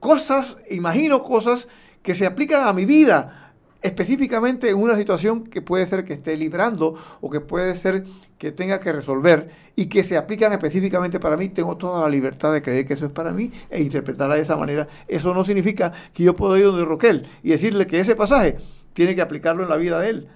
cosas, 0.00 0.56
imagino 0.70 1.22
cosas 1.22 1.68
que 2.06 2.14
se 2.14 2.24
aplican 2.24 2.68
a 2.68 2.72
mi 2.72 2.84
vida, 2.84 3.52
específicamente 3.82 4.70
en 4.70 4.76
una 4.76 4.94
situación 4.94 5.42
que 5.42 5.60
puede 5.60 5.88
ser 5.88 6.04
que 6.04 6.12
esté 6.12 6.36
librando 6.36 6.94
o 7.20 7.30
que 7.30 7.40
puede 7.40 7.76
ser 7.76 8.04
que 8.38 8.52
tenga 8.52 8.78
que 8.78 8.92
resolver 8.92 9.50
y 9.74 9.86
que 9.86 10.04
se 10.04 10.16
aplican 10.16 10.52
específicamente 10.52 11.18
para 11.18 11.36
mí, 11.36 11.48
tengo 11.48 11.76
toda 11.76 12.02
la 12.02 12.08
libertad 12.08 12.52
de 12.52 12.62
creer 12.62 12.86
que 12.86 12.94
eso 12.94 13.06
es 13.06 13.10
para 13.10 13.32
mí 13.32 13.50
e 13.70 13.82
interpretarla 13.82 14.36
de 14.36 14.42
esa 14.42 14.56
manera. 14.56 14.86
Eso 15.08 15.34
no 15.34 15.44
significa 15.44 15.92
que 16.14 16.22
yo 16.22 16.36
puedo 16.36 16.56
ir 16.56 16.66
donde 16.66 16.84
Roquel 16.84 17.26
y 17.42 17.50
decirle 17.50 17.88
que 17.88 17.98
ese 17.98 18.14
pasaje 18.14 18.56
tiene 18.92 19.16
que 19.16 19.22
aplicarlo 19.22 19.64
en 19.64 19.68
la 19.68 19.76
vida 19.76 19.98
de 19.98 20.10
él, 20.10 20.28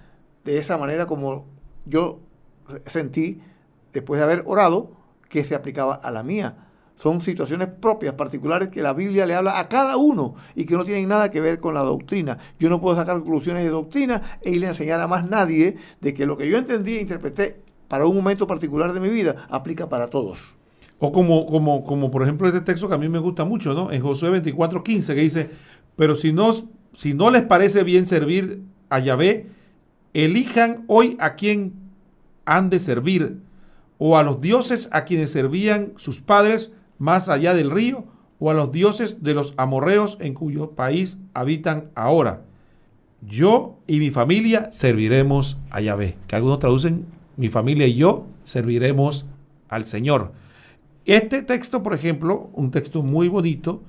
de 0.45 0.59
esa 0.59 0.77
manera 0.77 1.07
como 1.07 1.47
yo 1.85 2.19
sentí 2.87 3.41
después 3.93 4.19
de 4.19 4.25
haber 4.25 4.43
orado 4.47 4.91
que 5.29 5.45
se 5.45 5.55
aplicaba 5.55 5.95
a 5.95 6.11
la 6.11 6.25
mía 6.25 6.70
son 7.01 7.23
situaciones 7.23 7.69
propias, 7.69 8.13
particulares, 8.13 8.69
que 8.69 8.83
la 8.83 8.93
Biblia 8.93 9.25
le 9.25 9.35
habla 9.35 9.59
a 9.59 9.71
cada 9.71 9.97
uno 9.97 10.35
y 10.55 10.67
que 10.67 10.77
no 10.77 10.85
tienen 10.85 11.09
nada 11.09 11.31
que 11.31 11.41
ver 11.41 11.59
con 11.59 11.73
la 11.73 11.81
doctrina. 11.81 12.37
Yo 12.59 12.69
no 12.69 12.79
puedo 12.79 12.95
sacar 12.95 13.17
conclusiones 13.17 13.65
de 13.65 13.71
doctrina 13.71 14.39
e 14.43 14.51
irle 14.51 14.67
a 14.67 14.71
enseñar 14.71 15.01
a 15.01 15.09
más 15.09 15.27
nadie 15.27 15.79
de 16.03 16.13
que 16.13 16.27
lo 16.27 16.37
que 16.37 16.51
yo 16.51 16.59
entendí 16.59 16.97
e 16.97 17.01
interpreté 17.01 17.63
para 17.89 18.05
un 18.05 18.15
momento 18.15 18.47
particular 18.47 18.93
de 18.93 19.01
mi 19.01 19.09
vida 19.09 19.47
aplica 19.49 19.89
para 19.89 20.09
todos. 20.09 20.57
O 20.99 21.11
como, 21.11 21.47
como, 21.47 21.85
como 21.85 22.11
por 22.11 22.23
ejemplo 22.23 22.47
este 22.47 22.61
texto 22.61 22.87
que 22.87 22.97
a 22.97 22.99
mí 22.99 23.09
me 23.09 23.19
gusta 23.19 23.47
mucho, 23.47 23.73
¿no? 23.73 23.91
En 23.91 24.03
Josué 24.03 24.29
24, 24.29 24.85
15, 24.85 25.15
que 25.15 25.21
dice, 25.23 25.51
pero 25.97 26.15
si 26.15 26.35
no, 26.35 26.53
si 26.95 27.15
no 27.15 27.31
les 27.31 27.45
parece 27.45 27.83
bien 27.83 28.05
servir 28.05 28.61
a 28.91 28.99
Yahvé, 28.99 29.47
elijan 30.13 30.85
hoy 30.87 31.17
a 31.19 31.35
quien 31.35 31.73
han 32.45 32.69
de 32.69 32.79
servir, 32.79 33.39
o 33.97 34.19
a 34.19 34.23
los 34.23 34.43
dioses 34.43 34.91
a 34.93 35.05
quienes 35.05 35.31
servían 35.31 35.95
sus 35.97 36.21
padres, 36.21 36.73
más 37.01 37.29
allá 37.29 37.55
del 37.55 37.73
río, 37.73 38.05
o 38.39 38.51
a 38.51 38.55
los 38.55 38.71
dioses 38.71 39.23
de 39.23 39.35
los 39.35 39.55
amorreos 39.57 40.17
en 40.21 40.35
cuyo 40.35 40.71
país 40.71 41.19
habitan 41.35 41.91
ahora. 41.95 42.45
Yo 43.21 43.81
y 43.87 43.99
mi 43.99 44.11
familia 44.11 44.71
serviremos 44.73 45.59
a 45.71 45.81
Yahvé. 45.81 46.17
Que 46.27 46.37
algunos 46.37 46.59
traducen, 46.59 47.07
mi 47.37 47.49
familia 47.49 47.87
y 47.87 47.95
yo 47.97 48.27
serviremos 48.45 49.27
al 49.69 49.85
Señor. 49.85 50.33
Este 51.05 51.43
texto, 51.43 51.83
por 51.83 51.95
ejemplo, 51.95 52.51
un 52.53 52.71
texto 52.71 53.03
muy 53.03 53.29
bonito, 53.29 53.83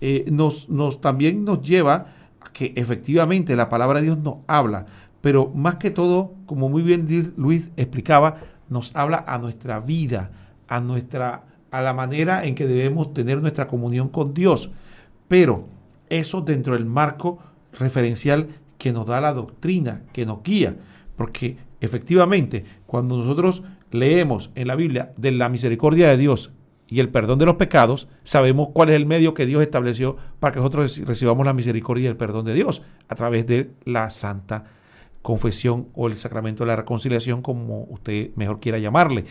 eh, 0.00 0.26
nos, 0.30 0.68
nos, 0.68 1.00
también 1.00 1.44
nos 1.44 1.62
lleva 1.62 2.12
a 2.40 2.52
que 2.52 2.72
efectivamente 2.76 3.56
la 3.56 3.68
palabra 3.68 4.00
de 4.00 4.06
Dios 4.06 4.18
nos 4.18 4.36
habla, 4.46 4.86
pero 5.20 5.50
más 5.54 5.76
que 5.76 5.90
todo, 5.90 6.34
como 6.46 6.68
muy 6.68 6.82
bien 6.82 7.34
Luis 7.36 7.70
explicaba, 7.76 8.36
nos 8.68 8.94
habla 8.94 9.24
a 9.26 9.38
nuestra 9.38 9.80
vida, 9.80 10.30
a 10.68 10.80
nuestra 10.80 11.44
a 11.70 11.80
la 11.80 11.94
manera 11.94 12.44
en 12.44 12.54
que 12.54 12.66
debemos 12.66 13.12
tener 13.12 13.40
nuestra 13.40 13.68
comunión 13.68 14.08
con 14.08 14.34
Dios, 14.34 14.70
pero 15.28 15.66
eso 16.08 16.40
dentro 16.40 16.74
del 16.74 16.86
marco 16.86 17.38
referencial 17.78 18.48
que 18.78 18.92
nos 18.92 19.06
da 19.06 19.20
la 19.20 19.32
doctrina, 19.32 20.02
que 20.12 20.24
nos 20.24 20.42
guía, 20.42 20.76
porque 21.16 21.58
efectivamente 21.80 22.64
cuando 22.86 23.16
nosotros 23.16 23.62
leemos 23.90 24.50
en 24.54 24.68
la 24.68 24.76
Biblia 24.76 25.12
de 25.16 25.32
la 25.32 25.48
misericordia 25.48 26.08
de 26.08 26.16
Dios 26.16 26.52
y 26.86 27.00
el 27.00 27.10
perdón 27.10 27.38
de 27.38 27.46
los 27.46 27.56
pecados, 27.56 28.08
sabemos 28.24 28.68
cuál 28.72 28.88
es 28.88 28.96
el 28.96 29.06
medio 29.06 29.34
que 29.34 29.46
Dios 29.46 29.62
estableció 29.62 30.16
para 30.40 30.52
que 30.52 30.60
nosotros 30.60 30.98
recibamos 31.04 31.44
la 31.44 31.52
misericordia 31.52 32.04
y 32.04 32.08
el 32.08 32.16
perdón 32.16 32.46
de 32.46 32.54
Dios 32.54 32.82
a 33.08 33.14
través 33.14 33.46
de 33.46 33.70
la 33.84 34.08
santa 34.10 34.64
confesión 35.20 35.88
o 35.94 36.06
el 36.06 36.16
sacramento 36.16 36.64
de 36.64 36.68
la 36.68 36.76
reconciliación, 36.76 37.42
como 37.42 37.82
usted 37.90 38.30
mejor 38.36 38.60
quiera 38.60 38.78
llamarle. 38.78 39.26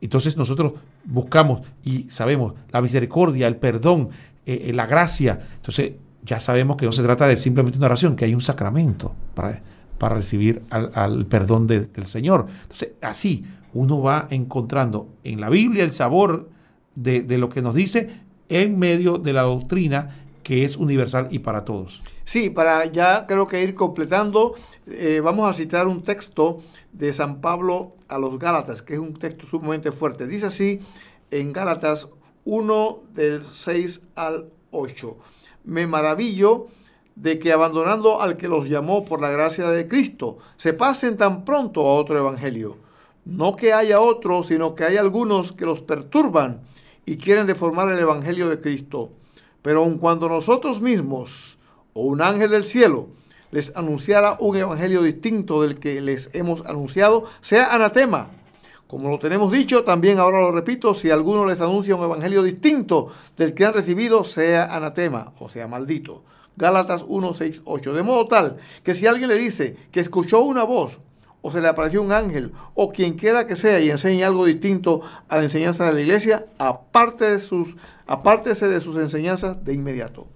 Entonces 0.00 0.36
nosotros 0.36 0.72
buscamos 1.04 1.62
y 1.84 2.06
sabemos 2.10 2.54
la 2.72 2.80
misericordia, 2.80 3.46
el 3.46 3.56
perdón, 3.56 4.10
eh, 4.46 4.66
eh, 4.66 4.72
la 4.72 4.86
gracia. 4.86 5.40
Entonces 5.56 5.92
ya 6.22 6.40
sabemos 6.40 6.76
que 6.76 6.86
no 6.86 6.92
se 6.92 7.02
trata 7.02 7.26
de 7.26 7.36
simplemente 7.36 7.78
una 7.78 7.86
oración, 7.86 8.16
que 8.16 8.24
hay 8.24 8.34
un 8.34 8.40
sacramento 8.40 9.14
para, 9.34 9.62
para 9.98 10.14
recibir 10.16 10.62
al, 10.70 11.26
perdón 11.26 11.66
del 11.66 12.06
Señor. 12.06 12.46
Entonces 12.62 12.90
así 13.00 13.44
uno 13.72 14.00
va 14.00 14.26
encontrando 14.30 15.08
en 15.24 15.40
la 15.40 15.48
Biblia 15.48 15.84
el 15.84 15.92
sabor 15.92 16.48
de, 16.94 17.22
de 17.22 17.38
lo 17.38 17.48
que 17.48 17.62
nos 17.62 17.74
dice 17.74 18.10
en 18.48 18.78
medio 18.78 19.18
de 19.18 19.32
la 19.32 19.42
doctrina 19.42 20.10
que 20.50 20.64
es 20.64 20.76
universal 20.76 21.28
y 21.30 21.38
para 21.38 21.64
todos. 21.64 22.02
Sí, 22.24 22.50
para 22.50 22.84
ya 22.86 23.24
creo 23.28 23.46
que 23.46 23.62
ir 23.62 23.72
completando, 23.76 24.56
eh, 24.88 25.20
vamos 25.22 25.48
a 25.48 25.52
citar 25.52 25.86
un 25.86 26.02
texto 26.02 26.58
de 26.92 27.12
San 27.12 27.40
Pablo 27.40 27.92
a 28.08 28.18
los 28.18 28.36
Gálatas, 28.36 28.82
que 28.82 28.94
es 28.94 28.98
un 28.98 29.14
texto 29.14 29.46
sumamente 29.46 29.92
fuerte. 29.92 30.26
Dice 30.26 30.46
así 30.46 30.80
en 31.30 31.52
Gálatas 31.52 32.08
1 32.46 33.00
del 33.14 33.44
6 33.44 34.00
al 34.16 34.50
8. 34.72 35.16
Me 35.66 35.86
maravillo 35.86 36.66
de 37.14 37.38
que 37.38 37.52
abandonando 37.52 38.20
al 38.20 38.36
que 38.36 38.48
los 38.48 38.68
llamó 38.68 39.04
por 39.04 39.20
la 39.20 39.30
gracia 39.30 39.68
de 39.68 39.86
Cristo, 39.86 40.38
se 40.56 40.72
pasen 40.72 41.16
tan 41.16 41.44
pronto 41.44 41.82
a 41.82 41.94
otro 41.94 42.18
evangelio. 42.18 42.76
No 43.24 43.54
que 43.54 43.72
haya 43.72 44.00
otro, 44.00 44.42
sino 44.42 44.74
que 44.74 44.82
hay 44.82 44.96
algunos 44.96 45.52
que 45.52 45.64
los 45.64 45.80
perturban 45.80 46.62
y 47.06 47.18
quieren 47.18 47.46
deformar 47.46 47.88
el 47.88 48.00
evangelio 48.00 48.48
de 48.48 48.60
Cristo. 48.60 49.12
Pero 49.62 49.80
aun 49.80 49.98
cuando 49.98 50.28
nosotros 50.28 50.80
mismos 50.80 51.58
o 51.92 52.02
un 52.02 52.22
ángel 52.22 52.50
del 52.50 52.64
cielo 52.64 53.08
les 53.50 53.74
anunciara 53.76 54.36
un 54.40 54.56
evangelio 54.56 55.02
distinto 55.02 55.62
del 55.62 55.78
que 55.78 56.00
les 56.00 56.30
hemos 56.32 56.64
anunciado, 56.66 57.24
sea 57.40 57.74
anatema. 57.74 58.28
Como 58.86 59.08
lo 59.08 59.18
tenemos 59.18 59.52
dicho, 59.52 59.84
también 59.84 60.18
ahora 60.18 60.40
lo 60.40 60.52
repito, 60.52 60.94
si 60.94 61.10
alguno 61.10 61.46
les 61.46 61.60
anuncia 61.60 61.94
un 61.94 62.04
evangelio 62.04 62.42
distinto 62.42 63.08
del 63.36 63.54
que 63.54 63.64
han 63.64 63.74
recibido, 63.74 64.24
sea 64.24 64.74
anatema, 64.74 65.32
o 65.38 65.48
sea 65.48 65.68
maldito. 65.68 66.22
Gálatas 66.56 67.04
1, 67.06 67.34
6, 67.34 67.62
8. 67.64 67.94
De 67.94 68.02
modo 68.02 68.26
tal 68.26 68.58
que 68.82 68.94
si 68.94 69.06
alguien 69.06 69.28
le 69.28 69.38
dice 69.38 69.76
que 69.92 70.00
escuchó 70.00 70.42
una 70.42 70.64
voz, 70.64 70.98
o 71.42 71.50
se 71.50 71.60
le 71.60 71.68
apareció 71.68 72.02
un 72.02 72.12
ángel, 72.12 72.52
o 72.74 72.90
quien 72.90 73.14
quiera 73.14 73.46
que 73.46 73.56
sea, 73.56 73.80
y 73.80 73.90
enseñe 73.90 74.22
algo 74.24 74.44
distinto 74.44 75.02
a 75.28 75.36
la 75.36 75.44
enseñanza 75.44 75.86
de 75.86 75.94
la 75.94 76.00
iglesia, 76.00 76.46
aparte 76.58 77.24
de 77.24 77.40
sus, 77.40 77.76
apártese 78.06 78.68
de 78.68 78.80
sus 78.80 78.96
enseñanzas 78.96 79.64
de 79.64 79.74
inmediato. 79.74 80.26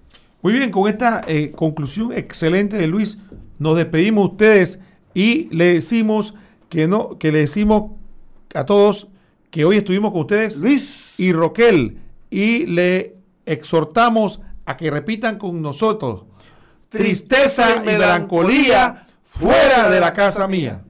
Muy 0.43 0.53
bien, 0.53 0.71
con 0.71 0.89
esta 0.89 1.23
eh, 1.27 1.53
conclusión 1.53 2.13
excelente 2.13 2.77
de 2.77 2.87
Luis, 2.87 3.19
nos 3.59 3.77
despedimos 3.77 4.33
ustedes 4.33 4.79
y 5.15 5.49
le 5.55 5.75
decimos 5.75 6.35
que 6.69 6.87
no, 6.87 7.19
que 7.19 7.33
le 7.33 7.41
decimos 7.41 7.93
a 8.55 8.65
todos 8.65 9.09
que 9.51 9.65
hoy 9.65 9.77
estuvimos 9.77 10.11
con 10.11 10.23
ustedes 10.23 10.57
Luis 10.57 11.19
y 11.21 11.33
Roquel 11.33 11.99
y 12.31 12.67
le 12.67 13.17
exhortamos 13.47 14.41
a 14.65 14.77
que 14.77 14.91
repitan 14.91 15.39
con 15.39 15.63
nosotros 15.63 16.25
tristeza 16.95 17.77
y 17.77 17.87
melancolía 17.87 19.07
fuera 19.25 19.91
de 19.91 20.01
la 20.01 20.13
casa 20.13 20.47
mía. 20.47 20.84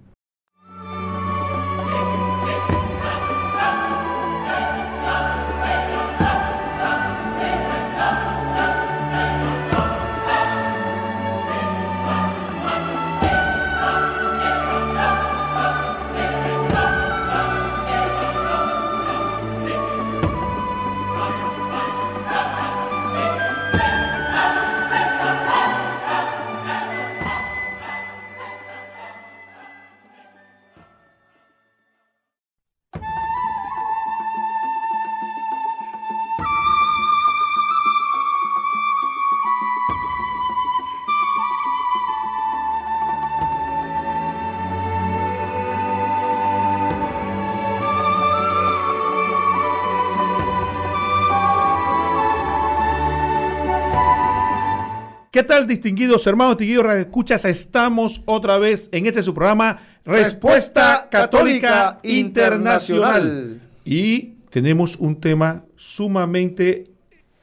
Distinguidos 55.63 56.27
hermanos, 56.27 56.57
distinguidos 56.57 56.93
escuchas? 56.97 57.45
Estamos 57.45 58.21
otra 58.25 58.59
vez 58.59 58.89
en 58.91 59.07
este 59.07 59.23
su 59.23 59.33
programa 59.33 59.79
Respuesta, 60.05 61.07
Católica, 61.09 62.01
Internacional. 62.03 63.61
Y 63.85 64.33
tenemos 64.51 64.97
un 64.97 65.21
tema 65.21 65.65
sumamente 65.77 66.91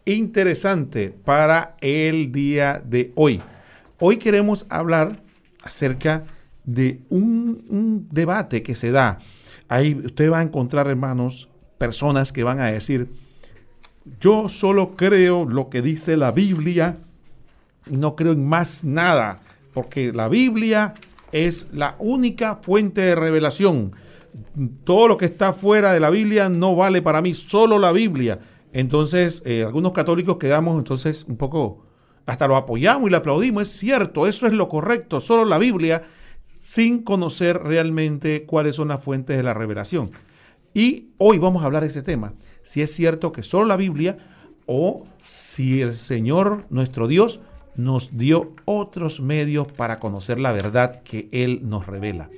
interesante 0.04 1.10
para 1.24 1.78
el 1.80 2.34
día 2.34 2.82
de 2.84 3.14
hoy. 3.16 3.42
Hoy 3.98 4.18
queremos 4.18 4.66
hablar 4.68 5.24
acerca 5.64 6.26
de 6.66 7.00
un, 7.10 7.64
un 7.70 8.08
debate 8.12 8.62
que 8.62 8.76
se 8.76 8.92
da. 8.92 9.20
Ahí 9.70 9.96
usted 9.96 10.30
va 10.30 10.40
a 10.40 10.44
encontrar, 10.44 10.88
hermanos, 10.88 11.48
personas 11.78 12.34
que 12.34 12.44
van 12.44 12.60
a 12.60 12.72
decir, 12.72 13.10
yo 14.20 14.50
solo 14.50 14.98
creo 14.98 15.46
lo 15.46 15.70
que 15.70 15.82
dice 15.82 16.18
la 16.18 16.32
Biblia 16.32 16.98
no 17.90 18.16
creo 18.16 18.34
en 18.34 18.46
más 18.46 18.84
nada, 18.84 19.42
porque 19.74 20.12
la 20.14 20.28
Biblia 20.28 20.94
es 21.32 21.68
la 21.72 21.96
única 22.00 22.58
fuente 22.58 23.02
de 23.02 23.16
revelación. 23.16 23.94
Todo 24.84 25.08
lo 25.08 25.18
que 25.18 25.26
está 25.26 25.54
fuera 25.54 25.94
de 25.94 26.00
la 26.00 26.10
Biblia 26.10 26.50
no 26.50 26.76
vale 26.76 27.02
para 27.02 27.22
mí, 27.22 27.36
solo 27.36 27.80
la 27.80 27.92
Biblia. 27.92 28.40
Entonces, 28.74 29.42
eh, 29.46 29.64
algunos 29.64 29.92
católicos 29.92 30.38
quedamos 30.38 30.78
entonces 30.78 31.26
un 31.28 31.38
poco, 31.38 31.86
hasta 32.26 32.48
lo 32.48 32.56
apoyamos 32.56 33.08
y 33.08 33.12
le 33.12 33.18
aplaudimos, 33.18 33.64
es 33.64 33.70
cierto, 33.70 34.28
eso 34.28 34.46
es 34.46 34.54
lo 34.54 34.70
correcto, 34.70 35.20
solo 35.20 35.44
la 35.44 35.58
Biblia, 35.58 36.04
sin 36.46 37.04
conocer 37.04 37.62
realmente 37.62 38.46
cuáles 38.46 38.76
son 38.76 38.90
las 38.90 39.04
fuentes 39.04 39.36
de 39.36 39.44
la 39.44 39.54
revelación. 39.54 40.12
Y 40.74 41.10
hoy 41.18 41.38
vamos 41.38 41.64
a 41.64 41.66
hablar 41.66 41.84
de 41.84 41.90
ese 41.90 42.02
tema, 42.02 42.34
si 42.62 42.82
es 42.82 42.94
cierto 42.94 43.34
que 43.34 43.44
solo 43.44 43.66
la 43.66 43.76
Biblia 43.76 44.18
o 44.66 45.06
si 45.22 45.82
el 45.82 45.94
Señor, 45.94 46.66
nuestro 46.70 47.08
Dios, 47.08 47.42
nos 47.84 48.18
dio 48.18 48.54
otros 48.66 49.20
medios 49.20 49.72
para 49.72 50.00
conocer 50.00 50.40
la 50.40 50.52
verdad 50.52 51.02
que 51.04 51.30
Él 51.32 51.62
nos 51.64 51.88
revela. 51.88 52.30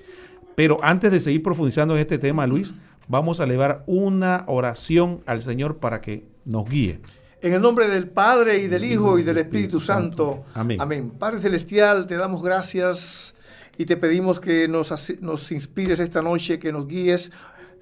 Pero 0.55 0.77
antes 0.83 1.11
de 1.11 1.19
seguir 1.19 1.43
profundizando 1.43 1.95
en 1.95 2.01
este 2.01 2.19
tema, 2.19 2.47
Luis, 2.47 2.73
vamos 3.07 3.39
a 3.39 3.45
elevar 3.45 3.83
una 3.87 4.43
oración 4.47 5.21
al 5.25 5.41
Señor 5.41 5.77
para 5.77 6.01
que 6.01 6.25
nos 6.45 6.69
guíe. 6.69 7.01
En 7.41 7.53
el 7.53 7.61
nombre 7.61 7.87
del 7.87 8.07
Padre 8.07 8.59
y 8.59 8.67
del 8.67 8.85
Hijo 8.85 9.19
y 9.19 9.23
del 9.23 9.37
Espíritu 9.37 9.79
Santo. 9.79 10.45
Amén. 10.53 10.79
Amén. 10.79 11.11
Padre 11.11 11.41
Celestial, 11.41 12.07
te 12.07 12.15
damos 12.15 12.41
gracias 12.41 13.35
y 13.77 13.85
te 13.85 13.97
pedimos 13.97 14.39
que 14.39 14.67
nos, 14.67 14.93
nos 15.19 15.51
inspires 15.51 15.99
esta 15.99 16.21
noche, 16.21 16.59
que 16.59 16.71
nos 16.71 16.87
guíes, 16.87 17.31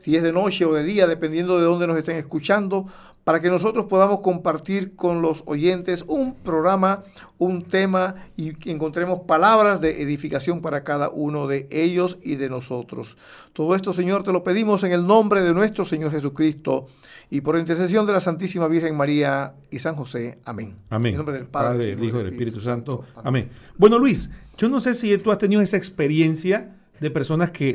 si 0.01 0.15
es 0.15 0.23
de 0.23 0.33
noche 0.33 0.65
o 0.65 0.73
de 0.73 0.83
día, 0.83 1.07
dependiendo 1.07 1.57
de 1.57 1.65
dónde 1.65 1.87
nos 1.87 1.97
estén 1.97 2.17
escuchando, 2.17 2.87
para 3.23 3.39
que 3.39 3.51
nosotros 3.51 3.85
podamos 3.85 4.21
compartir 4.21 4.95
con 4.95 5.21
los 5.21 5.43
oyentes 5.45 6.03
un 6.07 6.33
programa, 6.33 7.03
un 7.37 7.63
tema 7.63 8.15
y 8.35 8.55
que 8.55 8.71
encontremos 8.71 9.21
palabras 9.27 9.79
de 9.79 10.01
edificación 10.01 10.61
para 10.61 10.83
cada 10.83 11.09
uno 11.09 11.45
de 11.45 11.67
ellos 11.69 12.17
y 12.23 12.35
de 12.35 12.49
nosotros. 12.49 13.17
Todo 13.53 13.75
esto, 13.75 13.93
Señor, 13.93 14.23
te 14.23 14.31
lo 14.31 14.43
pedimos 14.43 14.83
en 14.83 14.91
el 14.91 15.05
nombre 15.05 15.41
de 15.41 15.53
nuestro 15.53 15.85
Señor 15.85 16.11
Jesucristo 16.11 16.87
y 17.29 17.41
por 17.41 17.57
intercesión 17.57 18.05
de 18.07 18.13
la 18.13 18.21
Santísima 18.21 18.67
Virgen 18.67 18.97
María 18.97 19.53
y 19.69 19.77
San 19.77 19.95
José. 19.95 20.39
Amén. 20.43 20.75
Amén. 20.89 21.13
En 21.13 21.17
nombre 21.17 21.35
del 21.35 21.45
Padre, 21.45 21.95
del 21.95 22.03
Hijo 22.03 22.19
y 22.19 22.23
del 22.23 22.33
Espíritu, 22.33 22.59
Santo. 22.59 23.03
Amén. 23.23 23.49
Bueno, 23.77 23.99
Luis, 23.99 24.31
yo 24.57 24.67
no 24.67 24.79
sé 24.79 24.95
si 24.95 25.15
tú 25.19 25.31
has 25.31 25.37
tenido 25.37 25.61
esa 25.61 25.77
experiencia 25.77 26.75
de 26.99 27.11
personas 27.11 27.51
que 27.51 27.69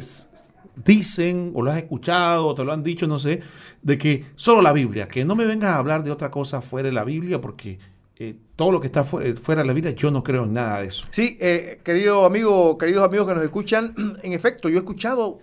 dicen 0.85 1.53
o 1.55 1.63
lo 1.63 1.71
has 1.71 1.79
escuchado 1.79 2.47
o 2.47 2.55
te 2.55 2.65
lo 2.65 2.73
han 2.73 2.83
dicho, 2.83 3.07
no 3.07 3.19
sé, 3.19 3.41
de 3.83 3.99
que 3.99 4.27
solo 4.37 4.63
la 4.63 4.73
Biblia, 4.73 5.09
que 5.09 5.25
no 5.25 5.35
me 5.35 5.47
vengas 5.47 5.71
a 5.71 5.79
hablar 5.79 6.05
de 6.05 6.11
otra 6.11 6.31
cosa 6.31 6.61
fuera 6.61 6.89
de 6.89 6.93
la 6.93 7.05
Biblia 7.05 7.41
porque 7.41 7.79
eh, 8.19 8.35
todo 8.57 8.73
lo 8.73 8.81
que 8.81 8.87
está 8.87 9.05
eh, 9.23 9.35
fuera 9.35 9.63
de 9.63 9.67
la 9.67 9.75
Biblia, 9.75 9.95
yo 9.95 10.11
no 10.11 10.23
creo 10.23 10.45
en 10.45 10.55
nada 10.55 10.81
de 10.81 10.89
eso. 10.89 11.07
Sí, 11.11 11.37
eh, 11.41 11.81
querido 11.85 12.25
amigo, 12.25 12.79
queridos 12.79 13.05
amigos 13.05 13.27
que 13.27 13.35
nos 13.35 13.45
escuchan, 13.45 13.95
en 14.23 14.33
efecto, 14.33 14.69
yo 14.69 14.77
he 14.77 14.79
escuchado 14.79 15.41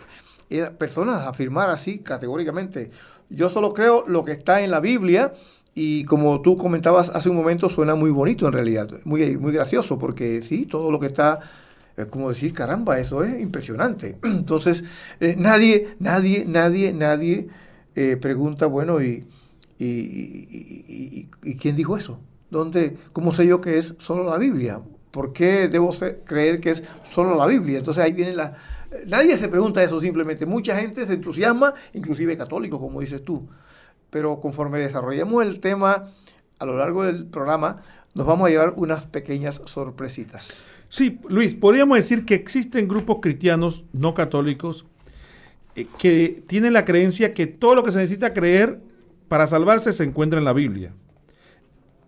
personas 0.78 1.26
afirmar 1.26 1.72
así 1.72 2.00
categóricamente, 2.00 2.92
yo 3.30 3.50
solo 3.50 3.74
creo 3.74 4.04
lo 4.08 4.24
que 4.24 4.34
está 4.34 4.62
en 4.62 4.70
la 4.70 4.80
Biblia 4.80 5.34
y 5.74 6.04
como 6.06 6.42
tú 6.42 6.58
comentabas 6.58 7.10
hace 7.10 7.30
un 7.30 7.36
momento, 7.36 7.70
suena 7.70 7.96
muy 7.96 8.12
bonito 8.12 8.46
en 8.46 8.54
realidad, 8.54 8.88
muy, 9.04 9.36
muy 9.38 9.52
gracioso, 9.52 9.98
porque 9.98 10.44
sí, 10.44 10.68
todo 10.68 10.92
lo 10.92 11.00
que 11.00 11.08
está 11.08 11.40
es 11.96 12.06
como 12.08 12.30
decir, 12.30 12.54
caramba, 12.54 13.00
eso 13.00 13.24
es 13.24 13.40
impresionante. 13.40 14.18
Entonces, 14.24 14.84
eh, 15.20 15.36
nadie, 15.38 15.96
nadie, 16.00 16.46
nadie, 16.46 16.94
nadie 16.94 17.48
eh, 17.96 18.18
pregunta, 18.18 18.66
bueno, 18.66 19.02
y, 19.02 19.26
y, 19.80 21.56
quién 21.60 21.76
dijo 21.76 21.98
eso? 21.98 22.20
¿Dónde, 22.50 22.98
¿Cómo 23.14 23.34
sé 23.34 23.46
yo 23.48 23.62
que 23.62 23.78
es 23.78 23.96
solo 23.98 24.24
la 24.24 24.38
Biblia? 24.38 24.82
¿Por 25.12 25.34
qué 25.34 25.68
debo 25.68 25.94
creer 26.26 26.60
que 26.60 26.72
es 26.72 26.84
solo 27.04 27.36
la 27.36 27.46
Biblia? 27.48 27.80
Entonces 27.80 28.04
ahí 28.04 28.14
viene 28.14 28.34
la... 28.34 28.56
Nadie 29.08 29.38
se 29.38 29.48
pregunta 29.48 29.84
eso 29.84 30.00
simplemente. 30.02 30.46
Mucha 30.46 30.76
gente 30.76 31.06
se 31.06 31.14
entusiasma, 31.14 31.74
inclusive 31.94 32.38
católicos, 32.38 32.80
como 32.80 33.02
dices 33.02 33.24
tú. 33.24 33.48
Pero 34.10 34.40
conforme 34.40 34.80
desarrollemos 34.80 35.44
el 35.44 35.60
tema 35.60 36.10
a 36.60 36.66
lo 36.66 36.78
largo 36.78 37.04
del 37.04 37.26
programa, 37.26 37.82
nos 38.14 38.28
vamos 38.28 38.48
a 38.48 38.52
llevar 38.52 38.74
unas 38.78 39.08
pequeñas 39.08 39.62
sorpresitas. 39.66 40.68
Sí, 40.94 41.20
Luis, 41.28 41.56
podríamos 41.56 41.98
decir 41.98 42.24
que 42.24 42.36
existen 42.36 42.88
grupos 42.88 43.18
cristianos 43.20 43.84
no 43.94 44.14
católicos 44.14 44.86
eh, 45.76 45.88
que 45.98 46.44
tienen 46.46 46.72
la 46.74 46.86
creencia 46.86 47.34
que 47.34 47.48
todo 47.48 47.74
lo 47.74 47.84
que 47.84 47.92
se 47.92 47.98
necesita 47.98 48.32
creer 48.32 48.80
para 49.28 49.48
salvarse 49.48 49.92
se 49.92 50.04
encuentra 50.04 50.38
en 50.38 50.46
la 50.46 50.54
Biblia. 50.54 50.94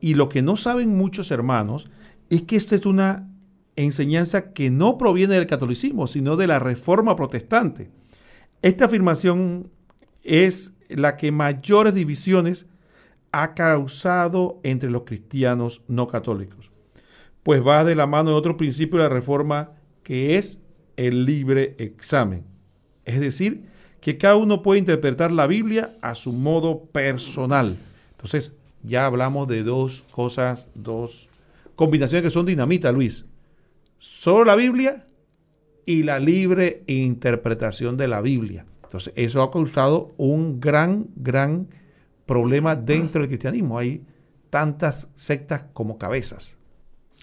Y 0.02 0.14
lo 0.14 0.30
que 0.30 0.44
no 0.44 0.56
saben 0.56 0.96
muchos 0.96 1.32
hermanos 1.32 1.90
es 2.30 2.44
que 2.44 2.58
esta 2.58 2.76
es 2.76 2.86
una 2.86 3.28
enseñanza 3.76 4.54
que 4.54 4.70
no 4.70 5.00
proviene 5.00 5.34
del 5.34 5.48
catolicismo, 5.48 6.06
sino 6.06 6.36
de 6.36 6.46
la 6.46 6.60
reforma 6.60 7.16
protestante. 7.16 7.90
Esta 8.62 8.86
afirmación 8.86 9.72
es 10.24 10.74
la 10.90 11.18
que 11.18 11.32
mayores 11.32 11.96
divisiones 11.96 12.68
ha 13.32 13.56
causado 13.56 14.60
entre 14.62 14.92
los 14.92 15.06
cristianos 15.06 15.82
no 15.88 16.06
católicos 16.08 16.75
pues 17.46 17.64
va 17.64 17.84
de 17.84 17.94
la 17.94 18.08
mano 18.08 18.32
de 18.32 18.38
otro 18.38 18.58
principio 18.58 18.98
de 18.98 19.04
la 19.04 19.14
reforma 19.14 19.74
que 20.02 20.36
es 20.36 20.58
el 20.98 21.26
libre 21.26 21.76
examen. 21.78 22.44
Es 23.06 23.20
decir, 23.20 23.66
que 24.02 24.18
cada 24.18 24.36
uno 24.36 24.64
puede 24.64 24.80
interpretar 24.80 25.32
la 25.32 25.46
Biblia 25.46 25.96
a 26.02 26.16
su 26.16 26.34
modo 26.34 26.86
personal. 26.86 27.78
Entonces, 28.14 28.56
ya 28.82 29.06
hablamos 29.06 29.48
de 29.48 29.62
dos 29.62 30.04
cosas, 30.10 30.70
dos 30.74 31.30
combinaciones 31.76 32.24
que 32.24 32.32
son 32.32 32.48
dinamita, 32.48 32.92
Luis. 32.92 33.26
Solo 34.00 34.44
la 34.44 34.56
Biblia 34.56 35.06
y 35.86 36.02
la 36.02 36.18
libre 36.20 36.82
interpretación 36.88 37.96
de 37.96 38.08
la 38.08 38.22
Biblia. 38.22 38.66
Entonces, 38.82 39.14
eso 39.16 39.44
ha 39.44 39.52
causado 39.52 40.16
un 40.18 40.60
gran, 40.60 41.10
gran 41.16 41.68
problema 42.26 42.76
dentro 42.76 43.22
del 43.22 43.30
cristianismo. 43.30 43.78
Hay 43.78 44.04
tantas 44.50 45.08
sectas 45.16 45.66
como 45.74 46.00
cabezas. 46.00 46.58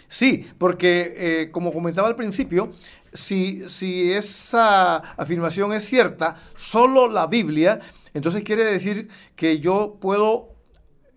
Sí, 0.08 0.50
porque 0.58 1.14
eh, 1.16 1.50
como 1.50 1.72
comentaba 1.72 2.08
al 2.08 2.16
principio, 2.16 2.70
si, 3.12 3.68
si 3.68 4.12
esa 4.12 4.96
afirmación 4.96 5.72
es 5.72 5.84
cierta, 5.84 6.36
solo 6.56 7.08
la 7.08 7.26
Biblia, 7.26 7.80
entonces 8.14 8.42
quiere 8.42 8.64
decir 8.64 9.08
que 9.36 9.58
yo 9.58 9.98
puedo 10.00 10.52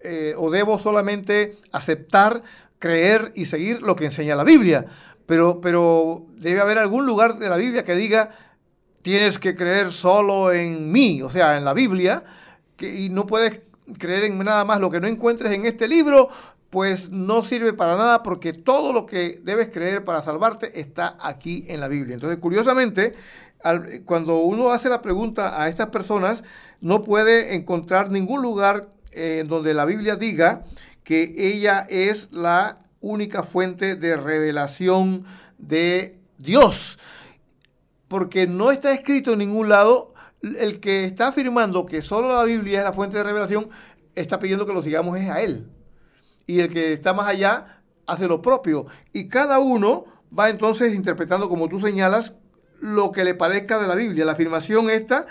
eh, 0.01 0.36
o 0.38 0.51
debo 0.51 0.78
solamente 0.78 1.57
aceptar, 1.71 2.43
creer 2.78 3.32
y 3.36 3.45
seguir 3.45 3.82
lo 3.82 3.95
que 3.95 4.05
enseña 4.05 4.36
la 4.36 4.43
Biblia. 4.43 4.86
Pero, 5.26 5.59
pero 5.59 6.28
debe 6.36 6.59
haber 6.59 6.78
algún 6.78 7.07
lugar 7.07 7.39
de 7.39 7.49
la 7.49 7.57
Biblia 7.57 7.84
que 7.84 7.95
diga, 7.95 8.30
tienes 9.01 9.39
que 9.39 9.55
creer 9.55 9.91
solo 9.91 10.51
en 10.51 10.91
mí, 10.91 11.23
o 11.23 11.30
sea, 11.30 11.57
en 11.57 11.65
la 11.65 11.73
Biblia, 11.73 12.23
y 12.80 13.09
no 13.09 13.26
puedes 13.26 13.61
creer 13.97 14.26
en 14.26 14.38
nada 14.39 14.63
más 14.65 14.80
lo 14.80 14.91
que 14.91 14.99
no 14.99 15.07
encuentres 15.07 15.51
en 15.53 15.65
este 15.65 15.88
libro, 15.88 16.30
pues 16.70 17.09
no 17.09 17.45
sirve 17.45 17.74
para 17.74 17.95
nada 17.95 18.24
porque 18.24 18.53
todo 18.53 18.91
lo 18.91 19.05
que 19.05 19.39
debes 19.43 19.70
creer 19.70 20.03
para 20.03 20.22
salvarte 20.22 20.80
está 20.80 21.18
aquí 21.22 21.66
en 21.68 21.80
la 21.80 21.88
Biblia. 21.88 22.16
Entonces, 22.16 22.39
curiosamente, 22.39 23.13
cuando 24.05 24.39
uno 24.39 24.72
hace 24.72 24.89
la 24.89 25.01
pregunta 25.01 25.61
a 25.61 25.70
estas 25.70 25.88
personas, 25.88 26.43
no 26.82 27.03
puede 27.03 27.55
encontrar 27.55 28.11
ningún 28.11 28.41
lugar 28.41 28.89
en 29.11 29.22
eh, 29.22 29.43
donde 29.47 29.74
la 29.74 29.86
Biblia 29.86 30.18
diga 30.18 30.66
que 31.03 31.34
ella 31.38 31.86
es 31.89 32.30
la 32.32 32.80
única 32.99 33.43
fuente 33.43 33.95
de 33.95 34.18
revelación 34.18 35.26
de 35.57 36.20
Dios. 36.38 36.99
Porque 38.07 38.47
no 38.47 38.72
está 38.72 38.91
escrito 38.93 39.34
en 39.34 39.39
ningún 39.39 39.70
lado, 39.70 40.13
el 40.41 40.80
que 40.80 41.05
está 41.05 41.30
afirmando 41.30 41.86
que 41.86 42.01
solo 42.01 42.36
la 42.36 42.43
Biblia 42.43 42.80
es 42.80 42.84
la 42.84 42.93
fuente 42.93 43.18
de 43.18 43.24
revelación, 43.24 43.70
está 44.13 44.39
pidiendo 44.39 44.66
que 44.66 44.74
lo 44.74 44.84
sigamos 44.84 45.18
es 45.18 45.30
a 45.30 45.41
él 45.41 45.70
y 46.47 46.59
el 46.59 46.71
que 46.71 46.93
está 46.93 47.13
más 47.13 47.27
allá 47.27 47.81
hace 48.07 48.27
lo 48.27 48.41
propio. 48.41 48.87
Y 49.13 49.27
cada 49.27 49.59
uno 49.59 50.05
va 50.37 50.49
entonces 50.49 50.93
interpretando, 50.93 51.49
como 51.49 51.69
tú 51.69 51.79
señalas, 51.79 52.33
lo 52.79 53.11
que 53.11 53.23
le 53.23 53.35
parezca 53.35 53.79
de 53.79 53.87
la 53.87 53.95
Biblia. 53.95 54.25
La 54.25 54.33
afirmación 54.33 54.89
esta, 54.89 55.25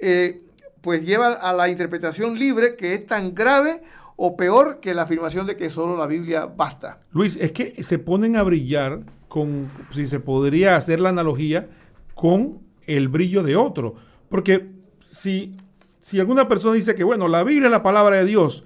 eh, 0.00 0.42
pues 0.80 1.04
lleva 1.04 1.28
a 1.32 1.52
la 1.52 1.68
interpretación 1.68 2.38
libre 2.38 2.76
que 2.76 2.94
es 2.94 3.06
tan 3.06 3.34
grave 3.34 3.82
o 4.16 4.36
peor 4.36 4.80
que 4.80 4.94
la 4.94 5.02
afirmación 5.02 5.46
de 5.46 5.56
que 5.56 5.70
solo 5.70 5.96
la 5.96 6.06
Biblia 6.06 6.46
basta. 6.46 7.00
Luis, 7.12 7.36
es 7.40 7.52
que 7.52 7.82
se 7.82 7.98
ponen 7.98 8.36
a 8.36 8.42
brillar 8.42 9.00
con, 9.28 9.70
si 9.92 10.06
se 10.06 10.20
podría 10.20 10.76
hacer 10.76 11.00
la 11.00 11.10
analogía, 11.10 11.68
con 12.14 12.60
el 12.86 13.08
brillo 13.08 13.42
de 13.42 13.56
otro. 13.56 13.94
Porque 14.28 14.70
si, 15.06 15.56
si 16.00 16.18
alguna 16.18 16.48
persona 16.48 16.74
dice 16.74 16.94
que, 16.94 17.04
bueno, 17.04 17.28
la 17.28 17.44
Biblia 17.44 17.66
es 17.66 17.72
la 17.72 17.82
palabra 17.82 18.16
de 18.16 18.24
Dios, 18.24 18.64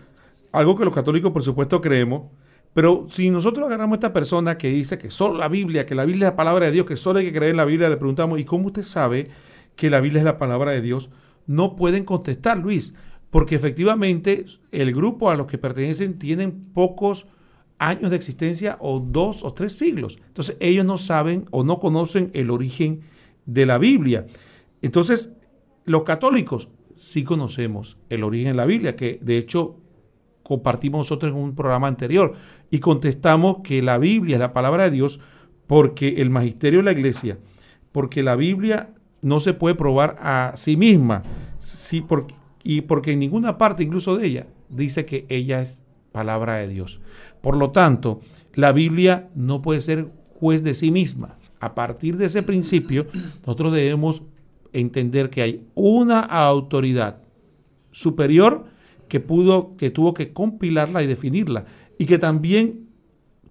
algo 0.53 0.77
que 0.77 0.85
los 0.85 0.95
católicos 0.95 1.33
por 1.33 1.43
supuesto 1.43 1.81
creemos, 1.81 2.31
pero 2.73 3.07
si 3.09 3.31
nosotros 3.31 3.67
agarramos 3.67 3.97
a 3.97 3.99
esta 3.99 4.13
persona 4.13 4.57
que 4.57 4.69
dice 4.69 4.97
que 4.97 5.11
solo 5.11 5.39
la 5.39 5.49
Biblia, 5.49 5.87
que 5.87 5.95
la 5.95 6.05
Biblia 6.05 6.27
es 6.27 6.33
la 6.33 6.37
palabra 6.37 6.67
de 6.67 6.73
Dios, 6.73 6.87
que 6.87 6.97
solo 6.97 7.19
hay 7.19 7.27
que 7.27 7.33
creer 7.33 7.51
en 7.51 7.57
la 7.57 7.65
Biblia, 7.65 7.89
le 7.89 7.97
preguntamos, 7.97 8.39
¿y 8.39 8.45
cómo 8.45 8.67
usted 8.67 8.85
sabe 8.85 9.29
que 9.75 9.91
la 9.91 10.01
Biblia 10.01 10.21
es 10.21 10.25
la 10.25 10.39
palabra 10.39 10.71
de 10.71 10.81
Dios? 10.81 11.11
No 11.47 11.75
pueden 11.75 12.05
contestar, 12.05 12.59
Luis, 12.59 12.95
porque 13.31 13.57
efectivamente 13.57 14.45
el 14.71 14.93
grupo 14.95 15.31
a 15.31 15.35
los 15.35 15.47
que 15.47 15.59
pertenecen 15.59 16.19
tienen 16.19 16.73
pocos 16.73 17.27
años 17.79 18.11
de 18.11 18.17
existencia 18.17 18.77
o 18.81 19.01
dos 19.01 19.43
o 19.43 19.53
tres 19.53 19.73
siglos. 19.73 20.19
Entonces 20.29 20.57
ellos 20.61 20.85
no 20.85 20.99
saben 20.99 21.47
o 21.51 21.65
no 21.65 21.79
conocen 21.81 22.31
el 22.35 22.51
origen 22.51 23.01
de 23.47 23.67
la 23.67 23.79
Biblia. 23.79 24.27
Entonces 24.83 25.33
los 25.85 26.05
católicos 26.05 26.69
sí 26.95 27.25
conocemos 27.25 27.97
el 28.11 28.23
origen 28.23 28.49
de 28.49 28.55
la 28.55 28.67
Biblia, 28.67 28.97
que 28.97 29.19
de 29.23 29.39
hecho 29.39 29.79
compartimos 30.51 30.99
nosotros 30.99 31.31
en 31.31 31.39
un 31.39 31.55
programa 31.55 31.87
anterior 31.87 32.35
y 32.73 32.81
contestamos 32.81 33.59
que 33.63 33.83
la 33.83 33.99
Biblia 33.99 34.35
es 34.35 34.41
la 34.41 34.53
palabra 34.53 34.83
de 34.83 34.91
Dios 34.91 35.21
porque 35.69 36.21
el 36.21 36.29
magisterio 36.29 36.81
de 36.81 36.87
la 36.87 36.91
iglesia, 36.91 37.39
porque 37.93 38.25
la 38.25 38.35
Biblia 38.35 38.91
no 39.23 39.39
se 39.39 39.55
puede 39.55 39.77
probar 39.77 40.17
a 40.19 40.55
sí 40.57 40.77
misma, 40.77 41.23
sí, 41.61 42.01
porque, 42.01 42.35
y 42.65 42.81
porque 42.81 43.13
en 43.13 43.21
ninguna 43.21 43.59
parte, 43.59 43.85
incluso 43.85 44.17
de 44.17 44.27
ella, 44.27 44.47
dice 44.69 45.05
que 45.05 45.25
ella 45.29 45.63
es 45.63 45.85
palabra 46.11 46.57
de 46.57 46.67
Dios. 46.67 47.01
Por 47.41 47.57
lo 47.57 47.71
tanto, 47.71 48.19
la 48.53 48.73
Biblia 48.73 49.29
no 49.37 49.63
puede 49.63 49.83
ser 49.83 50.09
juez 50.41 50.65
de 50.65 50.75
sí 50.75 50.91
misma. 50.91 51.39
A 51.61 51.77
partir 51.77 52.17
de 52.17 52.27
ese 52.27 52.43
principio, 52.43 53.07
nosotros 53.47 53.73
debemos 53.73 54.25
entender 54.73 55.31
que 55.31 55.43
hay 55.43 55.65
una 55.77 56.19
autoridad 56.19 57.23
superior 57.93 58.80
que 59.11 59.21
pudo, 59.21 59.77
que 59.77 59.91
tuvo 59.91 60.15
que 60.15 60.33
compilarla 60.33 61.03
y 61.03 61.07
definirla, 61.07 61.67
y 61.99 62.07
que 62.07 62.17
también 62.17 62.87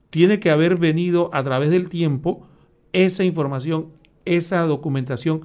tiene 0.10 0.40
que 0.40 0.50
haber 0.50 0.80
venido 0.80 1.30
a 1.34 1.44
través 1.44 1.70
del 1.70 1.90
tiempo 1.90 2.48
esa 2.94 3.24
información, 3.26 3.90
esa 4.26 4.62
documentación, 4.62 5.42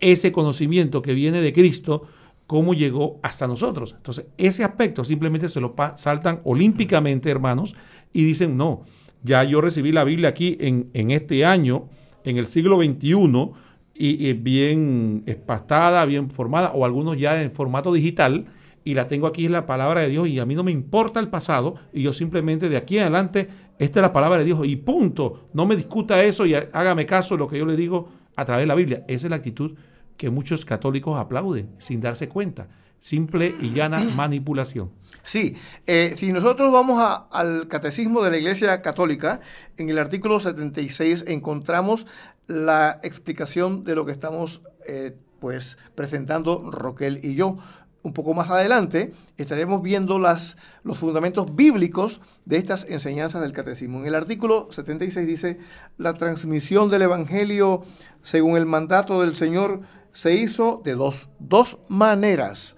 ese 0.00 0.32
conocimiento 0.32 1.02
que 1.02 1.14
viene 1.14 1.42
de 1.42 1.52
Cristo, 1.52 2.04
cómo 2.46 2.74
llegó 2.74 3.18
hasta 3.22 3.48
nosotros. 3.48 3.94
Entonces, 3.96 4.26
ese 4.38 4.62
aspecto 4.62 5.02
simplemente 5.02 5.48
se 5.48 5.60
lo 5.60 5.74
saltan 5.96 6.38
olímpicamente, 6.44 7.28
hermanos, 7.28 7.74
y 8.12 8.24
dicen, 8.24 8.56
no, 8.56 8.84
ya 9.24 9.42
yo 9.42 9.60
recibí 9.60 9.90
la 9.90 10.04
Biblia 10.04 10.28
aquí 10.28 10.56
en, 10.60 10.90
en 10.94 11.10
este 11.10 11.44
año, 11.44 11.88
en 12.22 12.36
el 12.36 12.46
siglo 12.46 12.76
XXI, 12.76 13.50
y, 13.98 14.28
y, 14.28 14.32
bien 14.34 15.24
espastada, 15.26 16.04
bien 16.04 16.30
formada, 16.30 16.70
o 16.72 16.84
algunos 16.84 17.18
ya 17.18 17.42
en 17.42 17.50
formato 17.50 17.92
digital, 17.92 18.46
y 18.86 18.94
la 18.94 19.08
tengo 19.08 19.26
aquí 19.26 19.46
en 19.46 19.52
la 19.52 19.66
palabra 19.66 20.02
de 20.02 20.08
Dios 20.08 20.28
y 20.28 20.38
a 20.38 20.46
mí 20.46 20.54
no 20.54 20.62
me 20.62 20.70
importa 20.70 21.18
el 21.18 21.26
pasado 21.26 21.74
y 21.92 22.02
yo 22.02 22.12
simplemente 22.12 22.68
de 22.68 22.76
aquí 22.76 22.98
en 22.98 23.02
adelante, 23.02 23.48
esta 23.80 23.98
es 23.98 24.02
la 24.02 24.12
palabra 24.12 24.38
de 24.38 24.44
Dios 24.44 24.60
y 24.62 24.76
punto. 24.76 25.48
No 25.54 25.66
me 25.66 25.74
discuta 25.74 26.22
eso 26.22 26.46
y 26.46 26.54
hágame 26.54 27.04
caso 27.04 27.34
de 27.34 27.38
lo 27.38 27.48
que 27.48 27.58
yo 27.58 27.66
le 27.66 27.74
digo 27.74 28.08
a 28.36 28.44
través 28.44 28.62
de 28.62 28.68
la 28.68 28.76
Biblia. 28.76 29.02
Esa 29.08 29.26
es 29.26 29.30
la 29.30 29.36
actitud 29.36 29.74
que 30.16 30.30
muchos 30.30 30.64
católicos 30.64 31.18
aplauden 31.18 31.74
sin 31.78 32.00
darse 32.00 32.28
cuenta. 32.28 32.68
Simple 33.00 33.56
y 33.60 33.72
llana 33.72 34.04
manipulación. 34.16 34.92
Sí, 35.24 35.56
eh, 35.88 36.14
si 36.16 36.32
nosotros 36.32 36.72
vamos 36.72 37.02
a, 37.02 37.26
al 37.32 37.66
catecismo 37.66 38.22
de 38.22 38.30
la 38.30 38.38
Iglesia 38.38 38.82
Católica, 38.82 39.40
en 39.78 39.90
el 39.90 39.98
artículo 39.98 40.38
76 40.38 41.24
encontramos 41.26 42.06
la 42.46 43.00
explicación 43.02 43.82
de 43.82 43.96
lo 43.96 44.06
que 44.06 44.12
estamos 44.12 44.62
eh, 44.86 45.16
pues 45.40 45.76
presentando 45.96 46.70
Roquel 46.70 47.18
y 47.24 47.34
yo 47.34 47.58
un 48.06 48.12
poco 48.12 48.34
más 48.34 48.50
adelante, 48.50 49.12
estaremos 49.36 49.82
viendo 49.82 50.20
las, 50.20 50.56
los 50.84 50.96
fundamentos 50.96 51.56
bíblicos 51.56 52.20
de 52.44 52.56
estas 52.56 52.86
enseñanzas 52.88 53.42
del 53.42 53.50
catecismo. 53.50 53.98
En 53.98 54.06
el 54.06 54.14
artículo 54.14 54.68
76 54.70 55.26
dice, 55.26 55.58
la 55.98 56.14
transmisión 56.14 56.88
del 56.88 57.02
Evangelio 57.02 57.82
según 58.22 58.56
el 58.56 58.64
mandato 58.64 59.20
del 59.20 59.34
Señor 59.34 59.80
se 60.12 60.36
hizo 60.36 60.80
de 60.84 60.94
dos, 60.94 61.28
dos 61.40 61.78
maneras. 61.88 62.76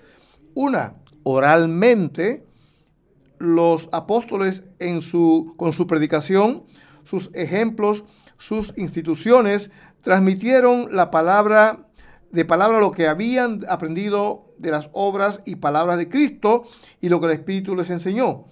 Una, 0.55 0.95
oralmente, 1.24 2.47
los 3.39 3.91
apóstoles 3.93 4.64
en 4.79 5.03
su, 5.03 5.53
con 5.59 5.74
su 5.74 5.87
predicación, 5.87 6.64
sus 7.05 7.29
ejemplos, 7.35 8.03
sus 8.39 8.72
instituciones, 8.79 9.70
transmitieron 10.01 10.89
la 10.91 11.11
palabra 11.11 11.88
de 12.31 12.45
palabra 12.45 12.81
lo 12.81 12.91
que 12.91 13.07
habían 13.07 13.61
aprendido 13.68 14.47
de 14.59 14.70
las 14.70 14.91
obras 14.93 15.41
y 15.45 15.57
palabras 15.57 15.99
de 15.99 16.09
Cristo 16.09 16.64
y 17.01 17.09
lo 17.09 17.20
que 17.20 17.26
el 17.26 17.33
Espíritu 17.33 17.74
les 17.74 17.91
enseñó. 17.91 18.45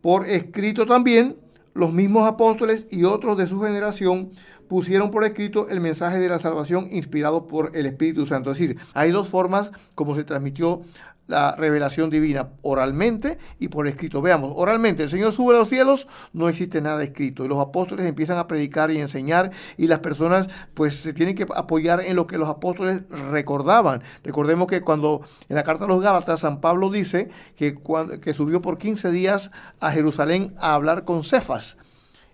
Por 0.00 0.26
escrito 0.26 0.86
también, 0.86 1.36
los 1.74 1.92
mismos 1.92 2.26
apóstoles 2.26 2.86
y 2.90 3.04
otros 3.04 3.36
de 3.38 3.46
su 3.46 3.60
generación 3.60 4.32
pusieron 4.68 5.10
por 5.10 5.24
escrito 5.24 5.68
el 5.68 5.80
mensaje 5.80 6.18
de 6.18 6.28
la 6.28 6.40
salvación 6.40 6.88
inspirado 6.90 7.46
por 7.46 7.76
el 7.76 7.86
Espíritu 7.86 8.26
Santo. 8.26 8.52
Es 8.52 8.58
decir, 8.58 8.78
hay 8.94 9.10
dos 9.10 9.28
formas 9.28 9.70
como 9.94 10.14
se 10.14 10.24
transmitió 10.24 10.82
la 11.26 11.54
revelación 11.56 12.10
divina 12.10 12.50
oralmente 12.62 13.38
y 13.58 13.68
por 13.68 13.86
escrito. 13.86 14.20
Veamos, 14.22 14.52
oralmente 14.56 15.02
el 15.02 15.10
Señor 15.10 15.32
sube 15.32 15.54
a 15.54 15.58
los 15.58 15.68
cielos, 15.68 16.08
no 16.32 16.48
existe 16.48 16.80
nada 16.80 17.02
escrito. 17.02 17.44
Y 17.44 17.48
los 17.48 17.58
apóstoles 17.58 18.06
empiezan 18.06 18.38
a 18.38 18.46
predicar 18.46 18.90
y 18.90 18.98
enseñar 18.98 19.50
y 19.76 19.86
las 19.86 20.00
personas 20.00 20.48
pues 20.74 20.96
se 20.96 21.12
tienen 21.12 21.34
que 21.34 21.46
apoyar 21.54 22.00
en 22.00 22.16
lo 22.16 22.26
que 22.26 22.38
los 22.38 22.48
apóstoles 22.48 23.02
recordaban. 23.30 24.02
Recordemos 24.24 24.66
que 24.66 24.80
cuando 24.80 25.22
en 25.48 25.56
la 25.56 25.62
carta 25.62 25.84
a 25.84 25.88
los 25.88 26.02
Gálatas 26.02 26.40
San 26.40 26.60
Pablo 26.60 26.90
dice 26.90 27.30
que, 27.56 27.74
cuando, 27.74 28.20
que 28.20 28.34
subió 28.34 28.60
por 28.60 28.78
15 28.78 29.10
días 29.10 29.50
a 29.80 29.90
Jerusalén 29.90 30.54
a 30.58 30.74
hablar 30.74 31.04
con 31.04 31.24
Cefas. 31.24 31.76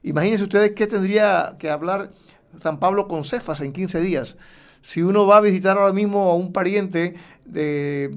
Imagínense 0.02 0.44
ustedes 0.44 0.72
qué 0.72 0.86
tendría 0.86 1.56
que 1.58 1.70
hablar 1.70 2.12
San 2.60 2.78
Pablo 2.78 3.08
con 3.08 3.24
Cefas 3.24 3.60
en 3.60 3.72
15 3.72 4.00
días. 4.00 4.36
Si 4.82 5.02
uno 5.02 5.26
va 5.26 5.38
a 5.38 5.40
visitar 5.40 5.76
ahora 5.76 5.92
mismo 5.92 6.30
a 6.30 6.34
un 6.34 6.52
pariente 6.52 7.16
de 7.48 8.14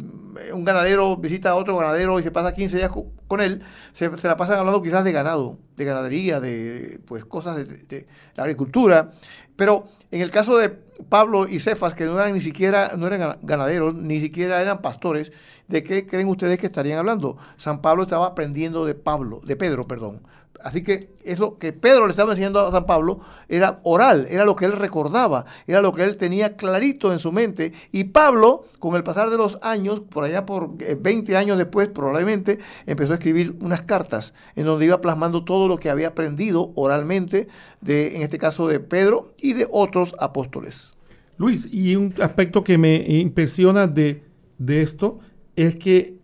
un 0.54 0.64
ganadero, 0.64 1.18
visita 1.18 1.52
a 1.52 1.56
otro 1.56 1.78
ganadero 1.78 2.20
y 2.20 2.24
se 2.24 2.32
pasa 2.32 2.54
15 2.54 2.78
días 2.78 2.92
con 3.28 3.42
él, 3.42 3.64
se, 3.94 4.10
la 4.10 4.38
pasan 4.38 4.60
hablando 4.60 4.82
quizás 4.82 5.04
de 5.04 5.12
ganado, 5.12 5.58
de 5.78 5.86
ganadería, 5.86 6.40
de 6.40 7.00
pues 7.06 7.26
cosas 7.26 7.58
de, 7.58 8.08
la 8.36 8.44
agricultura. 8.44 9.12
Pero 9.56 9.88
en 10.12 10.22
el 10.22 10.32
caso 10.32 10.58
de 10.58 10.70
Pablo 10.70 11.48
y 11.48 11.60
Cefas, 11.60 11.94
que 11.94 12.06
no 12.06 12.20
eran 12.20 12.34
ni 12.34 12.42
siquiera, 12.42 12.94
no 12.98 13.08
eran 13.08 13.38
ganaderos, 13.42 13.96
ni 13.96 14.20
siquiera 14.20 14.62
eran 14.62 14.82
pastores, 14.82 15.32
¿de 15.68 15.84
qué 15.84 16.06
creen 16.06 16.28
ustedes 16.28 16.60
que 16.60 16.68
estarían 16.68 17.00
hablando? 17.00 17.38
San 17.58 17.82
Pablo 17.82 18.04
estaba 18.04 18.28
aprendiendo 18.28 18.86
de 18.86 18.96
Pablo, 18.96 19.42
de 19.44 19.56
Pedro, 19.56 19.88
perdón. 19.88 20.22
Así 20.64 20.84
que 20.84 21.09
eso 21.24 21.57
que 21.57 21.74
Pedro 21.74 22.05
le 22.05 22.12
estaba 22.12 22.32
enseñando 22.32 22.59
a 22.59 22.72
San 22.72 22.86
Pablo 22.86 23.22
era 23.47 23.80
oral, 23.84 24.28
era 24.30 24.45
lo 24.45 24.55
que 24.55 24.66
él 24.66 24.74
recordaba, 24.74 25.45
era 25.68 25.82
lo 25.82 25.93
que 25.93 26.03
él 26.03 26.18
tenía 26.18 26.55
clarito 26.55 27.12
en 27.12 27.20
su 27.20 27.32
mente. 27.32 27.74
Y 27.91 28.05
Pablo, 28.05 28.66
con 28.80 28.95
el 28.95 29.03
pasar 29.03 29.30
de 29.30 29.38
los 29.38 29.59
años, 29.62 29.99
por 29.99 30.24
allá 30.24 30.45
por 30.45 30.78
20 30.78 31.32
eh, 31.32 31.38
años 31.38 31.57
después 31.57 31.88
probablemente, 31.89 32.59
empezó 32.86 33.12
a 33.12 33.16
escribir 33.16 33.55
unas 33.62 33.82
cartas 33.82 34.34
en 34.55 34.66
donde 34.66 34.86
iba 34.86 35.01
plasmando 35.01 35.43
todo 35.43 35.68
lo 35.68 35.78
que 35.78 35.89
había 35.89 36.09
aprendido 36.09 36.72
oralmente, 36.76 37.47
de, 37.82 38.16
en 38.16 38.22
este 38.22 38.38
caso 38.38 38.68
de 38.68 38.80
Pedro 38.80 39.34
y 39.39 39.53
de 39.53 39.68
otros 39.70 40.16
apóstoles. 40.20 40.95
Luis, 41.38 41.68
y 41.72 41.95
un 41.95 42.14
aspecto 42.22 42.64
que 42.64 42.78
me 42.78 42.95
impresiona 42.95 43.88
de, 43.88 44.24
de 44.57 44.82
esto 44.84 45.20
es 45.55 45.76
que 45.76 46.22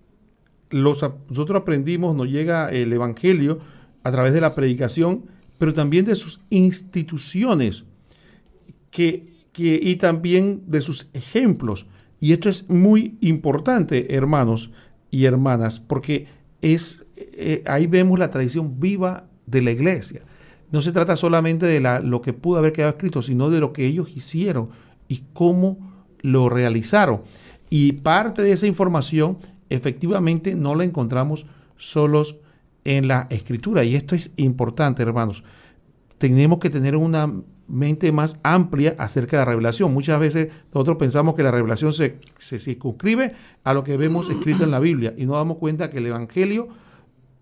los, 0.69 1.03
nosotros 1.29 1.61
aprendimos, 1.61 2.15
nos 2.15 2.27
llega 2.27 2.69
el 2.69 2.91
Evangelio, 2.91 3.59
a 4.07 4.11
través 4.11 4.31
de 4.33 4.39
la 4.39 4.55
predicación, 4.55 5.25
pero 5.57 5.73
también 5.73 6.05
de 6.05 6.15
sus 6.15 6.39
instituciones 6.49 7.83
que, 8.89 9.33
y 9.53 9.95
también 9.97 10.63
de 10.65 10.79
sus 10.79 11.09
ejemplos. 11.13 11.87
Y 12.21 12.31
esto 12.31 12.47
es 12.47 12.69
muy 12.69 13.17
importante, 13.19 14.15
hermanos 14.15 14.71
y 15.11 15.25
hermanas, 15.25 15.81
porque 15.81 16.27
es, 16.61 17.05
eh, 17.17 17.63
ahí 17.65 17.85
vemos 17.85 18.17
la 18.17 18.29
tradición 18.29 18.79
viva 18.79 19.27
de 19.45 19.61
la 19.61 19.71
iglesia. 19.71 20.21
No 20.71 20.79
se 20.81 20.93
trata 20.93 21.17
solamente 21.17 21.65
de 21.65 21.81
lo 22.01 22.21
que 22.21 22.31
pudo 22.31 22.59
haber 22.59 22.71
quedado 22.71 22.91
escrito, 22.91 23.21
sino 23.21 23.49
de 23.49 23.59
lo 23.59 23.73
que 23.73 23.85
ellos 23.85 24.15
hicieron 24.15 24.69
y 25.09 25.23
cómo 25.33 26.05
lo 26.21 26.47
realizaron. 26.47 27.23
Y 27.69 27.91
parte 27.93 28.41
de 28.41 28.53
esa 28.53 28.67
información 28.67 29.37
efectivamente 29.69 30.55
no 30.55 30.75
la 30.75 30.85
encontramos 30.85 31.45
solos 31.75 32.37
en 32.87 33.07
la 33.07 33.27
escritura. 33.29 33.83
Y 33.83 33.95
esto 33.95 34.15
es 34.15 34.31
importante, 34.37 35.03
hermanos. 35.03 35.43
Tenemos 36.17 36.57
que 36.59 36.69
tener 36.69 36.95
una 36.95 37.31
mente 37.67 38.11
más 38.11 38.37
amplia 38.43 38.95
acerca 38.97 39.37
de 39.37 39.41
la 39.41 39.51
revelación. 39.51 39.93
Muchas 39.93 40.19
veces 40.19 40.49
nosotros 40.73 40.97
pensamos 40.97 41.35
que 41.35 41.43
la 41.43 41.51
revelación 41.51 41.91
se, 41.91 42.19
se 42.39 42.57
circunscribe 42.59 43.33
a 43.63 43.73
lo 43.73 43.83
que 43.83 43.97
vemos 43.97 44.29
escrito 44.29 44.63
en 44.63 44.71
la 44.71 44.79
Biblia 44.79 45.13
y 45.17 45.25
nos 45.25 45.35
damos 45.35 45.57
cuenta 45.57 45.89
que 45.89 45.99
el 45.99 46.07
Evangelio 46.07 46.69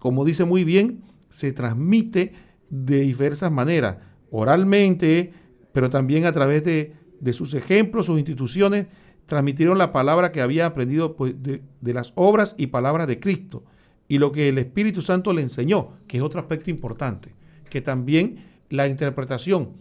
como 0.06 0.24
dice 0.24 0.46
muy 0.46 0.64
bien, 0.64 1.02
se 1.30 1.52
transmite 1.52 2.34
de 2.70 3.00
diversas 3.00 3.52
maneras, 3.52 3.98
oralmente, 4.30 5.34
pero 5.72 5.90
también 5.90 6.26
a 6.26 6.32
través 6.32 6.64
de, 6.64 6.94
sus 7.34 7.56
ejemplos, 7.56 8.06
sus 8.06 8.20
instituciones, 8.20 8.86
transmitieron 9.26 9.80
la 9.80 9.92
palabra 9.92 10.32
que 10.32 10.42
había 10.42 10.68
aprendido 10.68 11.16
pues, 11.16 11.42
de, 11.42 11.64
de, 11.82 11.94
las 11.96 12.14
obras 12.14 12.54
y 12.56 12.68
palabras 12.68 13.08
de 13.08 13.20
Cristo 13.20 13.64
y 14.08 14.18
lo 14.18 14.32
que 14.32 14.50
el 14.50 14.58
Espíritu 14.58 15.02
Santo 15.02 15.34
le 15.34 15.42
enseñó, 15.42 15.94
que 16.08 16.18
es 16.18 16.24
otro 16.24 16.40
aspecto 16.40 16.70
importante, 16.70 17.34
que 17.70 17.82
también 17.82 18.46
la 18.70 18.88
interpretación 18.88 19.74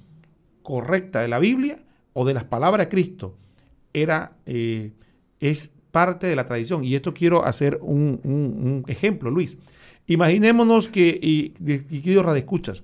correcta 0.63 1.21
de 1.21 1.29
la 1.29 1.39
Biblia 1.39 1.79
o 2.13 2.25
de 2.25 2.35
las 2.35 2.45
palabras 2.45 2.87
de 2.87 2.91
Cristo 2.91 3.37
era, 3.93 4.37
eh, 4.47 4.93
es 5.41 5.71
parte 5.91 6.27
de 6.27 6.37
la 6.37 6.45
tradición. 6.45 6.85
Y 6.85 6.95
esto 6.95 7.15
quiero 7.15 7.45
hacer 7.45 7.79
un, 7.83 8.85
ejemplo, 8.89 9.31
Luis. 9.31 9.57
Imaginémonos 10.07 10.89
que, 10.89 11.19
y, 11.23 11.55
y 11.65 12.01
querido 12.01 12.35
escuchas, 12.35 12.83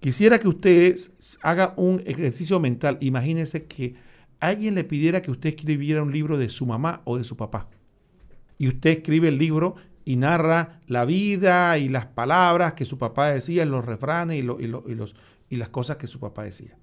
quisiera 0.00 0.38
que 0.38 0.48
usted 0.48 0.96
haga 1.42 1.72
un 1.76 2.02
ejercicio 2.04 2.60
mental. 2.60 2.98
Imagínese 3.00 3.64
que 3.64 3.94
alguien 4.40 4.74
le 4.74 4.84
pidiera 4.84 5.22
que 5.22 5.30
usted 5.30 5.50
escribiera 5.50 6.02
un 6.02 6.12
libro 6.12 6.36
de 6.36 6.48
su 6.48 6.66
mamá 6.66 7.00
o 7.04 7.16
de 7.16 7.24
su 7.24 7.36
papá. 7.36 7.68
Y 8.58 8.68
usted 8.68 8.90
escribe 8.90 9.28
el 9.28 9.38
libro 9.38 9.76
y 10.04 10.16
narra 10.16 10.80
la 10.86 11.04
vida 11.04 11.78
y 11.78 11.88
las 11.88 12.06
palabras 12.06 12.74
que 12.74 12.84
su 12.84 12.98
papá 12.98 13.28
decía, 13.28 13.64
los 13.64 13.84
refranes 13.84 14.36
y, 14.36 14.40
y, 14.40 14.66
los, 14.66 15.14
y 15.48 15.56
las 15.56 15.68
cosas 15.68 15.96
que 15.96 16.06
su 16.06 16.18
papá 16.18 16.44
decía. 16.44 16.76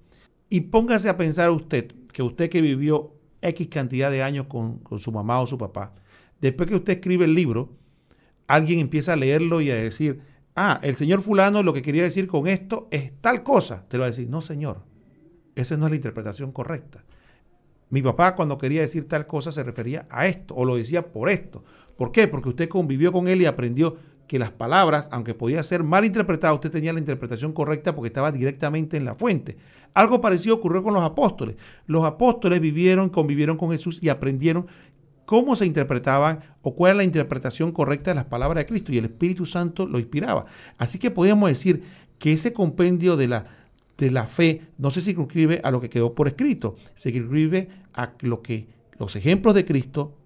Y 0.50 0.62
póngase 0.62 1.08
a 1.08 1.16
pensar 1.16 1.50
usted, 1.50 1.92
que 2.12 2.22
usted 2.22 2.48
que 2.48 2.60
vivió 2.60 3.14
X 3.42 3.68
cantidad 3.68 4.10
de 4.10 4.22
años 4.22 4.46
con, 4.46 4.80
su 4.98 5.12
mamá 5.12 5.40
o 5.40 5.46
su 5.46 5.58
papá, 5.58 5.94
después 6.40 6.68
que 6.68 6.76
usted 6.76 6.94
escribe 6.94 7.24
el 7.26 7.34
libro, 7.34 7.76
alguien 8.46 8.80
empieza 8.80 9.12
a 9.12 9.16
leerlo 9.16 9.60
y 9.60 9.70
a 9.70 9.74
decir, 9.74 10.20
ah, 10.54 10.80
el 10.82 10.94
señor 10.94 11.20
fulano 11.20 11.62
lo 11.62 11.72
que 11.72 11.82
quería 11.82 12.02
decir 12.02 12.26
con 12.26 12.46
esto 12.46 12.88
es 12.90 13.12
tal 13.20 13.42
cosa. 13.42 13.86
Te 13.88 13.96
lo 13.96 14.02
va 14.02 14.06
a 14.06 14.10
decir, 14.10 14.28
no 14.28 14.40
señor, 14.40 14.84
esa 15.54 15.76
no 15.76 15.86
es 15.86 15.90
la 15.90 15.96
interpretación 15.96 16.52
correcta. 16.52 17.04
Mi 17.90 18.02
papá 18.02 18.34
cuando 18.34 18.58
quería 18.58 18.82
decir 18.82 19.08
tal 19.08 19.26
cosa 19.26 19.50
se 19.50 19.62
refería 19.62 20.06
a 20.10 20.26
esto 20.26 20.54
o 20.54 20.64
lo 20.64 20.76
decía 20.76 21.10
por 21.12 21.30
esto. 21.30 21.64
¿Por 21.98 22.12
qué? 22.12 22.28
Porque 22.28 22.50
usted 22.50 22.68
convivió 22.68 23.10
con 23.10 23.26
él 23.26 23.42
y 23.42 23.46
aprendió 23.46 23.96
que 24.28 24.38
las 24.38 24.52
palabras, 24.52 25.08
aunque 25.10 25.34
podía 25.34 25.60
ser 25.64 25.82
mal 25.82 26.04
interpretadas, 26.04 26.54
usted 26.54 26.70
tenía 26.70 26.92
la 26.92 27.00
interpretación 27.00 27.52
correcta 27.52 27.96
porque 27.96 28.06
estaba 28.06 28.30
directamente 28.30 28.96
en 28.96 29.04
la 29.04 29.16
fuente. 29.16 29.56
Algo 29.94 30.20
parecido 30.20 30.54
ocurrió 30.54 30.84
con 30.84 30.94
los 30.94 31.02
apóstoles. 31.02 31.56
Los 31.86 32.04
apóstoles 32.04 32.60
vivieron, 32.60 33.08
convivieron 33.08 33.56
con 33.56 33.72
Jesús 33.72 33.98
y 34.00 34.10
aprendieron 34.10 34.68
cómo 35.24 35.56
se 35.56 35.66
interpretaban 35.66 36.40
o 36.62 36.76
cuál 36.76 36.90
era 36.90 36.98
la 36.98 37.04
interpretación 37.04 37.72
correcta 37.72 38.12
de 38.12 38.14
las 38.14 38.26
palabras 38.26 38.62
de 38.62 38.66
Cristo 38.66 38.92
y 38.92 38.98
el 38.98 39.06
Espíritu 39.06 39.44
Santo 39.44 39.84
lo 39.84 39.98
inspiraba. 39.98 40.46
Así 40.76 41.00
que 41.00 41.10
podríamos 41.10 41.48
decir 41.48 41.82
que 42.20 42.32
ese 42.32 42.52
compendio 42.52 43.16
de 43.16 43.26
la, 43.26 43.46
de 43.96 44.12
la 44.12 44.28
fe 44.28 44.62
no 44.78 44.92
se 44.92 45.00
circunscribe 45.00 45.60
a 45.64 45.72
lo 45.72 45.80
que 45.80 45.90
quedó 45.90 46.14
por 46.14 46.28
escrito, 46.28 46.76
se 46.94 47.10
circunscribe 47.10 47.70
a 47.92 48.12
lo 48.20 48.40
que 48.40 48.68
los 48.98 49.16
ejemplos 49.16 49.54
de 49.54 49.64
Cristo 49.64 50.17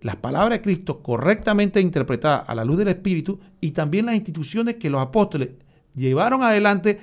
las 0.00 0.16
palabras 0.16 0.58
de 0.58 0.62
Cristo 0.62 1.02
correctamente 1.02 1.80
interpretadas 1.80 2.48
a 2.48 2.54
la 2.54 2.64
luz 2.64 2.78
del 2.78 2.88
Espíritu 2.88 3.40
y 3.60 3.72
también 3.72 4.06
las 4.06 4.14
instituciones 4.14 4.76
que 4.76 4.90
los 4.90 5.00
apóstoles 5.00 5.50
llevaron 5.94 6.42
adelante 6.42 7.00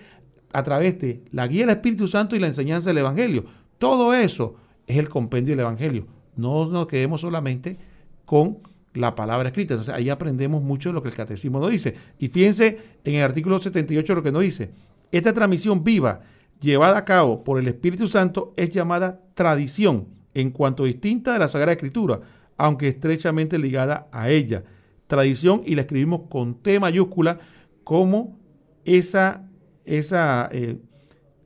a 0.54 0.64
través 0.64 1.00
de 1.00 1.24
la 1.32 1.48
guía 1.48 1.66
del 1.66 1.76
Espíritu 1.76 2.08
Santo 2.08 2.36
y 2.36 2.39
la 2.39 2.48
enseñanza 2.48 2.89
del 2.89 3.00
Evangelio. 3.00 3.46
Todo 3.78 4.14
eso 4.14 4.56
es 4.88 4.98
el 4.98 5.10
compendio 5.10 5.52
del 5.52 5.62
Evangelio. 5.62 6.08
No 6.38 6.68
nos 6.68 6.88
quedemos 6.88 7.22
solamente 7.22 7.78
con 8.24 8.60
la 8.93 9.16
palabra 9.16 9.50
escrita. 9.50 9.74
Entonces 9.74 9.93
ahí 9.93 10.10
aprendemos 10.10 10.64
mucho 10.64 10.89
de 10.89 10.93
lo 10.93 11.02
que 11.02 11.10
el 11.10 11.16
catecismo 11.16 11.60
nos 11.60 11.72
dice. 11.72 11.96
Y 12.20 12.30
fíjense 12.30 12.80
en 13.04 13.16
el 13.16 13.24
artículo 13.24 13.60
78 13.60 14.16
lo 14.16 14.24
que 14.24 14.32
nos 14.32 14.41
dice. 14.41 14.72
Esta 15.12 15.34
transmisión 15.34 15.84
viva 15.84 16.22
llevada 16.62 16.98
a 16.98 17.06
cabo 17.06 17.43
por 17.43 17.60
el 17.60 17.68
Espíritu 17.68 18.08
Santo 18.08 18.54
es 18.56 18.70
llamada 18.70 19.22
tradición 19.34 20.08
en 20.34 20.52
cuanto 20.52 20.86
distinta 20.86 21.34
de 21.34 21.39
la 21.39 21.48
Sagrada 21.48 21.74
Escritura 21.74 22.22
aunque 22.58 22.88
estrechamente 22.88 23.58
ligada 23.58 24.08
a 24.12 24.30
ella. 24.30 24.64
Tradición, 25.08 25.62
y 25.66 25.76
la 25.76 25.82
escribimos 25.82 26.22
con 26.30 26.56
T 26.62 26.80
mayúscula, 26.80 27.39
como 27.84 28.39
esa, 28.86 29.47
esa 29.86 30.49
eh, 30.51 30.80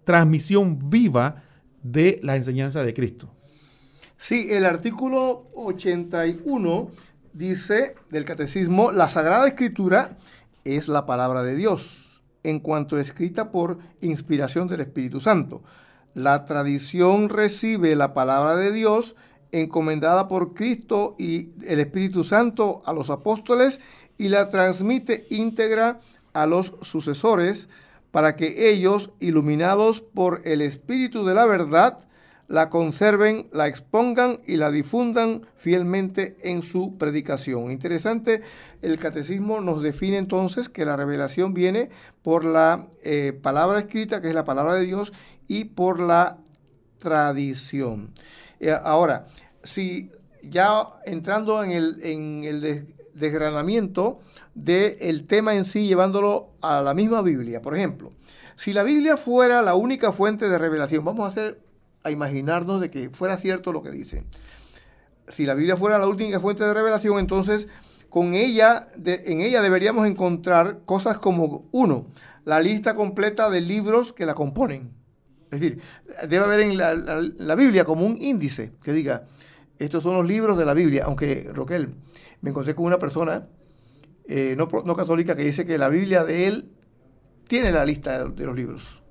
transmisión 0.03 0.89
viva 0.89 1.43
de 1.83 2.19
la 2.23 2.35
enseñanza 2.35 2.83
de 2.83 2.93
Cristo. 2.93 3.29
Sí, 4.17 4.47
el 4.51 4.65
artículo 4.65 5.47
81 5.55 6.91
dice 7.33 7.95
del 8.09 8.25
catecismo, 8.25 8.91
la 8.91 9.07
Sagrada 9.07 9.47
Escritura 9.47 10.17
es 10.65 10.87
la 10.87 11.05
palabra 11.05 11.43
de 11.43 11.55
Dios, 11.55 12.21
en 12.43 12.59
cuanto 12.59 12.99
escrita 12.99 13.51
por 13.51 13.79
inspiración 14.01 14.67
del 14.67 14.81
Espíritu 14.81 15.21
Santo. 15.21 15.63
La 16.13 16.45
tradición 16.45 17.29
recibe 17.29 17.95
la 17.95 18.13
palabra 18.13 18.55
de 18.55 18.71
Dios 18.71 19.15
encomendada 19.51 20.27
por 20.27 20.53
Cristo 20.53 21.15
y 21.17 21.49
el 21.65 21.79
Espíritu 21.79 22.23
Santo 22.23 22.81
a 22.85 22.93
los 22.93 23.09
apóstoles 23.09 23.79
y 24.17 24.29
la 24.29 24.49
transmite 24.49 25.25
íntegra 25.29 25.99
a 26.33 26.45
los 26.45 26.73
sucesores 26.81 27.67
para 28.11 28.35
que 28.35 28.71
ellos, 28.71 29.11
iluminados 29.19 30.01
por 30.01 30.41
el 30.45 30.61
Espíritu 30.61 31.25
de 31.25 31.35
la 31.35 31.45
verdad, 31.45 31.99
la 32.49 32.69
conserven, 32.69 33.47
la 33.53 33.67
expongan 33.67 34.39
y 34.45 34.57
la 34.57 34.71
difundan 34.71 35.45
fielmente 35.55 36.35
en 36.41 36.63
su 36.63 36.97
predicación. 36.97 37.71
Interesante, 37.71 38.41
el 38.81 38.97
catecismo 38.97 39.61
nos 39.61 39.83
define 39.83 40.17
entonces 40.17 40.67
que 40.67 40.83
la 40.83 40.95
revelación 40.95 41.53
viene 41.53 41.89
por 42.23 42.43
la 42.43 42.87
eh, 43.03 43.37
palabra 43.39 43.79
escrita, 43.79 44.19
que 44.19 44.29
es 44.29 44.35
la 44.35 44.45
palabra 44.45 44.73
de 44.73 44.85
Dios, 44.85 45.13
y 45.47 45.65
por 45.65 45.99
la 45.99 46.37
tradición. 46.97 48.13
Eh, 48.59 48.75
ahora, 48.83 49.25
si 49.63 50.11
ya 50.43 50.87
entrando 51.05 51.63
en 51.63 51.71
el, 51.71 51.99
en 52.03 52.43
el 52.43 52.95
desgranamiento 53.13 54.19
del 54.53 55.25
tema 55.25 55.55
en 55.55 55.65
sí, 55.65 55.87
llevándolo 55.87 56.49
a 56.61 56.81
la 56.81 56.93
misma 56.93 57.21
Biblia, 57.21 57.61
por 57.61 57.75
ejemplo, 57.75 58.11
si 58.55 58.73
la 58.73 58.83
Biblia 58.83 59.15
fuera 59.15 59.61
la 59.61 59.75
única 59.75 60.11
fuente 60.11 60.49
de 60.49 60.57
revelación, 60.57 61.05
vamos 61.05 61.25
a 61.25 61.29
hacer 61.29 61.61
a 62.03 62.11
imaginarnos 62.11 62.81
de 62.81 62.89
que 62.89 63.09
fuera 63.09 63.37
cierto 63.37 63.71
lo 63.71 63.83
que 63.83 63.91
dice. 63.91 64.23
Si 65.27 65.45
la 65.45 65.53
Biblia 65.53 65.77
fuera 65.77 65.99
la 65.99 66.07
única 66.07 66.39
fuente 66.39 66.63
de 66.63 66.73
revelación, 66.73 67.19
entonces 67.19 67.67
con 68.09 68.33
ella, 68.33 68.87
en 69.05 69.41
ella 69.41 69.61
deberíamos 69.61 70.07
encontrar 70.07 70.79
cosas 70.85 71.19
como, 71.19 71.67
uno, 71.71 72.07
la 72.43 72.59
lista 72.59 72.95
completa 72.95 73.49
de 73.49 73.61
libros 73.61 74.11
que 74.13 74.25
la 74.25 74.33
componen. 74.33 74.98
Es 75.51 75.59
decir, 75.59 75.81
debe 76.27 76.45
haber 76.45 76.59
en 76.59 76.77
la, 76.77 77.55
Biblia 77.55 77.83
como 77.83 78.05
un 78.05 78.21
índice 78.21 78.73
que 78.83 78.93
diga, 78.93 79.25
estos 79.79 80.03
son 80.03 80.15
los 80.15 80.25
libros 80.25 80.57
de 80.57 80.65
la 80.65 80.73
Biblia, 80.73 81.03
aunque 81.05 81.49
Roquel, 81.53 81.95
me 82.41 82.51
encontré 82.51 82.75
con 82.75 82.85
una 82.85 82.99
persona 82.99 83.47
eh, 84.27 84.55
no, 84.57 84.67
católica 84.95 85.35
que 85.35 85.43
dice 85.43 85.65
que 85.65 85.77
la 85.77 85.89
Biblia 85.89 86.23
de 86.23 86.47
él 86.47 86.71
tiene 87.47 87.71
la 87.71 87.83
lista 87.83 88.25
de, 88.25 88.45
los 88.45 88.55
libros, 88.55 89.01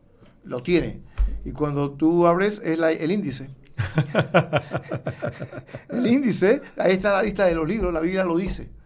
lo 0.44 0.62
tiene. 0.62 1.02
Y 1.44 1.50
cuando 1.52 1.92
tú 1.92 2.26
abres 2.26 2.60
es 2.64 2.78
el 2.78 3.10
índice. 3.10 3.50
el 5.88 6.06
índice, 6.06 6.62
ahí 6.76 6.92
está 6.92 7.12
la 7.12 7.22
lista 7.22 7.46
de 7.46 7.54
los 7.54 7.66
libros, 7.66 7.92
la 7.92 8.00
Biblia 8.00 8.24
lo 8.24 8.36
dice 8.36 8.77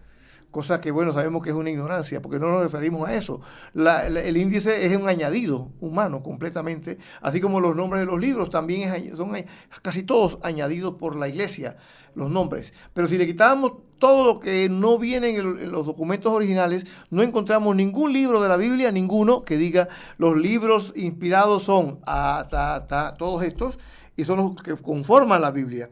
cosa 0.52 0.80
que 0.80 0.92
bueno, 0.92 1.12
sabemos 1.12 1.42
que 1.42 1.50
es 1.50 1.56
una 1.56 1.70
ignorancia, 1.70 2.22
porque 2.22 2.38
no 2.38 2.52
nos 2.52 2.62
referimos 2.62 3.08
a 3.08 3.14
eso. 3.14 3.40
el 3.74 4.36
índice 4.36 4.86
es 4.86 4.96
un 4.96 5.08
añadido 5.08 5.70
humano 5.80 6.22
completamente, 6.22 6.98
así 7.22 7.40
como 7.40 7.58
los 7.58 7.74
nombres 7.74 8.00
de 8.00 8.06
los 8.06 8.20
libros 8.20 8.50
también 8.50 9.16
son 9.16 9.32
casi 9.80 10.04
todos 10.04 10.38
añadidos 10.42 10.94
por 10.94 11.16
la 11.16 11.26
iglesia, 11.26 11.76
los 12.14 12.30
nombres. 12.30 12.74
Pero 12.92 13.08
si 13.08 13.18
le 13.18 13.26
quitamos 13.26 13.72
todo 13.98 14.24
lo 14.24 14.40
que 14.40 14.68
no 14.68 14.98
viene 14.98 15.30
en, 15.30 15.72
los 15.72 15.86
documentos 15.86 16.30
originales, 16.30 16.84
no 17.10 17.22
encontramos 17.22 17.74
ningún 17.74 18.12
libro 18.12 18.42
de 18.42 18.48
la 18.50 18.58
Biblia, 18.58 18.92
ninguno, 18.92 19.44
que 19.44 19.56
diga 19.56 19.88
los 20.18 20.36
libros 20.36 20.92
inspirados 20.94 21.62
son 21.62 21.98
a 22.06 23.14
todos 23.18 23.42
estos, 23.42 23.78
y 24.16 24.26
son 24.26 24.36
los 24.36 24.62
que 24.62 24.76
conforman 24.76 25.40
la 25.40 25.50
Biblia 25.50 25.88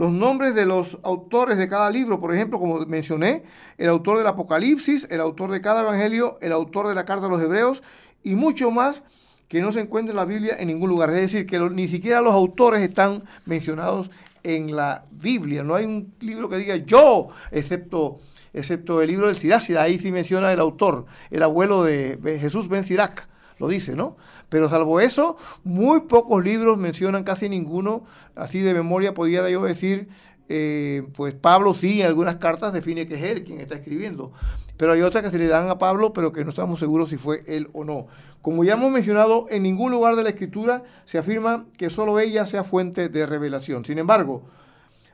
los 0.00 0.12
nombres 0.12 0.54
de 0.54 0.64
los 0.64 0.98
autores 1.02 1.58
de 1.58 1.68
cada 1.68 1.90
libro, 1.90 2.20
por 2.20 2.34
ejemplo, 2.34 2.58
como 2.58 2.86
mencioné, 2.86 3.42
el 3.76 3.90
autor 3.90 4.16
del 4.16 4.26
Apocalipsis, 4.28 5.06
el 5.10 5.20
autor 5.20 5.50
de 5.50 5.60
cada 5.60 5.82
evangelio, 5.82 6.38
el 6.40 6.52
autor 6.52 6.88
de 6.88 6.94
la 6.94 7.04
carta 7.04 7.26
a 7.26 7.28
los 7.28 7.42
hebreos 7.42 7.82
y 8.24 8.34
mucho 8.34 8.70
más 8.70 9.02
que 9.48 9.60
no 9.60 9.72
se 9.72 9.80
encuentra 9.80 10.12
en 10.12 10.16
la 10.16 10.24
Biblia 10.24 10.56
en 10.58 10.68
ningún 10.68 10.88
lugar. 10.88 11.10
Es 11.10 11.30
decir, 11.30 11.46
que 11.46 11.58
ni 11.58 11.86
siquiera 11.86 12.22
los 12.22 12.32
autores 12.32 12.80
están 12.80 13.24
mencionados 13.44 14.10
en 14.42 14.74
la 14.74 15.04
Biblia. 15.10 15.64
No 15.64 15.74
hay 15.74 15.84
un 15.84 16.14
libro 16.20 16.48
que 16.48 16.56
diga 16.56 16.76
yo, 16.76 17.28
excepto, 17.50 18.20
excepto 18.54 19.02
el 19.02 19.08
libro 19.08 19.26
del 19.26 19.36
Sirac. 19.36 19.68
Ahí 19.76 19.98
sí 19.98 20.12
menciona 20.12 20.50
el 20.50 20.60
autor, 20.60 21.04
el 21.30 21.42
abuelo 21.42 21.84
de 21.84 22.38
Jesús 22.40 22.68
Ben 22.68 22.84
Sirac, 22.84 23.28
lo 23.58 23.68
dice, 23.68 23.94
¿no? 23.94 24.16
Pero 24.50 24.68
salvo 24.68 25.00
eso, 25.00 25.36
muy 25.64 26.02
pocos 26.02 26.44
libros 26.44 26.76
mencionan, 26.76 27.24
casi 27.24 27.48
ninguno, 27.48 28.04
así 28.34 28.60
de 28.60 28.74
memoria 28.74 29.14
podría 29.14 29.48
yo 29.48 29.62
decir, 29.62 30.08
eh, 30.50 31.04
pues 31.14 31.32
Pablo 31.32 31.72
sí 31.74 32.00
en 32.00 32.08
algunas 32.08 32.36
cartas 32.36 32.72
define 32.72 33.06
que 33.06 33.14
es 33.14 33.22
él 33.22 33.44
quien 33.44 33.60
está 33.60 33.76
escribiendo, 33.76 34.32
pero 34.76 34.92
hay 34.92 35.02
otras 35.02 35.22
que 35.22 35.30
se 35.30 35.38
le 35.38 35.46
dan 35.46 35.70
a 35.70 35.78
Pablo, 35.78 36.12
pero 36.12 36.32
que 36.32 36.44
no 36.44 36.50
estamos 36.50 36.80
seguros 36.80 37.10
si 37.10 37.16
fue 37.16 37.44
él 37.46 37.70
o 37.72 37.84
no. 37.84 38.08
Como 38.42 38.64
ya 38.64 38.72
hemos 38.72 38.90
mencionado, 38.90 39.46
en 39.50 39.62
ningún 39.62 39.92
lugar 39.92 40.16
de 40.16 40.24
la 40.24 40.30
escritura 40.30 40.82
se 41.04 41.18
afirma 41.18 41.66
que 41.76 41.90
solo 41.90 42.18
ella 42.18 42.46
sea 42.46 42.64
fuente 42.64 43.08
de 43.08 43.26
revelación. 43.26 43.84
Sin 43.84 43.98
embargo, 43.98 44.42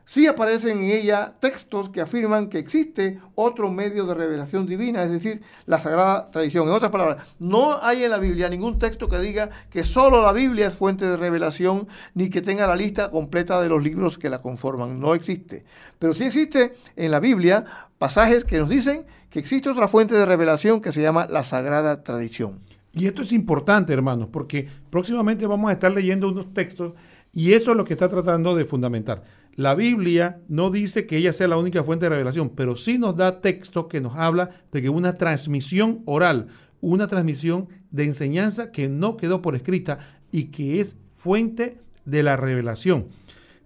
sí 0.06 0.26
aparecen 0.26 0.78
en 0.78 0.90
ella 0.90 1.34
textos 1.40 1.90
que 1.90 2.00
afirman 2.00 2.48
que 2.48 2.58
existe 2.58 3.20
otro 3.34 3.70
medio 3.70 4.06
de 4.06 4.14
revelación 4.14 4.64
divina, 4.64 5.02
es 5.02 5.10
decir, 5.10 5.42
la 5.66 5.78
sagrada 5.78 6.30
tradición. 6.30 6.68
En 6.68 6.74
otras 6.74 6.90
palabras, 6.90 7.36
no 7.38 7.82
hay 7.82 8.04
en 8.04 8.10
la 8.12 8.18
Biblia 8.18 8.48
ningún 8.48 8.78
texto 8.78 9.08
que 9.08 9.18
diga 9.18 9.50
que 9.68 9.84
solo 9.84 10.22
la 10.22 10.32
Biblia 10.32 10.68
es 10.68 10.76
fuente 10.76 11.04
de 11.04 11.16
revelación, 11.16 11.88
ni 12.14 12.30
que 12.30 12.40
tenga 12.40 12.66
la 12.66 12.76
lista 12.76 13.10
completa 13.10 13.60
de 13.60 13.68
los 13.68 13.82
libros 13.82 14.16
que 14.16 14.30
la 14.30 14.40
conforman. 14.40 14.98
No 14.98 15.14
existe. 15.14 15.64
Pero 15.98 16.14
sí 16.14 16.24
existe 16.24 16.72
en 16.94 17.10
la 17.10 17.20
Biblia 17.20 17.64
pasajes 17.98 18.44
que 18.44 18.58
nos 18.58 18.68
dicen 18.68 19.04
que 19.28 19.40
existe 19.40 19.68
otra 19.68 19.88
fuente 19.88 20.14
de 20.14 20.24
revelación 20.24 20.80
que 20.80 20.92
se 20.92 21.02
llama 21.02 21.26
la 21.28 21.44
sagrada 21.44 22.02
tradición. 22.04 22.60
Y 22.92 23.06
esto 23.06 23.22
es 23.22 23.32
importante, 23.32 23.92
hermanos, 23.92 24.28
porque 24.32 24.68
próximamente 24.88 25.46
vamos 25.46 25.68
a 25.68 25.72
estar 25.72 25.92
leyendo 25.92 26.28
unos 26.28 26.54
textos 26.54 26.94
y 27.36 27.52
eso 27.52 27.72
es 27.72 27.76
lo 27.76 27.84
que 27.84 27.92
está 27.92 28.08
tratando 28.08 28.54
de 28.54 28.64
fundamentar. 28.64 29.22
La 29.56 29.74
Biblia 29.74 30.42
no 30.48 30.70
dice 30.70 31.06
que 31.06 31.16
ella 31.16 31.32
sea 31.32 31.48
la 31.48 31.56
única 31.56 31.82
fuente 31.82 32.04
de 32.04 32.10
revelación, 32.10 32.50
pero 32.50 32.76
sí 32.76 32.98
nos 32.98 33.16
da 33.16 33.40
texto 33.40 33.88
que 33.88 34.02
nos 34.02 34.14
habla 34.14 34.50
de 34.70 34.82
que 34.82 34.90
una 34.90 35.14
transmisión 35.14 36.02
oral, 36.04 36.48
una 36.82 37.06
transmisión 37.06 37.68
de 37.90 38.04
enseñanza 38.04 38.70
que 38.70 38.90
no 38.90 39.16
quedó 39.16 39.40
por 39.40 39.56
escrita 39.56 39.98
y 40.30 40.44
que 40.46 40.80
es 40.82 40.94
fuente 41.08 41.78
de 42.04 42.22
la 42.22 42.36
revelación. 42.36 43.06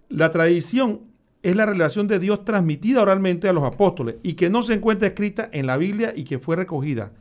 La 0.07 0.31
tradición 0.31 1.01
es 1.43 1.57
la 1.57 1.65
revelación 1.65 2.07
de 2.07 2.19
Dios 2.19 2.45
transmitida 2.45 3.01
oralmente 3.01 3.49
a 3.49 3.53
los 3.53 3.65
apóstoles 3.65 4.15
y 4.23 4.33
que 4.33 4.49
no 4.49 4.63
se 4.63 4.75
encuentra 4.75 5.09
escrita 5.09 5.49
en 5.51 5.67
la 5.67 5.75
Biblia 5.75 6.13
y 6.15 6.23
que 6.23 6.39
fue 6.39 6.55
recogida, 6.55 7.11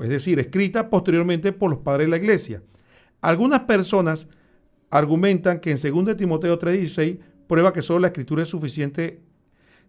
es 0.00 0.08
decir, 0.08 0.40
escrita 0.40 0.90
posteriormente 0.90 1.52
por 1.52 1.70
los 1.70 1.78
padres 1.78 2.06
de 2.06 2.10
la 2.10 2.16
iglesia. 2.16 2.60
Algunas 3.20 3.60
personas 3.60 4.26
argumentan 4.90 5.60
que 5.60 5.70
en 5.70 5.76
2 5.76 6.16
Timoteo 6.16 6.58
3:16 6.58 7.18
prueba 7.46 7.72
que 7.72 7.82
solo 7.82 8.00
la 8.00 8.08
escritura 8.08 8.42
es 8.42 8.48
suficiente. 8.48 9.20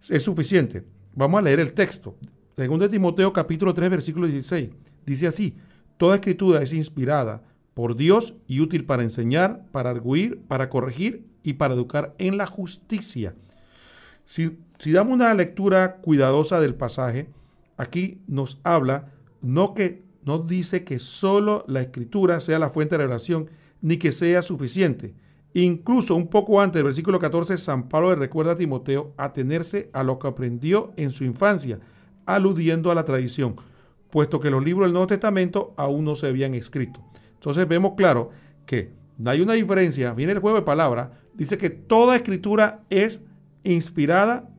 Es 0.09 0.23
suficiente. 0.23 0.83
Vamos 1.13 1.39
a 1.39 1.43
leer 1.43 1.59
el 1.59 1.73
texto. 1.73 2.15
2 2.55 2.89
Timoteo 2.89 3.33
capítulo 3.33 3.73
3 3.73 3.89
versículo 3.89 4.27
16. 4.27 4.69
Dice 5.05 5.27
así, 5.27 5.55
toda 5.97 6.15
escritura 6.15 6.61
es 6.61 6.73
inspirada 6.73 7.43
por 7.73 7.95
Dios 7.95 8.33
y 8.47 8.61
útil 8.61 8.85
para 8.85 9.03
enseñar, 9.03 9.65
para 9.71 9.89
arguir, 9.89 10.41
para 10.47 10.69
corregir 10.69 11.25
y 11.43 11.53
para 11.53 11.75
educar 11.75 12.15
en 12.17 12.37
la 12.37 12.45
justicia. 12.45 13.35
Si, 14.25 14.57
si 14.79 14.91
damos 14.91 15.13
una 15.13 15.33
lectura 15.33 15.97
cuidadosa 15.97 16.59
del 16.59 16.75
pasaje, 16.75 17.29
aquí 17.77 18.21
nos 18.27 18.59
habla, 18.63 19.11
no 19.41 19.73
que 19.73 20.03
no 20.25 20.39
dice 20.39 20.83
que 20.83 20.99
solo 20.99 21.63
la 21.67 21.81
escritura 21.81 22.41
sea 22.41 22.59
la 22.59 22.69
fuente 22.69 22.95
de 22.95 23.03
revelación, 23.03 23.49
ni 23.81 23.97
que 23.97 24.11
sea 24.11 24.41
suficiente, 24.41 25.13
Incluso 25.57 26.13
un 26.13 26.27
poco 26.27 26.61
antes 26.61 26.75
del 26.75 26.83
versículo 26.83 27.17
14, 27.17 27.57
San 27.57 27.89
Pablo 27.89 28.09
le 28.09 28.15
recuerda 28.15 28.51
a 28.51 28.57
Timoteo 28.57 29.15
atenerse 29.17 29.89
a 29.91 30.03
lo 30.03 30.19
que 30.19 30.27
aprendió 30.27 30.93
en 30.97 31.09
su 31.09 31.23
infancia, 31.23 31.79
aludiendo 32.27 32.91
a 32.91 32.95
la 32.95 33.05
tradición, 33.05 33.55
puesto 34.11 34.39
que 34.39 34.51
los 34.51 34.63
libros 34.63 34.85
del 34.85 34.93
Nuevo 34.93 35.07
Testamento 35.07 35.73
aún 35.75 36.05
no 36.05 36.13
se 36.13 36.27
habían 36.27 36.53
escrito. 36.53 37.03
Entonces 37.33 37.67
vemos 37.67 37.93
claro 37.97 38.29
que 38.67 38.91
hay 39.25 39.41
una 39.41 39.53
diferencia, 39.53 40.13
viene 40.13 40.33
el 40.33 40.39
juego 40.41 40.57
de 40.57 40.63
palabras, 40.63 41.09
dice 41.33 41.57
que 41.57 41.71
toda 41.71 42.15
escritura 42.15 42.83
es 42.91 43.19
inspirada 43.63 44.51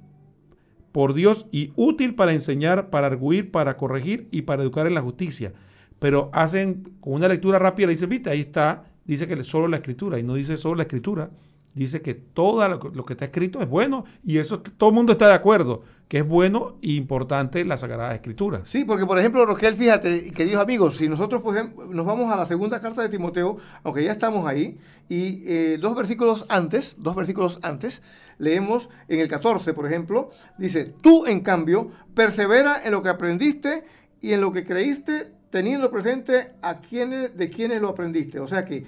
por 0.90 1.14
Dios 1.14 1.46
y 1.52 1.70
útil 1.76 2.16
para 2.16 2.32
enseñar, 2.32 2.90
para 2.90 3.06
arguir, 3.06 3.52
para 3.52 3.76
corregir 3.76 4.26
y 4.32 4.42
para 4.42 4.64
educar 4.64 4.88
en 4.88 4.94
la 4.94 5.02
justicia. 5.02 5.52
Pero 6.00 6.28
hacen 6.32 6.96
con 6.98 7.12
una 7.12 7.28
lectura 7.28 7.60
rápida, 7.60 7.86
le 7.86 7.92
dicen, 7.92 8.08
viste, 8.08 8.30
ahí 8.30 8.40
está 8.40 8.87
dice 9.08 9.26
que 9.26 9.42
solo 9.42 9.66
la 9.66 9.78
escritura 9.78 10.18
y 10.18 10.22
no 10.22 10.34
dice 10.34 10.56
solo 10.56 10.76
la 10.76 10.82
escritura, 10.82 11.30
dice 11.74 12.02
que 12.02 12.14
todo 12.14 12.68
lo, 12.68 13.04
que 13.04 13.12
está 13.14 13.24
escrito 13.24 13.60
es 13.60 13.68
bueno 13.68 14.04
y 14.22 14.38
eso 14.38 14.60
todo 14.60 14.90
el 14.90 14.94
mundo 14.94 15.12
está 15.12 15.28
de 15.28 15.34
acuerdo, 15.34 15.82
que 16.08 16.18
es 16.18 16.26
bueno 16.26 16.76
e 16.82 16.92
importante 16.92 17.64
la 17.64 17.78
Sagrada 17.78 18.14
Escritura. 18.14 18.62
Sí, 18.64 18.84
porque 18.84 19.06
por 19.06 19.18
ejemplo, 19.18 19.44
Roquel, 19.46 19.74
fíjate, 19.74 20.32
queridos 20.32 20.62
amigos, 20.62 20.96
si 20.96 21.08
nosotros 21.08 21.42
nos 21.90 22.06
vamos 22.06 22.32
a 22.32 22.36
la 22.36 22.46
segunda 22.46 22.80
carta 22.80 23.02
de 23.02 23.08
Timoteo, 23.08 23.58
aunque 23.82 24.04
ya 24.04 24.12
estamos 24.12 24.46
ahí, 24.46 24.78
y 25.08 25.42
eh, 25.46 25.78
dos 25.80 25.94
versículos 25.94 26.46
antes, 26.48 26.96
dos 26.98 27.14
versículos 27.14 27.60
antes, 27.62 28.02
leemos 28.38 28.88
en 29.08 29.20
el 29.20 29.28
14, 29.28 29.72
por 29.72 29.86
ejemplo, 29.86 30.30
dice, 30.58 30.84
tú 30.84 31.26
en 31.26 31.40
cambio, 31.40 31.90
persevera 32.14 32.82
en 32.84 32.92
lo 32.92 33.02
que 33.02 33.08
aprendiste 33.08 33.84
y 34.20 34.32
en 34.32 34.40
lo 34.40 34.52
que 34.52 34.64
creíste 34.64 35.37
teniendo 35.50 35.90
presente 35.90 36.52
a 36.62 36.78
quienes, 36.80 37.36
de 37.36 37.50
quienes 37.50 37.80
lo 37.80 37.88
aprendiste. 37.88 38.40
O 38.40 38.48
sea 38.48 38.64
que 38.64 38.84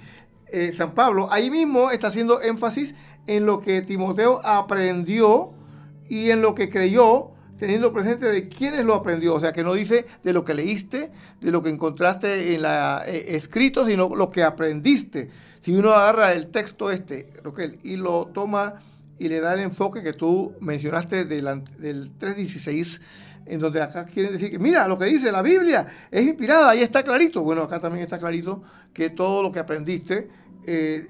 eh, 0.47 0.73
San 0.75 0.93
Pablo 0.93 1.27
ahí 1.31 1.49
mismo 1.49 1.91
está 1.91 2.07
haciendo 2.07 2.41
énfasis 2.41 2.93
en 3.27 3.45
lo 3.45 3.61
que 3.61 3.81
Timoteo 3.81 4.41
aprendió 4.43 5.53
y 6.09 6.29
en 6.29 6.41
lo 6.41 6.55
que 6.55 6.69
creyó, 6.69 7.31
teniendo 7.57 7.93
presente 7.93 8.25
de 8.25 8.49
quienes 8.49 8.83
lo 8.83 8.95
aprendió. 8.95 9.33
O 9.33 9.39
sea 9.39 9.53
que 9.53 9.63
no 9.63 9.73
dice 9.73 10.05
de 10.23 10.33
lo 10.33 10.43
que 10.43 10.53
leíste, 10.53 11.11
de 11.39 11.51
lo 11.51 11.63
que 11.63 11.69
encontraste 11.69 12.53
en 12.53 12.63
la 12.63 13.03
eh, 13.07 13.35
escrito, 13.35 13.85
sino 13.85 14.09
lo 14.15 14.29
que 14.29 14.43
aprendiste. 14.43 15.29
Si 15.61 15.73
uno 15.73 15.91
agarra 15.91 16.33
el 16.33 16.47
texto 16.47 16.91
este, 16.91 17.31
y 17.83 17.95
lo 17.95 18.27
toma 18.27 18.79
y 19.19 19.29
le 19.29 19.39
da 19.39 19.53
el 19.53 19.59
enfoque 19.59 20.01
que 20.01 20.13
tú 20.13 20.53
mencionaste 20.59 21.25
del, 21.25 21.63
del 21.77 22.11
316, 22.17 22.99
en 23.45 23.59
donde 23.59 23.81
acá 23.81 24.05
quieren 24.05 24.33
decir 24.33 24.51
que, 24.51 24.59
mira, 24.59 24.87
lo 24.87 24.97
que 24.97 25.05
dice 25.05 25.31
la 25.31 25.41
Biblia 25.41 25.87
es 26.09 26.25
inspirada, 26.25 26.69
ahí 26.69 26.81
está 26.81 27.03
clarito. 27.03 27.41
Bueno, 27.41 27.63
acá 27.63 27.79
también 27.79 28.03
está 28.03 28.19
clarito 28.19 28.63
que 28.93 29.09
todo 29.09 29.43
lo 29.43 29.51
que 29.51 29.59
aprendiste 29.59 30.29
eh, 30.65 31.07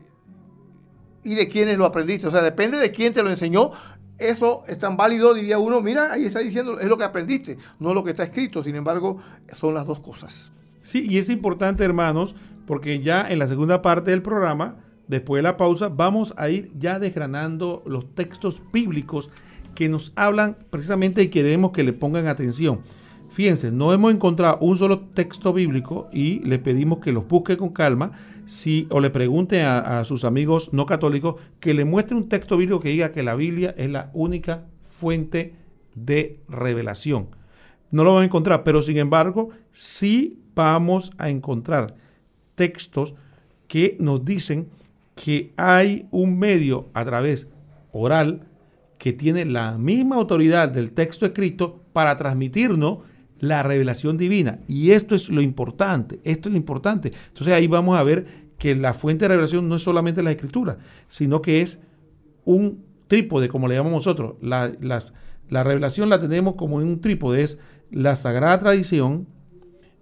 y 1.23 1.35
de 1.35 1.47
quiénes 1.47 1.77
lo 1.77 1.85
aprendiste, 1.85 2.27
o 2.27 2.31
sea, 2.31 2.41
depende 2.41 2.77
de 2.77 2.91
quién 2.91 3.13
te 3.13 3.21
lo 3.21 3.29
enseñó. 3.29 3.71
Eso 4.17 4.63
es 4.67 4.77
tan 4.77 4.97
válido, 4.97 5.33
diría 5.33 5.57
uno, 5.57 5.81
mira, 5.81 6.13
ahí 6.13 6.25
está 6.25 6.39
diciendo, 6.39 6.79
es 6.79 6.87
lo 6.87 6.97
que 6.97 7.03
aprendiste, 7.03 7.57
no 7.79 7.93
lo 7.93 8.03
que 8.03 8.11
está 8.11 8.23
escrito. 8.23 8.63
Sin 8.63 8.75
embargo, 8.75 9.19
son 9.51 9.73
las 9.73 9.87
dos 9.87 9.99
cosas. 9.99 10.51
Sí, 10.83 11.07
y 11.09 11.17
es 11.17 11.29
importante, 11.29 11.83
hermanos, 11.83 12.35
porque 12.67 13.01
ya 13.01 13.29
en 13.29 13.39
la 13.39 13.47
segunda 13.47 13.81
parte 13.81 14.11
del 14.11 14.21
programa, 14.21 14.77
después 15.07 15.39
de 15.39 15.43
la 15.43 15.57
pausa, 15.57 15.89
vamos 15.89 16.33
a 16.37 16.49
ir 16.49 16.71
ya 16.77 16.99
desgranando 16.99 17.83
los 17.85 18.13
textos 18.15 18.61
bíblicos 18.71 19.29
que 19.75 19.89
nos 19.89 20.11
hablan 20.15 20.57
precisamente 20.69 21.21
y 21.23 21.29
queremos 21.29 21.71
que 21.71 21.83
le 21.83 21.93
pongan 21.93 22.27
atención. 22.27 22.81
Fíjense, 23.31 23.71
no 23.71 23.93
hemos 23.93 24.13
encontrado 24.13 24.57
un 24.59 24.75
solo 24.75 24.99
texto 24.99 25.53
bíblico 25.53 26.09
y 26.11 26.39
le 26.39 26.59
pedimos 26.59 26.99
que 26.99 27.13
los 27.13 27.27
busque 27.27 27.55
con 27.55 27.69
calma 27.69 28.11
si, 28.45 28.87
o 28.89 28.99
le 28.99 29.09
pregunte 29.09 29.63
a, 29.63 30.03
sus 30.03 30.25
amigos 30.25 30.73
no 30.73 30.85
católicos 30.85 31.35
que 31.61 31.73
le 31.73 31.85
muestre 31.85 32.17
un 32.17 32.27
texto 32.27 32.57
bíblico 32.57 32.81
que 32.81 32.89
diga 32.89 33.11
que 33.11 33.23
la 33.23 33.35
Biblia 33.35 33.73
es 33.77 33.89
la 33.89 34.11
única 34.13 34.65
fuente 34.81 35.55
de 35.95 36.41
revelación. 36.49 37.29
No 37.91 38.03
lo 38.03 38.11
vamos 38.11 38.23
a 38.23 38.25
encontrar, 38.25 38.63
pero 38.63 38.81
sin 38.81 38.97
embargo 38.97 39.49
sí 39.71 40.39
vamos 40.53 41.11
a 41.17 41.29
encontrar 41.29 41.95
textos 42.55 43.13
que 43.69 43.95
nos 43.99 44.25
dicen 44.25 44.67
que 45.15 45.53
hay 45.55 46.07
un 46.11 46.37
medio 46.37 46.89
a 46.93 47.05
través 47.05 47.47
oral 47.93 48.47
que 49.01 49.13
tiene 49.13 49.45
la 49.45 49.79
misma 49.79 50.17
autoridad 50.17 50.69
del 50.69 50.91
texto 50.91 51.25
escrito 51.25 51.81
para 51.91 52.17
transmitirnos 52.17 52.99
la 53.39 53.63
revelación 53.63 54.15
divina. 54.15 54.59
Y 54.67 54.91
esto 54.91 55.15
es 55.15 55.27
lo 55.29 55.41
importante, 55.41 56.19
esto 56.23 56.49
es 56.49 56.53
lo 56.53 56.57
importante. 56.59 57.11
Entonces 57.29 57.51
ahí 57.51 57.65
vamos 57.65 57.97
a 57.97 58.03
ver 58.03 58.51
que 58.59 58.75
la 58.75 58.93
fuente 58.93 59.25
de 59.25 59.29
revelación 59.29 59.67
no 59.67 59.77
es 59.77 59.81
solamente 59.81 60.21
la 60.21 60.29
escritura, 60.29 60.77
sino 61.07 61.41
que 61.41 61.63
es 61.63 61.79
un 62.45 62.85
trípode, 63.07 63.49
como 63.49 63.67
le 63.67 63.73
llamamos 63.73 64.05
nosotros. 64.05 64.35
La, 64.39 64.71
la 65.49 65.63
revelación 65.63 66.07
la 66.07 66.21
tenemos 66.21 66.53
como 66.53 66.79
en 66.79 66.87
un 66.87 67.01
trípode, 67.01 67.41
es 67.41 67.57
la 67.89 68.15
sagrada 68.15 68.59
tradición, 68.59 69.27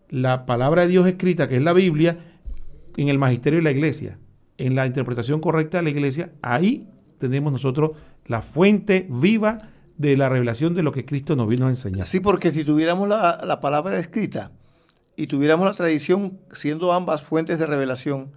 la 0.09 0.45
palabra 0.45 0.81
de 0.81 0.89
Dios 0.89 1.07
escrita, 1.07 1.47
que 1.47 1.55
es 1.55 1.63
la 1.63 1.71
Biblia, 1.71 2.19
en 2.97 3.07
el 3.07 3.17
magisterio 3.17 3.59
de 3.59 3.63
la 3.63 3.71
iglesia, 3.71 4.19
en 4.57 4.75
la 4.75 4.85
interpretación 4.85 5.39
correcta 5.39 5.77
de 5.77 5.83
la 5.83 5.89
iglesia, 5.89 6.33
ahí 6.41 6.89
tenemos 7.17 7.53
nosotros 7.53 7.91
la 8.29 8.43
fuente 8.43 9.07
viva 9.09 9.59
de 9.97 10.15
la 10.15 10.29
revelación 10.29 10.75
de 10.75 10.83
lo 10.83 10.93
que 10.93 11.03
Cristo 11.03 11.35
nos 11.35 11.49
vino 11.49 11.65
a 11.65 11.69
enseñar. 11.69 12.05
Sí, 12.05 12.21
porque 12.21 12.51
si 12.51 12.63
tuviéramos 12.63 13.09
la, 13.09 13.59
palabra 13.59 13.99
escrita 13.99 14.51
y 15.17 15.27
tuviéramos 15.27 15.67
la 15.67 15.73
tradición 15.73 16.39
siendo 16.53 16.93
ambas 16.93 17.23
fuentes 17.23 17.59
de 17.59 17.65
revelación 17.65 18.31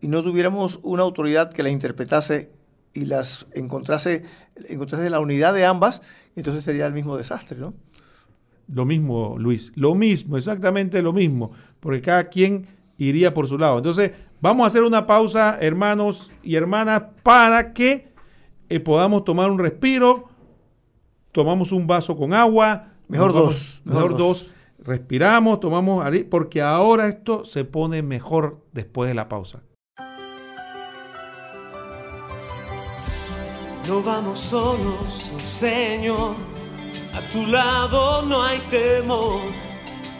y 0.00 0.08
no 0.08 0.22
tuviéramos 0.22 0.78
una 0.82 1.02
autoridad 1.02 1.52
que 1.52 1.64
la 1.64 1.70
interpretase 1.70 2.52
y 2.94 3.04
las 3.04 3.46
encontrase, 3.52 4.24
encontrase 4.68 5.10
la 5.10 5.18
unidad 5.18 5.52
de 5.52 5.66
ambas, 5.66 6.02
entonces 6.36 6.64
sería 6.64 6.86
el 6.86 6.92
mismo 6.92 7.16
desastre, 7.16 7.58
¿no? 7.58 7.74
Lo 8.72 8.84
mismo, 8.84 9.36
Luis, 9.38 9.72
lo 9.74 9.96
mismo, 9.96 10.36
exactamente 10.36 11.02
lo 11.02 11.12
mismo, 11.12 11.50
porque 11.80 12.00
cada 12.00 12.28
quien 12.28 12.68
iría 12.96 13.34
por 13.34 13.48
su 13.48 13.58
lado. 13.58 13.78
Entonces, 13.78 14.12
vamos 14.40 14.64
a 14.64 14.66
hacer 14.68 14.84
una 14.84 15.04
pausa, 15.04 15.58
hermanos 15.60 16.30
y 16.44 16.54
hermanas, 16.54 17.02
para 17.24 17.72
que 17.72 18.11
podamos 18.78 19.24
tomar 19.24 19.50
un 19.50 19.58
respiro 19.58 20.32
tomamos 21.32 21.72
un 21.72 21.86
vaso 21.86 22.16
con 22.16 22.32
agua. 22.32 22.92
Mejor 23.08 23.34
nos 23.34 23.44
dos, 23.44 23.82
Mejor, 23.84 24.02
mejor 24.02 24.18
dos. 24.18 24.38
dos. 24.44 24.54
Respiramos, 24.78 25.60
tomamos, 25.60 26.04
porque 26.28 26.60
ahora 26.60 27.08
esto 27.08 27.44
se 27.44 27.64
pone 27.64 28.02
mejor 28.02 28.64
después 28.72 29.08
de 29.08 29.14
la 29.14 29.28
pausa. 29.28 29.62
No 33.88 34.02
vamos 34.02 34.38
solos, 34.38 35.32
oh 35.34 35.46
Señor, 35.46 36.34
a 37.14 37.32
tu 37.32 37.46
lado 37.46 38.22
no 38.22 38.42
hay 38.42 38.58
temor, 38.70 39.40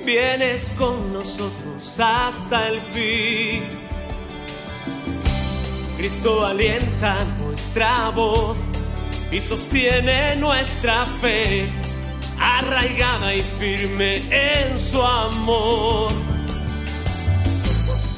vienes 0.04 0.68
con 0.70 1.12
nosotros 1.12 2.00
hasta 2.00 2.68
el 2.68 2.80
fin. 2.80 3.62
Cristo 6.02 6.44
alienta 6.44 7.16
nuestra 7.38 8.10
voz 8.10 8.58
y 9.30 9.40
sostiene 9.40 10.34
nuestra 10.34 11.06
fe, 11.06 11.70
arraigada 12.40 13.32
y 13.32 13.40
firme 13.40 14.16
en 14.28 14.80
su 14.80 15.00
amor. 15.00 16.10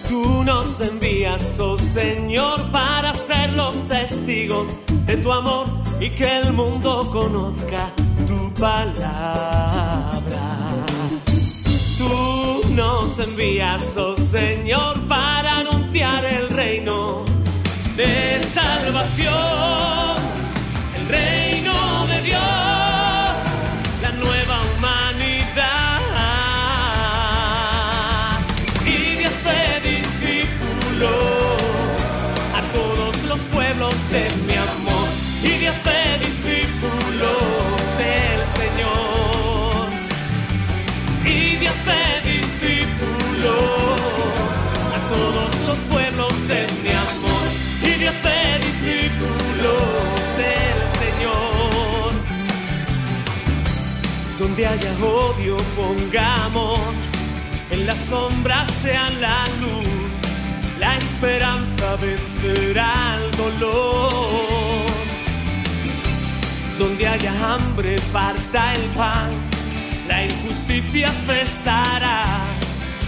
Tú 0.09 0.43
nos 0.45 0.81
envías, 0.81 1.61
oh 1.61 1.77
Señor, 1.77 2.71
para 2.71 3.13
ser 3.13 3.53
los 3.55 3.87
testigos 3.87 4.75
de 5.05 5.19
tu 5.19 5.31
amor 5.31 5.67
y 6.01 6.09
que 6.09 6.39
el 6.39 6.55
mundo 6.55 7.07
conozca 7.13 7.91
tu 8.27 8.51
palabra. 8.55 10.23
Tú 11.99 12.63
nos 12.71 13.19
envías, 13.19 13.95
oh 13.99 14.17
Señor, 14.17 15.07
para 15.07 15.59
anunciar 15.59 16.25
el 16.25 16.49
reino 16.49 17.34
de 17.97 18.41
salvación, 18.53 20.17
el 20.97 21.09
reino 21.09 22.07
de 22.09 22.23
Dios, 22.23 22.54
haya 54.75 54.93
odio 55.05 55.57
pongamos, 55.77 56.81
en 57.71 57.87
las 57.87 57.99
sombras 58.11 58.69
sea 58.83 59.09
la 59.21 59.45
luz, 59.61 59.87
la 60.81 60.97
esperanza 60.97 61.97
vencerá 61.97 63.19
el 63.19 63.31
dolor. 63.37 64.85
Donde 66.79 67.07
haya 67.07 67.55
hambre 67.55 67.95
parta 68.13 68.73
el 68.73 68.83
pan, 68.97 69.31
la 70.09 70.25
injusticia 70.25 71.09
cesará. 71.27 72.25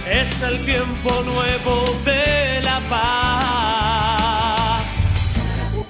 Es 0.08 0.40
el 0.42 0.64
tiempo 0.64 1.10
nuevo 1.24 1.84
de 2.04 2.60
la 2.62 2.78
paz. 2.88 4.84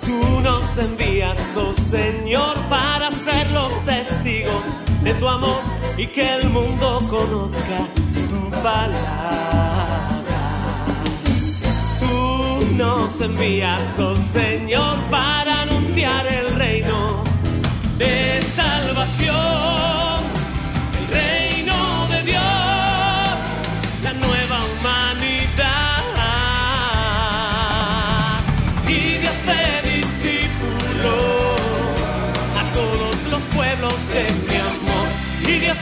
Tú 0.07 0.41
nos 0.41 0.79
envías, 0.79 1.39
oh 1.55 1.75
Señor, 1.75 2.57
para 2.71 3.11
ser 3.11 3.51
los 3.51 3.85
testigos 3.85 4.86
de 5.07 5.15
tu 5.15 5.29
amor 5.29 5.61
y 5.97 6.09
que 6.09 6.35
el 6.35 6.51
mundo 6.51 7.01
conozca 7.09 7.79
tu 8.29 8.51
palabra. 8.61 10.09
Tú 12.01 12.75
nos 12.75 13.21
envías, 13.21 13.99
oh 14.01 14.17
Señor, 14.17 14.99
para 15.09 15.63
anunciar 15.63 16.27
el 16.27 16.53
reino 16.57 17.23
de 17.99 18.43
salvación, 18.43 19.56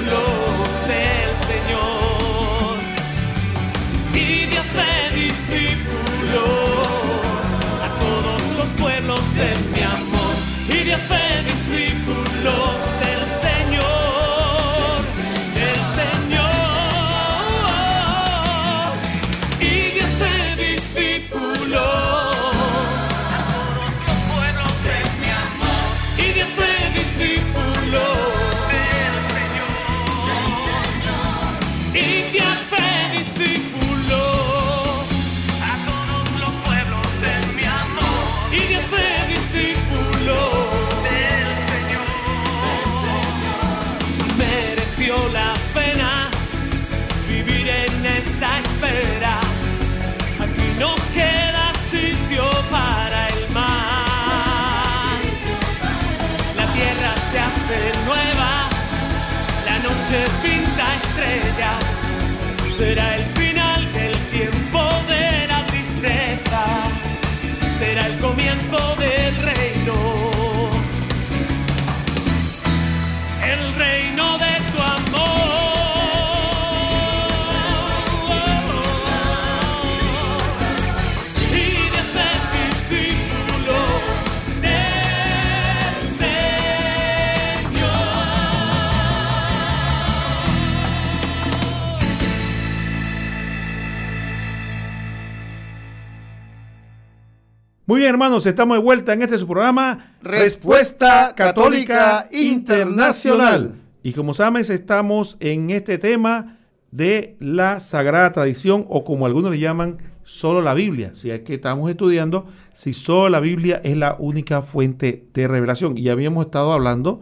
Muy 97.86 97.98
bien, 97.98 98.08
hermanos, 98.08 98.46
estamos 98.46 98.78
de 98.78 98.82
vuelta 98.82 99.12
en 99.12 99.20
este 99.20 99.38
su 99.38 99.46
programa 99.46 100.16
Respuesta 100.22 101.34
Católica 101.36 102.26
Internacional. 102.32 103.74
Y 104.02 104.14
como 104.14 104.32
sabes, 104.32 104.70
estamos 104.70 105.36
en 105.38 105.68
este 105.68 105.98
tema 105.98 106.56
de 106.92 107.36
la 107.40 107.80
Sagrada 107.80 108.32
Tradición, 108.32 108.86
o 108.88 109.04
como 109.04 109.26
algunos 109.26 109.50
le 109.50 109.58
llaman, 109.58 109.98
solo 110.22 110.62
la 110.62 110.72
Biblia. 110.72 111.10
Si 111.12 111.30
es 111.30 111.40
que 111.40 111.52
estamos 111.52 111.90
estudiando 111.90 112.46
si 112.74 112.94
solo 112.94 113.28
la 113.28 113.40
Biblia 113.40 113.82
es 113.84 113.98
la 113.98 114.16
única 114.18 114.62
fuente 114.62 115.26
de 115.34 115.46
revelación. 115.46 115.98
Y 115.98 116.08
habíamos 116.08 116.46
estado 116.46 116.72
hablando 116.72 117.20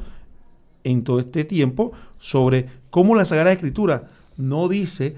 en 0.84 1.02
todo 1.02 1.18
este 1.18 1.43
tiempo 1.43 1.90
sobre 2.18 2.66
cómo 2.90 3.16
la 3.16 3.24
Sagrada 3.24 3.51
Escritura 3.51 4.10
no 4.36 4.68
dice 4.68 5.16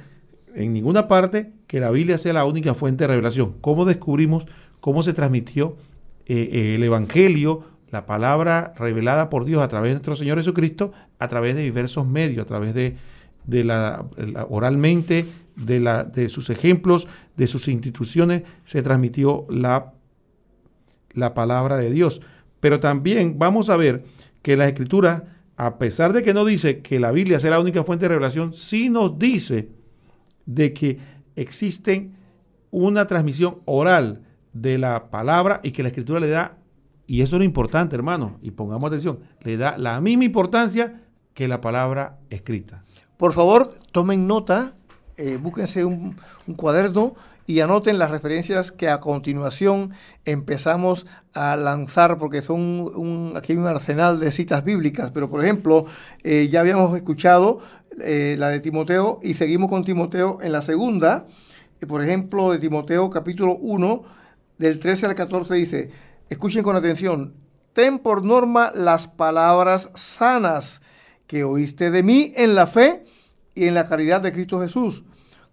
en 0.54 0.72
ninguna 0.72 1.06
parte 1.06 1.52
que 1.66 1.80
la 1.80 1.90
Biblia 1.90 2.16
sea 2.16 2.32
la 2.32 2.46
única 2.46 2.72
fuente 2.72 3.04
de 3.04 3.08
revelación. 3.08 3.56
¿Cómo 3.60 3.84
descubrimos 3.84 4.46
cómo 4.84 5.02
se 5.02 5.14
transmitió 5.14 5.78
eh, 6.26 6.50
eh, 6.52 6.74
el 6.74 6.82
Evangelio, 6.82 7.64
la 7.90 8.04
palabra 8.04 8.74
revelada 8.76 9.30
por 9.30 9.46
Dios 9.46 9.62
a 9.62 9.68
través 9.68 9.88
de 9.88 9.94
nuestro 9.94 10.14
Señor 10.14 10.36
Jesucristo, 10.36 10.92
a 11.18 11.26
través 11.26 11.56
de 11.56 11.62
diversos 11.62 12.06
medios, 12.06 12.44
a 12.44 12.46
través 12.46 12.74
de, 12.74 13.64
la, 13.64 14.04
oralmente, 14.50 15.24
de, 15.56 16.28
sus 16.28 16.50
ejemplos, 16.50 17.08
de 17.34 17.46
sus 17.46 17.66
instituciones, 17.68 18.42
se 18.66 18.82
transmitió 18.82 19.46
la, 19.48 19.94
la 21.14 21.32
palabra 21.32 21.78
de 21.78 21.90
Dios. 21.90 22.20
Pero 22.60 22.78
también 22.78 23.38
vamos 23.38 23.70
a 23.70 23.78
ver 23.78 24.04
que 24.42 24.54
la 24.54 24.68
escritura, 24.68 25.38
a 25.56 25.78
pesar 25.78 26.12
de 26.12 26.22
que 26.22 26.34
no 26.34 26.44
dice 26.44 26.82
que 26.82 27.00
la 27.00 27.10
Biblia 27.10 27.40
sea 27.40 27.48
la 27.48 27.60
única 27.60 27.84
fuente 27.84 28.04
de 28.04 28.10
revelación, 28.10 28.52
sí 28.52 28.90
nos 28.90 29.18
dice 29.18 29.70
de 30.44 30.74
que 30.74 30.98
existen 31.36 32.18
una 32.70 33.06
transmisión 33.06 33.60
oral 33.64 34.20
de 34.54 34.78
la 34.78 35.10
palabra 35.10 35.60
y 35.62 35.72
que 35.72 35.82
la 35.82 35.90
escritura 35.90 36.20
le 36.20 36.28
da, 36.28 36.56
y 37.06 37.20
eso 37.20 37.36
es 37.36 37.40
lo 37.40 37.44
importante, 37.44 37.94
hermano, 37.94 38.38
y 38.40 38.52
pongamos 38.52 38.88
atención, 38.88 39.18
le 39.42 39.58
da 39.58 39.76
la 39.76 40.00
misma 40.00 40.24
importancia 40.24 41.02
que 41.34 41.48
la 41.48 41.60
palabra 41.60 42.18
escrita. 42.30 42.82
Por 43.18 43.32
favor, 43.32 43.74
tomen 43.92 44.26
nota, 44.26 44.74
eh, 45.16 45.38
búsquense 45.40 45.84
un, 45.84 46.16
cuaderno 46.56 47.14
y 47.46 47.60
anoten 47.60 47.98
las 47.98 48.10
referencias 48.10 48.72
que 48.72 48.88
a 48.88 49.00
continuación 49.00 49.90
empezamos 50.24 51.06
a 51.34 51.56
lanzar, 51.56 52.16
porque 52.16 52.40
son 52.40 52.60
un, 52.60 53.32
aquí 53.36 53.52
hay 53.52 53.58
un 53.58 53.66
arsenal 53.66 54.18
de 54.18 54.32
citas 54.32 54.64
bíblicas, 54.64 55.10
pero 55.10 55.28
por 55.28 55.44
ejemplo, 55.44 55.86
eh, 56.22 56.48
ya 56.50 56.60
habíamos 56.60 56.96
escuchado 56.96 57.60
eh, 58.00 58.36
la 58.38 58.48
de 58.48 58.60
Timoteo 58.60 59.20
y 59.22 59.34
seguimos 59.34 59.68
con 59.68 59.84
Timoteo 59.84 60.38
en 60.40 60.52
la 60.52 60.62
segunda, 60.62 61.26
por 61.86 62.02
ejemplo, 62.02 62.50
de 62.52 62.58
Timoteo 62.58 63.10
capítulo 63.10 63.56
1, 63.56 64.02
del 64.58 64.78
13 64.78 65.06
al 65.06 65.14
14 65.14 65.54
dice, 65.54 65.90
escuchen 66.28 66.62
con 66.62 66.76
atención, 66.76 67.34
ten 67.72 67.98
por 67.98 68.24
norma 68.24 68.72
las 68.74 69.08
palabras 69.08 69.90
sanas 69.94 70.80
que 71.26 71.44
oíste 71.44 71.90
de 71.90 72.02
mí 72.02 72.32
en 72.36 72.54
la 72.54 72.66
fe 72.66 73.04
y 73.54 73.64
en 73.64 73.74
la 73.74 73.88
caridad 73.88 74.20
de 74.20 74.32
Cristo 74.32 74.60
Jesús. 74.60 75.02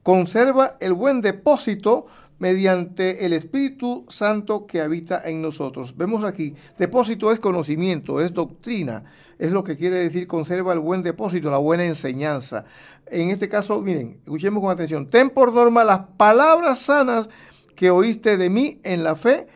Conserva 0.04 0.78
el 0.80 0.94
buen 0.94 1.22
depósito 1.22 2.08
mediante 2.40 3.26
el 3.26 3.34
Espíritu 3.34 4.06
Santo 4.10 4.66
que 4.66 4.82
habita 4.82 5.22
en 5.26 5.44
nosotros. 5.44 5.96
Vemos 5.96 6.24
aquí, 6.24 6.56
depósito 6.78 7.32
es 7.32 7.40
conocimiento, 7.40 8.20
es 8.20 8.34
doctrina, 8.34 9.04
es 9.38 9.52
lo 9.52 9.64
que 9.64 9.78
quiere 9.78 9.98
decir 9.98 10.28
conserva 10.28 10.74
el 10.74 10.80
buen 10.80 11.04
depósito, 11.04 11.52
la 11.52 11.60
buena 11.60 11.86
enseñanza. 11.86 12.66
En 13.06 13.30
este 13.30 13.48
caso, 13.48 13.80
miren, 13.82 14.22
escuchemos 14.24 14.62
con 14.62 14.72
atención, 14.72 15.08
ten 15.08 15.30
por 15.30 15.54
norma 15.54 15.84
las 15.84 16.00
palabras 16.18 16.80
sanas 16.80 17.30
que 17.82 17.90
oíste 17.90 18.38
de 18.38 18.52
mí 18.52 18.80
en 18.84 19.04
la 19.04 19.16
fe 19.16 19.48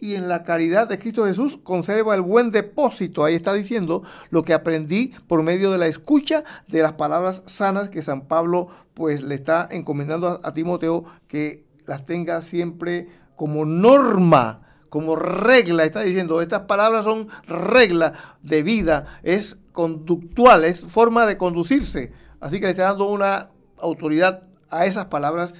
y 0.00 0.14
en 0.14 0.26
la 0.26 0.42
caridad 0.42 0.88
de 0.88 0.98
Cristo 0.98 1.26
Jesús 1.26 1.58
conserva 1.62 2.14
el 2.14 2.22
buen 2.22 2.50
depósito. 2.50 3.22
Ahí 3.22 3.34
está 3.34 3.52
diciendo 3.52 4.02
lo 4.30 4.42
que 4.42 4.54
aprendí 4.54 5.12
por 5.28 5.42
medio 5.42 5.70
de 5.70 5.76
la 5.76 5.86
escucha 5.86 6.44
de 6.66 6.80
las 6.80 6.94
palabras 6.94 7.42
sanas 7.44 7.90
que 7.90 8.00
San 8.00 8.22
Pablo 8.22 8.68
pues 8.94 9.20
le 9.20 9.34
está 9.34 9.68
encomendando 9.70 10.40
a, 10.42 10.54
Timoteo 10.54 11.04
que 11.28 11.66
las 11.84 12.06
tenga 12.06 12.40
siempre 12.40 13.08
como 13.36 13.66
norma, 13.66 14.62
como 14.88 15.14
regla. 15.14 15.84
Está 15.84 16.00
diciendo, 16.00 16.40
estas 16.40 16.60
palabras 16.60 17.04
son 17.04 17.28
regla 17.46 18.14
de 18.42 18.62
vida, 18.62 19.18
es 19.22 19.58
conductual, 19.72 20.64
es 20.64 20.80
forma 20.80 21.26
de 21.26 21.36
conducirse. 21.36 22.12
Así 22.40 22.60
que 22.60 22.64
le 22.64 22.70
está 22.70 22.84
dando 22.84 23.10
una 23.10 23.50
autoridad 23.76 24.44
a 24.70 24.86
esas 24.86 25.04
palabras 25.04 25.52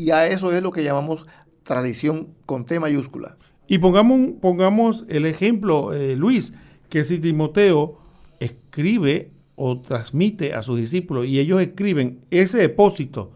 y 0.00 0.12
a 0.12 0.26
eso 0.26 0.50
es 0.52 0.62
lo 0.62 0.72
que 0.72 0.82
llamamos 0.82 1.26
tradición 1.70 2.34
con 2.46 2.66
T 2.66 2.80
mayúscula. 2.80 3.36
Y 3.68 3.78
pongamos, 3.78 4.32
pongamos 4.40 5.04
el 5.08 5.24
ejemplo, 5.24 5.94
eh, 5.94 6.16
Luis, 6.16 6.52
que 6.88 7.04
si 7.04 7.20
Timoteo 7.20 7.96
escribe 8.40 9.30
o 9.54 9.80
transmite 9.80 10.52
a 10.52 10.64
sus 10.64 10.80
discípulos 10.80 11.26
y 11.26 11.38
ellos 11.38 11.62
escriben 11.62 12.24
ese 12.32 12.58
depósito, 12.58 13.30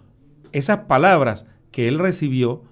esas 0.50 0.78
palabras 0.78 1.46
que 1.70 1.86
él 1.86 2.00
recibió, 2.00 2.64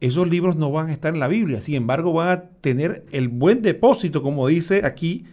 esos 0.00 0.28
libros 0.28 0.56
no 0.56 0.72
van 0.72 0.88
a 0.88 0.92
estar 0.92 1.14
en 1.14 1.20
la 1.20 1.28
Biblia. 1.28 1.60
Sin 1.60 1.76
embargo, 1.76 2.12
van 2.12 2.28
a 2.28 2.42
tener 2.60 3.04
el 3.12 3.28
buen 3.28 3.62
depósito, 3.62 4.24
como 4.24 4.48
dice 4.48 4.84
aquí, 4.84 5.24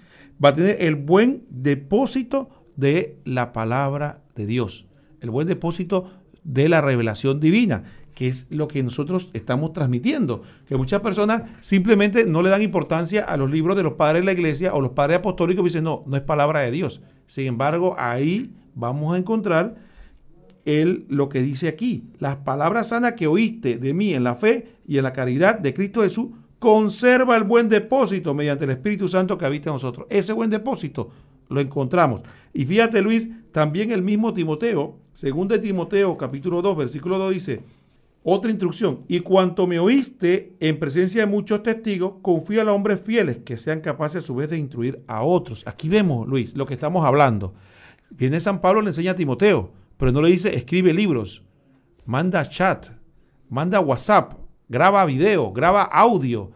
va 0.44 0.50
a 0.50 0.54
tener 0.54 0.84
el 0.84 0.96
buen 0.96 1.46
depósito 1.50 2.50
de 2.78 3.18
la 3.26 3.54
palabra 3.54 4.22
de 4.36 4.46
Dios, 4.46 4.86
el 5.20 5.32
buen 5.32 5.48
depósito 5.48 6.12
de 6.44 6.70
la 6.70 6.82
revelación 6.82 7.40
divina 7.40 7.84
que 8.14 8.28
es 8.28 8.48
lo 8.50 8.68
que 8.68 8.84
nosotros 8.84 9.30
estamos 9.34 9.74
transmitiendo. 9.74 10.44
Que 10.68 10.78
muchas 10.78 11.02
personas 11.02 11.44
simplemente 11.62 12.26
no 12.26 12.42
le 12.42 12.50
dan 12.50 12.62
importancia 12.62 13.24
a 13.24 13.38
los 13.38 13.50
libros 13.50 13.76
de 13.76 13.84
los 13.84 13.94
padres 13.94 14.22
de 14.22 14.26
la 14.26 14.32
iglesia 14.34 14.74
o 14.74 14.82
los 14.82 14.92
padres 14.92 15.18
apostólicos 15.18 15.64
y 15.64 15.66
dicen, 15.66 15.84
no, 15.84 16.04
no 16.06 16.16
es 16.16 16.24
palabra 16.24 16.62
de 16.62 16.72
Dios. 16.72 17.02
Sin 17.28 17.48
embargo, 17.48 17.96
ahí 17.98 18.54
vamos 18.76 19.14
a 19.14 19.18
encontrar 19.18 19.76
él 20.66 21.06
lo 21.10 21.30
que 21.30 21.42
dice 21.42 21.68
aquí. 21.68 22.06
Las 22.20 22.38
palabras 22.38 22.90
sanas 22.90 23.14
que 23.14 23.28
oíste 23.28 23.78
de 23.78 23.94
mí 23.94 24.14
en 24.14 24.24
la 24.24 24.36
fe 24.36 24.68
y 24.88 24.98
en 24.98 25.04
la 25.04 25.14
caridad 25.14 25.60
de 25.60 25.74
Cristo 25.74 26.04
Jesús, 26.04 26.28
conserva 26.60 27.36
el 27.36 27.44
buen 27.44 27.68
depósito 27.68 28.34
mediante 28.34 28.64
el 28.64 28.72
Espíritu 28.72 29.10
Santo 29.10 29.38
que 29.38 29.46
habita 29.46 29.70
en 29.70 29.76
nosotros. 29.76 30.08
Ese 30.10 30.32
buen 30.32 30.50
depósito 30.50 31.10
lo 31.54 31.62
encontramos. 31.62 32.22
Y 32.54 32.66
fíjate 32.66 33.02
Luis, 33.02 33.30
también 33.52 33.92
el 33.92 34.02
mismo 34.02 34.34
Timoteo, 34.34 34.98
según 35.14 35.48
de 35.48 35.60
Timoteo 35.60 36.18
capítulo 36.18 36.62
2, 36.62 36.78
versículo 36.78 37.18
2 37.20 37.34
dice, 37.34 37.62
otra 38.24 38.50
instrucción, 38.50 39.02
y 39.08 39.20
cuanto 39.20 39.68
me 39.68 39.80
oíste 39.80 40.56
en 40.60 40.80
presencia 40.80 41.22
de 41.22 41.32
muchos 41.32 41.62
testigos, 41.62 42.16
confía 42.22 42.62
a 42.62 42.64
los 42.64 42.76
hombres 42.76 43.02
fieles 43.02 43.40
que 43.40 43.58
sean 43.58 43.82
capaces 43.82 44.24
a 44.24 44.26
su 44.26 44.36
vez 44.36 44.50
de 44.50 44.58
instruir 44.58 45.04
a 45.08 45.24
otros. 45.24 45.64
Aquí 45.68 45.90
vemos, 45.90 46.28
Luis, 46.28 46.56
lo 46.56 46.66
que 46.66 46.74
estamos 46.74 47.06
hablando. 47.06 47.54
Viene 48.10 48.40
San 48.40 48.62
Pablo, 48.62 48.82
le 48.82 48.90
enseña 48.90 49.12
a 49.12 49.16
Timoteo, 49.16 49.72
pero 49.98 50.12
no 50.12 50.22
le 50.22 50.30
dice 50.30 50.56
escribe 50.56 50.94
libros, 50.94 51.44
manda 52.06 52.48
chat, 52.48 52.88
manda 53.50 53.80
WhatsApp, 53.80 54.34
graba 54.70 55.06
video, 55.06 55.52
graba 55.52 55.84
audio, 55.84 56.52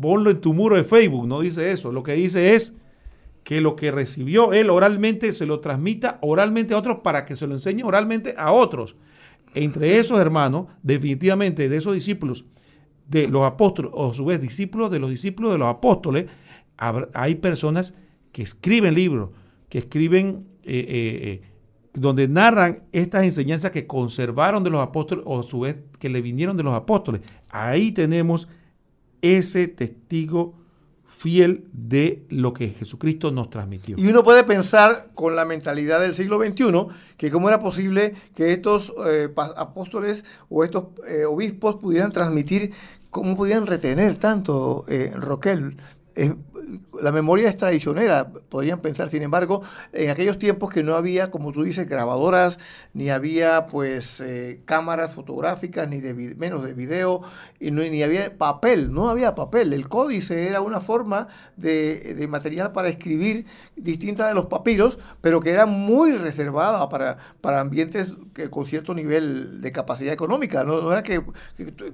ponlo 0.00 0.30
en 0.30 0.40
tu 0.40 0.52
muro 0.52 0.76
de 0.76 0.84
Facebook. 0.84 1.26
No 1.26 1.40
dice 1.40 1.70
eso. 1.70 1.92
Lo 1.92 2.02
que 2.02 2.14
dice 2.14 2.54
es 2.54 2.74
que 3.50 3.60
lo 3.60 3.74
que 3.74 3.90
recibió 3.90 4.52
él 4.52 4.70
oralmente 4.70 5.32
se 5.32 5.44
lo 5.44 5.58
transmita 5.58 6.18
oralmente 6.22 6.72
a 6.72 6.78
otros 6.78 6.98
para 7.02 7.24
que 7.24 7.34
se 7.34 7.48
lo 7.48 7.54
enseñe 7.54 7.82
oralmente 7.82 8.36
a 8.38 8.52
otros 8.52 8.94
entre 9.54 9.98
esos 9.98 10.20
hermanos, 10.20 10.66
definitivamente 10.84 11.68
de 11.68 11.76
esos 11.76 11.94
discípulos 11.94 12.44
de 13.08 13.26
los 13.26 13.42
apóstoles, 13.42 13.90
o 13.92 14.12
a 14.12 14.14
su 14.14 14.24
vez 14.24 14.40
discípulos 14.40 14.88
de 14.92 15.00
los 15.00 15.10
discípulos 15.10 15.50
de 15.50 15.58
los 15.58 15.66
apóstoles, 15.66 16.26
hay 17.12 17.34
personas 17.34 17.92
que 18.30 18.42
escriben 18.42 18.94
libros, 18.94 19.30
que 19.68 19.78
escriben, 19.78 20.46
eh, 20.62 20.86
eh, 20.88 21.20
eh, 21.22 21.42
donde 21.92 22.28
narran 22.28 22.84
estas 22.92 23.24
enseñanzas 23.24 23.72
que 23.72 23.88
conservaron 23.88 24.62
de 24.62 24.70
los 24.70 24.80
apóstoles, 24.80 25.24
o 25.26 25.40
a 25.40 25.42
su 25.42 25.58
vez 25.58 25.76
que 25.98 26.08
le 26.08 26.22
vinieron 26.22 26.56
de 26.56 26.62
los 26.62 26.74
apóstoles. 26.74 27.22
Ahí 27.48 27.90
tenemos 27.90 28.46
ese 29.22 29.66
testigo 29.66 30.59
fiel 31.10 31.64
de 31.72 32.24
lo 32.30 32.54
que 32.54 32.68
Jesucristo 32.68 33.32
nos 33.32 33.50
transmitió. 33.50 33.96
Y 33.98 34.06
uno 34.06 34.22
puede 34.22 34.44
pensar 34.44 35.10
con 35.14 35.34
la 35.34 35.44
mentalidad 35.44 36.00
del 36.00 36.14
siglo 36.14 36.38
XXI 36.38 36.86
que 37.16 37.30
cómo 37.30 37.48
era 37.48 37.58
posible 37.58 38.14
que 38.34 38.52
estos 38.52 38.94
eh, 39.06 39.28
apóstoles 39.56 40.24
o 40.48 40.62
estos 40.62 40.84
eh, 41.08 41.24
obispos 41.24 41.76
pudieran 41.76 42.12
transmitir, 42.12 42.72
cómo 43.10 43.36
pudieran 43.36 43.66
retener 43.66 44.16
tanto, 44.16 44.84
eh, 44.88 45.12
Roquel, 45.14 45.76
la 47.00 47.12
memoria 47.12 47.48
es 47.48 47.56
traicionera, 47.56 48.28
podrían 48.48 48.80
pensar. 48.80 49.08
Sin 49.08 49.22
embargo, 49.22 49.62
en 49.92 50.10
aquellos 50.10 50.38
tiempos 50.38 50.70
que 50.72 50.82
no 50.82 50.94
había, 50.94 51.30
como 51.30 51.52
tú 51.52 51.62
dices, 51.62 51.88
grabadoras, 51.88 52.58
ni 52.92 53.10
había 53.10 53.66
pues 53.66 54.20
eh, 54.20 54.62
cámaras 54.64 55.14
fotográficas, 55.14 55.88
ni 55.88 56.00
de 56.00 56.14
menos 56.14 56.64
de 56.64 56.74
video, 56.74 57.22
y 57.58 57.70
no, 57.70 57.82
ni 57.82 58.02
había 58.02 58.36
papel, 58.36 58.92
no 58.92 59.08
había 59.08 59.34
papel. 59.34 59.72
El 59.72 59.88
códice 59.88 60.48
era 60.48 60.60
una 60.60 60.80
forma 60.80 61.28
de, 61.56 62.26
material 62.28 62.72
para 62.72 62.88
escribir 62.88 63.46
distinta 63.76 64.28
de 64.28 64.34
los 64.34 64.46
papiros, 64.46 64.98
pero 65.20 65.40
que 65.40 65.50
era 65.50 65.66
muy 65.66 66.12
reservada 66.12 66.88
para, 66.88 67.18
para 67.40 67.60
ambientes 67.60 68.14
con 68.50 68.66
cierto 68.66 68.94
nivel 68.94 69.60
de 69.60 69.72
capacidad 69.72 70.12
económica. 70.12 70.64
No, 70.64 70.92
era 70.92 71.02
que, 71.02 71.22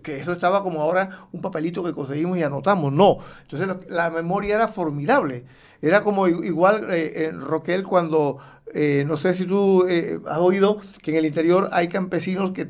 que, 0.02 0.20
eso 0.20 0.32
estaba 0.32 0.62
como 0.62 0.82
ahora 0.82 1.28
un 1.32 1.40
papelito 1.40 1.82
que 1.82 1.92
conseguimos 1.92 2.38
y 2.38 2.42
anotamos, 2.42 2.92
no. 2.92 3.18
Entonces 3.42 3.68
la 3.88 4.10
memoria 4.10 4.56
era 4.56 4.65
formidable. 4.68 5.44
Era 5.82 6.02
como 6.02 6.28
igual 6.28 6.86
eh, 6.90 7.28
en 7.28 7.40
Roquel 7.40 7.84
cuando, 7.84 8.38
eh, 8.72 9.05
no 9.06 9.16
sé 9.16 9.34
si 9.34 9.44
tú 9.44 9.86
eh, 9.88 10.18
has 10.26 10.38
oído 10.38 10.78
que 11.02 11.12
en 11.12 11.18
el 11.18 11.26
interior 11.26 11.68
hay 11.72 11.88
campesinos 11.88 12.52
que, 12.52 12.68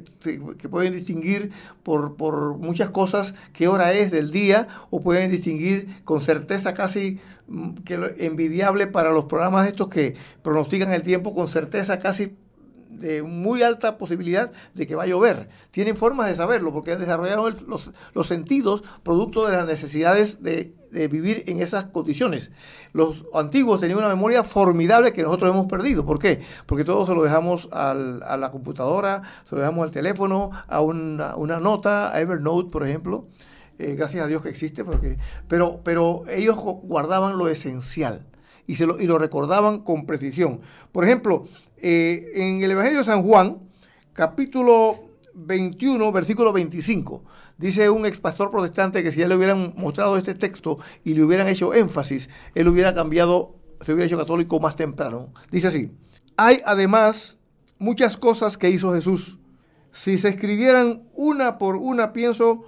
que 0.59 0.69
pueden 0.69 0.93
distinguir 0.93 1.53
por, 1.83 2.17
por, 2.17 2.59
muchas 2.59 2.91
cosas 2.91 3.35
qué 3.53 3.69
hora 3.69 3.93
es 3.93 4.11
del 4.11 4.31
día 4.31 4.69
o 4.91 5.03
pueden 5.03 5.31
distinguir 5.31 6.03
con 6.05 6.21
certeza 6.21 6.75
casi 6.75 7.21
mm, 7.47 7.75
que 7.85 8.15
envidiable 8.19 8.87
para 8.87 9.13
los 9.13 9.27
programas 9.27 9.69
estos 9.69 9.89
que 9.89 10.17
pronostican 10.43 10.93
el 10.93 11.03
tiempo 11.03 11.35
con 11.35 11.49
certeza 11.49 11.99
casi 11.99 12.37
de 12.99 13.23
muy 13.23 13.63
alta 13.63 13.99
posibilidad 13.99 14.53
de 14.75 14.87
que 14.87 14.95
va 14.95 15.05
a 15.05 15.07
llover. 15.07 15.49
Tienen 15.71 15.97
formas 15.97 16.29
de 16.29 16.37
saberlo 16.37 16.73
porque 16.73 16.93
han 16.93 16.99
desarrollado 16.99 17.51
los, 17.51 17.91
los, 18.15 18.27
sentidos 18.27 18.83
producto 19.03 19.47
de 19.47 19.53
las 19.53 19.67
necesidades 19.67 20.43
de, 20.43 20.73
de, 20.97 21.09
vivir 21.09 21.45
en 21.47 21.61
esas 21.61 21.87
condiciones. 21.87 22.51
Los 22.93 23.25
antiguos 23.35 23.81
tenían 23.81 23.99
una 23.99 24.09
memoria 24.09 24.43
formidable 24.43 25.13
que 25.13 25.23
nosotros 25.23 25.51
hemos 25.51 25.67
perdido. 25.67 26.05
¿Por 26.05 26.19
qué? 26.19 26.41
Porque 26.67 26.85
todo 26.85 27.07
se 27.07 27.15
lo 27.15 27.23
dejamos 27.23 27.69
al, 27.73 28.23
a 28.23 28.37
la 28.37 28.51
computadora, 28.51 29.23
se 29.45 29.55
lo 29.55 29.61
dejamos 29.61 29.85
al 29.85 29.91
teléfono, 29.91 30.51
a 30.67 30.81
una, 30.81 31.37
una 31.37 31.61
nota, 31.61 32.13
a 32.13 32.21
Evernote, 32.21 32.71
por 32.71 32.87
ejemplo. 32.87 33.27
Eh, 33.79 33.95
gracias 33.95 34.25
a 34.25 34.27
Dios 34.27 34.43
que 34.43 34.49
existe, 34.49 34.85
porque, 34.85 35.19
pero, 35.49 35.81
pero 35.85 36.25
ellos 36.29 36.57
guardaban 36.57 37.37
lo 37.37 37.49
esencial 37.49 38.25
y, 38.67 38.77
se 38.77 38.87
lo, 38.87 38.99
y 38.99 39.07
lo 39.07 39.19
recordaban 39.19 39.81
con 39.81 40.07
precisión. 40.07 40.61
Por 40.93 41.05
ejemplo, 41.05 41.47
eh, 41.77 42.33
en 42.35 42.63
el 42.63 42.71
Evangelio 42.71 43.01
de 43.01 43.05
San 43.05 43.23
Juan, 43.23 43.59
capítulo 44.15 45.06
21, 45.37 46.13
versículo 46.13 46.53
25, 46.53 47.23
dice 47.59 47.91
un 47.91 48.07
ex 48.07 48.21
pastor 48.21 48.51
protestante 48.51 49.03
que 49.03 49.13
si 49.13 49.21
ya 49.21 49.29
le 49.29 49.37
hubieran 49.37 49.75
mostrado 49.77 50.17
este 50.17 50.35
texto 50.35 50.79
y 51.05 51.13
le 51.13 51.23
hubieran 51.23 51.49
hecho 51.49 51.75
énfasis, 51.75 52.31
él 52.55 52.69
hubiera 52.69 52.95
cambiado, 52.95 53.55
se 53.83 53.93
hubiera 53.93 54.07
hecho 54.07 54.17
católico 54.17 54.59
más 54.61 54.77
temprano. 54.77 55.33
Dice 55.51 55.69
así, 55.69 55.93
hay 56.39 56.63
además 56.65 57.37
muchas 57.79 58.17
cosas 58.17 58.57
que 58.57 58.71
hizo 58.71 58.95
Jesús. 58.95 59.39
Si 59.93 60.17
se 60.17 60.29
escribieran 60.29 61.03
una 61.15 61.59
por 61.59 61.77
una, 61.77 62.15
pienso 62.15 62.65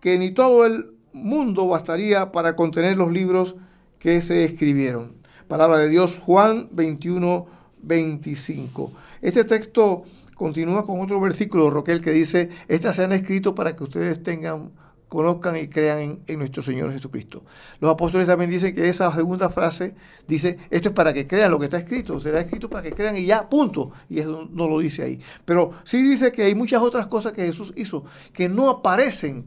que 0.00 0.18
ni 0.18 0.32
todo 0.32 0.66
el 0.66 0.94
mundo 1.14 1.66
bastaría 1.66 2.30
para 2.30 2.56
contener 2.56 2.98
los 2.98 3.10
libros 3.10 3.56
que 3.98 4.20
se 4.20 4.44
escribieron. 4.44 5.14
Palabra 5.48 5.78
de 5.78 5.88
Dios, 5.88 6.18
Juan 6.24 6.68
21, 6.72 7.46
25. 7.82 8.92
Este 9.22 9.44
texto 9.44 10.04
continúa 10.42 10.84
con 10.84 11.00
otro 11.00 11.20
versículo, 11.20 11.70
Roquel, 11.70 12.00
que 12.00 12.10
dice, 12.10 12.50
estas 12.66 12.96
se 12.96 13.04
han 13.04 13.12
escrito 13.12 13.54
para 13.54 13.76
que 13.76 13.84
ustedes 13.84 14.20
tengan, 14.24 14.72
conozcan 15.06 15.56
y 15.56 15.68
crean 15.68 16.18
en, 16.26 16.38
nuestro 16.40 16.64
Señor 16.64 16.92
Jesucristo. 16.92 17.44
Los 17.78 17.92
apóstoles 17.92 18.26
también 18.26 18.50
dicen 18.50 18.74
que 18.74 18.88
esa 18.88 19.14
segunda 19.14 19.50
frase 19.50 19.94
dice, 20.26 20.58
esto 20.70 20.88
es 20.88 20.94
para 20.96 21.12
que 21.12 21.28
crean 21.28 21.52
lo 21.52 21.60
que 21.60 21.66
está 21.66 21.78
escrito, 21.78 22.18
será 22.18 22.40
escrito 22.40 22.68
para 22.68 22.82
que 22.82 22.92
crean 22.92 23.16
y 23.16 23.24
ya, 23.24 23.48
punto. 23.48 23.92
Y 24.08 24.18
eso 24.18 24.48
no 24.50 24.66
lo 24.66 24.80
dice 24.80 25.04
ahí. 25.04 25.20
Pero 25.44 25.74
sí 25.84 26.02
dice 26.02 26.32
que 26.32 26.42
hay 26.42 26.56
muchas 26.56 26.82
otras 26.82 27.06
cosas 27.06 27.32
que 27.32 27.46
Jesús 27.46 27.72
hizo 27.76 28.04
que 28.32 28.48
no 28.48 28.68
aparecen 28.68 29.46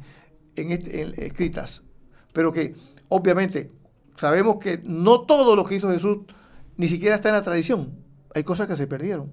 en, 0.56 0.72
este, 0.72 1.02
en 1.02 1.14
escritas, 1.18 1.84
pero 2.32 2.54
que 2.54 2.74
obviamente 3.10 3.70
sabemos 4.16 4.60
que 4.62 4.80
no 4.86 5.26
todo 5.26 5.58
lo 5.58 5.66
que 5.66 5.76
hizo 5.76 5.92
Jesús 5.92 6.20
ni 6.78 6.88
siquiera 6.88 7.16
está 7.16 7.28
en 7.28 7.36
la 7.36 7.42
tradición 7.42 8.06
hay 8.36 8.44
cosas 8.44 8.68
que 8.68 8.76
se 8.76 8.86
perdieron. 8.86 9.32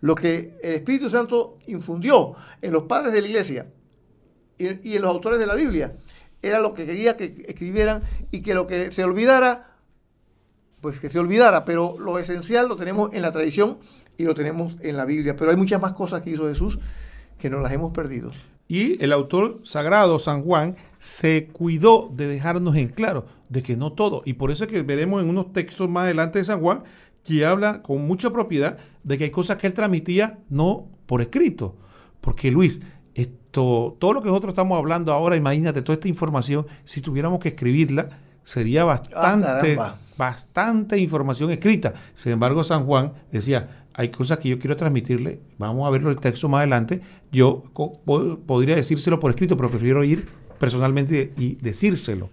Lo 0.00 0.14
que 0.14 0.58
el 0.62 0.74
Espíritu 0.74 1.10
Santo 1.10 1.56
infundió 1.66 2.34
en 2.62 2.72
los 2.72 2.84
padres 2.84 3.12
de 3.12 3.20
la 3.20 3.28
iglesia 3.28 3.66
y, 4.58 4.96
en 4.96 5.02
los 5.02 5.10
autores 5.10 5.38
de 5.38 5.46
la 5.46 5.54
Biblia 5.54 5.96
era 6.42 6.60
lo 6.60 6.74
que 6.74 6.86
quería 6.86 7.16
que 7.16 7.44
escribieran 7.48 8.02
y 8.30 8.40
que 8.40 8.54
lo 8.54 8.66
que 8.66 8.90
se 8.90 9.04
olvidara, 9.04 9.76
pues 10.80 10.98
que 10.98 11.10
se 11.10 11.18
olvidara, 11.18 11.66
pero 11.66 11.96
lo 11.98 12.18
esencial 12.18 12.68
lo 12.68 12.76
tenemos 12.76 13.10
en 13.12 13.22
la 13.22 13.30
tradición 13.30 13.78
y 14.16 14.24
lo 14.24 14.34
tenemos 14.34 14.74
en 14.80 14.96
la 14.96 15.04
Biblia. 15.04 15.36
Pero 15.36 15.50
hay 15.50 15.56
muchas 15.58 15.82
más 15.82 15.92
cosas 15.92 16.22
que 16.22 16.30
hizo 16.30 16.48
Jesús 16.48 16.78
que 17.38 17.50
nos 17.50 17.62
las 17.62 17.72
hemos 17.72 17.92
perdido. 17.92 18.32
Y 18.68 19.02
el 19.02 19.12
autor 19.12 19.60
sagrado, 19.64 20.18
San 20.18 20.42
Juan, 20.42 20.76
se 20.98 21.48
cuidó 21.48 22.08
de 22.14 22.28
dejarnos 22.28 22.76
en 22.76 22.88
claro 22.88 23.26
de 23.48 23.62
que 23.62 23.76
no 23.76 23.92
todo. 23.92 24.22
Y 24.24 24.34
por 24.34 24.50
eso 24.50 24.64
es 24.64 24.70
que 24.70 24.82
veremos 24.82 25.22
en 25.22 25.28
unos 25.28 25.52
textos 25.52 25.90
más 25.90 26.04
adelante 26.04 26.38
de 26.38 26.44
San 26.44 26.60
Juan 26.60 26.84
que 27.24 27.44
habla 27.44 27.82
con 27.82 28.06
mucha 28.06 28.30
propiedad 28.30 28.78
de 29.02 29.18
que 29.18 29.24
hay 29.24 29.30
cosas 29.30 29.56
que 29.56 29.66
él 29.66 29.72
transmitía 29.72 30.38
no 30.48 30.88
por 31.06 31.22
escrito. 31.22 31.76
Porque 32.20 32.50
Luis, 32.50 32.80
esto, 33.14 33.96
todo 33.98 34.12
lo 34.12 34.22
que 34.22 34.28
nosotros 34.28 34.52
estamos 34.52 34.78
hablando 34.78 35.12
ahora, 35.12 35.36
imagínate 35.36 35.82
toda 35.82 35.94
esta 35.94 36.08
información, 36.08 36.66
si 36.84 37.00
tuviéramos 37.00 37.40
que 37.40 37.48
escribirla, 37.50 38.08
sería 38.44 38.84
bastante, 38.84 39.76
ah, 39.78 39.96
bastante 40.16 40.98
información 40.98 41.50
escrita. 41.50 41.94
Sin 42.14 42.32
embargo, 42.32 42.64
San 42.64 42.84
Juan 42.84 43.12
decía, 43.32 43.86
hay 43.94 44.10
cosas 44.10 44.38
que 44.38 44.48
yo 44.48 44.58
quiero 44.58 44.76
transmitirle, 44.76 45.40
vamos 45.58 45.86
a 45.86 45.90
verlo 45.90 46.10
el 46.10 46.20
texto 46.20 46.48
más 46.48 46.60
adelante, 46.60 47.00
yo 47.32 47.62
podría 48.46 48.76
decírselo 48.76 49.18
por 49.20 49.30
escrito, 49.30 49.56
pero 49.56 49.70
prefiero 49.70 50.04
ir 50.04 50.26
personalmente 50.58 51.32
y 51.36 51.56
decírselo. 51.56 52.30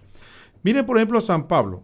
Miren, 0.62 0.86
por 0.86 0.96
ejemplo, 0.96 1.20
San 1.20 1.46
Pablo 1.48 1.82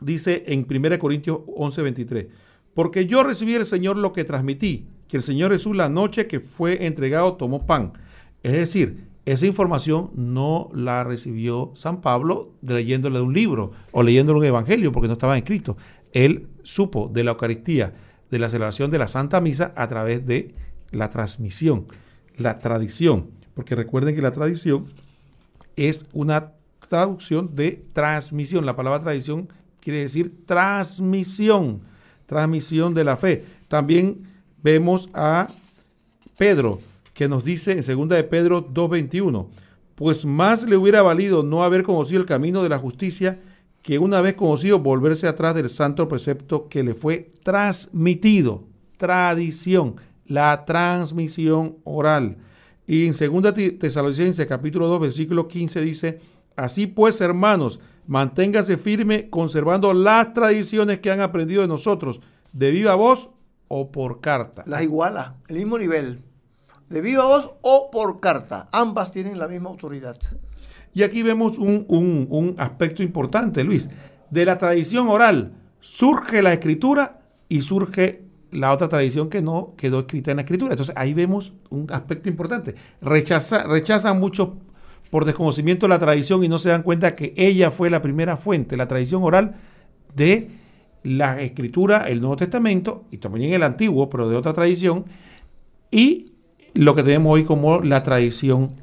dice 0.00 0.44
en 0.46 0.66
1 0.68 0.98
Corintios 0.98 1.40
11, 1.54 1.82
23, 1.82 2.26
porque 2.74 3.06
yo 3.06 3.22
recibí 3.22 3.52
del 3.52 3.66
Señor 3.66 3.96
lo 3.96 4.12
que 4.12 4.24
transmití, 4.24 4.86
que 5.08 5.16
el 5.16 5.22
Señor 5.22 5.52
Jesús 5.52 5.76
la 5.76 5.88
noche 5.88 6.26
que 6.26 6.40
fue 6.40 6.86
entregado 6.86 7.34
tomó 7.34 7.66
pan. 7.66 7.92
Es 8.42 8.52
decir, 8.52 9.08
esa 9.26 9.46
información 9.46 10.10
no 10.14 10.70
la 10.72 11.04
recibió 11.04 11.72
San 11.74 12.00
Pablo 12.00 12.54
leyéndole 12.62 13.18
de 13.18 13.24
un 13.24 13.34
libro 13.34 13.72
o 13.92 14.02
leyéndole 14.02 14.38
un 14.38 14.44
evangelio 14.44 14.92
porque 14.92 15.08
no 15.08 15.12
estaba 15.12 15.36
escrito. 15.36 15.76
Él 16.12 16.48
supo 16.62 17.08
de 17.12 17.24
la 17.24 17.32
Eucaristía, 17.32 17.92
de 18.30 18.38
la 18.38 18.48
celebración 18.48 18.90
de 18.90 18.98
la 18.98 19.08
Santa 19.08 19.40
Misa 19.40 19.72
a 19.76 19.88
través 19.88 20.24
de 20.26 20.54
la 20.90 21.10
transmisión, 21.10 21.86
la 22.36 22.58
tradición. 22.60 23.30
Porque 23.54 23.74
recuerden 23.74 24.14
que 24.14 24.22
la 24.22 24.32
tradición 24.32 24.86
es 25.76 26.06
una 26.12 26.54
traducción 26.88 27.54
de 27.54 27.84
transmisión. 27.92 28.64
La 28.64 28.76
palabra 28.76 29.00
tradición 29.00 29.48
quiere 29.80 30.00
decir 30.00 30.44
transmisión, 30.46 31.80
transmisión 32.26 32.94
de 32.94 33.04
la 33.04 33.16
fe. 33.16 33.44
También 33.68 34.22
vemos 34.62 35.08
a 35.14 35.48
Pedro, 36.36 36.80
que 37.14 37.28
nos 37.28 37.44
dice 37.44 37.72
en 37.72 37.80
2 37.80 38.08
de 38.08 38.24
Pedro 38.24 38.66
2.21, 38.68 39.46
pues 39.94 40.24
más 40.24 40.64
le 40.64 40.76
hubiera 40.76 41.02
valido 41.02 41.42
no 41.42 41.62
haber 41.62 41.82
conocido 41.82 42.20
el 42.20 42.26
camino 42.26 42.62
de 42.62 42.68
la 42.68 42.78
justicia 42.78 43.38
que 43.82 43.98
una 43.98 44.20
vez 44.20 44.34
conocido 44.34 44.78
volverse 44.78 45.26
atrás 45.26 45.54
del 45.54 45.70
santo 45.70 46.08
precepto 46.08 46.68
que 46.68 46.82
le 46.82 46.94
fue 46.94 47.30
transmitido, 47.42 48.64
tradición, 48.96 49.96
la 50.26 50.64
transmisión 50.64 51.76
oral. 51.84 52.36
Y 52.86 53.06
en 53.06 53.12
2 53.12 53.78
Tesalonicenses 53.78 54.46
capítulo 54.46 54.88
2 54.88 55.00
versículo 55.00 55.48
15 55.48 55.80
dice, 55.80 56.18
así 56.56 56.86
pues 56.86 57.20
hermanos, 57.20 57.80
Manténgase 58.10 58.76
firme 58.76 59.30
conservando 59.30 59.92
las 59.92 60.34
tradiciones 60.34 60.98
que 60.98 61.12
han 61.12 61.20
aprendido 61.20 61.62
de 61.62 61.68
nosotros, 61.68 62.20
de 62.52 62.72
viva 62.72 62.96
voz 62.96 63.30
o 63.68 63.92
por 63.92 64.20
carta. 64.20 64.64
Las 64.66 64.82
iguala, 64.82 65.36
el 65.46 65.58
mismo 65.58 65.78
nivel. 65.78 66.20
De 66.88 67.02
viva 67.02 67.24
voz 67.24 67.52
o 67.62 67.88
por 67.92 68.18
carta. 68.18 68.68
Ambas 68.72 69.12
tienen 69.12 69.38
la 69.38 69.46
misma 69.46 69.70
autoridad. 69.70 70.16
Y 70.92 71.04
aquí 71.04 71.22
vemos 71.22 71.56
un, 71.56 71.86
un 71.88 72.56
aspecto 72.58 73.04
importante, 73.04 73.62
Luis. 73.62 73.88
De 74.28 74.44
la 74.44 74.58
tradición 74.58 75.08
oral 75.08 75.52
surge 75.78 76.42
la 76.42 76.52
escritura 76.52 77.20
y 77.48 77.62
surge 77.62 78.24
la 78.50 78.72
otra 78.72 78.88
tradición 78.88 79.30
que 79.30 79.40
no 79.40 79.74
quedó 79.76 80.00
escrita 80.00 80.32
en 80.32 80.38
la 80.38 80.42
escritura. 80.42 80.72
Entonces 80.72 80.96
ahí 80.98 81.14
vemos 81.14 81.52
un 81.68 81.86
aspecto 81.92 82.28
importante. 82.28 82.74
Rechaza, 83.00 83.62
rechazan 83.68 84.18
muchos 84.18 84.48
por 85.10 85.24
desconocimiento 85.24 85.86
de 85.86 85.90
la 85.90 85.98
tradición 85.98 86.42
y 86.44 86.48
no 86.48 86.58
se 86.58 86.70
dan 86.70 86.82
cuenta 86.82 87.16
que 87.16 87.34
ella 87.36 87.70
fue 87.70 87.90
la 87.90 88.00
primera 88.00 88.36
fuente, 88.36 88.76
la 88.76 88.88
tradición 88.88 89.22
oral 89.22 89.56
de 90.14 90.48
la 91.02 91.40
escritura, 91.40 92.08
el 92.08 92.20
Nuevo 92.20 92.36
Testamento, 92.36 93.04
y 93.10 93.18
también 93.18 93.52
el 93.52 93.62
Antiguo, 93.62 94.08
pero 94.08 94.28
de 94.28 94.36
otra 94.36 94.52
tradición, 94.52 95.04
y 95.90 96.32
lo 96.74 96.94
que 96.94 97.02
tenemos 97.02 97.32
hoy 97.32 97.44
como 97.44 97.80
la 97.80 98.02
tradición 98.02 98.74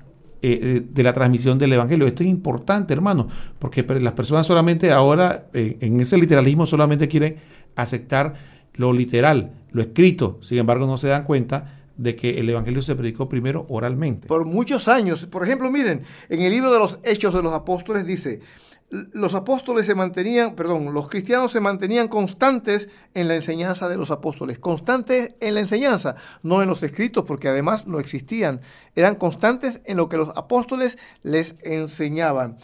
eh, 0.41 0.60
eh, 0.62 0.84
de 0.88 1.04
la 1.04 1.14
transmisión 1.14 1.58
del 1.58 1.74
Evangelio. 1.74 2.06
Esto 2.06 2.24
es 2.24 2.30
importante, 2.30 2.94
hermano, 2.94 3.28
porque 3.60 3.84
las 3.84 4.14
personas 4.14 4.45
solamente 4.45 4.91
ahora, 4.91 5.48
eh, 5.54 5.78
en 5.82 5.99
ese 5.99 6.18
literalismo, 6.18 6.66
solamente 6.66 7.08
quieren 7.08 7.38
aceptar 7.76 8.36
lo 8.74 8.94
literal, 8.94 9.54
lo 9.72 9.82
escrito, 9.82 10.38
sin 10.41 10.60
embargo 10.60 10.86
no 10.86 10.98
se 10.98 11.08
dan 11.08 11.24
cuenta 11.24 11.77
de 11.98 12.15
que 12.15 12.40
el 12.40 12.49
Evangelio 12.49 12.82
se 12.82 12.95
predicó 12.95 13.28
primero 13.28 13.65
oralmente. 13.69 14.28
Por 14.28 14.45
muchos 14.45 14.88
años. 14.88 15.26
Por 15.26 15.44
ejemplo, 15.44 15.69
miren, 15.72 16.03
en 16.30 16.41
el 16.41 16.52
libro 16.52 16.72
de 16.72 16.80
los 16.80 16.99
Hechos 17.03 17.34
de 17.34 17.41
los 17.41 17.53
Apóstoles 17.53 18.06
dice, 18.06 18.41
los 18.90 19.34
apóstoles 19.34 19.86
se 19.86 19.95
mantenían, 19.95 20.56
perdón, 20.56 20.94
los 20.94 21.10
cristianos 21.10 21.52
se 21.52 21.60
mantenían 21.60 22.07
constantes 22.07 22.88
en 23.14 23.28
la 23.28 23.36
enseñanza 23.36 23.90
de 23.90 23.98
los 23.98 24.11
apóstoles, 24.11 24.60
constantes 24.60 25.34
en 25.41 25.56
la 25.56 25.60
enseñanza, 25.60 26.15
no 26.41 26.61
en 26.61 26.69
los 26.69 26.84
escritos, 26.84 27.26
porque 27.26 27.49
además 27.49 27.86
no 27.86 27.99
existían, 27.99 28.61
eran 28.95 29.15
constantes 29.15 29.82
en 29.84 29.98
lo 29.98 30.07
que 30.07 30.15
los 30.15 30.30
apóstoles 30.38 30.98
les 31.22 31.56
enseñaban. 31.64 32.60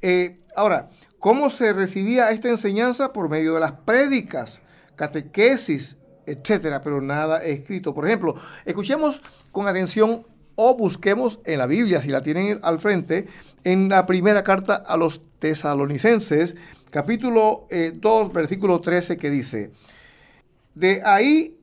Eh, 0.00 0.38
ahora, 0.54 0.90
¿cómo 1.18 1.50
se 1.50 1.72
recibía 1.72 2.30
esta 2.30 2.50
enseñanza? 2.50 3.12
Por 3.12 3.28
medio 3.28 3.54
de 3.54 3.60
las 3.60 3.72
prédicas, 3.72 4.60
catequesis, 4.94 5.96
etcétera, 6.26 6.82
pero 6.82 7.00
nada 7.00 7.42
escrito. 7.44 7.94
Por 7.94 8.06
ejemplo, 8.06 8.34
escuchemos 8.64 9.22
con 9.52 9.68
atención 9.68 10.26
o 10.56 10.76
busquemos 10.76 11.40
en 11.44 11.58
la 11.58 11.66
Biblia, 11.66 12.00
si 12.00 12.08
la 12.08 12.22
tienen 12.22 12.60
al 12.62 12.78
frente, 12.78 13.26
en 13.64 13.88
la 13.88 14.06
primera 14.06 14.42
carta 14.44 14.74
a 14.74 14.96
los 14.96 15.20
tesalonicenses, 15.38 16.54
capítulo 16.90 17.66
2, 17.70 17.70
eh, 17.70 18.30
versículo 18.32 18.80
13, 18.80 19.16
que 19.16 19.30
dice, 19.30 19.72
de 20.74 21.02
ahí 21.04 21.58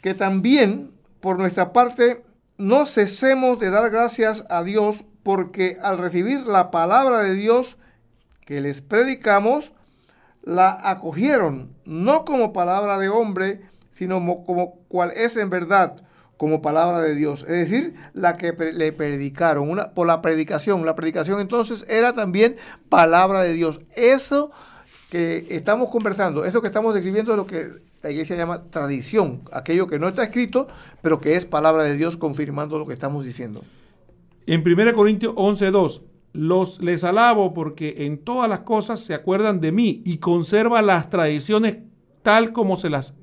que 0.00 0.14
también 0.14 0.90
por 1.20 1.38
nuestra 1.38 1.72
parte 1.72 2.24
no 2.58 2.86
cesemos 2.86 3.58
de 3.58 3.70
dar 3.70 3.90
gracias 3.90 4.44
a 4.48 4.62
Dios 4.62 5.04
porque 5.22 5.78
al 5.82 5.98
recibir 5.98 6.46
la 6.46 6.70
palabra 6.70 7.20
de 7.20 7.34
Dios 7.34 7.76
que 8.44 8.60
les 8.60 8.80
predicamos, 8.80 9.72
la 10.42 10.76
acogieron 10.82 11.76
no 11.84 12.24
como 12.24 12.52
palabra 12.52 12.98
de 12.98 13.08
hombre, 13.08 13.62
sino 13.94 14.44
como, 14.44 14.80
cual 14.88 15.12
es 15.14 15.36
en 15.36 15.50
verdad 15.50 16.02
como 16.36 16.60
palabra 16.60 17.00
de 17.00 17.14
Dios, 17.14 17.42
es 17.42 17.68
decir, 17.68 17.94
la 18.14 18.36
que 18.36 18.52
le 18.52 18.92
predicaron, 18.92 19.70
una, 19.70 19.92
por 19.92 20.08
la 20.08 20.20
predicación. 20.22 20.84
La 20.84 20.96
predicación 20.96 21.40
entonces 21.40 21.84
era 21.88 22.14
también 22.14 22.56
palabra 22.88 23.42
de 23.42 23.52
Dios. 23.52 23.80
Eso 23.94 24.50
que 25.08 25.46
estamos 25.50 25.88
conversando, 25.90 26.44
eso 26.44 26.60
que 26.60 26.66
estamos 26.66 26.94
describiendo 26.94 27.30
es 27.30 27.36
lo 27.36 27.46
que 27.46 27.70
la 28.02 28.10
iglesia 28.10 28.34
llama 28.34 28.64
tradición, 28.70 29.42
aquello 29.52 29.86
que 29.86 30.00
no 30.00 30.08
está 30.08 30.24
escrito, 30.24 30.66
pero 31.00 31.20
que 31.20 31.36
es 31.36 31.44
palabra 31.44 31.84
de 31.84 31.96
Dios 31.96 32.16
confirmando 32.16 32.78
lo 32.78 32.86
que 32.86 32.94
estamos 32.94 33.24
diciendo. 33.24 33.62
En 34.46 34.62
1 34.66 34.92
Corintios 34.94 35.34
11:2, 35.36 36.02
los 36.32 36.82
les 36.82 37.04
alabo 37.04 37.54
porque 37.54 38.06
en 38.06 38.18
todas 38.18 38.48
las 38.48 38.60
cosas 38.60 39.00
se 39.00 39.14
acuerdan 39.14 39.60
de 39.60 39.70
mí 39.70 40.02
y 40.04 40.18
conservan 40.18 40.86
las 40.86 41.10
tradiciones 41.10 41.78
tal 42.22 42.52
como 42.52 42.76
se 42.76 42.90
las 42.90 43.14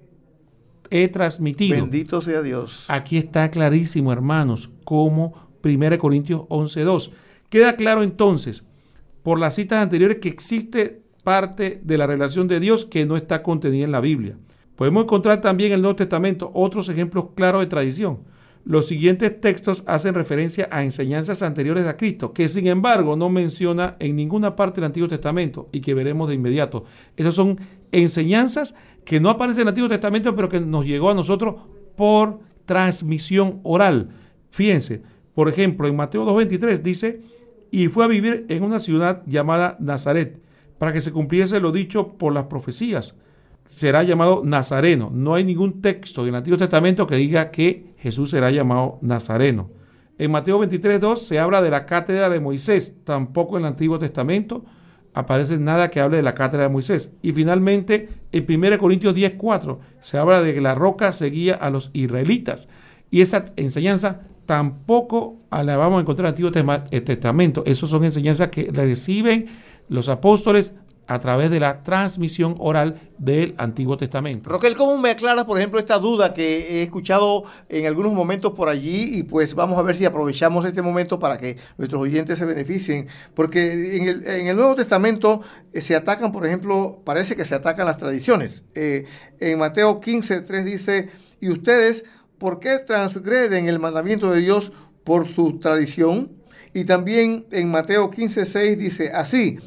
he 0.91 1.07
transmitido. 1.07 1.77
Bendito 1.77 2.21
sea 2.21 2.41
Dios. 2.41 2.85
Aquí 2.87 3.17
está 3.17 3.49
clarísimo, 3.51 4.11
hermanos, 4.11 4.69
como 4.83 5.33
1 5.63 5.97
Corintios 5.97 6.41
11:2. 6.49 7.11
Queda 7.49 7.75
claro 7.75 8.03
entonces, 8.03 8.63
por 9.23 9.39
las 9.39 9.55
citas 9.55 9.81
anteriores, 9.81 10.17
que 10.17 10.29
existe 10.29 11.01
parte 11.23 11.81
de 11.83 11.97
la 11.97 12.07
relación 12.07 12.47
de 12.47 12.59
Dios 12.59 12.85
que 12.85 13.05
no 13.05 13.17
está 13.17 13.43
contenida 13.43 13.85
en 13.85 13.91
la 13.91 14.01
Biblia. 14.01 14.37
Podemos 14.75 15.03
encontrar 15.03 15.41
también 15.41 15.71
en 15.71 15.75
el 15.75 15.81
Nuevo 15.81 15.97
Testamento 15.97 16.51
otros 16.53 16.87
ejemplos 16.89 17.27
claros 17.35 17.61
de 17.61 17.67
tradición. 17.67 18.19
Los 18.65 18.87
siguientes 18.87 19.39
textos 19.41 19.83
hacen 19.87 20.13
referencia 20.13 20.67
a 20.71 20.83
enseñanzas 20.83 21.41
anteriores 21.41 21.85
a 21.85 21.97
Cristo, 21.97 22.33
que 22.33 22.47
sin 22.49 22.67
embargo 22.67 23.15
no 23.15 23.29
menciona 23.29 23.95
en 23.99 24.15
ninguna 24.15 24.55
parte 24.55 24.75
del 24.75 24.85
Antiguo 24.85 25.07
Testamento 25.07 25.69
y 25.71 25.81
que 25.81 25.93
veremos 25.93 26.29
de 26.29 26.35
inmediato. 26.35 26.85
Esas 27.17 27.35
son 27.35 27.59
enseñanzas 27.91 28.75
que 29.10 29.19
no 29.19 29.31
aparecen 29.31 29.61
en 29.61 29.64
el 29.64 29.69
Antiguo 29.69 29.90
Testamento, 29.90 30.36
pero 30.36 30.49
que 30.49 30.60
nos 30.60 30.86
llegó 30.86 31.10
a 31.10 31.15
nosotros 31.15 31.56
por 31.95 32.41
transmisión 32.65 33.60
oral. 33.64 34.10
Fíjense, 34.52 35.02
por 35.34 35.49
ejemplo, 35.49 35.88
en 35.88 35.95
Mateo 35.95 36.27
2.23 36.27 36.80
dice, 36.84 37.22
y 37.72 37.88
fue 37.88 38.06
a 38.06 38.07
vivir 38.07 38.45
en 38.49 38.61
una 38.61 38.80
ciudad 38.80 39.23
llamada 39.26 39.77
Nazaret, 39.80 40.40
para 40.77 40.94
que 40.94 41.02
se 41.02 41.11
cumpliese 41.11 41.60
lo 41.60 41.72
dicho 41.72 42.19
por 42.19 42.34
las 42.34 42.45
profecías 42.45 43.15
será 43.68 44.03
llamado 44.03 44.44
Nazareno. 44.45 45.11
No 45.11 45.34
hay 45.34 45.44
ningún 45.44 45.81
texto 45.81 46.22
en 46.22 46.30
el 46.30 46.36
Antiguo 46.36 46.57
Testamento 46.57 47.07
que 47.07 47.15
diga 47.15 47.49
que 47.49 47.94
Jesús 47.98 48.30
será 48.30 48.52
llamado 48.52 48.99
Nazareno. 49.02 49.72
En 50.19 50.30
Mateo 50.30 50.60
23.2 50.60 51.18
se 51.18 51.40
habla 51.40 51.64
de 51.64 51.72
la 51.72 51.88
cátedra 51.88 52.30
de 52.30 52.40
Moisés. 52.40 52.95
Tampoco 53.06 53.57
en 53.57 53.64
el 53.64 53.69
Antiguo 53.69 53.98
Testamento 53.98 54.65
aparece 55.14 55.57
nada 55.57 55.90
que 55.90 55.99
hable 55.99 56.18
de 56.18 56.23
la 56.23 56.34
cátedra 56.34 56.64
de 56.64 56.69
Moisés. 56.69 57.10
Y 57.22 57.31
finalmente, 57.31 58.10
en 58.31 58.45
1 58.48 58.77
Corintios 58.77 59.15
10.4 59.15 59.80
se 60.02 60.18
habla 60.18 60.41
de 60.41 60.53
que 60.53 60.61
la 60.61 60.76
roca 60.76 61.11
seguía 61.11 61.56
a 61.56 61.69
los 61.69 61.90
israelitas. 61.94 62.68
Y 63.11 63.22
esa 63.22 63.45
enseñanza 63.56 64.22
tampoco 64.45 65.38
la 65.52 65.77
vamos 65.77 65.99
a 65.99 66.02
encontrar 66.02 66.26
en 66.26 66.41
el 66.41 66.49
Antiguo 66.49 66.81
eh, 66.91 67.02
Testamento. 67.02 67.64
Esas 67.65 67.90
son 67.90 68.03
enseñanzas 68.03 68.49
que 68.49 68.69
reciben 68.72 69.48
los 69.90 70.10
apóstoles 70.10 70.73
a 71.10 71.18
través 71.19 71.49
de 71.49 71.60
la 71.60 71.81
transmisión 71.81 72.56
oral 72.60 73.02
del 73.18 73.56
Antiguo 73.57 73.98
Testamento. 73.98 74.48
Roquel, 74.48 74.77
¿cómo 74.77 74.95
me 74.99 75.10
aclara, 75.10 75.44
por 75.44 75.57
ejemplo, 75.57 75.80
esta 75.80 75.98
duda 75.98 76.36
que 76.36 76.77
he 76.77 76.84
escuchado 76.84 77.45
en 77.68 77.88
algunos 77.88 78.14
momentos 78.14 78.52
por 78.53 78.69
allí? 78.69 79.18
Y 79.18 79.23
pues 79.23 79.56
vamos 79.56 79.80
a 79.80 79.81
ver 79.81 79.98
si 79.98 80.06
aprovechamos 80.06 80.65
este 80.65 80.84
momento 80.84 81.18
para 81.18 81.40
que 81.40 81.57
nuestros 81.80 81.99
oyentes 81.99 82.38
se 82.38 82.45
beneficien. 82.45 83.07
Porque 83.34 83.98
en 83.98 84.49
el, 84.49 84.56
Nuevo 84.56 84.76
Testamento 84.76 85.41
eh, 85.73 85.81
se 85.81 85.95
atacan, 85.95 86.31
por 86.31 86.45
ejemplo, 86.45 87.02
parece 87.03 87.36
que 87.36 87.44
se 87.44 87.56
atacan 87.56 87.88
las 87.88 87.98
tradiciones. 87.98 88.64
Eh, 88.76 89.06
en 89.40 89.57
Mateo 89.57 89.99
15, 89.99 90.41
3 90.41 90.64
dice, 90.64 91.10
y 91.41 91.49
ustedes, 91.49 92.06
¿por 92.38 92.60
qué 92.60 92.77
transgreden 92.77 93.68
el 93.68 93.80
mandamiento 93.80 94.30
de 94.30 94.41
Dios 94.41 94.72
por 95.03 95.27
su 95.27 95.57
tradición? 95.57 96.34
Y 96.72 96.84
también 96.84 97.48
en 97.49 97.72
Mateo 97.72 98.11
15, 98.11 98.45
6 98.45 98.77
dice, 98.77 99.11
así, 99.11 99.57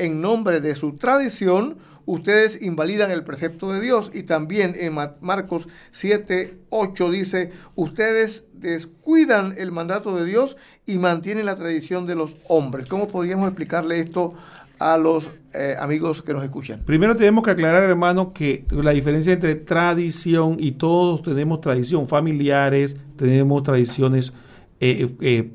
en 0.00 0.20
nombre 0.20 0.60
de 0.60 0.74
su 0.74 0.96
tradición, 0.96 1.78
ustedes 2.06 2.60
invalidan 2.60 3.10
el 3.10 3.22
precepto 3.22 3.72
de 3.72 3.80
Dios. 3.80 4.10
Y 4.14 4.24
también 4.24 4.74
en 4.78 4.94
Marcos 5.20 5.68
7, 5.92 6.58
8 6.70 7.10
dice, 7.10 7.52
ustedes 7.74 8.44
descuidan 8.52 9.54
el 9.58 9.72
mandato 9.72 10.16
de 10.16 10.24
Dios 10.24 10.56
y 10.86 10.98
mantienen 10.98 11.46
la 11.46 11.56
tradición 11.56 12.06
de 12.06 12.14
los 12.14 12.36
hombres. 12.48 12.86
¿Cómo 12.86 13.08
podríamos 13.08 13.46
explicarle 13.46 14.00
esto 14.00 14.34
a 14.78 14.96
los 14.96 15.28
eh, 15.52 15.76
amigos 15.78 16.22
que 16.22 16.32
nos 16.32 16.42
escuchan? 16.42 16.82
Primero 16.84 17.16
tenemos 17.16 17.44
que 17.44 17.50
aclarar, 17.50 17.84
hermano, 17.84 18.32
que 18.32 18.64
la 18.70 18.90
diferencia 18.92 19.32
entre 19.32 19.54
tradición 19.54 20.56
y 20.58 20.72
todos 20.72 21.22
tenemos 21.22 21.60
tradición, 21.60 22.06
familiares, 22.06 22.96
tenemos 23.16 23.62
tradiciones 23.62 24.32
eh, 24.80 25.14
eh, 25.20 25.50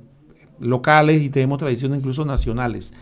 locales 0.60 1.22
y 1.22 1.30
tenemos 1.30 1.58
tradiciones 1.58 2.00
incluso 2.00 2.26
nacionales. 2.26 2.94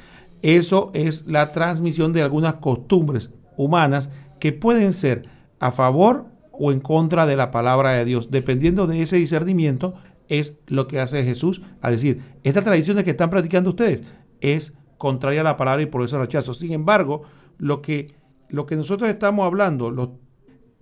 Eso 0.44 0.92
es 0.94 1.26
la 1.26 1.52
transmisión 1.54 2.14
de 2.14 2.22
algunas 2.22 2.56
costumbres 2.56 3.32
humanas 3.58 4.10
que 4.40 4.52
pueden 4.52 4.94
ser 4.94 5.24
a 5.60 5.72
favor 5.72 6.26
o 6.52 6.72
en 6.72 6.82
contra 6.82 7.26
de 7.26 7.38
la 7.38 7.50
palabra 7.50 7.94
de 7.94 8.06
Dios. 8.06 8.30
Dependiendo 8.30 8.86
de 8.86 9.02
ese 9.02 9.16
discernimiento, 9.16 9.96
es 10.28 10.58
lo 10.68 10.88
que 10.88 11.00
hace 11.00 11.24
Jesús 11.24 11.62
a 11.82 11.90
decir, 11.90 12.22
estas 12.44 12.66
tradiciones 12.66 13.06
que 13.06 13.12
están 13.12 13.30
practicando 13.30 13.72
ustedes 13.72 14.04
es 14.42 14.74
contraria 14.98 15.42
a 15.42 15.46
la 15.46 15.58
palabra 15.58 15.82
y 15.82 15.86
por 15.88 16.04
eso 16.04 16.20
rechazo. 16.20 16.54
Sin 16.54 16.74
embargo, 16.74 17.24
lo 17.58 17.82
que, 17.82 18.16
lo 18.50 18.66
que 18.66 18.76
nosotros 18.76 19.10
estamos 19.10 19.46
hablando, 19.46 20.20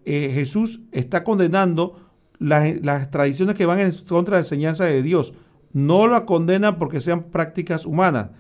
eh, 0.06 0.32
Jesús 0.34 0.82
está 0.92 1.24
condenando 1.24 2.10
las, 2.40 2.82
las, 2.84 3.12
tradiciones 3.12 3.56
que 3.56 3.68
van 3.68 3.80
en 3.80 3.92
contra 4.08 4.38
de 4.38 4.42
la 4.42 4.46
enseñanza 4.46 4.86
de 4.86 5.04
Dios. 5.04 5.34
No 5.72 6.08
la 6.08 6.26
condena 6.26 6.80
porque 6.80 7.00
sean 7.00 7.26
prácticas 7.26 7.86
humanas, 7.86 8.32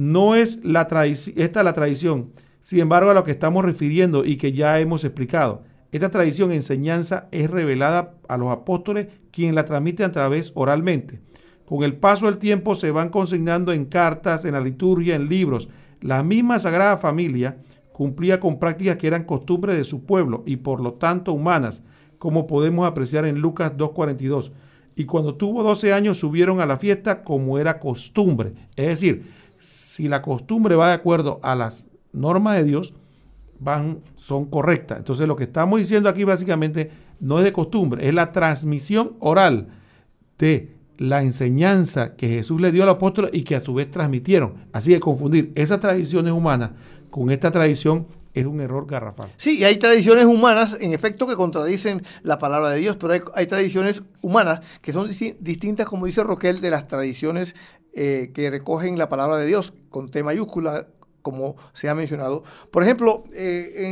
no 0.00 0.34
es 0.34 0.64
la 0.64 0.88
esta 1.36 1.62
la 1.62 1.74
tradición, 1.74 2.30
sin 2.62 2.78
embargo, 2.78 3.10
a 3.10 3.14
lo 3.14 3.22
que 3.22 3.32
estamos 3.32 3.62
refiriendo 3.62 4.24
y 4.24 4.38
que 4.38 4.52
ya 4.52 4.80
hemos 4.80 5.04
explicado. 5.04 5.62
Esta 5.92 6.10
tradición, 6.10 6.52
enseñanza, 6.52 7.28
es 7.32 7.50
revelada 7.50 8.14
a 8.26 8.38
los 8.38 8.50
apóstoles, 8.50 9.08
quien 9.30 9.54
la 9.54 9.66
transmite 9.66 10.02
a 10.02 10.10
través 10.10 10.52
oralmente. 10.54 11.20
Con 11.66 11.82
el 11.82 11.96
paso 11.96 12.24
del 12.24 12.38
tiempo 12.38 12.74
se 12.76 12.90
van 12.92 13.10
consignando 13.10 13.74
en 13.74 13.84
cartas, 13.84 14.46
en 14.46 14.54
la 14.54 14.62
liturgia, 14.62 15.16
en 15.16 15.28
libros. 15.28 15.68
La 16.00 16.22
misma 16.22 16.58
Sagrada 16.58 16.96
Familia 16.96 17.58
cumplía 17.92 18.40
con 18.40 18.58
prácticas 18.58 18.96
que 18.96 19.06
eran 19.06 19.24
costumbres 19.24 19.76
de 19.76 19.84
su 19.84 20.06
pueblo 20.06 20.44
y 20.46 20.56
por 20.56 20.80
lo 20.80 20.94
tanto 20.94 21.34
humanas, 21.34 21.82
como 22.18 22.46
podemos 22.46 22.86
apreciar 22.86 23.26
en 23.26 23.40
Lucas 23.40 23.76
2.42. 23.76 24.50
Y 24.96 25.04
cuando 25.04 25.34
tuvo 25.34 25.62
12 25.62 25.92
años 25.92 26.16
subieron 26.18 26.60
a 26.60 26.66
la 26.66 26.78
fiesta 26.78 27.22
como 27.22 27.58
era 27.58 27.78
costumbre. 27.78 28.54
Es 28.76 28.86
decir, 28.86 29.39
si 29.60 30.08
la 30.08 30.22
costumbre 30.22 30.74
va 30.74 30.88
de 30.88 30.94
acuerdo 30.94 31.38
a 31.42 31.54
las 31.54 31.86
normas 32.12 32.56
de 32.56 32.64
Dios, 32.64 32.94
van, 33.60 34.00
son 34.16 34.46
correctas. 34.46 34.98
Entonces 34.98 35.28
lo 35.28 35.36
que 35.36 35.44
estamos 35.44 35.78
diciendo 35.78 36.08
aquí 36.08 36.24
básicamente 36.24 36.90
no 37.20 37.38
es 37.38 37.44
de 37.44 37.52
costumbre, 37.52 38.08
es 38.08 38.14
la 38.14 38.32
transmisión 38.32 39.12
oral 39.20 39.68
de 40.38 40.74
la 40.96 41.22
enseñanza 41.22 42.16
que 42.16 42.28
Jesús 42.28 42.60
le 42.60 42.72
dio 42.72 42.82
al 42.82 42.88
apóstol 42.88 43.30
y 43.32 43.42
que 43.42 43.56
a 43.56 43.60
su 43.60 43.74
vez 43.74 43.90
transmitieron. 43.90 44.66
Así 44.72 44.90
que 44.90 45.00
confundir 45.00 45.52
esas 45.54 45.80
tradiciones 45.80 46.32
humanas 46.32 46.70
con 47.10 47.30
esta 47.30 47.50
tradición 47.50 48.06
es 48.34 48.46
un 48.46 48.60
error 48.60 48.86
garrafal. 48.86 49.30
Sí, 49.36 49.58
y 49.58 49.64
hay 49.64 49.76
tradiciones 49.76 50.24
humanas, 50.24 50.76
en 50.80 50.92
efecto, 50.92 51.26
que 51.26 51.36
contradicen 51.36 52.02
la 52.22 52.38
palabra 52.38 52.70
de 52.70 52.78
Dios, 52.78 52.96
pero 52.96 53.14
hay, 53.34 53.46
tradiciones 53.46 54.02
humanas 54.20 54.60
que 54.80 54.92
son 54.92 55.10
distintas, 55.40 55.86
como 55.86 56.06
dice 56.06 56.22
Roquel, 56.22 56.60
de 56.60 56.70
las 56.70 56.86
tradiciones 56.86 57.56
eh, 57.92 58.30
que 58.34 58.50
recogen 58.50 58.98
la 58.98 59.08
palabra 59.08 59.36
de 59.36 59.46
Dios 59.46 59.72
con 59.88 60.10
T 60.10 60.22
mayúscula, 60.22 60.86
como 61.22 61.56
se 61.72 61.88
ha 61.88 61.94
mencionado. 61.94 62.44
Por 62.70 62.82
ejemplo, 62.82 63.24
eh, 63.34 63.88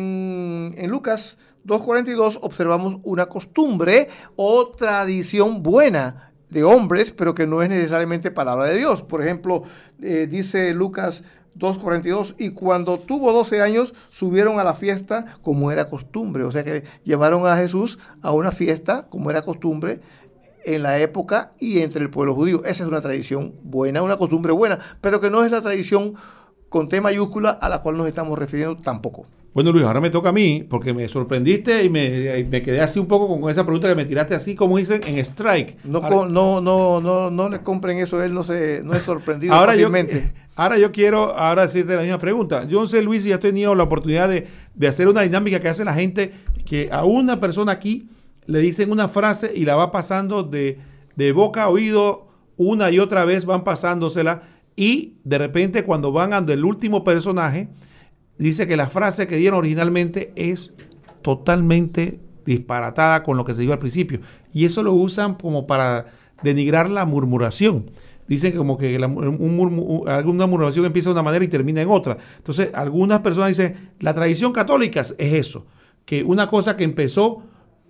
en, 0.76 0.90
Lucas 0.90 1.36
2.42 1.66 2.38
observamos 2.42 3.00
una 3.02 3.26
costumbre 3.26 4.08
o 4.36 4.68
tradición 4.68 5.62
buena 5.62 6.32
de 6.48 6.64
hombres, 6.64 7.12
pero 7.12 7.34
que 7.34 7.46
no 7.46 7.62
es 7.62 7.68
necesariamente 7.68 8.30
palabra 8.30 8.66
de 8.66 8.78
Dios. 8.78 9.02
Por 9.02 9.20
ejemplo, 9.20 9.64
eh, 10.00 10.28
dice 10.30 10.72
Lucas 10.74 11.22
2.42, 11.58 12.36
y 12.38 12.50
cuando 12.50 12.98
tuvo 12.98 13.32
12 13.32 13.62
años 13.62 13.94
subieron 14.10 14.60
a 14.60 14.64
la 14.64 14.74
fiesta 14.74 15.38
como 15.42 15.72
era 15.72 15.88
costumbre, 15.88 16.44
o 16.44 16.52
sea 16.52 16.62
que 16.62 16.84
llevaron 17.04 17.46
a 17.46 17.56
Jesús 17.56 17.98
a 18.22 18.30
una 18.30 18.52
fiesta 18.52 19.06
como 19.08 19.30
era 19.30 19.42
costumbre 19.42 20.00
en 20.74 20.82
la 20.82 20.98
época 20.98 21.52
y 21.58 21.80
entre 21.80 22.02
el 22.02 22.10
pueblo 22.10 22.34
judío. 22.34 22.62
Esa 22.64 22.84
es 22.84 22.88
una 22.88 23.00
tradición 23.00 23.54
buena, 23.62 24.02
una 24.02 24.16
costumbre 24.16 24.52
buena, 24.52 24.78
pero 25.00 25.20
que 25.20 25.30
no 25.30 25.44
es 25.44 25.50
la 25.50 25.60
tradición 25.60 26.14
con 26.68 26.88
T 26.88 27.00
mayúscula 27.00 27.50
a 27.50 27.68
la 27.68 27.80
cual 27.80 27.96
nos 27.96 28.06
estamos 28.06 28.38
refiriendo 28.38 28.76
tampoco. 28.76 29.26
Bueno, 29.54 29.72
Luis, 29.72 29.84
ahora 29.84 30.00
me 30.00 30.10
toca 30.10 30.28
a 30.28 30.32
mí, 30.32 30.64
porque 30.68 30.92
me 30.92 31.08
sorprendiste 31.08 31.82
y 31.82 31.88
me, 31.88 32.44
me 32.44 32.62
quedé 32.62 32.80
así 32.80 32.98
un 32.98 33.06
poco 33.06 33.40
con 33.40 33.50
esa 33.50 33.64
pregunta 33.64 33.88
que 33.88 33.94
me 33.94 34.04
tiraste 34.04 34.34
así, 34.34 34.54
como 34.54 34.76
dicen, 34.76 35.00
en 35.06 35.18
strike. 35.18 35.84
No, 35.84 36.00
no, 36.28 36.60
no, 36.60 37.00
no, 37.00 37.30
no 37.30 37.48
le 37.48 37.60
compren 37.60 37.98
eso, 37.98 38.22
él 38.22 38.34
no 38.34 38.44
se 38.44 38.82
no 38.84 38.92
es 38.92 39.02
sorprendido 39.02 39.54
ahora 39.54 39.72
fácilmente. 39.72 40.32
Yo, 40.34 40.42
ahora 40.54 40.78
yo 40.78 40.92
quiero 40.92 41.36
ahora 41.36 41.62
hacerte 41.62 41.96
la 41.96 42.02
misma 42.02 42.18
pregunta. 42.18 42.64
Yo 42.68 42.80
no 42.80 42.86
sé, 42.86 43.02
Luis, 43.02 43.22
si 43.22 43.32
has 43.32 43.40
tenido 43.40 43.74
la 43.74 43.84
oportunidad 43.84 44.28
de, 44.28 44.46
de 44.74 44.86
hacer 44.86 45.08
una 45.08 45.22
dinámica 45.22 45.58
que 45.60 45.68
hace 45.68 45.84
la 45.84 45.94
gente, 45.94 46.34
que 46.66 46.90
a 46.92 47.04
una 47.04 47.40
persona 47.40 47.72
aquí 47.72 48.10
le 48.48 48.60
dicen 48.60 48.90
una 48.90 49.08
frase 49.08 49.52
y 49.54 49.66
la 49.66 49.76
va 49.76 49.92
pasando 49.92 50.42
de, 50.42 50.80
boca 51.34 51.64
a 51.64 51.68
oído 51.68 52.28
una 52.56 52.90
y 52.90 52.98
otra 52.98 53.24
vez, 53.24 53.44
van 53.44 53.62
pasándosela 53.62 54.42
y 54.74 55.18
de 55.22 55.38
repente 55.38 55.84
cuando 55.84 56.12
van 56.12 56.32
al 56.32 56.46
del 56.46 56.64
último 56.64 57.04
personaje, 57.04 57.68
dice 58.38 58.66
que 58.66 58.76
la 58.76 58.88
frase 58.88 59.28
que 59.28 59.36
dieron 59.36 59.58
originalmente 59.58 60.32
es 60.34 60.72
totalmente 61.20 62.20
disparatada 62.46 63.22
con 63.22 63.36
lo 63.36 63.44
que 63.44 63.54
se 63.54 63.60
dijo 63.60 63.74
al 63.74 63.78
principio. 63.78 64.20
Y 64.54 64.64
eso 64.64 64.82
lo 64.82 64.94
usan 64.94 65.34
como 65.34 65.66
para 65.66 66.06
denigrar 66.42 66.88
la 66.88 67.04
murmuración. 67.04 67.90
Dicen 68.26 68.56
como 68.56 68.78
que 68.78 68.96
alguna 68.96 70.46
murmuración 70.46 70.86
empieza 70.86 71.10
de 71.10 71.14
una 71.14 71.22
manera 71.22 71.44
y 71.44 71.48
termina 71.48 71.82
en 71.82 71.88
otra. 71.90 72.16
Entonces, 72.38 72.70
algunas 72.72 73.20
personas 73.20 73.50
dicen, 73.50 73.90
la 74.00 74.14
tradición 74.14 74.52
católica 74.52 75.00
es 75.00 75.14
eso, 75.18 75.66
que 76.06 76.22
una 76.22 76.48
cosa 76.48 76.76
que 76.76 76.84
empezó, 76.84 77.42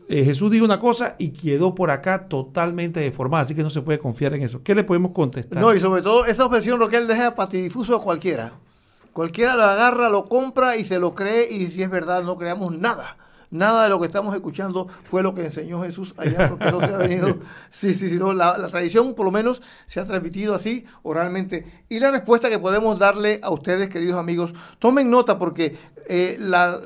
eh, 0.08 0.24
Jesús 0.24 0.50
dijo 0.50 0.64
una 0.64 0.78
cosa 0.78 1.16
y 1.18 1.30
quedó 1.30 1.74
por 1.74 1.90
acá 1.90 2.28
totalmente 2.28 2.98
deformada, 2.98 3.42
así 3.42 3.54
que 3.54 3.62
no 3.62 3.68
se 3.68 3.82
puede 3.82 3.98
confiar 3.98 4.32
en 4.32 4.42
eso. 4.42 4.62
¿Qué 4.62 4.74
le 4.74 4.82
podemos 4.82 5.12
contestar? 5.12 5.60
No, 5.60 5.74
y 5.74 5.80
sobre 5.80 6.00
todo 6.00 6.24
esa 6.24 6.46
objeción 6.46 6.78
lo 6.78 6.88
que 6.88 6.96
él 6.96 7.06
deja 7.06 7.34
patidifuso 7.34 7.94
a 7.94 8.02
cualquiera. 8.02 8.54
Cualquiera 9.12 9.54
lo 9.54 9.64
agarra, 9.64 10.08
lo 10.08 10.26
compra 10.26 10.76
y 10.76 10.86
se 10.86 10.98
lo 10.98 11.14
cree 11.14 11.52
y 11.52 11.66
si 11.66 11.82
es 11.82 11.90
verdad 11.90 12.22
no 12.22 12.38
creamos 12.38 12.76
nada. 12.76 13.18
Nada 13.50 13.84
de 13.84 13.88
lo 13.88 13.98
que 13.98 14.06
estamos 14.06 14.34
escuchando 14.34 14.88
fue 15.04 15.22
lo 15.22 15.34
que 15.34 15.46
enseñó 15.46 15.82
Jesús 15.82 16.14
allá, 16.18 16.48
porque 16.50 16.68
eso 16.68 16.80
se 16.80 16.86
ha 16.86 16.96
venido. 16.98 17.38
Sí, 17.70 17.94
sí, 17.94 18.10
sí, 18.10 18.18
no, 18.18 18.32
la, 18.32 18.54
tradición 18.68 19.14
por 19.14 19.24
lo 19.24 19.30
menos 19.30 19.62
se 19.86 20.00
ha 20.00 20.04
transmitido 20.04 20.54
así 20.54 20.84
oralmente. 21.02 21.84
Y 21.88 22.00
la 22.00 22.10
respuesta 22.10 22.50
que 22.50 22.58
podemos 22.58 22.98
darle 22.98 23.40
a 23.42 23.50
ustedes, 23.50 23.88
queridos 23.88 24.18
amigos, 24.18 24.54
tomen 24.78 25.10
nota 25.10 25.38
porque 25.38 25.78
eh, 26.08 26.36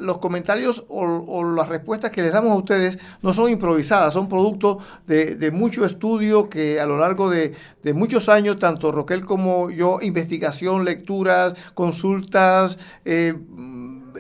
los 0.01 0.19
comentarios 0.19 0.85
o, 0.89 1.45
las 1.55 1.69
respuestas 1.69 2.11
que 2.11 2.23
les 2.23 2.33
damos 2.33 2.53
a 2.53 2.57
ustedes 2.57 2.99
no 3.23 3.33
son 3.35 3.51
improvisadas, 3.51 4.15
son 4.15 4.29
producto 4.29 4.79
de, 5.07 5.51
mucho 5.53 5.85
estudio 5.85 6.49
que 6.49 6.81
a 6.81 6.87
lo 6.87 6.99
largo 6.99 7.31
de, 7.31 7.55
de 7.83 7.95
muchos 7.95 8.29
años, 8.29 8.59
tanto 8.59 8.93
Roquel 8.93 9.25
como 9.25 9.71
yo, 9.71 9.99
investigación, 10.01 10.85
lecturas, 10.85 11.55
consultas, 11.75 12.79
eh, 13.05 13.35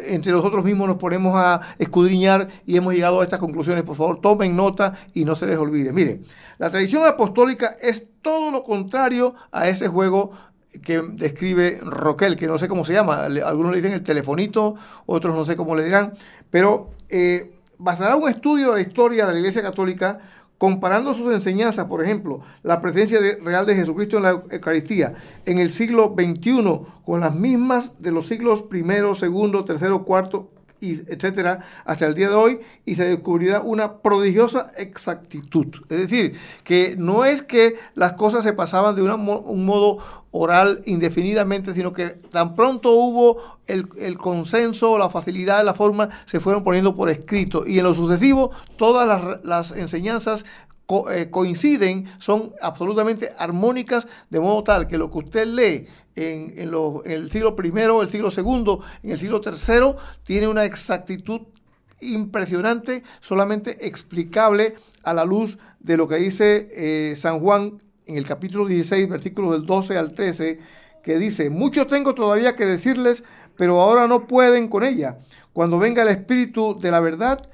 entre 0.06 0.32
nosotros 0.32 0.64
mismos 0.64 0.88
nos 0.88 0.96
ponemos 0.96 1.34
a 1.36 1.60
escudriñar 1.78 2.48
y 2.66 2.76
hemos 2.76 2.94
llegado 2.94 3.20
a 3.20 3.24
estas 3.24 3.38
conclusiones. 3.38 3.84
Por 3.84 3.96
favor, 3.96 4.20
tomen 4.20 4.56
nota 4.56 4.94
y 5.14 5.24
no 5.24 5.36
se 5.36 5.46
les 5.46 5.58
olvide. 5.58 5.92
Miren, 5.92 6.24
la 6.58 6.70
tradición 6.70 7.06
apostólica 7.06 7.76
es 7.80 8.06
todo 8.22 8.50
lo 8.50 8.64
contrario 8.64 9.34
a 9.50 9.68
ese 9.68 9.88
juego 9.88 10.32
que 10.82 11.02
describe 11.02 11.80
Roquel, 11.82 12.36
que 12.36 12.46
no 12.46 12.58
sé 12.58 12.68
cómo 12.68 12.84
se 12.84 12.94
llama. 12.94 13.24
Algunos 13.24 13.72
le 13.72 13.78
dicen 13.78 13.92
el 13.92 14.02
telefonito, 14.02 14.74
otros 15.06 15.34
no 15.34 15.44
sé 15.44 15.56
cómo 15.56 15.74
le 15.74 15.84
dirán. 15.84 16.14
Pero 16.50 16.90
eh, 17.08 17.52
bastará 17.78 18.16
un 18.16 18.28
estudio 18.28 18.70
de 18.70 18.76
la 18.76 18.88
historia 18.88 19.26
de 19.26 19.34
la 19.34 19.38
Iglesia 19.40 19.62
Católica 19.62 20.20
comparando 20.62 21.12
sus 21.12 21.32
enseñanzas, 21.32 21.86
por 21.86 22.04
ejemplo, 22.04 22.40
la 22.62 22.80
presencia 22.80 23.18
real 23.42 23.66
de 23.66 23.74
Jesucristo 23.74 24.18
en 24.18 24.22
la 24.22 24.30
Eucaristía 24.48 25.14
en 25.44 25.58
el 25.58 25.72
siglo 25.72 26.14
XXI 26.16 26.82
con 27.04 27.18
las 27.18 27.34
mismas 27.34 27.90
de 27.98 28.12
los 28.12 28.28
siglos 28.28 28.62
primero, 28.62 29.16
segundo, 29.16 29.64
tercero, 29.64 30.04
cuarto, 30.04 30.52
y 30.82 31.00
etcétera, 31.06 31.64
hasta 31.84 32.06
el 32.06 32.14
día 32.14 32.28
de 32.28 32.34
hoy, 32.34 32.60
y 32.84 32.96
se 32.96 33.04
descubrirá 33.04 33.60
una 33.60 33.98
prodigiosa 33.98 34.72
exactitud. 34.76 35.68
Es 35.88 35.98
decir, 35.98 36.36
que 36.64 36.96
no 36.98 37.24
es 37.24 37.42
que 37.42 37.76
las 37.94 38.14
cosas 38.14 38.42
se 38.42 38.52
pasaban 38.52 38.96
de 38.96 39.02
un 39.02 39.64
modo 39.64 39.98
oral 40.32 40.82
indefinidamente, 40.84 41.72
sino 41.72 41.92
que 41.92 42.08
tan 42.08 42.56
pronto 42.56 42.90
hubo 42.90 43.60
el, 43.68 44.18
consenso, 44.18 44.98
la 44.98 45.08
facilidad, 45.08 45.64
la 45.64 45.74
forma, 45.74 46.10
se 46.26 46.40
fueron 46.40 46.64
poniendo 46.64 46.96
por 46.96 47.08
escrito. 47.10 47.64
Y 47.64 47.78
en 47.78 47.84
lo 47.84 47.94
sucesivo, 47.94 48.50
todas 48.76 49.38
las, 49.44 49.70
enseñanzas 49.72 50.44
eh, 51.12 51.28
coinciden, 51.30 52.06
son 52.18 52.52
absolutamente 52.60 53.32
armónicas, 53.38 54.06
de 54.30 54.40
modo 54.40 54.64
tal 54.64 54.88
que 54.88 54.98
lo 54.98 55.10
que 55.10 55.18
usted 55.18 55.46
lee 55.46 55.86
en, 56.16 56.54
el 57.04 57.30
siglo 57.30 57.56
primero, 57.56 58.02
el 58.02 58.08
siglo 58.08 58.30
segundo, 58.30 58.80
en 59.02 59.10
el 59.10 59.18
siglo 59.18 59.40
tercero, 59.40 59.96
tiene 60.24 60.48
una 60.48 60.64
exactitud 60.64 61.42
impresionante, 62.00 63.02
solamente 63.20 63.86
explicable 63.86 64.74
a 65.02 65.14
la 65.14 65.24
luz 65.24 65.58
de 65.80 65.96
lo 65.96 66.08
que 66.08 66.16
dice 66.16 66.68
eh, 66.72 67.16
San 67.16 67.40
Juan 67.40 67.78
en 68.06 68.16
el 68.16 68.26
capítulo 68.26 68.66
16, 68.66 69.08
versículos 69.08 69.52
del 69.52 69.66
12 69.66 69.96
al 69.96 70.12
13, 70.12 70.58
que 71.02 71.18
dice, 71.18 71.50
mucho 71.50 71.86
tengo 71.86 72.14
todavía 72.14 72.56
que 72.56 72.66
decirles, 72.66 73.24
pero 73.56 73.80
ahora 73.80 74.06
no 74.06 74.26
pueden 74.26 74.68
con 74.68 74.84
ella. 74.84 75.18
Cuando 75.52 75.78
venga 75.78 76.02
el 76.02 76.08
Espíritu 76.08 76.78
de 76.78 76.90
la 76.90 77.00
verdad, 77.00 77.48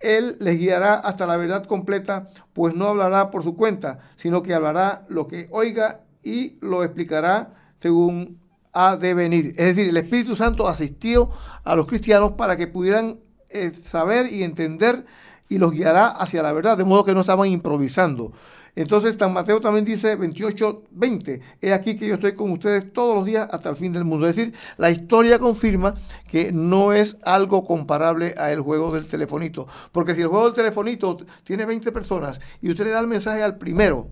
Él 0.00 0.36
les 0.40 0.58
guiará 0.58 0.94
hasta 0.94 1.26
la 1.26 1.36
verdad 1.36 1.64
completa, 1.64 2.28
pues 2.52 2.74
no 2.74 2.88
hablará 2.88 3.30
por 3.30 3.42
su 3.42 3.56
cuenta, 3.56 4.00
sino 4.16 4.42
que 4.42 4.54
hablará 4.54 5.04
lo 5.08 5.26
que 5.26 5.48
oiga 5.50 6.00
y 6.22 6.56
lo 6.60 6.82
explicará 6.82 7.63
según 7.84 8.40
ha 8.72 8.96
de 8.96 9.12
venir. 9.12 9.48
Es 9.58 9.76
decir, 9.76 9.90
el 9.90 9.96
Espíritu 9.98 10.34
Santo 10.36 10.66
asistió 10.66 11.28
a 11.64 11.76
los 11.76 11.86
cristianos 11.86 12.32
para 12.32 12.56
que 12.56 12.66
pudieran 12.66 13.20
eh, 13.50 13.72
saber 13.90 14.32
y 14.32 14.42
entender 14.42 15.04
y 15.50 15.58
los 15.58 15.70
guiará 15.70 16.08
hacia 16.08 16.42
la 16.42 16.54
verdad, 16.54 16.78
de 16.78 16.84
modo 16.84 17.04
que 17.04 17.12
no 17.12 17.20
estaban 17.20 17.46
improvisando. 17.46 18.32
Entonces 18.74 19.16
San 19.16 19.34
Mateo 19.34 19.60
también 19.60 19.84
dice 19.84 20.16
28, 20.16 20.84
20, 20.92 21.40
he 21.60 21.74
aquí 21.74 21.94
que 21.94 22.08
yo 22.08 22.14
estoy 22.14 22.32
con 22.32 22.52
ustedes 22.52 22.90
todos 22.90 23.14
los 23.14 23.26
días 23.26 23.46
hasta 23.52 23.68
el 23.68 23.76
fin 23.76 23.92
del 23.92 24.06
mundo. 24.06 24.26
Es 24.26 24.34
decir, 24.34 24.54
la 24.78 24.90
historia 24.90 25.38
confirma 25.38 25.94
que 26.26 26.50
no 26.50 26.94
es 26.94 27.18
algo 27.22 27.66
comparable 27.66 28.34
a 28.38 28.50
el 28.50 28.62
juego 28.62 28.94
del 28.94 29.06
telefonito. 29.06 29.68
Porque 29.92 30.14
si 30.14 30.22
el 30.22 30.28
juego 30.28 30.46
del 30.46 30.54
telefonito 30.54 31.18
tiene 31.44 31.66
20 31.66 31.92
personas 31.92 32.40
y 32.62 32.70
usted 32.70 32.86
le 32.86 32.92
da 32.92 33.00
el 33.00 33.08
mensaje 33.08 33.42
al 33.42 33.58
primero, 33.58 34.08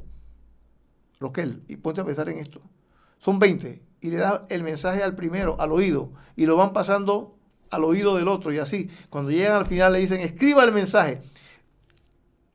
Roquel, 1.18 1.62
y 1.68 1.76
ponte 1.76 2.02
a 2.02 2.04
pensar 2.04 2.28
en 2.28 2.38
esto, 2.38 2.60
son 3.22 3.38
20, 3.38 3.80
y 4.00 4.10
le 4.10 4.16
da 4.16 4.46
el 4.48 4.64
mensaje 4.64 5.02
al 5.04 5.14
primero, 5.14 5.56
al 5.60 5.70
oído, 5.70 6.10
y 6.34 6.46
lo 6.46 6.56
van 6.56 6.72
pasando 6.72 7.36
al 7.70 7.84
oído 7.84 8.16
del 8.16 8.26
otro, 8.26 8.52
y 8.52 8.58
así, 8.58 8.90
cuando 9.10 9.30
llegan 9.30 9.54
al 9.54 9.66
final 9.66 9.92
le 9.92 10.00
dicen, 10.00 10.20
escriba 10.20 10.64
el 10.64 10.72
mensaje. 10.72 11.22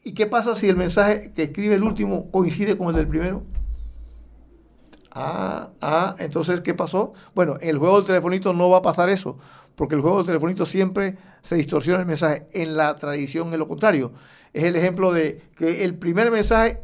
¿Y 0.04 0.12
qué 0.12 0.28
pasa 0.28 0.56
si 0.56 0.68
el 0.68 0.76
mensaje 0.76 1.32
que 1.34 1.44
escribe 1.44 1.76
el 1.76 1.84
último 1.84 2.30
coincide 2.32 2.78
con 2.78 2.90
el 2.90 2.96
del 2.96 3.08
primero? 3.08 3.44
Ah, 5.12 5.70
ah, 5.80 6.16
entonces, 6.20 6.60
¿qué 6.60 6.74
pasó? 6.74 7.14
Bueno, 7.34 7.58
en 7.62 7.70
el 7.70 7.78
juego 7.78 7.98
del 7.98 8.06
telefonito 8.06 8.52
no 8.52 8.70
va 8.70 8.80
a 8.80 8.82
pasar 8.82 9.10
eso, 9.10 9.38
porque 9.76 9.96
el 9.96 10.02
juego 10.02 10.18
del 10.18 10.26
telefonito 10.26 10.66
siempre 10.66 11.18
se 11.44 11.56
distorsiona 11.56 12.02
el 12.02 12.06
mensaje. 12.06 12.48
En 12.52 12.76
la 12.76 12.94
tradición 12.98 13.54
es 13.54 13.60
lo 13.60 13.70
contrario. 13.70 14.12
Es 14.52 14.66
el 14.66 14.76
ejemplo 14.76 15.14
de 15.14 15.42
que 15.58 15.86
el 15.86 15.96
primer 15.98 16.30
mensaje, 16.30 16.82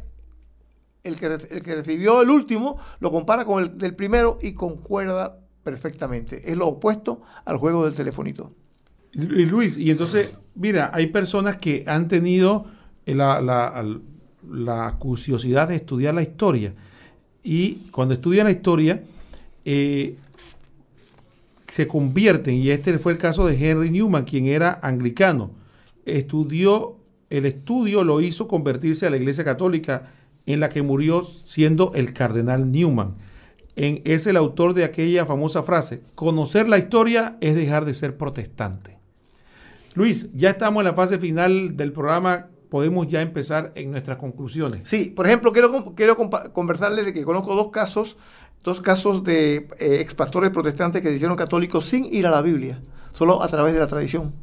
el 1.04 1.16
que, 1.16 1.26
el 1.26 1.62
que 1.62 1.74
recibió 1.76 2.22
el 2.22 2.30
último, 2.30 2.78
lo 3.00 3.12
compara 3.12 3.44
con 3.44 3.62
el 3.62 3.78
del 3.78 3.94
primero 3.94 4.38
y 4.42 4.54
concuerda 4.54 5.38
perfectamente. 5.62 6.50
Es 6.50 6.56
lo 6.56 6.66
opuesto 6.66 7.22
al 7.44 7.56
juego 7.58 7.84
del 7.84 7.94
telefonito. 7.94 8.52
Luis, 9.12 9.76
y 9.76 9.90
entonces, 9.90 10.34
mira, 10.54 10.90
hay 10.92 11.06
personas 11.06 11.56
que 11.56 11.84
han 11.86 12.08
tenido 12.08 12.66
la, 13.06 13.40
la, 13.40 14.96
curiosidad 14.98 15.68
de 15.68 15.76
estudiar 15.76 16.14
la 16.14 16.22
historia. 16.22 16.74
Y 17.42 17.74
cuando 17.90 18.14
estudian 18.14 18.46
la 18.46 18.50
historia, 18.50 19.02
eh, 19.64 20.16
se 21.68 21.86
convierten, 21.86 22.56
y 22.56 22.70
este 22.70 22.98
fue 22.98 23.12
el 23.12 23.18
caso 23.18 23.46
de 23.46 23.56
Henry 23.56 23.90
Newman, 23.90 24.24
quien 24.24 24.46
era 24.46 24.78
anglicano. 24.82 25.50
Estudió, 26.04 26.96
el 27.30 27.46
estudio 27.46 28.04
lo 28.04 28.20
hizo 28.20 28.48
convertirse 28.48 29.06
a 29.06 29.10
la 29.10 29.16
Iglesia 29.16 29.44
Católica, 29.44 30.12
en 30.46 30.60
la 30.60 30.68
que 30.68 30.82
murió 30.82 31.24
siendo 31.24 31.92
el 31.94 32.12
cardenal 32.12 32.70
Newman. 32.70 33.16
En, 33.76 34.02
es 34.04 34.26
el 34.26 34.36
autor 34.36 34.74
de 34.74 34.84
aquella 34.84 35.26
famosa 35.26 35.62
frase, 35.62 36.02
conocer 36.14 36.68
la 36.68 36.78
historia 36.78 37.36
es 37.40 37.54
dejar 37.54 37.84
de 37.84 37.94
ser 37.94 38.16
protestante. 38.16 38.98
Luis, 39.94 40.28
ya 40.34 40.50
estamos 40.50 40.80
en 40.80 40.86
la 40.86 40.94
fase 40.94 41.18
final 41.18 41.76
del 41.76 41.92
programa 41.92 42.48
podemos 42.74 43.06
ya 43.06 43.22
empezar 43.22 43.70
en 43.76 43.92
nuestras 43.92 44.18
conclusiones. 44.18 44.88
Sí, 44.88 45.12
por 45.14 45.28
ejemplo, 45.28 45.52
quiero, 45.52 45.94
quiero 45.94 46.16
conversarles 46.16 47.04
de 47.04 47.12
que 47.12 47.22
conozco 47.22 47.54
dos 47.54 47.68
casos, 47.68 48.16
dos 48.64 48.80
casos 48.80 49.22
de 49.22 49.68
eh, 49.78 49.98
expastores 50.00 50.50
protestantes 50.50 51.00
que 51.00 51.06
se 51.06 51.14
hicieron 51.14 51.36
católicos 51.36 51.84
sin 51.84 52.04
ir 52.12 52.26
a 52.26 52.32
la 52.32 52.42
Biblia, 52.42 52.80
solo 53.12 53.44
a 53.44 53.46
través 53.46 53.74
de 53.74 53.78
la 53.78 53.86
tradición. 53.86 54.34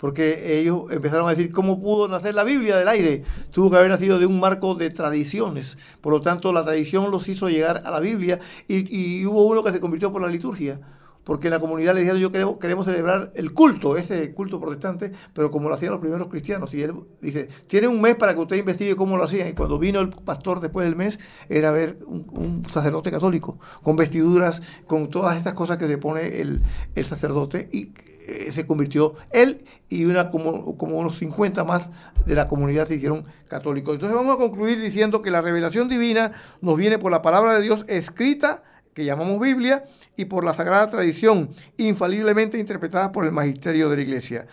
Porque 0.00 0.58
ellos 0.58 0.84
empezaron 0.90 1.26
a 1.26 1.30
decir, 1.30 1.50
¿cómo 1.50 1.80
pudo 1.80 2.08
nacer 2.08 2.34
la 2.34 2.42
Biblia 2.42 2.76
del 2.76 2.88
aire? 2.88 3.22
Tuvo 3.50 3.70
que 3.70 3.76
haber 3.76 3.90
nacido 3.90 4.18
de 4.18 4.26
un 4.26 4.40
marco 4.40 4.74
de 4.74 4.88
tradiciones. 4.90 5.76
Por 6.00 6.12
lo 6.12 6.20
tanto, 6.22 6.52
la 6.52 6.64
tradición 6.64 7.10
los 7.10 7.28
hizo 7.28 7.50
llegar 7.50 7.82
a 7.84 7.90
la 7.90 8.00
Biblia 8.00 8.40
y, 8.66 9.24
hubo 9.26 9.44
uno 9.44 9.62
que 9.62 9.72
se 9.72 9.80
convirtió 9.80 10.10
por 10.10 10.22
la 10.22 10.28
liturgia 10.28 10.80
porque 11.22 11.50
la 11.50 11.60
comunidad 11.60 11.94
le 11.94 12.00
dijeron, 12.00 12.18
yo 12.20 12.58
queremos, 12.58 12.86
celebrar 12.86 13.30
el 13.36 13.52
culto, 13.52 13.96
ese 13.96 14.32
culto 14.32 14.58
protestante, 14.58 15.12
pero 15.34 15.50
como 15.50 15.68
lo 15.68 15.74
hacían 15.74 15.92
los 15.92 16.00
primeros 16.00 16.28
cristianos. 16.28 16.72
Y 16.74 16.82
él 16.82 16.94
dice, 17.20 17.48
tiene 17.66 17.88
un 17.88 18.00
mes 18.00 18.16
para 18.16 18.34
que 18.34 18.40
usted 18.40 18.56
investigue 18.56 18.96
cómo 18.96 19.16
lo 19.16 19.24
hacían. 19.24 19.48
Y 19.48 19.52
cuando 19.52 19.78
vino 19.78 20.00
el 20.00 20.08
pastor 20.08 20.60
después 20.60 20.86
del 20.86 20.96
mes, 20.96 21.18
era 21.48 21.70
ver 21.70 21.98
un, 22.06 22.64
sacerdote 22.70 23.10
católico, 23.10 23.60
con 23.82 23.96
vestiduras, 23.96 24.62
con 24.86 25.10
todas 25.10 25.36
estas 25.36 25.54
cosas 25.54 25.76
que 25.76 25.86
se 25.86 25.98
pone 25.98 26.40
el, 26.40 26.62
sacerdote, 27.04 27.68
y 27.70 27.92
eh, 28.30 28.52
se 28.52 28.66
convirtió 28.66 29.14
él 29.32 29.64
y 29.88 30.04
una 30.04 30.30
como, 30.30 30.76
como 30.76 30.98
unos 30.98 31.18
50 31.18 31.64
más 31.64 31.90
de 32.26 32.34
la 32.34 32.48
comunidad 32.48 32.86
se 32.86 32.94
hicieron 32.94 33.24
católicos. 33.48 33.94
Entonces 33.94 34.16
vamos 34.16 34.34
a 34.34 34.38
concluir 34.38 34.80
diciendo 34.80 35.22
que 35.22 35.30
la 35.30 35.42
revelación 35.42 35.88
divina 35.88 36.32
nos 36.60 36.76
viene 36.76 36.98
por 36.98 37.10
la 37.10 37.22
palabra 37.22 37.54
de 37.54 37.62
Dios 37.62 37.84
escrita 37.88 38.62
que 38.94 39.04
llamamos 39.04 39.40
Biblia, 39.40 39.84
y 40.16 40.26
por 40.26 40.44
la 40.44 40.54
sagrada 40.54 40.88
tradición, 40.88 41.50
infaliblemente 41.76 42.58
interpretada 42.58 43.12
por 43.12 43.24
el 43.24 43.32
magisterio 43.32 43.88
de 43.88 43.96
la 43.96 44.02
Iglesia. 44.02 44.46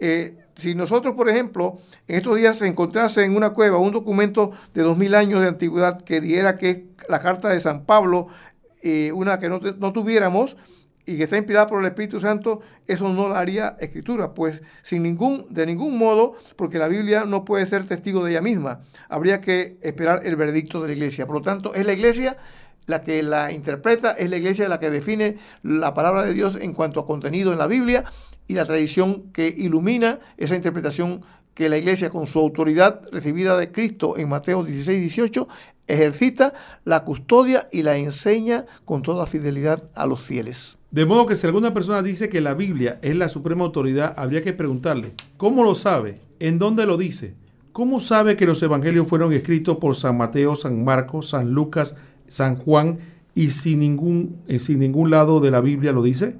Eh, 0.00 0.36
si 0.56 0.74
nosotros, 0.74 1.14
por 1.14 1.28
ejemplo, 1.28 1.78
en 2.08 2.16
estos 2.16 2.36
días 2.36 2.58
se 2.58 2.66
encontrase 2.66 3.24
en 3.24 3.36
una 3.36 3.50
cueva 3.50 3.78
un 3.78 3.92
documento 3.92 4.52
de 4.74 4.82
dos 4.82 4.96
mil 4.96 5.14
años 5.14 5.40
de 5.40 5.48
antigüedad 5.48 6.02
que 6.02 6.20
diera 6.20 6.58
que 6.58 6.86
la 7.08 7.20
carta 7.20 7.50
de 7.50 7.60
San 7.60 7.84
Pablo, 7.84 8.28
eh, 8.82 9.12
una 9.12 9.38
que 9.38 9.48
no, 9.48 9.60
no, 9.60 9.92
tuviéramos 9.92 10.56
y 11.04 11.16
que 11.16 11.24
está 11.24 11.36
inspirada 11.36 11.66
por 11.66 11.80
el 11.80 11.86
Espíritu 11.86 12.20
Santo, 12.20 12.60
eso 12.86 13.08
no 13.12 13.28
la 13.28 13.38
haría 13.38 13.76
escritura, 13.80 14.34
pues 14.34 14.62
sin 14.82 15.02
ningún, 15.02 15.46
de 15.50 15.66
ningún 15.66 15.98
modo, 15.98 16.36
porque 16.56 16.78
la 16.78 16.88
Biblia 16.88 17.24
no 17.24 17.44
puede 17.44 17.66
ser 17.66 17.86
testigo 17.86 18.24
de 18.24 18.32
ella 18.32 18.40
misma. 18.40 18.80
Habría 19.08 19.40
que 19.40 19.78
esperar 19.82 20.22
el 20.24 20.36
veredicto 20.36 20.80
de 20.80 20.88
la 20.88 20.94
iglesia. 20.94 21.26
Por 21.26 21.36
lo 21.36 21.42
tanto, 21.42 21.74
es 21.74 21.84
la 21.84 21.92
iglesia 21.92 22.36
la 22.86 23.02
que 23.02 23.22
la 23.22 23.52
interpreta, 23.52 24.12
es 24.12 24.30
la 24.30 24.36
iglesia 24.36 24.68
la 24.68 24.80
que 24.80 24.90
define 24.90 25.38
la 25.62 25.94
palabra 25.94 26.22
de 26.22 26.34
Dios 26.34 26.56
en 26.60 26.72
cuanto 26.72 27.00
a 27.00 27.06
contenido 27.06 27.52
en 27.52 27.58
la 27.58 27.66
Biblia 27.66 28.04
y 28.48 28.54
la 28.54 28.64
tradición 28.64 29.30
que 29.32 29.48
ilumina 29.56 30.20
esa 30.36 30.56
interpretación 30.56 31.24
que 31.54 31.68
la 31.68 31.76
iglesia 31.76 32.10
con 32.10 32.26
su 32.26 32.38
autoridad 32.38 33.02
recibida 33.12 33.56
de 33.58 33.70
Cristo 33.70 34.16
en 34.16 34.28
Mateo 34.28 34.64
16, 34.64 35.00
18 35.00 35.48
ejercita, 35.86 36.54
la 36.84 37.04
custodia 37.04 37.68
y 37.70 37.82
la 37.82 37.96
enseña 37.96 38.66
con 38.84 39.02
toda 39.02 39.26
fidelidad 39.26 39.90
a 39.94 40.06
los 40.06 40.20
fieles. 40.22 40.78
De 40.92 41.06
modo 41.06 41.24
que 41.24 41.36
si 41.36 41.46
alguna 41.46 41.72
persona 41.72 42.02
dice 42.02 42.28
que 42.28 42.42
la 42.42 42.52
Biblia 42.52 42.98
es 43.00 43.16
la 43.16 43.30
suprema 43.30 43.64
autoridad, 43.64 44.12
habría 44.14 44.42
que 44.42 44.52
preguntarle, 44.52 45.14
¿cómo 45.38 45.64
lo 45.64 45.74
sabe? 45.74 46.20
¿En 46.38 46.58
dónde 46.58 46.84
lo 46.84 46.98
dice? 46.98 47.34
¿Cómo 47.72 47.98
sabe 47.98 48.36
que 48.36 48.44
los 48.44 48.62
evangelios 48.62 49.08
fueron 49.08 49.32
escritos 49.32 49.78
por 49.78 49.96
San 49.96 50.18
Mateo, 50.18 50.54
San 50.54 50.84
Marcos, 50.84 51.30
San 51.30 51.52
Lucas, 51.52 51.94
San 52.28 52.56
Juan 52.56 52.98
y 53.34 53.52
sin 53.52 53.78
ningún, 53.78 54.36
eh, 54.48 54.58
sin 54.58 54.80
ningún 54.80 55.10
lado 55.10 55.40
de 55.40 55.50
la 55.50 55.62
Biblia 55.62 55.92
lo 55.92 56.02
dice? 56.02 56.36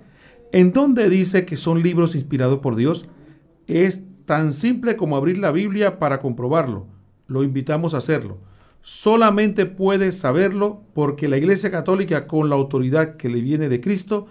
¿En 0.53 0.75
dónde 0.75 1.09
dice 1.09 1.47
que 1.47 1.57
son 1.57 1.83
libros 1.83 2.15
inspirados 2.15 2.59
por 2.59 2.77
Dios? 2.77 3.07
Es 3.67 4.03
tan 4.27 4.53
simple 4.53 4.97
como 4.97 5.17
abrir 5.17 5.39
la 5.39 5.51
Biblia 5.51 5.99
para 5.99 6.21
comprobarlo. 6.21 6.87
Lo 7.27 7.43
invitamos 7.43 7.95
a 7.95 7.99
hacerlo. 7.99 8.37
Solamente 8.83 9.65
puede 9.65 10.13
saberlo 10.13 10.83
porque 10.93 11.29
la 11.29 11.39
Iglesia 11.39 11.71
Católica, 11.71 12.27
con 12.27 12.51
la 12.51 12.57
autoridad 12.57 13.17
que 13.17 13.31
le 13.31 13.41
viene 13.41 13.71
de 13.71 13.81
Cristo, 13.81 14.27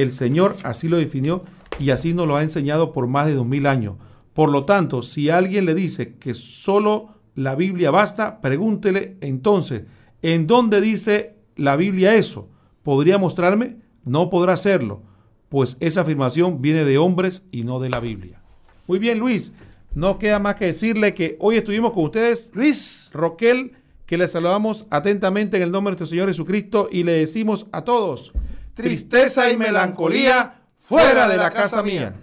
el 0.00 0.12
Señor 0.12 0.56
así 0.62 0.88
lo 0.88 0.96
definió 0.96 1.44
y 1.78 1.90
así 1.90 2.14
nos 2.14 2.26
lo 2.26 2.36
ha 2.36 2.42
enseñado 2.42 2.92
por 2.92 3.06
más 3.06 3.26
de 3.26 3.34
dos 3.34 3.46
mil 3.46 3.66
años. 3.66 3.96
Por 4.32 4.50
lo 4.50 4.64
tanto, 4.64 5.02
si 5.02 5.30
alguien 5.30 5.66
le 5.66 5.74
dice 5.74 6.14
que 6.16 6.34
solo 6.34 7.10
la 7.34 7.54
Biblia 7.54 7.90
basta, 7.90 8.40
pregúntele 8.40 9.16
entonces, 9.20 9.84
¿en 10.22 10.46
dónde 10.46 10.80
dice 10.80 11.36
la 11.56 11.76
Biblia 11.76 12.14
eso? 12.14 12.48
¿Podría 12.82 13.18
mostrarme? 13.18 13.76
No 14.04 14.30
podrá 14.30 14.52
hacerlo 14.54 15.02
pues 15.48 15.76
esa 15.80 16.02
afirmación 16.02 16.60
viene 16.60 16.84
de 16.84 16.98
hombres 16.98 17.42
y 17.50 17.64
no 17.64 17.78
de 17.80 17.88
la 17.88 18.00
Biblia. 18.00 18.42
Muy 18.86 18.98
bien, 18.98 19.18
Luis, 19.18 19.52
no 19.94 20.18
queda 20.18 20.38
más 20.38 20.56
que 20.56 20.66
decirle 20.66 21.14
que 21.14 21.36
hoy 21.40 21.56
estuvimos 21.56 21.92
con 21.92 22.04
ustedes, 22.04 22.50
Luis 22.54 23.10
Roquel, 23.12 23.72
que 24.06 24.18
les 24.18 24.32
saludamos 24.32 24.86
atentamente 24.90 25.56
en 25.56 25.62
el 25.62 25.72
nombre 25.72 25.90
de 25.90 25.92
nuestro 25.92 26.06
Señor 26.06 26.28
Jesucristo 26.28 26.88
y 26.90 27.02
le 27.02 27.12
decimos 27.12 27.66
a 27.72 27.82
todos, 27.82 28.32
tristeza 28.76 29.50
y 29.50 29.56
melancolía 29.56 30.60
fuera 30.76 31.26
de 31.28 31.38
la 31.38 31.50
casa 31.50 31.82
mía. 31.82 32.14